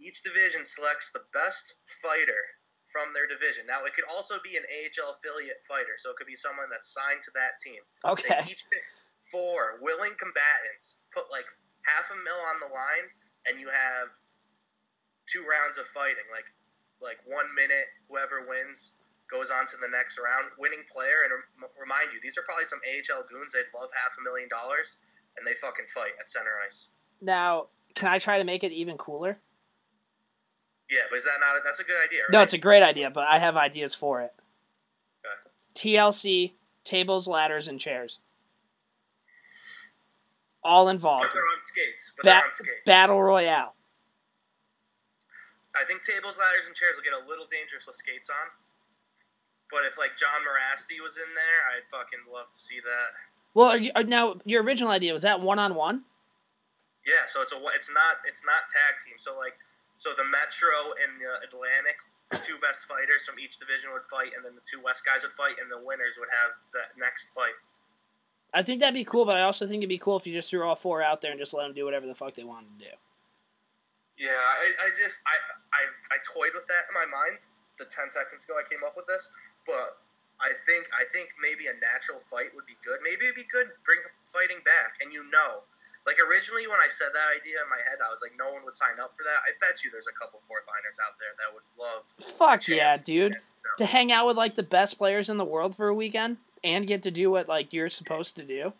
Each 0.00 0.24
division 0.24 0.66
selects 0.66 1.12
the 1.12 1.22
best 1.32 1.78
fighter 2.02 2.58
from 2.90 3.12
their 3.14 3.26
division. 3.26 3.66
Now, 3.66 3.82
it 3.84 3.94
could 3.94 4.06
also 4.06 4.38
be 4.42 4.54
an 4.54 4.64
AHL 4.66 5.14
affiliate 5.14 5.62
fighter, 5.66 5.98
so 5.98 6.10
it 6.10 6.16
could 6.16 6.30
be 6.30 6.38
someone 6.38 6.70
that's 6.70 6.90
signed 6.94 7.22
to 7.26 7.32
that 7.34 7.58
team. 7.58 7.82
Okay. 8.06 8.30
They 8.30 8.50
each 8.54 8.64
pick 8.70 8.86
four 9.26 9.82
willing 9.82 10.14
combatants, 10.14 11.02
put 11.10 11.26
like 11.30 11.46
half 11.84 12.10
a 12.12 12.18
mil 12.22 12.40
on 12.54 12.62
the 12.62 12.70
line, 12.70 13.06
and 13.50 13.58
you 13.58 13.68
have 13.68 14.14
two 15.26 15.42
rounds 15.42 15.76
of 15.76 15.86
fighting. 15.90 16.24
Like, 16.30 16.46
like 17.02 17.18
one 17.26 17.50
minute, 17.54 17.88
whoever 18.08 18.46
wins 18.46 18.96
goes 19.30 19.50
on 19.50 19.66
to 19.66 19.76
the 19.80 19.88
next 19.88 20.18
round. 20.18 20.50
Winning 20.58 20.84
player, 20.90 21.24
and 21.24 21.32
rem- 21.60 21.70
remind 21.80 22.12
you, 22.12 22.20
these 22.22 22.36
are 22.38 22.42
probably 22.42 22.66
some 22.66 22.80
AHL 22.84 23.24
goons. 23.30 23.52
They'd 23.52 23.70
love 23.74 23.90
half 24.02 24.16
a 24.18 24.22
million 24.22 24.48
dollars, 24.48 24.98
and 25.36 25.46
they 25.46 25.52
fucking 25.54 25.86
fight 25.92 26.12
at 26.20 26.28
center 26.30 26.52
ice. 26.66 26.88
Now, 27.20 27.68
can 27.94 28.08
I 28.08 28.18
try 28.18 28.38
to 28.38 28.44
make 28.44 28.64
it 28.64 28.72
even 28.72 28.96
cooler? 28.96 29.38
Yeah, 30.90 31.00
but 31.08 31.16
is 31.16 31.24
that 31.24 31.38
not? 31.40 31.62
That's 31.64 31.80
a 31.80 31.84
good 31.84 31.96
idea, 32.04 32.20
right? 32.22 32.32
No, 32.32 32.42
it's 32.42 32.52
a 32.52 32.58
great 32.58 32.82
idea, 32.82 33.10
but 33.10 33.26
I 33.26 33.38
have 33.38 33.56
ideas 33.56 33.94
for 33.94 34.20
it. 34.20 34.32
Okay. 35.24 35.94
TLC, 35.96 36.52
tables, 36.84 37.26
ladders, 37.26 37.66
and 37.68 37.80
chairs. 37.80 38.18
All 40.62 40.88
involved. 40.88 41.24
But 41.28 41.32
they're 41.34 41.42
on 41.42 41.60
skates. 41.60 42.12
But 42.16 42.22
Ba- 42.24 42.28
they're 42.28 42.44
on 42.44 42.50
skates. 42.50 42.84
battle 42.86 43.22
Royale. 43.22 43.74
I 45.74 45.84
think 45.84 46.02
tables, 46.04 46.38
ladders, 46.38 46.66
and 46.68 46.76
chairs 46.76 46.94
will 46.96 47.02
get 47.04 47.12
a 47.12 47.26
little 47.28 47.46
dangerous 47.50 47.86
with 47.86 47.96
skates 47.96 48.30
on. 48.30 48.48
But 49.70 49.84
if 49.88 49.98
like 49.98 50.16
Jon 50.16 50.44
Mirasty 50.44 51.00
was 51.02 51.16
in 51.16 51.30
there, 51.34 51.60
I'd 51.72 51.88
fucking 51.90 52.30
love 52.30 52.52
to 52.52 52.58
see 52.58 52.80
that. 52.80 53.08
Well, 53.54 53.70
are 53.70 53.78
you, 53.78 53.90
are, 53.94 54.02
now 54.02 54.36
your 54.44 54.62
original 54.62 54.90
idea 54.90 55.14
was 55.14 55.22
that 55.22 55.40
one 55.40 55.58
on 55.58 55.74
one. 55.74 56.04
Yeah, 57.06 57.26
so 57.26 57.42
it's 57.42 57.52
a 57.52 57.60
it's 57.74 57.92
not 57.92 58.24
it's 58.26 58.44
not 58.44 58.68
tag 58.68 59.00
team. 59.04 59.16
So 59.18 59.36
like 59.36 59.54
so 59.96 60.10
the 60.16 60.24
Metro 60.24 60.96
and 61.00 61.20
the 61.20 61.46
Atlantic, 61.46 61.96
the 62.30 62.38
two 62.38 62.58
best 62.58 62.86
fighters 62.86 63.24
from 63.24 63.38
each 63.38 63.58
division 63.58 63.90
would 63.92 64.04
fight, 64.04 64.32
and 64.36 64.44
then 64.44 64.54
the 64.54 64.64
two 64.64 64.82
West 64.82 65.04
guys 65.04 65.22
would 65.22 65.32
fight, 65.32 65.56
and 65.60 65.70
the 65.70 65.80
winners 65.80 66.16
would 66.18 66.32
have 66.32 66.56
the 66.72 66.84
next 66.98 67.30
fight. 67.30 67.56
I 68.54 68.62
think 68.62 68.80
that'd 68.80 68.94
be 68.94 69.04
cool, 69.04 69.24
but 69.24 69.36
I 69.36 69.42
also 69.42 69.66
think 69.66 69.82
it'd 69.82 69.88
be 69.88 69.98
cool 69.98 70.16
if 70.16 70.26
you 70.26 70.32
just 70.32 70.48
threw 70.48 70.62
all 70.62 70.76
four 70.78 71.02
out 71.02 71.20
there 71.20 71.30
and 71.30 71.40
just 71.40 71.52
let 71.52 71.66
them 71.66 71.74
do 71.74 71.84
whatever 71.84 72.06
the 72.06 72.14
fuck 72.14 72.34
they 72.34 72.44
wanted 72.44 72.78
to 72.78 72.86
do. 72.86 72.92
Yeah, 74.16 74.38
I, 74.38 74.86
I 74.86 74.88
just 74.94 75.20
I, 75.26 75.34
I 75.74 75.82
I 76.14 76.18
toyed 76.22 76.54
with 76.54 76.66
that 76.70 76.86
in 76.86 76.94
my 76.94 77.06
mind 77.10 77.42
the 77.78 77.84
ten 77.84 78.06
seconds 78.10 78.44
ago 78.44 78.54
I 78.54 78.62
came 78.62 78.86
up 78.86 78.94
with 78.96 79.06
this, 79.06 79.30
but 79.66 80.00
I 80.40 80.52
think 80.66 80.88
I 80.92 81.04
think 81.10 81.32
maybe 81.40 81.66
a 81.70 81.76
natural 81.80 82.18
fight 82.18 82.52
would 82.54 82.66
be 82.66 82.76
good. 82.84 83.00
Maybe 83.02 83.26
it'd 83.28 83.38
be 83.38 83.48
good 83.48 83.72
bring 83.84 84.00
fighting 84.22 84.60
back, 84.64 84.98
and 85.00 85.12
you 85.12 85.24
know, 85.30 85.64
like 86.06 86.20
originally 86.20 86.66
when 86.66 86.80
I 86.82 86.90
said 86.90 87.14
that 87.14 87.28
idea 87.32 87.62
in 87.62 87.68
my 87.70 87.80
head, 87.86 88.02
I 88.04 88.10
was 88.10 88.20
like, 88.20 88.36
no 88.36 88.52
one 88.52 88.64
would 88.64 88.76
sign 88.76 89.00
up 89.00 89.14
for 89.16 89.24
that. 89.24 89.40
I 89.46 89.56
bet 89.60 89.80
you 89.80 89.90
there's 89.90 90.10
a 90.10 90.16
couple 90.16 90.40
fourth 90.40 90.64
liners 90.68 90.98
out 91.00 91.16
there 91.16 91.32
that 91.38 91.48
would 91.54 91.66
love. 91.78 92.04
Fuck 92.36 92.68
yeah, 92.68 92.96
dude. 93.00 93.40
to- 93.78 93.86
hang 93.86 94.12
out 94.12 94.26
with 94.26 94.36
like 94.36 94.54
the 94.54 94.66
best 94.66 94.98
players 94.98 95.28
in 95.28 95.36
the 95.38 95.46
world 95.46 95.74
for 95.74 95.88
a 95.88 95.94
weekend 95.94 96.36
and 96.62 96.86
get 96.86 97.02
to 97.04 97.10
do 97.10 97.30
what 97.30 97.48
like 97.48 97.72
you're 97.72 97.88
supposed 97.88 98.36
to 98.36 98.44
do. 98.44 98.72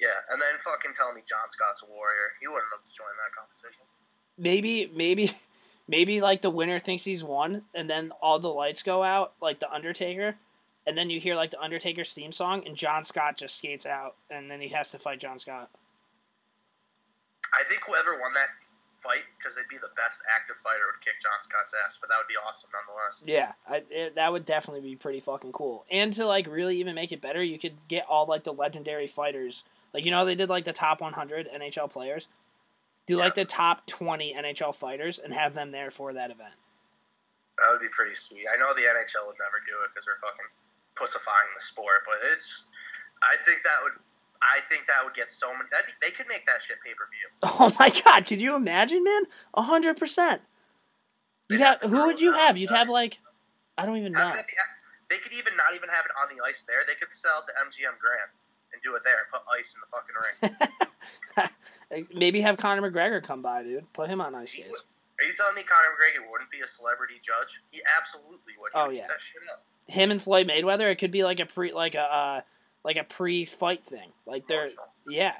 Yeah, 0.00 0.18
and 0.30 0.40
then 0.40 0.58
fucking 0.58 0.92
tell 0.94 1.12
me 1.12 1.22
John 1.26 1.48
Scott's 1.48 1.82
a 1.86 1.94
warrior. 1.94 2.26
He 2.40 2.48
wouldn't 2.48 2.66
have 2.74 2.82
joined 2.90 3.18
that 3.22 3.32
competition. 3.38 3.82
Maybe, 4.36 4.90
maybe, 4.94 5.30
maybe 5.92 6.22
like 6.22 6.40
the 6.40 6.50
winner 6.50 6.78
thinks 6.78 7.04
he's 7.04 7.22
won, 7.22 7.62
and 7.74 7.88
then 7.88 8.12
all 8.22 8.38
the 8.38 8.48
lights 8.48 8.82
go 8.82 9.02
out, 9.02 9.34
like 9.42 9.60
the 9.60 9.70
Undertaker, 9.70 10.36
and 10.86 10.96
then 10.96 11.10
you 11.10 11.20
hear 11.20 11.36
like 11.36 11.50
the 11.50 11.60
Undertaker's 11.60 12.14
theme 12.14 12.32
song, 12.32 12.62
and 12.66 12.74
John 12.74 13.04
Scott 13.04 13.36
just 13.36 13.56
skates 13.56 13.84
out, 13.84 14.16
and 14.30 14.50
then 14.50 14.62
he 14.62 14.68
has 14.68 14.90
to 14.92 14.98
fight 14.98 15.20
John 15.20 15.38
Scott. 15.38 15.70
I 17.54 17.62
think 17.64 17.82
whoever 17.86 18.12
won 18.12 18.32
that 18.32 18.48
fight, 18.96 19.24
because 19.36 19.54
they'd 19.54 19.68
be 19.68 19.76
the 19.76 19.90
best 19.94 20.22
active 20.34 20.56
fighter, 20.56 20.80
would 20.86 21.04
kick 21.04 21.20
John 21.20 21.40
Scott's 21.42 21.74
ass. 21.84 21.98
But 22.00 22.08
that 22.08 22.16
would 22.16 22.28
be 22.28 22.40
awesome 22.48 22.70
nonetheless. 22.72 23.22
Yeah, 23.26 23.52
I, 23.68 23.82
it, 23.94 24.14
that 24.14 24.32
would 24.32 24.46
definitely 24.46 24.88
be 24.88 24.96
pretty 24.96 25.20
fucking 25.20 25.52
cool. 25.52 25.84
And 25.90 26.10
to 26.14 26.24
like 26.24 26.46
really 26.46 26.78
even 26.78 26.94
make 26.94 27.12
it 27.12 27.20
better, 27.20 27.42
you 27.42 27.58
could 27.58 27.74
get 27.88 28.06
all 28.08 28.24
like 28.24 28.44
the 28.44 28.54
legendary 28.54 29.06
fighters. 29.06 29.62
Like 29.92 30.06
you 30.06 30.10
know, 30.10 30.24
they 30.24 30.34
did 30.34 30.48
like 30.48 30.64
the 30.64 30.72
top 30.72 31.02
100 31.02 31.50
NHL 31.52 31.90
players. 31.90 32.28
Do 33.06 33.16
like 33.18 33.34
the 33.34 33.44
top 33.44 33.86
20 33.86 34.34
NHL 34.34 34.74
fighters 34.74 35.18
and 35.18 35.34
have 35.34 35.54
them 35.54 35.70
there 35.72 35.90
for 35.90 36.12
that 36.12 36.30
event. 36.30 36.54
That 37.58 37.70
would 37.72 37.80
be 37.80 37.88
pretty 37.90 38.14
sweet. 38.14 38.46
I 38.52 38.56
know 38.58 38.72
the 38.74 38.82
NHL 38.82 39.26
would 39.26 39.36
never 39.42 39.58
do 39.66 39.74
it 39.84 39.90
because 39.92 40.06
they're 40.06 40.16
fucking 40.16 40.48
pussifying 40.94 41.50
the 41.56 41.60
sport, 41.62 42.02
but 42.06 42.16
it's. 42.32 42.66
I 43.22 43.36
think 43.44 43.62
that 43.64 43.78
would. 43.82 43.92
I 44.42 44.58
think 44.68 44.86
that 44.86 45.04
would 45.04 45.14
get 45.14 45.30
so 45.30 45.52
many. 45.52 45.64
That 45.70 45.92
they 46.00 46.10
could 46.10 46.26
make 46.28 46.46
that 46.46 46.62
shit 46.62 46.78
pay 46.84 46.92
per 46.94 47.06
view. 47.10 47.28
Oh 47.60 47.74
my 47.78 47.90
god, 48.04 48.26
could 48.26 48.40
you 48.42 48.56
imagine, 48.56 49.04
man? 49.04 49.22
A 49.54 49.62
hundred 49.62 49.96
percent. 49.96 50.42
You'd 51.50 51.60
have 51.60 51.82
who 51.82 52.06
would 52.06 52.20
you 52.20 52.32
have? 52.32 52.56
You'd 52.56 52.70
have 52.70 52.88
like 52.88 53.20
I 53.76 53.84
don't 53.86 53.96
even 53.98 54.12
know. 54.12 54.18
Have 54.20 54.36
it 54.36 54.40
at 54.40 54.46
the- 54.46 55.14
They 55.14 55.18
could 55.18 55.32
even 55.34 55.56
not 55.56 55.74
even 55.76 55.88
have 55.90 56.04
it 56.06 56.12
on 56.22 56.34
the 56.34 56.42
ice 56.48 56.64
there. 56.64 56.78
They 56.86 56.94
could 56.94 57.12
sell 57.12 57.44
the 57.46 57.52
MGM 57.60 57.98
Grand 58.00 58.30
and 58.32 58.41
do 58.82 58.94
it 58.96 59.02
there 59.04 59.16
and 59.18 59.26
put 59.30 59.42
ice 59.58 59.74
in 59.74 59.80
the 59.80 60.56
fucking 61.38 61.48
ring. 61.96 62.06
Maybe 62.14 62.40
have 62.40 62.56
Conor 62.56 62.90
McGregor 62.90 63.22
come 63.22 63.42
by, 63.42 63.62
dude. 63.62 63.90
Put 63.92 64.08
him 64.08 64.20
on 64.20 64.34
ice 64.34 64.52
skates. 64.52 64.82
Are 65.20 65.24
you 65.24 65.32
telling 65.36 65.54
me 65.54 65.62
Conor 65.62 65.88
McGregor 65.90 66.30
wouldn't 66.30 66.50
be 66.50 66.60
a 66.60 66.66
celebrity 66.66 67.14
judge? 67.22 67.62
He 67.70 67.80
absolutely 67.98 68.54
would. 68.60 68.72
He 68.72 68.78
Oh, 68.80 68.86
would 68.88 68.96
yeah. 68.96 69.06
That 69.08 69.20
shit 69.20 69.42
up. 69.52 69.64
Him 69.86 70.10
and 70.10 70.20
Floyd 70.20 70.48
Mayweather. 70.48 70.90
It 70.90 70.96
could 70.96 71.10
be 71.10 71.24
like 71.24 71.38
a 71.40 71.46
pre, 71.46 71.72
like 71.72 71.94
a, 71.94 72.00
uh, 72.02 72.40
like 72.84 72.96
a 72.96 73.04
pre-fight 73.04 73.82
thing. 73.82 74.10
Like 74.26 74.46
they're, 74.46 74.64
yeah. 75.06 75.34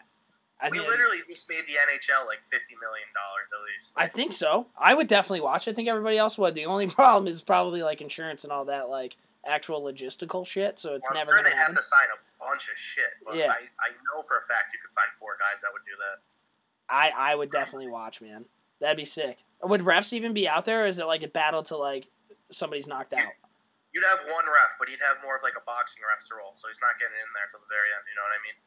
I 0.61 0.69
we 0.71 0.79
literally 0.79 1.17
just 1.29 1.49
made 1.49 1.63
the 1.67 1.73
NHL 1.73 2.25
like 2.29 2.41
fifty 2.43 2.77
million 2.81 3.07
dollars 3.15 3.49
at 3.53 3.73
least. 3.75 3.93
I 3.97 4.07
think 4.07 4.33
so. 4.33 4.69
I 4.79 4.95
would 4.95 5.09
definitely 5.09 5.41
watch. 5.41 5.67
I 5.67 5.73
think 5.73 5.89
everybody 5.89 6.19
else 6.19 6.39
would. 6.39 6.55
The 6.55 6.67
only 6.67 6.87
problem 6.89 7.27
is 7.27 7.43
probably 7.43 7.83
like 7.83 8.01
insurance 8.01 8.45
and 8.45 8.53
all 8.53 8.67
that, 8.67 8.89
like 8.89 9.17
actual 9.47 9.83
logistical 9.83 10.47
shit. 10.47 10.79
So 10.79 10.95
it's 10.95 11.09
Well, 11.09 11.19
never 11.19 11.27
sure 11.33 11.37
gonna 11.43 11.51
they 11.51 11.57
have 11.57 11.73
to 11.73 11.83
sign 11.83 12.07
a 12.15 12.45
bunch 12.45 12.69
of 12.71 12.77
shit, 12.79 13.11
but 13.25 13.35
Yeah. 13.35 13.51
I, 13.51 13.57
I 13.81 13.91
know 13.91 14.23
for 14.29 14.37
a 14.37 14.41
fact 14.43 14.73
you 14.73 14.79
could 14.81 14.95
find 14.95 15.13
four 15.15 15.37
guys 15.39 15.61
that 15.63 15.73
would 15.73 15.83
do 15.85 15.93
that. 15.99 16.23
I 16.89 17.11
I 17.11 17.35
would 17.35 17.51
definitely 17.51 17.89
watch, 17.89 18.21
man. 18.21 18.45
That'd 18.81 18.97
be 18.97 19.05
sick. 19.05 19.45
Would 19.63 19.83
refs 19.83 20.13
even 20.13 20.33
be 20.35 20.49
out 20.49 20.65
there, 20.65 20.83
or 20.83 20.87
is 20.87 20.99
it 20.99 21.07
like 21.07 21.23
a 21.23 21.29
battle 21.29 21.63
to 21.65 21.77
like 21.77 22.11
somebody's 22.51 22.87
knocked 22.89 23.13
out? 23.15 23.31
You'd 23.93 24.05
have 24.05 24.21
one 24.21 24.45
ref, 24.47 24.77
but 24.79 24.89
he'd 24.89 24.99
have 25.07 25.19
more 25.23 25.37
of 25.37 25.43
like 25.43 25.53
a 25.57 25.65
boxing 25.65 26.03
ref's 26.09 26.31
role, 26.37 26.51
so 26.55 26.67
he's 26.69 26.81
not 26.81 26.99
getting 26.99 27.15
in 27.15 27.29
there 27.35 27.47
till 27.51 27.61
the 27.61 27.67
very 27.69 27.89
end. 27.95 28.03
You 28.09 28.17
know 28.17 28.23
what 28.23 28.39
I 28.39 28.43
mean? 28.43 28.59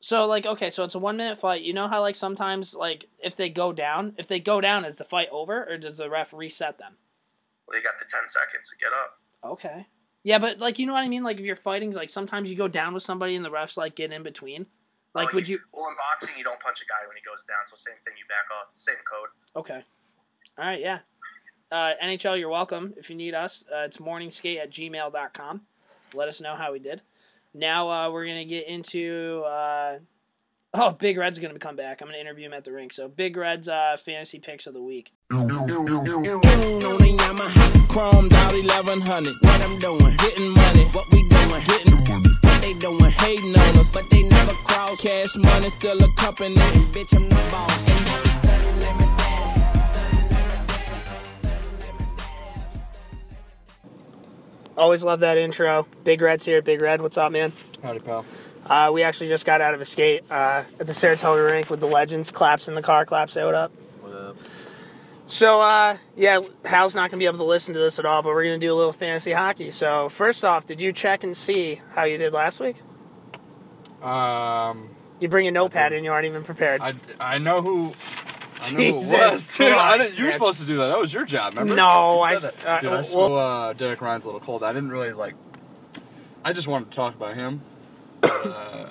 So 0.00 0.26
like 0.26 0.46
okay, 0.46 0.70
so 0.70 0.84
it's 0.84 0.94
a 0.94 0.98
one 0.98 1.16
minute 1.16 1.38
fight. 1.38 1.62
You 1.62 1.72
know 1.74 1.88
how 1.88 2.00
like 2.00 2.14
sometimes 2.14 2.74
like 2.74 3.06
if 3.22 3.36
they 3.36 3.50
go 3.50 3.72
down, 3.72 4.14
if 4.16 4.28
they 4.28 4.40
go 4.40 4.60
down, 4.60 4.84
is 4.84 4.96
the 4.96 5.04
fight 5.04 5.28
over 5.30 5.68
or 5.68 5.76
does 5.76 5.98
the 5.98 6.08
ref 6.08 6.32
reset 6.32 6.78
them? 6.78 6.94
Well, 7.66 7.76
you 7.78 7.84
got 7.84 7.98
the 7.98 8.06
ten 8.08 8.26
seconds 8.26 8.70
to 8.70 8.76
get 8.76 8.92
up. 8.92 9.18
Okay. 9.44 9.86
Yeah, 10.22 10.38
but 10.38 10.58
like 10.60 10.78
you 10.78 10.86
know 10.86 10.92
what 10.92 11.04
I 11.04 11.08
mean. 11.08 11.24
Like 11.24 11.38
if 11.38 11.46
you're 11.46 11.56
fighting, 11.56 11.92
like 11.92 12.10
sometimes 12.10 12.50
you 12.50 12.56
go 12.56 12.68
down 12.68 12.94
with 12.94 13.02
somebody 13.02 13.36
and 13.36 13.44
the 13.44 13.50
refs 13.50 13.76
like 13.76 13.94
get 13.94 14.12
in 14.12 14.22
between. 14.22 14.66
Like 15.14 15.28
Oh, 15.32 15.36
would 15.36 15.48
you? 15.48 15.58
Well, 15.72 15.88
in 15.88 15.96
boxing, 15.96 16.36
you 16.38 16.44
don't 16.44 16.60
punch 16.60 16.82
a 16.82 16.86
guy 16.86 17.06
when 17.08 17.16
he 17.16 17.22
goes 17.22 17.42
down, 17.44 17.66
so 17.66 17.76
same 17.76 17.96
thing. 18.04 18.14
You 18.18 18.26
back 18.28 18.46
off. 18.56 18.70
Same 18.70 18.96
code. 19.10 19.28
Okay. 19.56 19.84
All 20.58 20.64
right. 20.64 20.80
Yeah. 20.80 20.98
Uh, 21.72 21.92
NHL, 22.02 22.38
you're 22.38 22.48
welcome. 22.48 22.94
If 22.96 23.10
you 23.10 23.16
need 23.16 23.34
us, 23.34 23.64
uh, 23.72 23.82
it's 23.84 23.96
morningskate 23.96 24.58
at 24.58 24.70
gmail.com. 24.70 25.62
Let 26.14 26.28
us 26.28 26.40
know 26.40 26.54
how 26.54 26.72
we 26.72 26.80
did. 26.80 27.02
Now 27.54 27.90
uh, 27.90 28.10
we're 28.10 28.26
gonna 28.26 28.44
get 28.44 28.66
into. 28.68 29.42
Oh, 30.72 30.92
Big 30.92 31.18
Red's 31.18 31.40
gonna 31.40 31.58
come 31.58 31.74
back. 31.74 32.00
I'm 32.00 32.06
gonna 32.06 32.18
interview 32.18 32.46
him 32.46 32.52
at 32.52 32.62
the 32.62 32.70
rink. 32.70 32.92
So 32.92 33.08
Big 33.08 33.36
Red's 33.36 33.68
uh, 33.68 33.96
fantasy 33.98 34.38
picks 34.38 34.68
of 34.68 34.74
the 34.74 34.80
week. 34.80 35.12
on 35.32 35.48
the 35.48 35.54
Yamaha, 37.18 37.88
chromed 37.88 38.32
out 38.32 38.52
1100. 38.52 39.34
What 39.40 39.60
I'm 39.62 39.78
doing, 39.80 40.16
getting 40.18 40.50
money. 40.50 40.84
What 40.92 41.10
we 41.10 41.28
doing, 41.28 41.64
getting 41.64 41.94
money. 41.94 42.30
What 42.42 42.62
they 42.62 42.74
doing, 42.74 43.10
hating 43.10 43.58
on 43.58 43.78
us, 43.78 43.92
but 43.92 44.08
they 44.10 44.22
never 44.22 44.52
cross. 44.62 45.00
Cash 45.00 45.34
money 45.38 45.70
still 45.70 46.00
a 46.04 46.14
company. 46.14 46.54
Bitch, 46.54 47.16
I'm 47.16 47.28
the 47.28 47.34
boss. 47.50 47.86
Always 54.76 55.02
love 55.02 55.18
that 55.20 55.36
intro. 55.36 55.88
Big 56.04 56.20
Red's 56.20 56.44
here. 56.44 56.62
Big 56.62 56.80
Red, 56.80 57.00
what's 57.02 57.18
up, 57.18 57.32
man? 57.32 57.52
Howdy, 57.82 57.98
pal. 57.98 58.24
Uh, 58.66 58.90
we 58.92 59.02
actually 59.02 59.28
just 59.28 59.46
got 59.46 59.60
out 59.60 59.74
of 59.74 59.80
a 59.80 59.84
skate 59.84 60.22
uh, 60.30 60.62
at 60.78 60.86
the 60.86 60.94
Saratoga 60.94 61.42
rink 61.42 61.70
with 61.70 61.80
the 61.80 61.86
legends. 61.86 62.30
Claps 62.30 62.68
in 62.68 62.74
the 62.74 62.82
car. 62.82 63.04
Claps, 63.04 63.32
say 63.32 63.44
what 63.44 63.54
up. 63.54 63.72
What 64.00 64.12
up? 64.14 64.36
So, 65.26 65.60
uh, 65.60 65.96
yeah, 66.16 66.40
Hal's 66.64 66.94
not 66.94 67.02
going 67.10 67.18
to 67.18 67.22
be 67.22 67.26
able 67.26 67.38
to 67.38 67.44
listen 67.44 67.72
to 67.74 67.80
this 67.80 67.98
at 67.98 68.04
all, 68.04 68.22
but 68.22 68.28
we're 68.30 68.44
going 68.44 68.60
to 68.60 68.66
do 68.66 68.72
a 68.72 68.76
little 68.76 68.92
fantasy 68.92 69.32
hockey. 69.32 69.70
So, 69.70 70.08
first 70.08 70.44
off, 70.44 70.66
did 70.66 70.80
you 70.80 70.92
check 70.92 71.22
and 71.24 71.36
see 71.36 71.80
how 71.94 72.04
you 72.04 72.18
did 72.18 72.32
last 72.32 72.60
week? 72.60 72.76
Um, 74.02 74.90
You 75.20 75.28
bring 75.28 75.46
a 75.46 75.50
notepad 75.50 75.92
and 75.92 76.04
you 76.04 76.12
aren't 76.12 76.26
even 76.26 76.42
prepared. 76.42 76.80
I, 76.80 76.94
I 77.18 77.38
know 77.38 77.62
who. 77.62 77.92
I 78.62 78.72
know 78.72 78.78
who 78.78 78.82
it 78.82 78.92
Jesus 79.00 79.12
was, 79.12 79.56
dude. 79.56 79.72
I 79.72 79.98
didn't, 79.98 80.18
you 80.18 80.24
were 80.24 80.30
man. 80.30 80.32
supposed 80.34 80.60
to 80.60 80.66
do 80.66 80.76
that. 80.78 80.88
That 80.88 80.98
was 80.98 81.12
your 81.12 81.24
job, 81.24 81.54
remember? 81.54 81.76
No, 81.76 82.20
I 82.20 82.36
said 82.36 82.52
that. 82.54 82.66
uh, 82.66 82.80
Dude, 82.80 82.90
I 82.90 82.92
well- 82.94 83.04
smell 83.04 83.36
uh, 83.38 83.72
Derek 83.72 84.00
Ryan's 84.02 84.24
a 84.24 84.28
little 84.28 84.40
cold. 84.40 84.62
I 84.62 84.72
didn't 84.72 84.90
really 84.90 85.12
like. 85.12 85.34
I 86.44 86.52
just 86.52 86.66
wanted 86.68 86.90
to 86.90 86.96
talk 86.96 87.14
about 87.14 87.36
him. 87.36 87.62
Uh, 88.22 88.88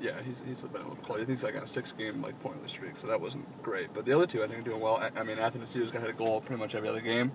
yeah, 0.00 0.20
he's 0.24 0.42
he's 0.46 0.64
a 0.64 0.66
bit 0.66 0.80
a 0.80 0.84
little 0.84 0.98
cold. 1.04 1.20
I 1.20 1.24
think 1.24 1.38
he's 1.38 1.44
like 1.44 1.56
on 1.56 1.62
a 1.62 1.66
six 1.66 1.92
game 1.92 2.22
like 2.22 2.40
pointless 2.42 2.72
streak, 2.72 2.98
so 2.98 3.06
that 3.06 3.20
wasn't 3.20 3.62
great. 3.62 3.94
But 3.94 4.04
the 4.04 4.12
other 4.12 4.26
two, 4.26 4.42
I 4.42 4.46
think, 4.48 4.60
are 4.60 4.64
doing 4.70 4.80
well. 4.80 4.96
I, 4.96 5.10
I 5.18 5.22
mean, 5.22 5.38
Anthony 5.38 5.66
Sears 5.66 5.90
got 5.90 6.02
hit 6.02 6.10
a 6.10 6.14
goal 6.14 6.40
pretty 6.40 6.60
much 6.60 6.74
every 6.74 6.88
other 6.88 7.00
game. 7.00 7.32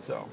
So 0.00 0.28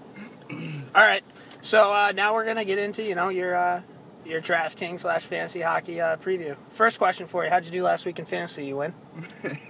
All 0.95 1.03
right. 1.03 1.23
So 1.61 1.93
uh, 1.93 2.11
now 2.15 2.33
we're 2.33 2.45
gonna 2.45 2.65
get 2.65 2.79
into 2.79 3.03
you 3.03 3.15
know 3.15 3.29
your 3.29 3.55
uh, 3.55 3.81
your 4.25 4.41
DraftKings 4.41 5.01
slash 5.01 5.25
fantasy 5.25 5.61
hockey 5.61 6.01
uh, 6.01 6.15
preview. 6.17 6.57
First 6.69 6.97
question 6.97 7.27
for 7.27 7.43
you: 7.43 7.49
How'd 7.49 7.65
you 7.65 7.71
do 7.71 7.83
last 7.83 8.05
week 8.05 8.19
in 8.19 8.25
fantasy? 8.25 8.65
You 8.65 8.77
win? 8.77 8.93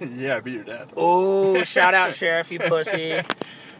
yeah, 0.16 0.36
I 0.36 0.40
beat 0.40 0.54
your 0.54 0.64
dad. 0.64 0.90
Oh, 0.96 1.62
shout 1.64 1.94
out 1.94 2.12
Sheriff, 2.14 2.50
you 2.50 2.60
pussy. 2.60 3.20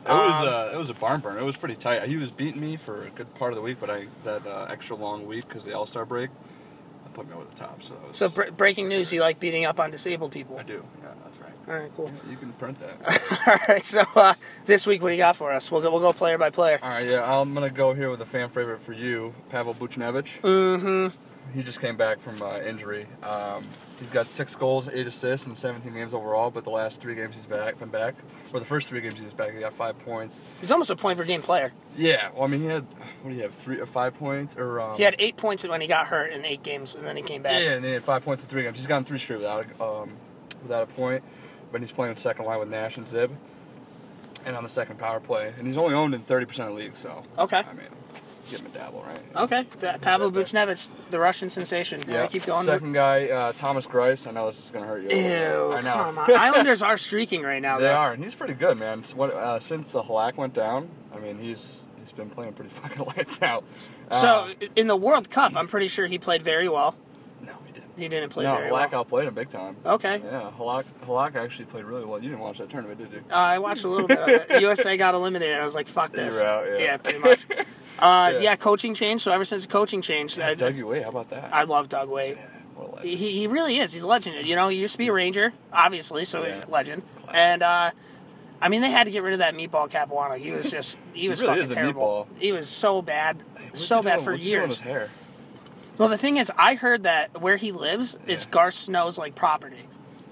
It 0.04 0.08
was 0.08 0.42
Um, 0.42 0.48
uh, 0.48 0.70
it 0.74 0.78
was 0.78 0.90
a 0.90 0.94
barn 0.94 1.20
burn. 1.20 1.38
It 1.38 1.44
was 1.44 1.56
pretty 1.56 1.74
tight. 1.76 2.02
He 2.08 2.16
was 2.16 2.30
beating 2.32 2.60
me 2.60 2.76
for 2.76 3.04
a 3.06 3.10
good 3.10 3.34
part 3.34 3.52
of 3.52 3.56
the 3.56 3.62
week, 3.62 3.78
but 3.80 3.90
I 3.90 4.06
that 4.24 4.46
uh, 4.46 4.66
extra 4.70 4.96
long 4.96 5.26
week 5.26 5.46
because 5.46 5.64
the 5.64 5.74
All 5.76 5.86
Star 5.86 6.04
break, 6.06 6.30
that 7.04 7.12
put 7.14 7.28
me 7.28 7.34
over 7.34 7.44
the 7.44 7.54
top. 7.56 7.82
So, 7.82 7.94
was, 8.08 8.16
So 8.16 8.28
br- 8.28 8.50
breaking 8.56 8.88
news: 8.88 9.12
You 9.12 9.20
like 9.20 9.38
beating 9.40 9.64
up 9.66 9.78
on 9.78 9.90
disabled 9.90 10.32
people? 10.32 10.58
I 10.58 10.62
do. 10.62 10.84
Yeah, 11.02 11.08
that's 11.24 11.38
right. 11.38 11.52
All 11.68 11.74
right, 11.74 11.90
cool. 11.96 12.10
You 12.30 12.36
can 12.38 12.52
print 12.54 12.78
that. 12.80 12.96
All 13.46 13.58
right. 13.68 13.84
So 13.84 14.02
uh, 14.16 14.34
this 14.64 14.86
week, 14.86 15.02
what 15.02 15.08
do 15.10 15.14
you 15.14 15.20
got 15.20 15.36
for 15.36 15.52
us? 15.52 15.70
We'll 15.70 15.82
go. 15.82 15.90
We'll 15.90 16.00
go 16.00 16.12
player 16.12 16.38
by 16.38 16.48
player. 16.50 16.78
All 16.82 16.88
right, 16.88 17.04
yeah, 17.06 17.38
I'm 17.40 17.52
gonna 17.52 17.68
go 17.70 17.92
here 17.92 18.10
with 18.10 18.22
a 18.22 18.26
fan 18.26 18.48
favorite 18.48 18.80
for 18.82 18.94
you, 18.94 19.34
Pavel 19.50 19.74
Buchnevich. 19.74 20.40
Mm-hmm. 20.40 21.16
He 21.52 21.62
just 21.62 21.80
came 21.80 21.96
back 21.96 22.20
from 22.20 22.40
uh, 22.40 22.58
injury. 22.60 23.06
Um, 23.22 23.66
he's 24.00 24.10
got 24.10 24.26
six 24.26 24.54
goals, 24.56 24.88
eight 24.92 25.06
assists, 25.06 25.46
and 25.46 25.56
17 25.56 25.92
games 25.92 26.12
overall. 26.14 26.50
But 26.50 26.64
the 26.64 26.70
last 26.70 27.00
three 27.00 27.14
games 27.14 27.36
he's 27.36 27.46
back, 27.46 27.78
been 27.78 27.90
back, 27.90 28.16
or 28.52 28.58
the 28.58 28.66
first 28.66 28.88
three 28.88 29.00
games 29.00 29.18
he 29.18 29.24
was 29.24 29.34
back, 29.34 29.52
he 29.54 29.60
got 29.60 29.72
five 29.74 29.98
points. 30.00 30.40
He's 30.60 30.70
almost 30.72 30.90
a 30.90 30.96
point 30.96 31.18
per 31.18 31.24
game 31.24 31.42
player. 31.42 31.72
Yeah, 31.96 32.30
well, 32.34 32.44
I 32.44 32.46
mean, 32.48 32.62
he 32.62 32.66
had 32.66 32.86
what 33.22 33.30
do 33.30 33.36
you 33.36 33.42
have, 33.42 33.54
three 33.54 33.78
or 33.78 33.86
five 33.86 34.14
points, 34.18 34.56
or 34.56 34.80
um, 34.80 34.96
He 34.96 35.02
had 35.02 35.14
eight 35.18 35.36
points 35.36 35.66
when 35.66 35.80
he 35.80 35.86
got 35.86 36.06
hurt 36.06 36.32
in 36.32 36.44
eight 36.44 36.62
games, 36.62 36.94
and 36.94 37.06
then 37.06 37.16
he 37.16 37.22
came 37.22 37.42
back. 37.42 37.62
Yeah, 37.62 37.72
and 37.74 37.84
then 37.84 37.90
he 37.90 37.94
had 37.94 38.02
five 38.04 38.24
points 38.24 38.42
in 38.42 38.48
three 38.50 38.62
games. 38.62 38.78
He's 38.78 38.86
gotten 38.86 39.04
three 39.04 39.18
straight 39.18 39.36
without 39.36 39.66
a, 39.78 39.84
um, 39.84 40.16
without 40.62 40.82
a 40.84 40.86
point, 40.86 41.22
but 41.70 41.80
he's 41.82 41.92
playing 41.92 42.16
second 42.16 42.46
line 42.46 42.58
with 42.58 42.70
Nash 42.70 42.96
and 42.96 43.06
Zib, 43.06 43.30
and 44.46 44.56
on 44.56 44.62
the 44.62 44.68
second 44.70 44.98
power 44.98 45.20
play, 45.20 45.52
and 45.58 45.66
he's 45.66 45.76
only 45.76 45.94
owned 45.94 46.14
in 46.14 46.22
30% 46.22 46.68
of 46.68 46.74
leagues. 46.74 46.98
So 47.00 47.22
Okay. 47.38 47.58
I 47.58 47.72
mean, 47.74 47.86
him 48.58 48.70
dabble, 48.72 49.02
right? 49.02 49.20
Okay. 49.36 49.64
Pa- 49.80 49.98
Pavel 49.98 50.32
Buchnevich, 50.32 50.90
the 51.10 51.18
Russian 51.20 51.48
sensation. 51.50 52.02
Yeah. 52.08 52.26
Keep 52.26 52.46
going. 52.46 52.64
Second 52.66 52.92
guy, 52.92 53.28
uh, 53.28 53.52
Thomas 53.52 53.86
Greiss. 53.86 54.26
I 54.26 54.32
know 54.32 54.46
this 54.48 54.64
is 54.64 54.70
gonna 54.70 54.86
hurt 54.86 55.02
you. 55.02 55.08
a 55.08 55.14
little 55.14 55.22
bit. 55.22 55.50
Ew, 55.52 55.72
I 55.74 55.80
know. 55.82 56.34
Islanders 56.34 56.82
are 56.82 56.96
streaking 56.96 57.42
right 57.42 57.62
now. 57.62 57.78
they 57.78 57.84
though. 57.84 57.94
are, 57.94 58.12
and 58.12 58.24
he's 58.24 58.34
pretty 58.34 58.54
good, 58.54 58.78
man. 58.78 59.04
What, 59.14 59.32
uh, 59.32 59.60
since 59.60 59.92
the 59.92 60.02
Halak 60.02 60.36
went 60.36 60.54
down, 60.54 60.88
I 61.14 61.18
mean, 61.20 61.38
he's 61.38 61.84
he's 62.00 62.12
been 62.12 62.30
playing 62.30 62.54
pretty 62.54 62.70
fucking 62.74 63.04
lights 63.16 63.40
out. 63.42 63.62
So 64.10 64.48
Uh, 64.60 64.66
in 64.74 64.86
the 64.88 64.96
World 64.96 65.30
Cup, 65.30 65.54
I'm 65.54 65.68
pretty 65.68 65.88
sure 65.88 66.06
he 66.06 66.18
played 66.18 66.42
very 66.42 66.68
well. 66.68 66.96
He 68.00 68.08
didn't. 68.08 68.30
He 68.30 68.34
play 68.34 68.44
no, 68.44 68.56
very 68.56 68.70
Halak 68.70 68.90
well. 68.92 69.00
outplayed 69.00 69.28
him 69.28 69.34
big 69.34 69.50
time. 69.50 69.76
Okay. 69.86 70.20
Yeah, 70.24 70.50
Halak, 70.58 70.84
Halak 71.06 71.36
actually 71.36 71.66
played 71.66 71.84
really 71.84 72.04
well. 72.04 72.20
You 72.22 72.30
didn't 72.30 72.40
watch 72.42 72.58
that 72.58 72.68
tournament, 72.70 72.98
did 72.98 73.12
you? 73.12 73.22
Uh, 73.30 73.34
I 73.34 73.58
watched 73.58 73.84
a 73.84 73.88
little 73.88 74.08
bit 74.08 74.18
of 74.18 74.28
it. 74.28 74.60
USA 74.62 74.96
got 74.96 75.14
eliminated. 75.14 75.58
I 75.60 75.64
was 75.64 75.74
like, 75.74 75.86
fuck 75.88 76.10
You 76.16 76.24
this. 76.24 76.34
were 76.40 76.44
out, 76.46 76.80
yeah. 76.80 76.96
pretty 76.96 77.18
much. 77.18 77.46
Uh, 77.98 78.30
Yeah. 78.36 78.40
yeah. 78.40 78.56
coaching 78.56 78.94
change. 78.94 79.20
So 79.20 79.30
ever 79.30 79.44
since 79.44 79.66
the 79.66 79.68
coaching 79.72 80.00
changed, 80.00 80.40
I, 80.40 80.54
Dougie 80.54 80.82
Weight, 80.82 81.02
how 81.02 81.10
about 81.10 81.28
that? 81.30 81.52
I 81.52 81.64
love 81.64 81.90
Doug 81.90 82.08
a 82.08 82.12
legend. 82.12 82.38
He, 83.02 83.14
he 83.16 83.46
really 83.46 83.76
is. 83.76 83.92
He's 83.92 84.04
a 84.04 84.08
legend. 84.08 84.46
You 84.46 84.56
know, 84.56 84.68
he 84.68 84.78
used 84.78 84.92
to 84.92 84.98
be 84.98 85.08
a 85.08 85.12
Ranger, 85.12 85.52
obviously, 85.70 86.24
so 86.24 86.46
Yeah. 86.46 86.64
legend. 86.66 87.02
And 87.30 87.62
uh, 87.62 87.90
I 88.62 88.68
mean, 88.70 88.80
they 88.80 88.90
had 88.90 89.04
to 89.04 89.10
get 89.10 89.22
rid 89.22 89.34
of 89.34 89.40
that 89.40 89.54
meatball 89.54 89.90
Capuano. 89.90 90.36
He 90.36 90.50
was 90.52 90.70
just 90.70 90.96
he 91.12 91.28
was 91.28 91.42
really 91.42 91.56
fucking 91.60 91.74
terrible. 91.74 92.26
He 92.38 92.52
was 92.52 92.70
so 92.70 93.02
bad, 93.02 93.36
What's 93.68 93.84
so 93.84 94.02
bad 94.02 94.22
for 94.22 94.32
what's 94.32 94.44
he 94.44 94.50
years. 94.50 94.80
With 96.00 96.08
his 96.08 96.08
hair? 96.08 96.08
Well, 96.08 96.08
the 96.08 96.18
thing 96.18 96.36
is, 96.38 96.52
I 96.56 96.74
heard 96.74 97.02
that 97.04 97.40
where 97.40 97.56
he 97.56 97.72
lives 97.72 98.16
is 98.26 98.46
Garth 98.46 98.74
Snow's 98.74 99.18
like 99.18 99.34
property. 99.34 99.76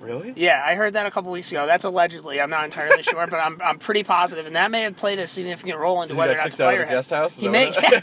Really? 0.01 0.33
Yeah, 0.37 0.63
I 0.65 0.77
heard 0.77 0.93
that 0.93 1.07
a 1.07 1.11
couple 1.11 1.33
weeks 1.33 1.51
ago. 1.51 1.67
That's 1.67 1.83
allegedly. 1.83 2.41
I'm 2.41 2.51
not 2.51 2.65
entirely 2.65 3.03
sure, 3.03 3.27
but 3.27 3.39
I'm, 3.39 3.61
I'm 3.61 3.81
pretty 3.81 4.05
positive, 4.05 4.47
and 4.47 4.55
that 4.55 4.71
may 4.71 4.83
have 4.83 4.97
played 4.97 5.19
a 5.19 5.27
significant 5.27 5.77
role 5.77 5.97
into 6.03 6.11
So 6.11 6.15
he 6.15 6.19
whether 6.21 6.35
or 6.35 6.37
got 6.37 6.45
not 6.45 6.45
to 6.45 6.51
kicked 6.51 6.61
out 6.61 6.69
of 6.69 6.71
fire 6.71 6.79
the 6.79 6.85
him. 6.85 6.99
guest 6.99 7.11
house? 7.11 7.33
Is 7.37 7.41
He 7.41 7.47
that 7.49 7.53
may, 7.53 7.67
what 7.67 7.83
yeah, 7.83 8.01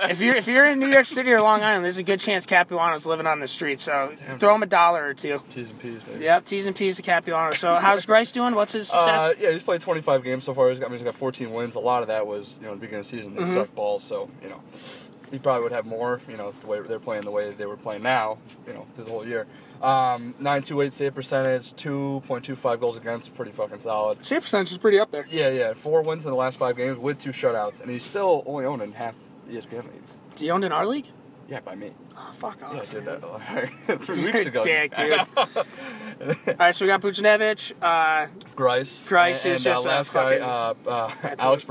dude. 0.00 0.10
If 0.12 0.20
you're 0.22 0.34
if 0.36 0.46
you're 0.48 0.64
in 0.64 0.78
New 0.78 0.86
York 0.88 1.04
City 1.04 1.30
or 1.30 1.42
Long 1.42 1.62
Island, 1.62 1.84
there's 1.84 1.98
a 1.98 2.02
good 2.02 2.20
chance 2.20 2.46
Capuano's 2.46 3.04
living 3.04 3.26
on 3.26 3.40
the 3.40 3.46
street. 3.46 3.80
So 3.82 4.14
throw 4.38 4.54
him 4.54 4.62
a 4.62 4.66
dollar 4.66 5.06
or 5.08 5.12
two. 5.12 5.42
T's 5.50 5.68
and 5.68 5.78
P's, 5.78 6.00
baby. 6.04 6.24
Yep, 6.24 6.44
T's 6.46 6.66
and 6.66 6.74
P's 6.74 6.96
to 6.96 7.02
Capuano. 7.02 7.52
So 7.54 7.74
how's 7.76 8.06
Greiss 8.06 8.32
doing? 8.32 8.54
What's 8.54 8.72
his 8.72 8.90
Uh, 8.90 9.34
yeah, 9.38 9.50
he's 9.50 9.62
played 9.62 9.82
25 9.82 10.24
games 10.24 10.44
so 10.44 10.54
far. 10.54 10.70
He's 10.70 10.78
got, 10.80 10.86
I 10.86 10.88
mean, 10.88 10.98
he's 11.00 11.04
got 11.04 11.14
14 11.14 11.52
wins. 11.52 11.74
A 11.74 11.80
lot 11.80 12.00
of 12.00 12.08
that 12.08 12.26
was, 12.26 12.56
you 12.62 12.66
know, 12.66 12.72
the 12.74 12.80
beginning 12.80 13.00
of 13.00 13.10
the 13.10 13.16
season. 13.18 13.34
They 13.34 13.42
Mhm. 13.42 13.54
sucked 13.54 13.74
balls, 13.74 14.02
so, 14.04 14.30
you 14.42 14.48
know, 14.48 14.60
he 15.30 15.38
probably 15.38 15.62
would 15.64 15.72
have 15.72 15.86
more, 15.86 16.20
you 16.28 16.36
know, 16.36 16.52
the 16.60 16.66
way 16.66 16.80
they're 16.80 16.98
playing 16.98 17.22
the 17.24 17.30
way 17.30 17.52
they 17.52 17.66
were 17.66 17.76
playing 17.76 18.02
now, 18.02 18.38
you 18.66 18.72
know, 18.72 18.86
through 18.94 19.04
the 19.04 19.10
whole 19.10 19.26
year. 19.26 19.46
Um, 19.82 20.34
928 20.38 20.92
save 20.92 21.14
percentage, 21.14 21.72
2.25 21.74 22.80
goals 22.80 22.96
against, 22.98 23.34
pretty 23.34 23.52
fucking 23.52 23.78
solid. 23.78 24.22
Save 24.24 24.42
percentage 24.42 24.72
is 24.72 24.78
pretty 24.78 24.98
up 24.98 25.10
there. 25.10 25.24
Yeah, 25.30 25.48
yeah, 25.50 25.72
four 25.72 26.02
wins 26.02 26.24
in 26.24 26.30
the 26.30 26.36
last 26.36 26.58
five 26.58 26.76
games 26.76 26.98
with 26.98 27.18
two 27.18 27.30
shutouts, 27.30 27.80
and 27.80 27.90
he's 27.90 28.04
still 28.04 28.42
only 28.46 28.66
owned 28.66 28.82
in 28.82 28.92
half 28.92 29.14
ESPN 29.48 29.84
leagues. 29.92 30.10
Is 30.34 30.40
he 30.40 30.50
owned 30.50 30.64
in 30.64 30.72
our 30.72 30.84
league? 30.84 31.06
Yeah, 31.48 31.60
by 31.60 31.74
me. 31.74 31.92
Oh, 32.16 32.32
fuck 32.34 32.62
off. 32.62 32.74
Yeah, 32.74 32.82
I 32.82 32.84
did 32.84 33.04
man. 33.06 33.20
that 33.88 34.02
three 34.02 34.24
weeks 34.24 34.46
ago. 34.46 34.62
Dick, 34.62 34.94
dude. 34.94 35.12
All 35.36 35.54
right, 36.58 36.74
so 36.74 36.84
we 36.84 36.88
got 36.88 37.00
Buchnevich. 37.00 37.72
Uh, 37.82 38.28
Greiss. 38.54 39.04
Greiss 39.08 39.44
and, 39.44 39.54
is 39.54 39.66
and, 39.66 39.74
just 39.74 39.86
uh, 39.86 39.88
a 39.88 39.90
last 39.90 40.12
guy, 40.12 40.38
fucking- 40.38 40.86
uh, 40.86 40.90
uh, 40.90 41.34
Alex 41.40 41.64
it. 41.64 41.66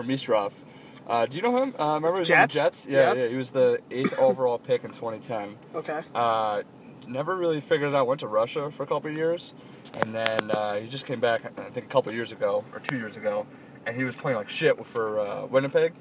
Uh, 1.09 1.25
do 1.25 1.35
you 1.35 1.41
know 1.41 1.57
him? 1.57 1.73
Uh, 1.79 1.95
remember 1.95 2.13
he 2.17 2.19
was 2.19 2.27
Jets? 2.27 2.55
on 2.55 2.63
the 2.63 2.69
Jets? 2.69 2.87
Yeah, 2.87 3.07
Yep. 3.09 3.17
yeah. 3.17 3.27
He 3.27 3.35
was 3.35 3.49
the 3.51 3.79
eighth 3.91 4.17
overall 4.19 4.57
pick 4.59 4.83
in 4.83 4.91
2010. 4.91 5.57
okay. 5.75 6.01
Uh, 6.13 6.61
never 7.07 7.35
really 7.35 7.59
figured 7.61 7.89
it 7.89 7.95
out. 7.95 8.05
Went 8.07 8.19
to 8.19 8.27
Russia 8.27 8.69
for 8.71 8.83
a 8.83 8.87
couple 8.87 9.09
of 9.09 9.17
years, 9.17 9.53
and 10.01 10.13
then 10.13 10.51
uh, 10.51 10.75
he 10.75 10.87
just 10.87 11.05
came 11.07 11.19
back. 11.19 11.41
I 11.57 11.63
think 11.71 11.87
a 11.87 11.89
couple 11.89 12.09
of 12.11 12.15
years 12.15 12.31
ago 12.31 12.63
or 12.73 12.79
two 12.79 12.97
years 12.97 13.17
ago, 13.17 13.47
and 13.87 13.95
he 13.95 14.03
was 14.03 14.15
playing 14.15 14.37
like 14.37 14.49
shit 14.49 14.85
for 14.85 15.19
uh, 15.19 15.45
Winnipeg. 15.47 15.93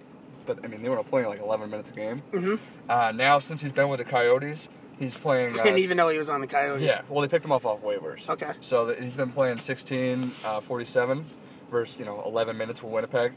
But 0.45 0.63
I 0.65 0.69
mean, 0.69 0.83
they 0.83 0.89
were 0.89 0.99
only 0.99 1.09
playing 1.09 1.29
like 1.29 1.41
11 1.41 1.71
minutes 1.71 1.91
a 1.91 1.93
game. 1.93 2.23
Mm-hmm. 2.33 2.91
Uh, 2.91 3.13
now, 3.13 3.39
since 3.39 3.63
he's 3.63 3.73
been 3.73 3.89
with 3.89 3.99
the 3.99 4.05
Coyotes, 4.05 4.69
he's 4.99 5.17
playing. 5.17 5.55
Uh, 5.59 5.63
Didn't 5.65 5.79
even 5.81 5.97
know 5.97 6.09
he 6.11 6.19
was 6.19 6.29
on 6.29 6.41
the 6.43 6.47
Coyotes. 6.47 6.83
yeah, 6.83 7.01
well, 7.09 7.23
they 7.23 7.29
picked 7.29 7.45
him 7.47 7.53
off 7.53 7.65
off 7.65 7.83
waivers. 7.83 8.29
Okay. 8.29 8.53
So 8.61 8.95
he's 8.95 9.15
been 9.17 9.31
playing 9.31 9.57
16, 9.59 10.33
uh, 10.45 10.61
47 10.61 11.25
versus 11.71 11.99
you 11.99 12.05
know 12.05 12.23
11 12.27 12.57
minutes 12.59 12.83
with 12.83 12.93
Winnipeg, 12.93 13.33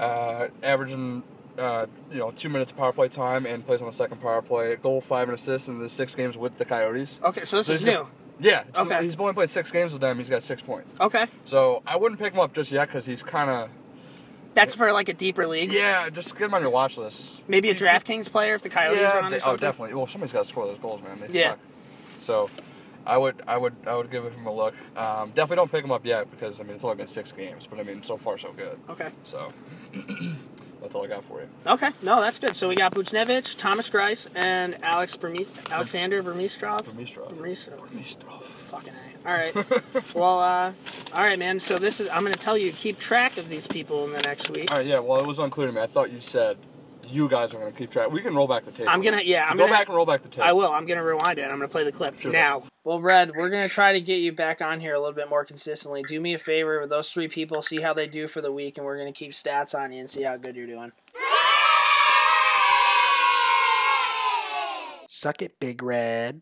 uh, 0.00 0.48
averaging 0.62 1.22
uh, 1.58 1.86
you 2.10 2.18
know 2.18 2.30
two 2.30 2.48
minutes 2.48 2.70
of 2.70 2.76
power 2.76 2.92
play 2.92 3.08
time 3.08 3.46
and 3.46 3.64
plays 3.64 3.80
on 3.80 3.86
the 3.86 3.92
second 3.92 4.20
power 4.20 4.42
play. 4.42 4.76
Goal, 4.76 5.00
five, 5.00 5.28
and 5.28 5.38
assist 5.38 5.68
in 5.68 5.78
the 5.78 5.88
six 5.88 6.14
games 6.14 6.36
with 6.36 6.56
the 6.58 6.64
Coyotes. 6.64 7.20
Okay, 7.22 7.44
so 7.44 7.58
this 7.58 7.66
So 7.66 7.72
is 7.74 7.84
new. 7.84 7.92
got- 7.92 8.10
Yeah. 8.40 8.64
so 8.74 8.82
Okay. 8.82 9.02
He's 9.04 9.16
only 9.16 9.34
played 9.34 9.50
six 9.50 9.70
games 9.70 9.92
with 9.92 10.00
them. 10.00 10.18
He's 10.18 10.30
got 10.30 10.42
six 10.42 10.62
points. 10.62 10.92
Okay. 11.00 11.26
So 11.44 11.82
I 11.86 11.96
wouldn't 11.96 12.18
pick 12.20 12.32
him 12.32 12.40
up 12.40 12.54
just 12.54 12.72
yet 12.72 12.88
because 12.88 13.04
he's 13.04 13.22
kind 13.22 13.50
of 13.50 13.68
That's 14.54 14.74
for 14.74 14.90
like 14.92 15.08
a 15.10 15.12
deeper 15.12 15.46
league. 15.46 15.70
yeah. 15.72 16.08
Just 16.08 16.32
get 16.38 16.46
him 16.46 16.54
on 16.54 16.62
your 16.62 16.70
watch 16.70 16.96
list. 16.96 17.42
Maybe 17.46 17.68
a 17.70 17.74
DraftKings 17.74 18.30
player 18.32 18.54
if 18.54 18.62
the 18.62 18.70
Coyotes 18.70 18.98
yeah, 19.00 19.16
are 19.18 19.22
on 19.22 19.34
oh, 19.44 19.56
definitely. 19.56 19.94
Well, 19.94 20.06
somebody's 20.06 20.32
got 20.32 20.42
to 20.44 20.48
score 20.48 20.66
those 20.66 20.78
goals, 20.78 21.02
man. 21.02 21.20
They 21.20 21.38
Yeah. 21.38 21.50
suck. 21.50 21.58
So, 22.20 22.48
I 23.06 23.16
would, 23.18 23.42
I 23.46 23.56
would, 23.56 23.74
I 23.86 23.96
would 23.96 24.10
give 24.10 24.24
him 24.24 24.46
a 24.46 24.52
look. 24.52 24.74
Um, 24.96 25.28
definitely 25.30 25.56
don't 25.56 25.70
pick 25.72 25.84
him 25.84 25.90
up 25.92 26.04
yet 26.06 26.30
because 26.30 26.60
I 26.60 26.64
mean 26.64 26.74
it's 26.76 26.84
only 26.84 26.96
been 26.96 27.08
six 27.08 27.32
games, 27.32 27.66
but 27.68 27.78
I 27.78 27.82
mean 27.82 28.02
so 28.02 28.16
far 28.16 28.38
so 28.38 28.52
good. 28.52 28.78
Okay. 28.88 29.08
So, 29.24 29.52
that's 30.80 30.94
all 30.94 31.04
I 31.04 31.08
got 31.08 31.24
for 31.24 31.40
you. 31.40 31.48
Okay. 31.66 31.90
No, 32.02 32.20
that's 32.20 32.38
good. 32.38 32.56
So 32.56 32.68
we 32.68 32.74
got 32.74 32.94
Buchnevich, 32.94 33.56
Thomas 33.56 33.90
Greiss, 33.90 34.28
and 34.34 34.82
Alex 34.84 35.16
Bermi- 35.16 35.48
Alexander 35.70 36.22
Burmistrov. 36.22 36.84
Burmistrov. 36.84 37.30
Burmistrov. 37.30 38.42
Fucking 38.42 38.92
A. 38.94 39.28
All 39.28 39.34
right. 39.34 39.54
well, 40.14 40.38
uh, 40.40 40.72
all 41.14 41.22
right, 41.22 41.38
man. 41.38 41.60
So 41.60 41.78
this 41.78 42.00
is, 42.00 42.08
I'm 42.08 42.20
going 42.20 42.32
to 42.32 42.38
tell 42.38 42.56
you 42.56 42.70
to 42.70 42.76
keep 42.76 42.98
track 42.98 43.36
of 43.36 43.48
these 43.48 43.66
people 43.66 44.04
in 44.06 44.12
the 44.12 44.22
next 44.22 44.50
week. 44.50 44.70
All 44.70 44.78
right, 44.78 44.86
yeah. 44.86 45.00
Well, 45.00 45.20
it 45.20 45.26
was 45.26 45.38
unclear 45.38 45.66
to 45.66 45.72
me. 45.72 45.80
I 45.80 45.86
thought 45.86 46.10
you 46.10 46.20
said 46.20 46.56
you 47.10 47.28
guys 47.28 47.52
are 47.54 47.58
going 47.58 47.72
to 47.72 47.78
keep 47.78 47.90
track. 47.90 48.10
We 48.10 48.20
can 48.22 48.34
roll 48.34 48.46
back 48.46 48.64
the 48.64 48.70
tape. 48.72 48.86
I'm 48.88 49.02
gonna, 49.02 49.22
yeah, 49.24 49.46
I'm 49.48 49.56
go 49.56 49.64
gonna 49.64 49.72
back 49.76 49.88
and 49.88 49.96
roll 49.96 50.06
back 50.06 50.22
the 50.22 50.28
tape. 50.28 50.44
I 50.44 50.52
will. 50.52 50.70
I'm 50.72 50.86
gonna 50.86 51.02
rewind 51.04 51.38
it. 51.38 51.44
I'm 51.44 51.50
gonna 51.58 51.68
play 51.68 51.84
the 51.84 51.92
clip 51.92 52.18
Sure. 52.20 52.32
now. 52.32 52.62
Well, 52.84 53.00
Red, 53.00 53.32
we're 53.36 53.50
gonna 53.50 53.68
try 53.68 53.92
to 53.92 54.00
get 54.00 54.16
you 54.20 54.32
back 54.32 54.60
on 54.62 54.80
here 54.80 54.94
a 54.94 54.98
little 54.98 55.14
bit 55.14 55.28
more 55.28 55.44
consistently. 55.44 56.02
Do 56.02 56.20
me 56.20 56.34
a 56.34 56.38
favor 56.38 56.80
with 56.80 56.90
those 56.90 57.10
three 57.12 57.28
people, 57.28 57.62
see 57.62 57.80
how 57.80 57.92
they 57.92 58.06
do 58.06 58.26
for 58.28 58.40
the 58.40 58.52
week, 58.52 58.76
and 58.78 58.86
we're 58.86 58.96
gonna 58.98 59.12
keep 59.12 59.32
stats 59.32 59.74
on 59.78 59.92
you 59.92 60.00
and 60.00 60.08
see 60.10 60.22
how 60.22 60.36
good 60.36 60.56
you're 60.56 60.66
doing. 60.76 60.92
Suck 65.08 65.42
it, 65.42 65.58
Big 65.60 65.82
Red. 65.82 66.40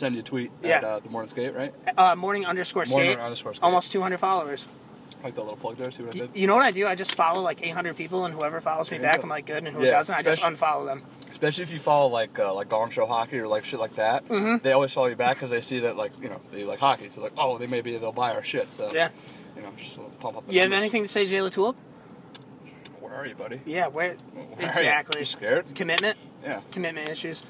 Send 0.00 0.14
you 0.14 0.20
a 0.20 0.24
tweet 0.24 0.50
Yeah. 0.62 0.76
at 0.78 0.84
uh, 0.84 0.98
the 1.00 1.08
morning 1.08 1.30
skate, 1.30 1.54
right? 1.54 1.72
Uh, 1.96 2.16
morning 2.16 2.44
underscore 2.44 2.84
skate. 2.84 2.96
Morning 3.04 3.18
underscore 3.20 3.54
skate. 3.54 3.62
Almost 3.62 3.92
200 3.92 4.18
followers. 4.18 4.66
Like 5.24 5.34
that 5.34 5.40
little 5.42 5.56
plug 5.56 5.76
there. 5.76 5.90
See 5.90 6.02
what 6.02 6.14
I 6.14 6.18
did? 6.18 6.30
You 6.34 6.46
know 6.46 6.54
what 6.54 6.62
I 6.64 6.70
do? 6.70 6.86
I 6.86 6.94
just 6.94 7.14
follow 7.14 7.40
like 7.40 7.66
800 7.66 7.96
people, 7.96 8.24
and 8.26 8.34
whoever 8.34 8.60
follows 8.60 8.90
me 8.90 8.98
back. 8.98 9.22
I'm 9.22 9.28
like 9.28 9.46
good, 9.46 9.64
and 9.64 9.68
who 9.76 9.84
Yeah, 9.84 9.92
doesn't, 9.92 10.14
I 10.14 10.22
just 10.22 10.38
especially- 10.38 10.56
unfollow 10.56 10.86
them. 10.86 11.02
Especially 11.32 11.64
if 11.64 11.70
you 11.70 11.78
follow 11.78 12.06
like 12.08 12.38
uh, 12.38 12.54
like 12.54 12.68
Gong 12.70 12.90
Show 12.90 13.04
hockey 13.06 13.38
or 13.38 13.46
like 13.48 13.64
shit 13.64 13.78
like 13.80 13.96
that. 13.96 14.26
Mhm. 14.28 14.62
They 14.62 14.72
always 14.72 14.92
follow 14.92 15.08
you 15.08 15.16
back 15.16 15.36
because 15.36 15.50
they 15.50 15.60
see 15.60 15.80
that 15.80 15.96
like 15.96 16.12
you 16.22 16.28
know 16.30 16.40
they 16.52 16.64
like 16.64 16.78
hockey. 16.78 17.10
So 17.10 17.20
like 17.20 17.32
oh 17.36 17.58
they 17.58 17.66
maybe 17.66 17.96
they'll 17.98 18.10
buy 18.12 18.32
our 18.32 18.42
shit. 18.42 18.72
So 18.72 18.90
Yeah. 18.94 19.10
You 19.56 19.62
know 19.62 19.72
just 19.76 19.96
to 19.96 20.00
pump 20.20 20.36
up. 20.38 20.46
The 20.46 20.52
You 20.54 20.60
have 20.60 20.70
numbers. 20.70 20.82
anything 20.84 21.02
to 21.02 21.08
say, 21.08 21.26
Jay 21.26 21.36
Latulippe? 21.38 21.74
Where 23.00 23.14
are 23.14 23.26
you, 23.26 23.34
buddy? 23.34 23.60
Yeah, 23.66 23.88
where? 23.88 24.14
Where 24.34 24.44
are 24.44 24.62
you? 24.62 24.66
exactly. 24.68 25.20
You 25.20 25.24
scared? 25.26 25.74
Commitment. 25.74 26.16
Yeah. 26.42 26.60
Commitment 26.72 27.08
issues. 27.10 27.42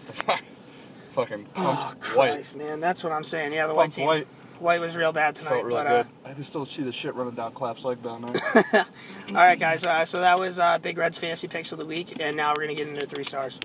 Fucking 1.13 1.47
Oh 1.57 1.63
pumped 1.95 2.17
white. 2.17 2.31
Christ, 2.33 2.57
man, 2.57 2.81
that's 2.81 3.03
what 3.05 3.13
I'm 3.13 3.25
saying. 3.25 3.53
Yeah, 3.53 3.67
the 3.69 3.75
white 3.75 3.83
Pumped 3.85 3.97
team. 3.97 4.07
white. 4.07 4.27
White 4.59 4.81
was 4.81 4.97
real 4.97 5.13
bad 5.13 5.37
tonight, 5.37 5.51
Felt 5.51 5.65
really 5.65 5.85
but 5.85 5.87
uh. 5.87 6.05
I 6.25 6.33
can 6.33 6.43
still 6.43 6.65
see 6.65 6.83
the 6.83 6.93
shit 6.93 7.15
running 7.15 7.35
down 7.35 7.53
Clap's 7.53 7.85
leg 7.85 8.03
down 8.03 8.23
there. 8.23 8.87
all 9.29 9.35
right, 9.35 9.59
guys. 9.59 9.85
Uh, 9.85 10.05
so 10.05 10.21
that 10.21 10.39
was 10.39 10.59
uh, 10.59 10.79
Big 10.79 10.97
Red's 10.97 11.19
fantasy 11.19 11.49
picks 11.49 11.73
of 11.73 11.79
the 11.79 11.87
week, 11.87 12.17
and 12.21 12.37
now 12.37 12.55
we're 12.57 12.63
gonna 12.63 12.75
get 12.75 12.89
into 12.89 13.07
three 13.07 13.25
stars. 13.25 13.61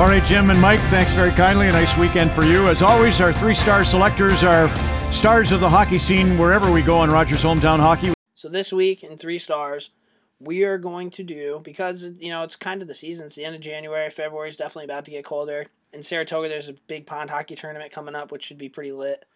All 0.00 0.06
right, 0.06 0.24
Jim 0.24 0.50
and 0.50 0.60
Mike, 0.60 0.80
thanks 0.88 1.12
very 1.12 1.30
kindly. 1.32 1.68
A 1.68 1.72
nice 1.72 1.96
weekend 1.98 2.30
for 2.32 2.42
you. 2.42 2.68
As 2.68 2.80
always, 2.80 3.20
our 3.20 3.32
three 3.32 3.54
star 3.54 3.84
selectors 3.84 4.42
are 4.42 4.74
stars 5.12 5.52
of 5.52 5.60
the 5.60 5.68
hockey 5.68 5.98
scene 5.98 6.38
wherever 6.38 6.72
we 6.72 6.80
go 6.80 7.04
in 7.04 7.10
Rogers 7.10 7.42
Hometown 7.42 7.80
Hockey. 7.80 8.14
So 8.34 8.48
this 8.48 8.72
week 8.72 9.04
in 9.04 9.18
three 9.18 9.38
stars, 9.38 9.90
we 10.38 10.64
are 10.64 10.78
going 10.78 11.10
to 11.10 11.22
do 11.22 11.60
because 11.62 12.12
you 12.18 12.30
know 12.30 12.42
it's 12.42 12.56
kind 12.56 12.80
of 12.80 12.88
the 12.88 12.94
season. 12.94 13.26
It's 13.26 13.36
the 13.36 13.44
end 13.44 13.54
of 13.54 13.60
January. 13.60 14.08
February 14.08 14.48
is 14.48 14.56
definitely 14.56 14.84
about 14.84 15.04
to 15.04 15.10
get 15.10 15.24
colder. 15.24 15.66
In 15.92 16.02
Saratoga, 16.02 16.48
there's 16.48 16.68
a 16.68 16.74
big 16.74 17.04
pond 17.04 17.30
hockey 17.30 17.54
tournament 17.54 17.92
coming 17.92 18.14
up, 18.14 18.32
which 18.32 18.44
should 18.44 18.58
be 18.58 18.68
pretty 18.68 18.92
lit. 18.92 19.26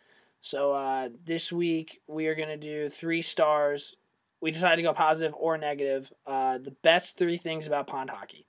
So 0.45 0.73
uh, 0.73 1.09
this 1.25 1.51
week 1.51 2.03
we 2.07 2.27
are 2.27 2.35
gonna 2.35 2.59
do 2.59 2.91
three 2.91 3.23
stars. 3.23 3.97
We 4.43 4.51
decided 4.51 4.77
to 4.77 4.83
go 4.83 4.93
positive 4.93 5.35
or 5.39 5.57
negative. 5.57 6.13
Uh, 6.27 6.59
the 6.59 6.73
best 6.83 7.17
three 7.17 7.39
things 7.39 7.67
about 7.67 7.87
pond 7.87 8.11
hockey. 8.11 8.45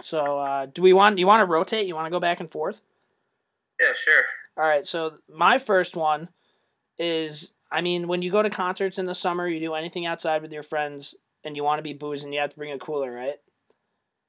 So 0.00 0.38
uh, 0.38 0.66
do 0.66 0.82
we 0.82 0.92
want 0.92 1.18
you 1.18 1.26
want 1.26 1.40
to 1.40 1.52
rotate? 1.52 1.88
You 1.88 1.96
want 1.96 2.06
to 2.06 2.12
go 2.12 2.20
back 2.20 2.38
and 2.38 2.48
forth? 2.48 2.80
Yeah, 3.80 3.90
sure. 3.96 4.22
All 4.56 4.68
right, 4.68 4.86
so 4.86 5.18
my 5.28 5.58
first 5.58 5.96
one 5.96 6.28
is 6.96 7.52
I 7.72 7.80
mean, 7.80 8.06
when 8.06 8.22
you 8.22 8.30
go 8.30 8.44
to 8.44 8.48
concerts 8.48 8.96
in 8.96 9.06
the 9.06 9.14
summer, 9.14 9.48
you 9.48 9.58
do 9.58 9.74
anything 9.74 10.06
outside 10.06 10.42
with 10.42 10.52
your 10.52 10.62
friends 10.62 11.16
and 11.42 11.56
you 11.56 11.64
want 11.64 11.80
to 11.80 11.82
be 11.82 11.92
boozing, 11.92 12.32
you 12.32 12.38
have 12.38 12.50
to 12.50 12.56
bring 12.56 12.70
a 12.70 12.78
cooler, 12.78 13.10
right? 13.10 13.40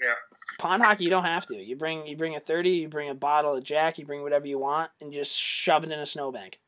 Yeah. 0.02 0.16
Pond 0.58 0.82
hockey, 0.82 1.04
you 1.04 1.12
don't 1.12 1.26
have 1.26 1.46
to. 1.46 1.56
You 1.56 1.76
bring 1.76 2.08
you 2.08 2.18
bring 2.18 2.36
a 2.36 2.40
30, 2.40 2.72
you 2.72 2.88
bring 2.88 3.12
a 3.12 3.14
bottle 3.14 3.56
of 3.56 3.64
Jack, 3.64 4.00
you 4.00 4.06
bring 4.08 4.24
whatever 4.24 4.48
you 4.48 4.58
want 4.58 4.90
and 5.00 5.14
you 5.14 5.20
just 5.20 5.38
shove 5.38 5.84
it 5.84 5.92
in 5.92 6.00
a 6.00 6.06
snowbank. 6.08 6.60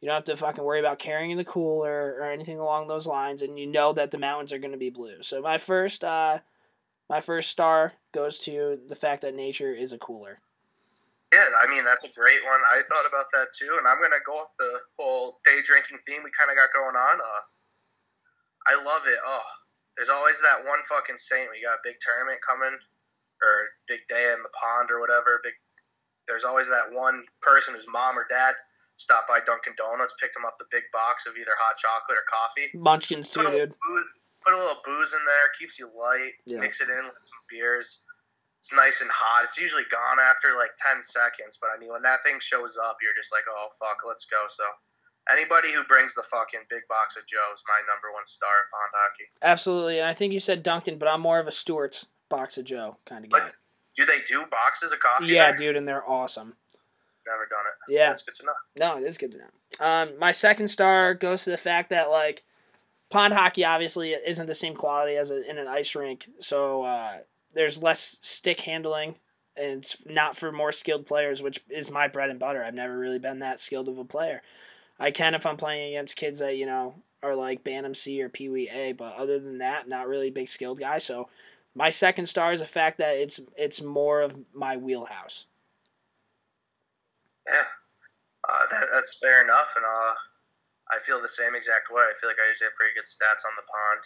You 0.00 0.06
don't 0.06 0.16
have 0.16 0.24
to 0.24 0.36
fucking 0.36 0.64
worry 0.64 0.80
about 0.80 0.98
carrying 0.98 1.36
the 1.36 1.44
cooler 1.44 2.16
or 2.18 2.24
anything 2.24 2.58
along 2.58 2.86
those 2.86 3.06
lines 3.06 3.42
and 3.42 3.58
you 3.58 3.66
know 3.66 3.92
that 3.92 4.10
the 4.10 4.18
mountains 4.18 4.52
are 4.52 4.58
going 4.58 4.72
to 4.72 4.78
be 4.78 4.90
blue. 4.90 5.22
So 5.22 5.42
my 5.42 5.58
first 5.58 6.04
uh 6.04 6.38
my 7.10 7.20
first 7.20 7.50
star 7.50 7.94
goes 8.12 8.38
to 8.46 8.78
the 8.88 8.94
fact 8.94 9.22
that 9.22 9.34
nature 9.34 9.72
is 9.72 9.92
a 9.92 9.98
cooler. 9.98 10.38
Yeah, 11.34 11.46
I 11.62 11.68
mean 11.68 11.84
that's 11.84 12.04
a 12.04 12.14
great 12.14 12.42
one. 12.46 12.60
I 12.70 12.82
thought 12.88 13.06
about 13.06 13.26
that 13.34 13.48
too, 13.58 13.76
and 13.78 13.86
I'm 13.86 14.00
gonna 14.00 14.22
go 14.24 14.46
off 14.46 14.54
the 14.58 14.80
whole 14.98 15.38
day 15.44 15.58
drinking 15.62 15.98
theme 16.06 16.22
we 16.22 16.30
kind 16.38 16.50
of 16.50 16.56
got 16.56 16.74
going 16.74 16.96
on. 16.96 17.20
Uh, 17.20 17.42
I 18.66 18.74
love 18.82 19.02
it. 19.06 19.18
Oh, 19.26 19.48
there's 19.96 20.08
always 20.08 20.40
that 20.40 20.66
one 20.66 20.80
fucking 20.88 21.18
saint. 21.18 21.50
We 21.50 21.62
got 21.62 21.78
a 21.78 21.86
big 21.86 21.96
tournament 22.00 22.40
coming, 22.46 22.74
or 23.42 23.52
big 23.86 24.00
day 24.08 24.32
in 24.34 24.42
the 24.42 24.54
pond 24.54 24.90
or 24.90 24.98
whatever. 24.98 25.40
Big. 25.42 25.54
There's 26.26 26.44
always 26.44 26.68
that 26.68 26.90
one 26.90 27.24
person 27.42 27.74
whose 27.74 27.86
mom 27.90 28.18
or 28.18 28.26
dad 28.30 28.54
stopped 29.00 29.28
by 29.28 29.40
Dunkin' 29.40 29.72
Donuts, 29.80 30.14
picked 30.20 30.34
them 30.36 30.44
up 30.44 30.60
the 30.60 30.68
big 30.70 30.84
box 30.92 31.24
of 31.24 31.32
either 31.40 31.56
hot 31.56 31.80
chocolate 31.80 32.20
or 32.20 32.26
coffee. 32.28 32.68
Munchkins 32.76 33.30
too, 33.32 33.40
Put 33.40 33.48
a 33.48 33.50
little 33.50 33.66
dude. 33.72 33.80
booze, 33.80 34.08
put 34.44 34.52
a 34.52 34.60
little 34.60 34.80
booze 34.84 35.12
in 35.16 35.24
there, 35.24 35.48
keeps 35.58 35.80
you 35.80 35.88
light. 35.96 36.36
Yeah. 36.44 36.60
Mix 36.60 36.80
it 36.84 36.88
in 36.92 37.04
with 37.08 37.24
some 37.24 37.40
beers. 37.48 38.04
It's 38.60 38.74
nice 38.76 39.00
and 39.00 39.08
hot. 39.10 39.44
It's 39.48 39.56
usually 39.58 39.88
gone 39.90 40.20
after 40.20 40.52
like 40.60 40.76
ten 40.76 41.02
seconds, 41.02 41.56
but 41.56 41.72
I 41.74 41.80
mean, 41.80 41.88
when 41.90 42.02
that 42.04 42.20
thing 42.22 42.36
shows 42.44 42.76
up, 42.76 43.00
you're 43.00 43.16
just 43.16 43.32
like, 43.32 43.44
oh 43.48 43.68
fuck, 43.80 44.04
let's 44.06 44.26
go. 44.28 44.44
So, 44.52 44.64
anybody 45.32 45.72
who 45.72 45.82
brings 45.84 46.14
the 46.14 46.22
fucking 46.28 46.68
big 46.68 46.84
box 46.86 47.16
of 47.16 47.24
Joe's, 47.26 47.64
my 47.64 47.80
number 47.88 48.12
one 48.12 48.26
star 48.28 48.52
at 48.60 48.68
pond 48.68 48.92
hockey. 48.92 49.24
Absolutely, 49.40 49.98
and 49.98 50.06
I 50.06 50.12
think 50.12 50.34
you 50.34 50.40
said 50.40 50.62
Dunkin', 50.62 50.98
but 50.98 51.08
I'm 51.08 51.22
more 51.22 51.40
of 51.40 51.48
a 51.48 51.52
Stewart's 51.52 52.04
box 52.28 52.58
of 52.58 52.66
Joe 52.66 52.98
kind 53.06 53.24
of 53.24 53.30
guy. 53.30 53.48
Do 53.96 54.04
they 54.04 54.20
do 54.28 54.44
boxes 54.50 54.92
of 54.92 55.00
coffee? 55.00 55.32
Yeah, 55.32 55.50
there? 55.52 55.58
dude, 55.58 55.76
and 55.76 55.88
they're 55.88 56.08
awesome. 56.08 56.54
Never 57.26 57.46
done 57.46 57.60
it. 57.66 57.94
Yeah. 57.94 58.08
that's 58.08 58.22
good 58.22 58.34
to 58.36 58.46
know. 58.46 58.52
No, 58.76 58.98
it 58.98 59.06
is 59.06 59.18
good 59.18 59.32
to 59.32 59.38
know. 59.38 59.84
Um, 59.86 60.18
my 60.18 60.32
second 60.32 60.68
star 60.68 61.14
goes 61.14 61.44
to 61.44 61.50
the 61.50 61.56
fact 61.56 61.90
that 61.90 62.10
like 62.10 62.44
pond 63.10 63.34
hockey 63.34 63.64
obviously 63.64 64.12
isn't 64.12 64.46
the 64.46 64.54
same 64.54 64.74
quality 64.74 65.16
as 65.16 65.30
a, 65.30 65.48
in 65.48 65.58
an 65.58 65.68
ice 65.68 65.94
rink, 65.94 66.28
so 66.40 66.82
uh, 66.82 67.18
there's 67.54 67.82
less 67.82 68.16
stick 68.20 68.60
handling, 68.62 69.16
and 69.56 69.78
it's 69.78 69.96
not 70.06 70.36
for 70.36 70.50
more 70.50 70.72
skilled 70.72 71.06
players, 71.06 71.42
which 71.42 71.60
is 71.68 71.90
my 71.90 72.08
bread 72.08 72.30
and 72.30 72.38
butter. 72.38 72.64
I've 72.64 72.74
never 72.74 72.98
really 72.98 73.18
been 73.18 73.40
that 73.40 73.60
skilled 73.60 73.88
of 73.88 73.98
a 73.98 74.04
player. 74.04 74.42
I 74.98 75.10
can 75.10 75.34
if 75.34 75.46
I'm 75.46 75.56
playing 75.56 75.88
against 75.88 76.16
kids 76.16 76.40
that 76.40 76.56
you 76.56 76.66
know 76.66 76.94
are 77.22 77.34
like 77.34 77.64
Bantam 77.64 77.94
C 77.94 78.22
or 78.22 78.28
Pee 78.28 78.48
Wee 78.48 78.70
A, 78.72 78.92
but 78.92 79.14
other 79.16 79.38
than 79.38 79.58
that, 79.58 79.88
not 79.88 80.08
really 80.08 80.28
a 80.28 80.32
big 80.32 80.48
skilled 80.48 80.80
guy. 80.80 80.98
So 80.98 81.28
my 81.74 81.90
second 81.90 82.26
star 82.26 82.52
is 82.52 82.60
the 82.60 82.66
fact 82.66 82.98
that 82.98 83.16
it's 83.16 83.40
it's 83.56 83.82
more 83.82 84.20
of 84.20 84.36
my 84.52 84.76
wheelhouse. 84.76 85.46
Yeah, 87.50 87.66
uh, 88.48 88.64
that, 88.70 88.84
that's 88.94 89.18
fair 89.18 89.42
enough, 89.42 89.74
and 89.74 89.84
uh, 89.84 90.14
I 90.94 90.98
feel 91.02 91.20
the 91.20 91.28
same 91.28 91.54
exact 91.58 91.90
way. 91.90 92.06
I 92.06 92.14
feel 92.14 92.30
like 92.30 92.38
I 92.38 92.46
usually 92.46 92.70
have 92.70 92.78
pretty 92.78 92.94
good 92.94 93.04
stats 93.10 93.42
on 93.42 93.52
the 93.58 93.66
pond. 93.66 94.02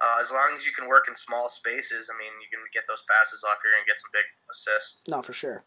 Uh, 0.00 0.16
as 0.16 0.32
long 0.32 0.56
as 0.56 0.64
you 0.64 0.72
can 0.72 0.88
work 0.88 1.04
in 1.08 1.14
small 1.14 1.44
spaces, 1.48 2.08
I 2.08 2.16
mean, 2.16 2.32
you 2.40 2.48
can 2.48 2.64
get 2.72 2.88
those 2.88 3.04
passes 3.04 3.44
off. 3.44 3.60
You're 3.60 3.76
gonna 3.76 3.84
get 3.84 4.00
some 4.00 4.08
big 4.16 4.24
assists. 4.48 5.04
No, 5.12 5.20
for 5.20 5.36
sure. 5.36 5.60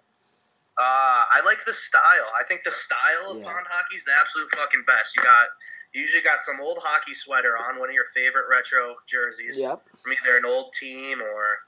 Uh, 0.74 1.22
I 1.30 1.45
like 1.45 1.61
the 1.70 1.74
style. 1.74 2.30
I 2.34 2.41
think 2.49 2.64
the 2.66 2.74
style 2.74 3.30
of 3.30 3.38
Yeah. 3.38 3.45
pond 3.53 3.68
hockey 3.70 3.95
is 3.95 4.05
the 4.05 4.14
absolute 4.18 4.49
fucking 4.57 4.86
best. 4.89 5.16
You 5.16 5.22
got 5.22 5.49
you 5.93 6.01
usually 6.01 6.24
got 6.26 6.43
some 6.43 6.57
old 6.59 6.80
hockey 6.82 7.14
sweater 7.14 7.53
on, 7.55 7.78
one 7.78 7.89
of 7.89 7.93
your 7.93 8.09
favorite 8.16 8.49
retro 8.49 8.95
jerseys 9.07 9.61
Yep. 9.61 9.86
from 10.01 10.14
either 10.14 10.38
an 10.38 10.45
old 10.45 10.74
team 10.74 11.22
or 11.22 11.59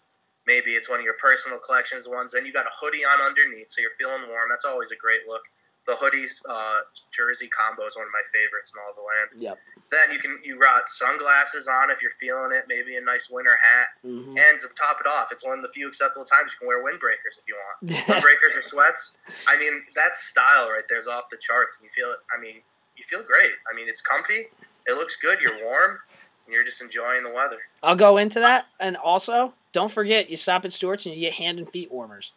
maybe 0.48 0.72
it's 0.72 0.90
one 0.90 1.00
of 1.00 1.06
your 1.06 1.18
personal 1.20 1.60
collections 1.60 2.08
ones. 2.08 2.32
Then 2.32 2.46
you 2.46 2.54
got 2.54 2.66
a 2.66 2.74
hoodie 2.80 3.04
on 3.06 3.22
underneath, 3.22 3.70
so 3.70 3.82
you're 3.82 3.94
feeling 3.98 4.28
warm. 4.30 4.50
That's 4.50 4.66
always 4.66 4.92
a 4.92 4.96
great 4.96 5.28
look. 5.28 5.42
The 5.86 5.94
hoodies 5.94 6.42
uh, 6.50 6.82
jersey 7.14 7.48
combo 7.48 7.86
is 7.86 7.96
one 7.96 8.08
of 8.08 8.12
my 8.12 8.26
favorites 8.34 8.74
in 8.74 8.82
all 8.82 8.90
the 8.98 9.06
land. 9.06 9.30
Yep. 9.38 9.58
Then 9.92 10.12
you 10.12 10.18
can 10.18 10.40
you 10.44 10.58
got 10.60 10.90
sunglasses 10.90 11.68
on 11.70 11.92
if 11.92 12.02
you're 12.02 12.10
feeling 12.18 12.50
it, 12.58 12.66
maybe 12.68 12.98
a 12.98 13.02
nice 13.02 13.30
winter 13.30 13.56
hat. 13.62 13.90
Mhm. 14.04 14.34
And 14.34 14.60
to 14.62 14.68
top 14.74 14.98
it 15.00 15.06
off, 15.06 15.32
it's 15.32 15.46
one 15.46 15.58
of 15.58 15.62
the 15.62 15.70
few 15.70 15.88
acceptable 15.88 16.26
times 16.26 16.54
you 16.54 16.58
can 16.58 16.68
wear 16.68 16.82
windbreakers 16.84 17.38
if 17.38 17.46
you 17.48 17.54
want. 17.54 17.94
windbreakers 18.10 18.58
or 18.58 18.64
sweats. 18.64 19.20
I 19.48 19.58
mean, 19.58 19.84
that 19.94 20.16
style 20.16 20.72
right 20.72 20.82
there 20.90 20.98
is 20.98 21.08
off 21.08 21.30
the 21.30 21.38
charts, 21.38 21.78
and 21.80 21.86
you 21.86 21.92
feel 21.94 22.12
it. 22.14 22.20
I 22.36 22.42
mean, 22.42 22.62
you 22.98 23.04
feel 23.04 23.22
great. 23.22 23.54
I 23.72 23.76
mean, 23.76 23.88
it's 23.88 24.02
comfy. 24.02 24.48
It 24.88 24.94
looks 24.98 25.18
good. 25.18 25.40
You're 25.40 25.64
warm, 25.64 26.00
and 26.46 26.54
you're 26.54 26.64
just 26.64 26.82
enjoying 26.82 27.24
the 27.24 27.32
weather. 27.32 27.58
I'll 27.84 27.96
go 27.96 28.18
into 28.18 28.40
that, 28.40 28.66
and 28.80 28.96
also 28.98 29.54
don't 29.74 29.92
forget 29.92 30.30
you 30.30 30.38
stop 30.38 30.66
at 30.66 30.74
Stewart's 30.74 31.06
and 31.06 31.16
you 31.16 31.22
get 31.22 31.34
hand 31.34 31.60
and 31.60 31.70
feet 31.70 31.92
warmers. 31.92 32.32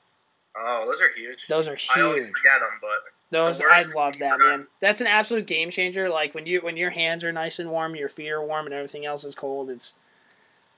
Oh, 0.56 0.84
those 0.86 1.00
are 1.00 1.11
huge. 1.14 1.46
Those 1.46 1.68
are 1.68 1.76
huge. 1.76 1.96
I 1.96 2.00
always 2.02 2.28
forget 2.28 2.61
them, 2.61 2.70
but 2.80 2.90
Those 3.30 3.59
the 3.59 3.64
I 3.64 3.84
love 3.94 4.18
that 4.18 4.38
man. 4.40 4.66
That's 4.80 5.00
an 5.00 5.06
absolute 5.06 5.46
game 5.46 5.70
changer. 5.70 6.09
Like 6.09 6.34
when 6.34 6.46
you 6.46 6.61
when 6.61 6.76
your 6.76 6.90
hands 6.90 7.24
are 7.24 7.32
nice 7.32 7.59
and 7.59 7.70
warm, 7.70 7.94
your 7.94 8.09
feet 8.09 8.30
are 8.30 8.44
warm, 8.44 8.66
and 8.66 8.74
everything 8.74 9.06
else 9.06 9.24
is 9.24 9.34
cold. 9.34 9.70
It's 9.70 9.94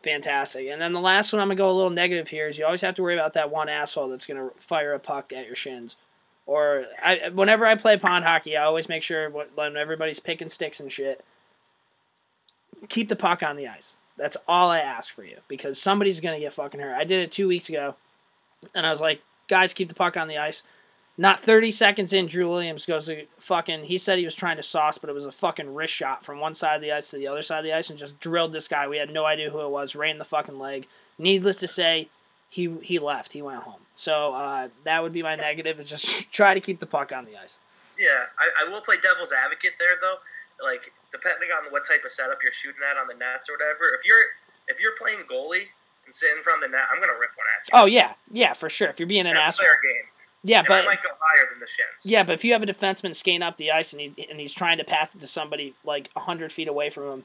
fantastic. 0.03 0.67
And 0.69 0.81
then 0.81 0.93
the 0.93 1.01
last 1.01 1.33
one 1.33 1.41
I'm 1.41 1.49
gonna 1.49 1.57
go 1.57 1.71
a 1.71 1.73
little 1.73 1.91
negative 1.91 2.29
here 2.29 2.49
is 2.49 2.59
you 2.59 2.65
always 2.67 2.81
have 2.83 2.95
to 2.97 3.03
worry 3.03 3.15
about 3.15 3.35
that 3.35 3.51
one 3.51 3.69
asshole 3.69 4.09
that's 4.09 4.27
gonna 4.27 4.51
fire 4.59 4.93
a 4.93 4.99
puck 4.99 5.33
at 5.33 5.47
your 5.47 5.57
shins. 5.57 5.97
Or 6.47 6.85
I, 7.05 7.31
whenever 7.33 7.65
I 7.65 7.77
play 7.77 7.97
pond 7.97 8.25
hockey, 8.25 8.57
I 8.57 8.65
always 8.65 8.89
make 8.89 9.03
sure 9.03 9.31
when 9.31 9.77
everybody's 9.77 10.21
picking 10.21 10.49
sticks 10.49 10.81
and 10.81 10.91
shit, 10.91 11.25
keep 12.89 13.09
the 13.09 13.17
puck 13.17 13.43
on 13.43 13.57
the 13.57 13.69
ice. 13.69 13.95
That's 14.17 14.37
all 14.47 14.71
I 14.71 14.81
ask 14.81 15.13
for 15.13 15.25
you 15.25 15.39
because 15.49 15.81
somebody's 15.81 16.21
gonna 16.21 16.41
get 16.41 16.53
fucking 16.53 16.81
hurt. 16.81 16.95
I 16.95 17.05
did 17.05 17.21
it 17.21 17.33
two 17.33 17.49
weeks 17.49 17.69
ago, 17.69 17.97
and 18.75 18.87
I 18.87 18.91
was 18.91 19.01
like, 19.01 19.23
guys, 19.49 19.73
keep 19.73 19.89
the 19.89 19.95
puck 19.95 20.17
on 20.17 20.29
the 20.29 20.39
ice. 20.39 20.63
Not 21.19 21.41
30 21.41 21.71
seconds 21.71 22.13
in, 22.15 22.27
Drew 22.27 22.49
Williams 22.49 22.87
goes 22.87 23.07
to 23.07 23.27
fucking. 23.39 23.85
He 23.85 23.99
said 23.99 24.19
he 24.19 24.25
was 24.25 24.35
trying 24.35 24.57
to 24.57 24.63
sauce, 24.63 24.97
but 24.97 25.11
it 25.11 25.13
was 25.13 25.27
a 25.27 25.33
fucking 25.33 25.75
wrist 25.75 25.93
shot 25.93 26.25
from 26.25 26.41
one 26.41 26.55
side 26.55 26.77
of 26.77 26.83
the 26.83 26.93
ice 26.93 27.11
to 27.11 27.17
the 27.17 27.27
other 27.27 27.43
side 27.43 27.59
of 27.59 27.65
the 27.65 27.75
ice 27.75 27.91
and 27.91 27.99
just 27.99 28.19
drilled 28.21 28.53
this 28.53 28.69
guy. 28.69 28.89
We 28.89 28.97
had 28.97 29.13
no 29.13 29.27
idea 29.27 29.51
who 29.51 29.61
it 29.61 29.71
was, 29.71 29.95
right 29.95 30.11
in 30.11 30.19
the 30.19 30.25
fucking 30.25 30.59
leg. 30.59 30.87
Needless 31.19 31.59
to 31.61 31.69
say, 31.69 32.09
he 32.49 32.75
he 32.83 32.99
left. 32.99 33.33
He 33.33 33.43
went 33.43 33.63
home. 33.65 33.81
So 33.95 34.33
uh, 34.35 34.69
that 34.85 35.03
would 35.03 35.13
be 35.13 35.23
my 35.23 35.37
negative. 35.37 35.79
Is 35.79 35.91
just 35.91 36.31
try 36.33 36.55
to 36.55 36.61
keep 36.61 36.81
the 36.81 36.87
puck 36.87 37.13
on 37.13 37.27
the 37.27 37.37
ice. 37.37 37.59
yeah, 37.99 38.25
I, 38.39 38.65
I 38.65 38.71
will 38.71 38.81
play 38.81 38.97
devil's 39.03 39.33
advocate 39.33 39.73
there 39.79 39.97
though. 40.01 40.17
Like 40.65 40.93
depending 41.13 41.51
on 41.51 41.71
what 41.73 41.85
type 41.87 42.05
of 42.05 42.11
setup 42.11 42.39
you're 42.43 42.53
shooting 42.53 42.83
at 42.89 42.97
on 42.97 43.07
the 43.09 43.15
nets 43.15 43.49
or 43.49 43.55
whatever. 43.55 43.93
If 43.99 44.05
you're 44.07 44.25
if 44.69 44.81
you're 44.81 44.97
playing 44.97 45.21
goalie 45.31 45.67
and 46.05 46.15
sitting 46.15 46.37
in 46.39 46.43
front 46.43 46.63
of 46.63 46.71
the 46.71 46.77
net, 46.77 46.87
I'm 46.93 47.01
gonna 47.01 47.19
rip 47.19 47.31
one 47.37 47.47
at 47.59 47.67
you. 47.69 47.73
Oh 47.75 47.87
yeah, 47.87 48.15
yeah, 48.31 48.53
for 48.53 48.69
sure. 48.69 48.89
If 48.89 48.99
you're 49.01 49.09
being 49.09 49.27
an 49.27 49.35
That's 49.35 49.55
asshole. 49.55 49.67
fair 49.67 49.79
game. 49.83 50.05
Yeah, 50.43 50.61
And 50.61 50.69
but 50.69 50.85
I 50.85 50.87
might 50.87 51.03
go 51.03 51.11
higher 51.21 51.51
than 51.51 51.61
the 51.61 51.67
shins. 51.67 52.05
Yeah, 52.11 52.23
but 52.23 52.33
if 52.33 52.45
you 52.45 52.53
have 52.55 52.63
a 52.63 52.67
defenseman 52.67 53.15
skating 53.15 53.43
up 53.43 53.59
the 53.59 53.71
ice 53.73 53.93
and 53.93 54.01
he 54.01 54.27
and 54.31 54.41
he's 54.41 54.53
trying 54.55 54.79
to 54.79 54.85
pass 54.85 55.15
it 55.15 55.21
to 55.21 55.27
somebody 55.27 55.75
like 55.85 56.09
hundred 56.17 56.51
feet 56.51 56.67
away 56.69 56.89
from 56.89 57.05
him, 57.13 57.25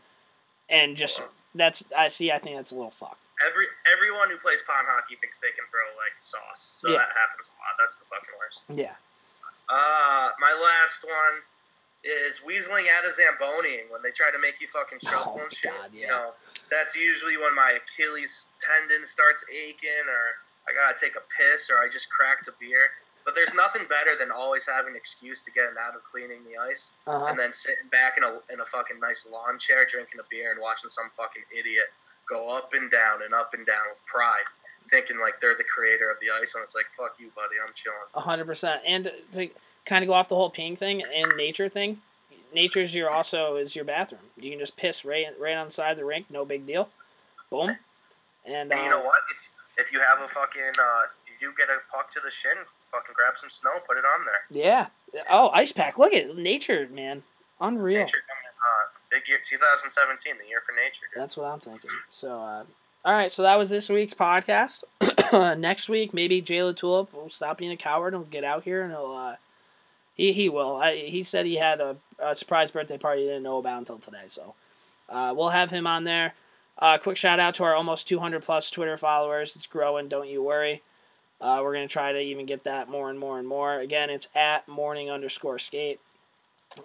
and 0.69 0.97
just 0.97 1.21
that's 1.53 1.83
I 1.95 2.09
see. 2.09 2.31
I 2.31 2.37
think 2.39 2.57
that's 2.57 2.71
a 2.71 2.75
little 2.75 2.91
fucked. 2.91 3.21
Every 3.45 3.67
everyone 3.91 4.29
who 4.31 4.37
plays 4.37 4.61
pond 4.67 4.87
hockey 4.89 5.15
thinks 5.15 5.39
they 5.39 5.51
can 5.55 5.63
throw 5.71 5.83
like 5.95 6.15
sauce, 6.17 6.59
so 6.75 6.89
Yeah. 6.91 6.97
that 6.97 7.09
happens 7.15 7.47
a 7.47 7.55
lot. 7.59 7.75
That's 7.79 7.97
the 7.97 8.05
fucking 8.05 8.35
worst. 8.39 8.63
Yeah. 8.73 8.95
Uh, 9.69 10.29
my 10.39 10.53
last 10.53 11.03
one 11.05 11.41
is 12.05 12.39
weaseling 12.45 12.85
out 12.95 13.03
of 13.05 13.11
Zamboni 13.13 13.89
when 13.89 14.01
they 14.01 14.11
try 14.11 14.29
to 14.31 14.37
make 14.39 14.61
you 14.61 14.67
fucking 14.67 14.99
shuffle 15.01 15.39
and 15.41 15.51
shit. 15.51 15.73
You 15.91 16.07
know, 16.07 16.33
that's 16.69 16.95
usually 16.95 17.37
when 17.37 17.55
my 17.55 17.77
Achilles 17.81 18.53
tendon 18.61 19.03
starts 19.05 19.43
aching, 19.51 20.05
or 20.07 20.37
I 20.69 20.73
gotta 20.73 20.93
take 20.99 21.15
a 21.17 21.23
piss, 21.33 21.69
or 21.73 21.81
I 21.81 21.89
just 21.89 22.11
cracked 22.11 22.47
a 22.47 22.53
beer. 22.59 22.89
But 23.25 23.33
there's 23.33 23.55
nothing 23.55 23.87
better 23.89 24.13
than 24.15 24.29
always 24.29 24.69
having 24.69 24.91
an 24.91 24.95
excuse 24.95 25.43
to 25.45 25.51
get 25.51 25.65
out 25.81 25.95
of 25.95 26.03
cleaning 26.03 26.45
the 26.45 26.61
ice, 26.61 26.93
Uh-huh. 27.07 27.25
and 27.25 27.39
then 27.39 27.51
sitting 27.51 27.87
back 27.89 28.17
in 28.17 28.23
a 28.23 28.37
in 28.53 28.59
a 28.61 28.65
fucking 28.65 28.99
nice 28.99 29.25
lawn 29.29 29.57
chair, 29.57 29.83
drinking 29.83 30.19
a 30.19 30.23
beer, 30.29 30.51
and 30.51 30.61
watching 30.61 30.89
some 30.91 31.09
fucking 31.17 31.43
idiot 31.57 31.89
go 32.29 32.55
up 32.55 32.73
and 32.73 32.91
down 32.91 33.23
and 33.23 33.33
up 33.33 33.53
and 33.55 33.65
down 33.65 33.81
with 33.89 34.05
pride, 34.05 34.45
thinking 34.89 35.19
like 35.19 35.39
they're 35.39 35.55
the 35.57 35.63
creator 35.63 36.09
of 36.11 36.19
the 36.19 36.27
ice, 36.39 36.53
and 36.53 36.63
it's 36.63 36.75
like, 36.75 36.85
fuck 36.89 37.15
you, 37.19 37.31
buddy, 37.35 37.55
I'm 37.65 37.73
chilling. 37.73 37.97
A 38.13 38.21
hundred 38.21 38.45
percent. 38.45 38.81
And 38.85 39.11
to 39.33 39.49
kind 39.85 40.03
of 40.03 40.07
go 40.07 40.13
off 40.13 40.29
the 40.29 40.35
whole 40.35 40.51
peeing 40.51 40.77
thing 40.77 41.03
and 41.03 41.33
nature 41.37 41.69
thing, 41.69 42.01
nature's 42.53 42.95
your 42.95 43.09
also 43.15 43.55
is 43.55 43.75
your 43.75 43.85
bathroom. 43.85 44.21
You 44.37 44.49
can 44.49 44.59
just 44.59 44.77
piss 44.77 45.05
right 45.05 45.27
right 45.39 45.55
on 45.55 45.67
the 45.67 45.71
side 45.71 45.91
of 45.91 45.97
the 45.97 46.05
rink, 46.05 46.27
no 46.29 46.45
big 46.45 46.65
deal. 46.65 46.89
Boom. 47.51 47.77
And, 48.45 48.71
And 48.71 48.73
uh, 48.73 48.83
you 48.83 48.89
know 48.89 49.01
what? 49.01 49.19
If, 49.31 49.51
if 49.77 49.93
you 49.93 49.99
have 49.99 50.21
a 50.21 50.27
fucking, 50.27 50.61
uh, 50.61 51.01
if 51.05 51.41
you 51.41 51.49
do 51.49 51.53
get 51.57 51.69
a 51.69 51.77
puck 51.93 52.09
to 52.11 52.19
the 52.23 52.31
shin, 52.31 52.53
fucking 52.91 53.13
grab 53.13 53.37
some 53.37 53.49
snow, 53.49 53.71
put 53.87 53.97
it 53.97 54.05
on 54.05 54.25
there. 54.25 54.41
Yeah. 54.49 54.87
Oh, 55.29 55.49
ice 55.49 55.71
pack. 55.71 55.97
Look 55.97 56.13
at 56.13 56.35
nature, 56.35 56.87
man. 56.91 57.23
Unreal. 57.59 57.99
Nature, 58.01 58.17
uh, 58.17 58.99
big 59.11 59.27
year, 59.27 59.39
2017, 59.43 60.37
the 60.39 60.47
year 60.47 60.61
for 60.61 60.73
nature. 60.73 61.05
Dude. 61.13 61.21
That's 61.21 61.37
what 61.37 61.45
I'm 61.45 61.59
thinking. 61.59 61.89
So, 62.09 62.39
uh, 62.39 62.63
all 63.03 63.13
right. 63.13 63.31
So 63.31 63.43
that 63.43 63.57
was 63.57 63.69
this 63.69 63.89
week's 63.89 64.13
podcast. 64.13 64.83
Next 65.57 65.89
week, 65.89 66.13
maybe 66.13 66.41
Jay 66.41 66.59
Tulip 66.73 67.13
will 67.13 67.29
stop 67.29 67.57
being 67.57 67.71
a 67.71 67.77
coward 67.77 68.13
and 68.13 68.23
will 68.23 68.29
get 68.29 68.43
out 68.43 68.63
here 68.63 68.83
and 68.83 68.91
he'll. 68.91 69.37
He 70.15 70.31
he 70.31 70.49
will. 70.49 70.77
I, 70.77 70.95
he 70.95 71.23
said 71.23 71.45
he 71.45 71.55
had 71.55 71.81
a, 71.81 71.97
a 72.19 72.35
surprise 72.35 72.71
birthday 72.71 72.97
party 72.97 73.21
he 73.21 73.27
didn't 73.27 73.43
know 73.43 73.57
about 73.57 73.79
until 73.79 73.99
today. 73.99 74.23
So, 74.27 74.55
uh, 75.09 75.33
we'll 75.35 75.49
have 75.49 75.69
him 75.69 75.85
on 75.85 76.05
there. 76.05 76.33
Uh, 76.77 76.97
quick 76.97 77.17
shout 77.17 77.39
out 77.39 77.55
to 77.55 77.63
our 77.63 77.75
almost 77.75 78.07
200 78.07 78.41
plus 78.43 78.71
Twitter 78.71 78.97
followers. 78.97 79.55
It's 79.55 79.67
growing. 79.67 80.07
Don't 80.07 80.29
you 80.29 80.41
worry. 80.41 80.81
Uh, 81.39 81.59
we're 81.61 81.73
gonna 81.73 81.87
try 81.87 82.13
to 82.13 82.19
even 82.19 82.45
get 82.45 82.63
that 82.63 82.89
more 82.89 83.09
and 83.09 83.19
more 83.19 83.37
and 83.37 83.47
more. 83.47 83.79
Again, 83.79 84.09
it's 84.09 84.29
at 84.33 84.67
morning 84.67 85.11
underscore 85.11 85.59
skate. 85.59 85.99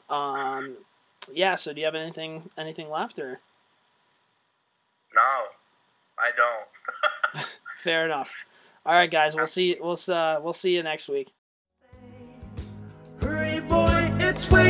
Um, 0.08 0.76
yeah. 1.32 1.54
So, 1.54 1.72
do 1.72 1.80
you 1.80 1.86
have 1.86 1.94
anything 1.94 2.50
anything 2.58 2.90
left 2.90 3.20
or? 3.20 3.40
No, 5.14 5.44
I 6.18 6.30
don't. 6.36 7.46
Fair 7.78 8.04
enough. 8.04 8.46
All 8.84 8.94
right, 8.94 9.10
guys. 9.10 9.36
We'll 9.36 9.46
see. 9.46 9.76
We'll 9.80 9.98
uh, 10.08 10.40
we'll 10.42 10.52
see 10.52 10.74
you 10.74 10.82
next 10.82 11.08
week. 11.08 11.32
It's. 14.48 14.69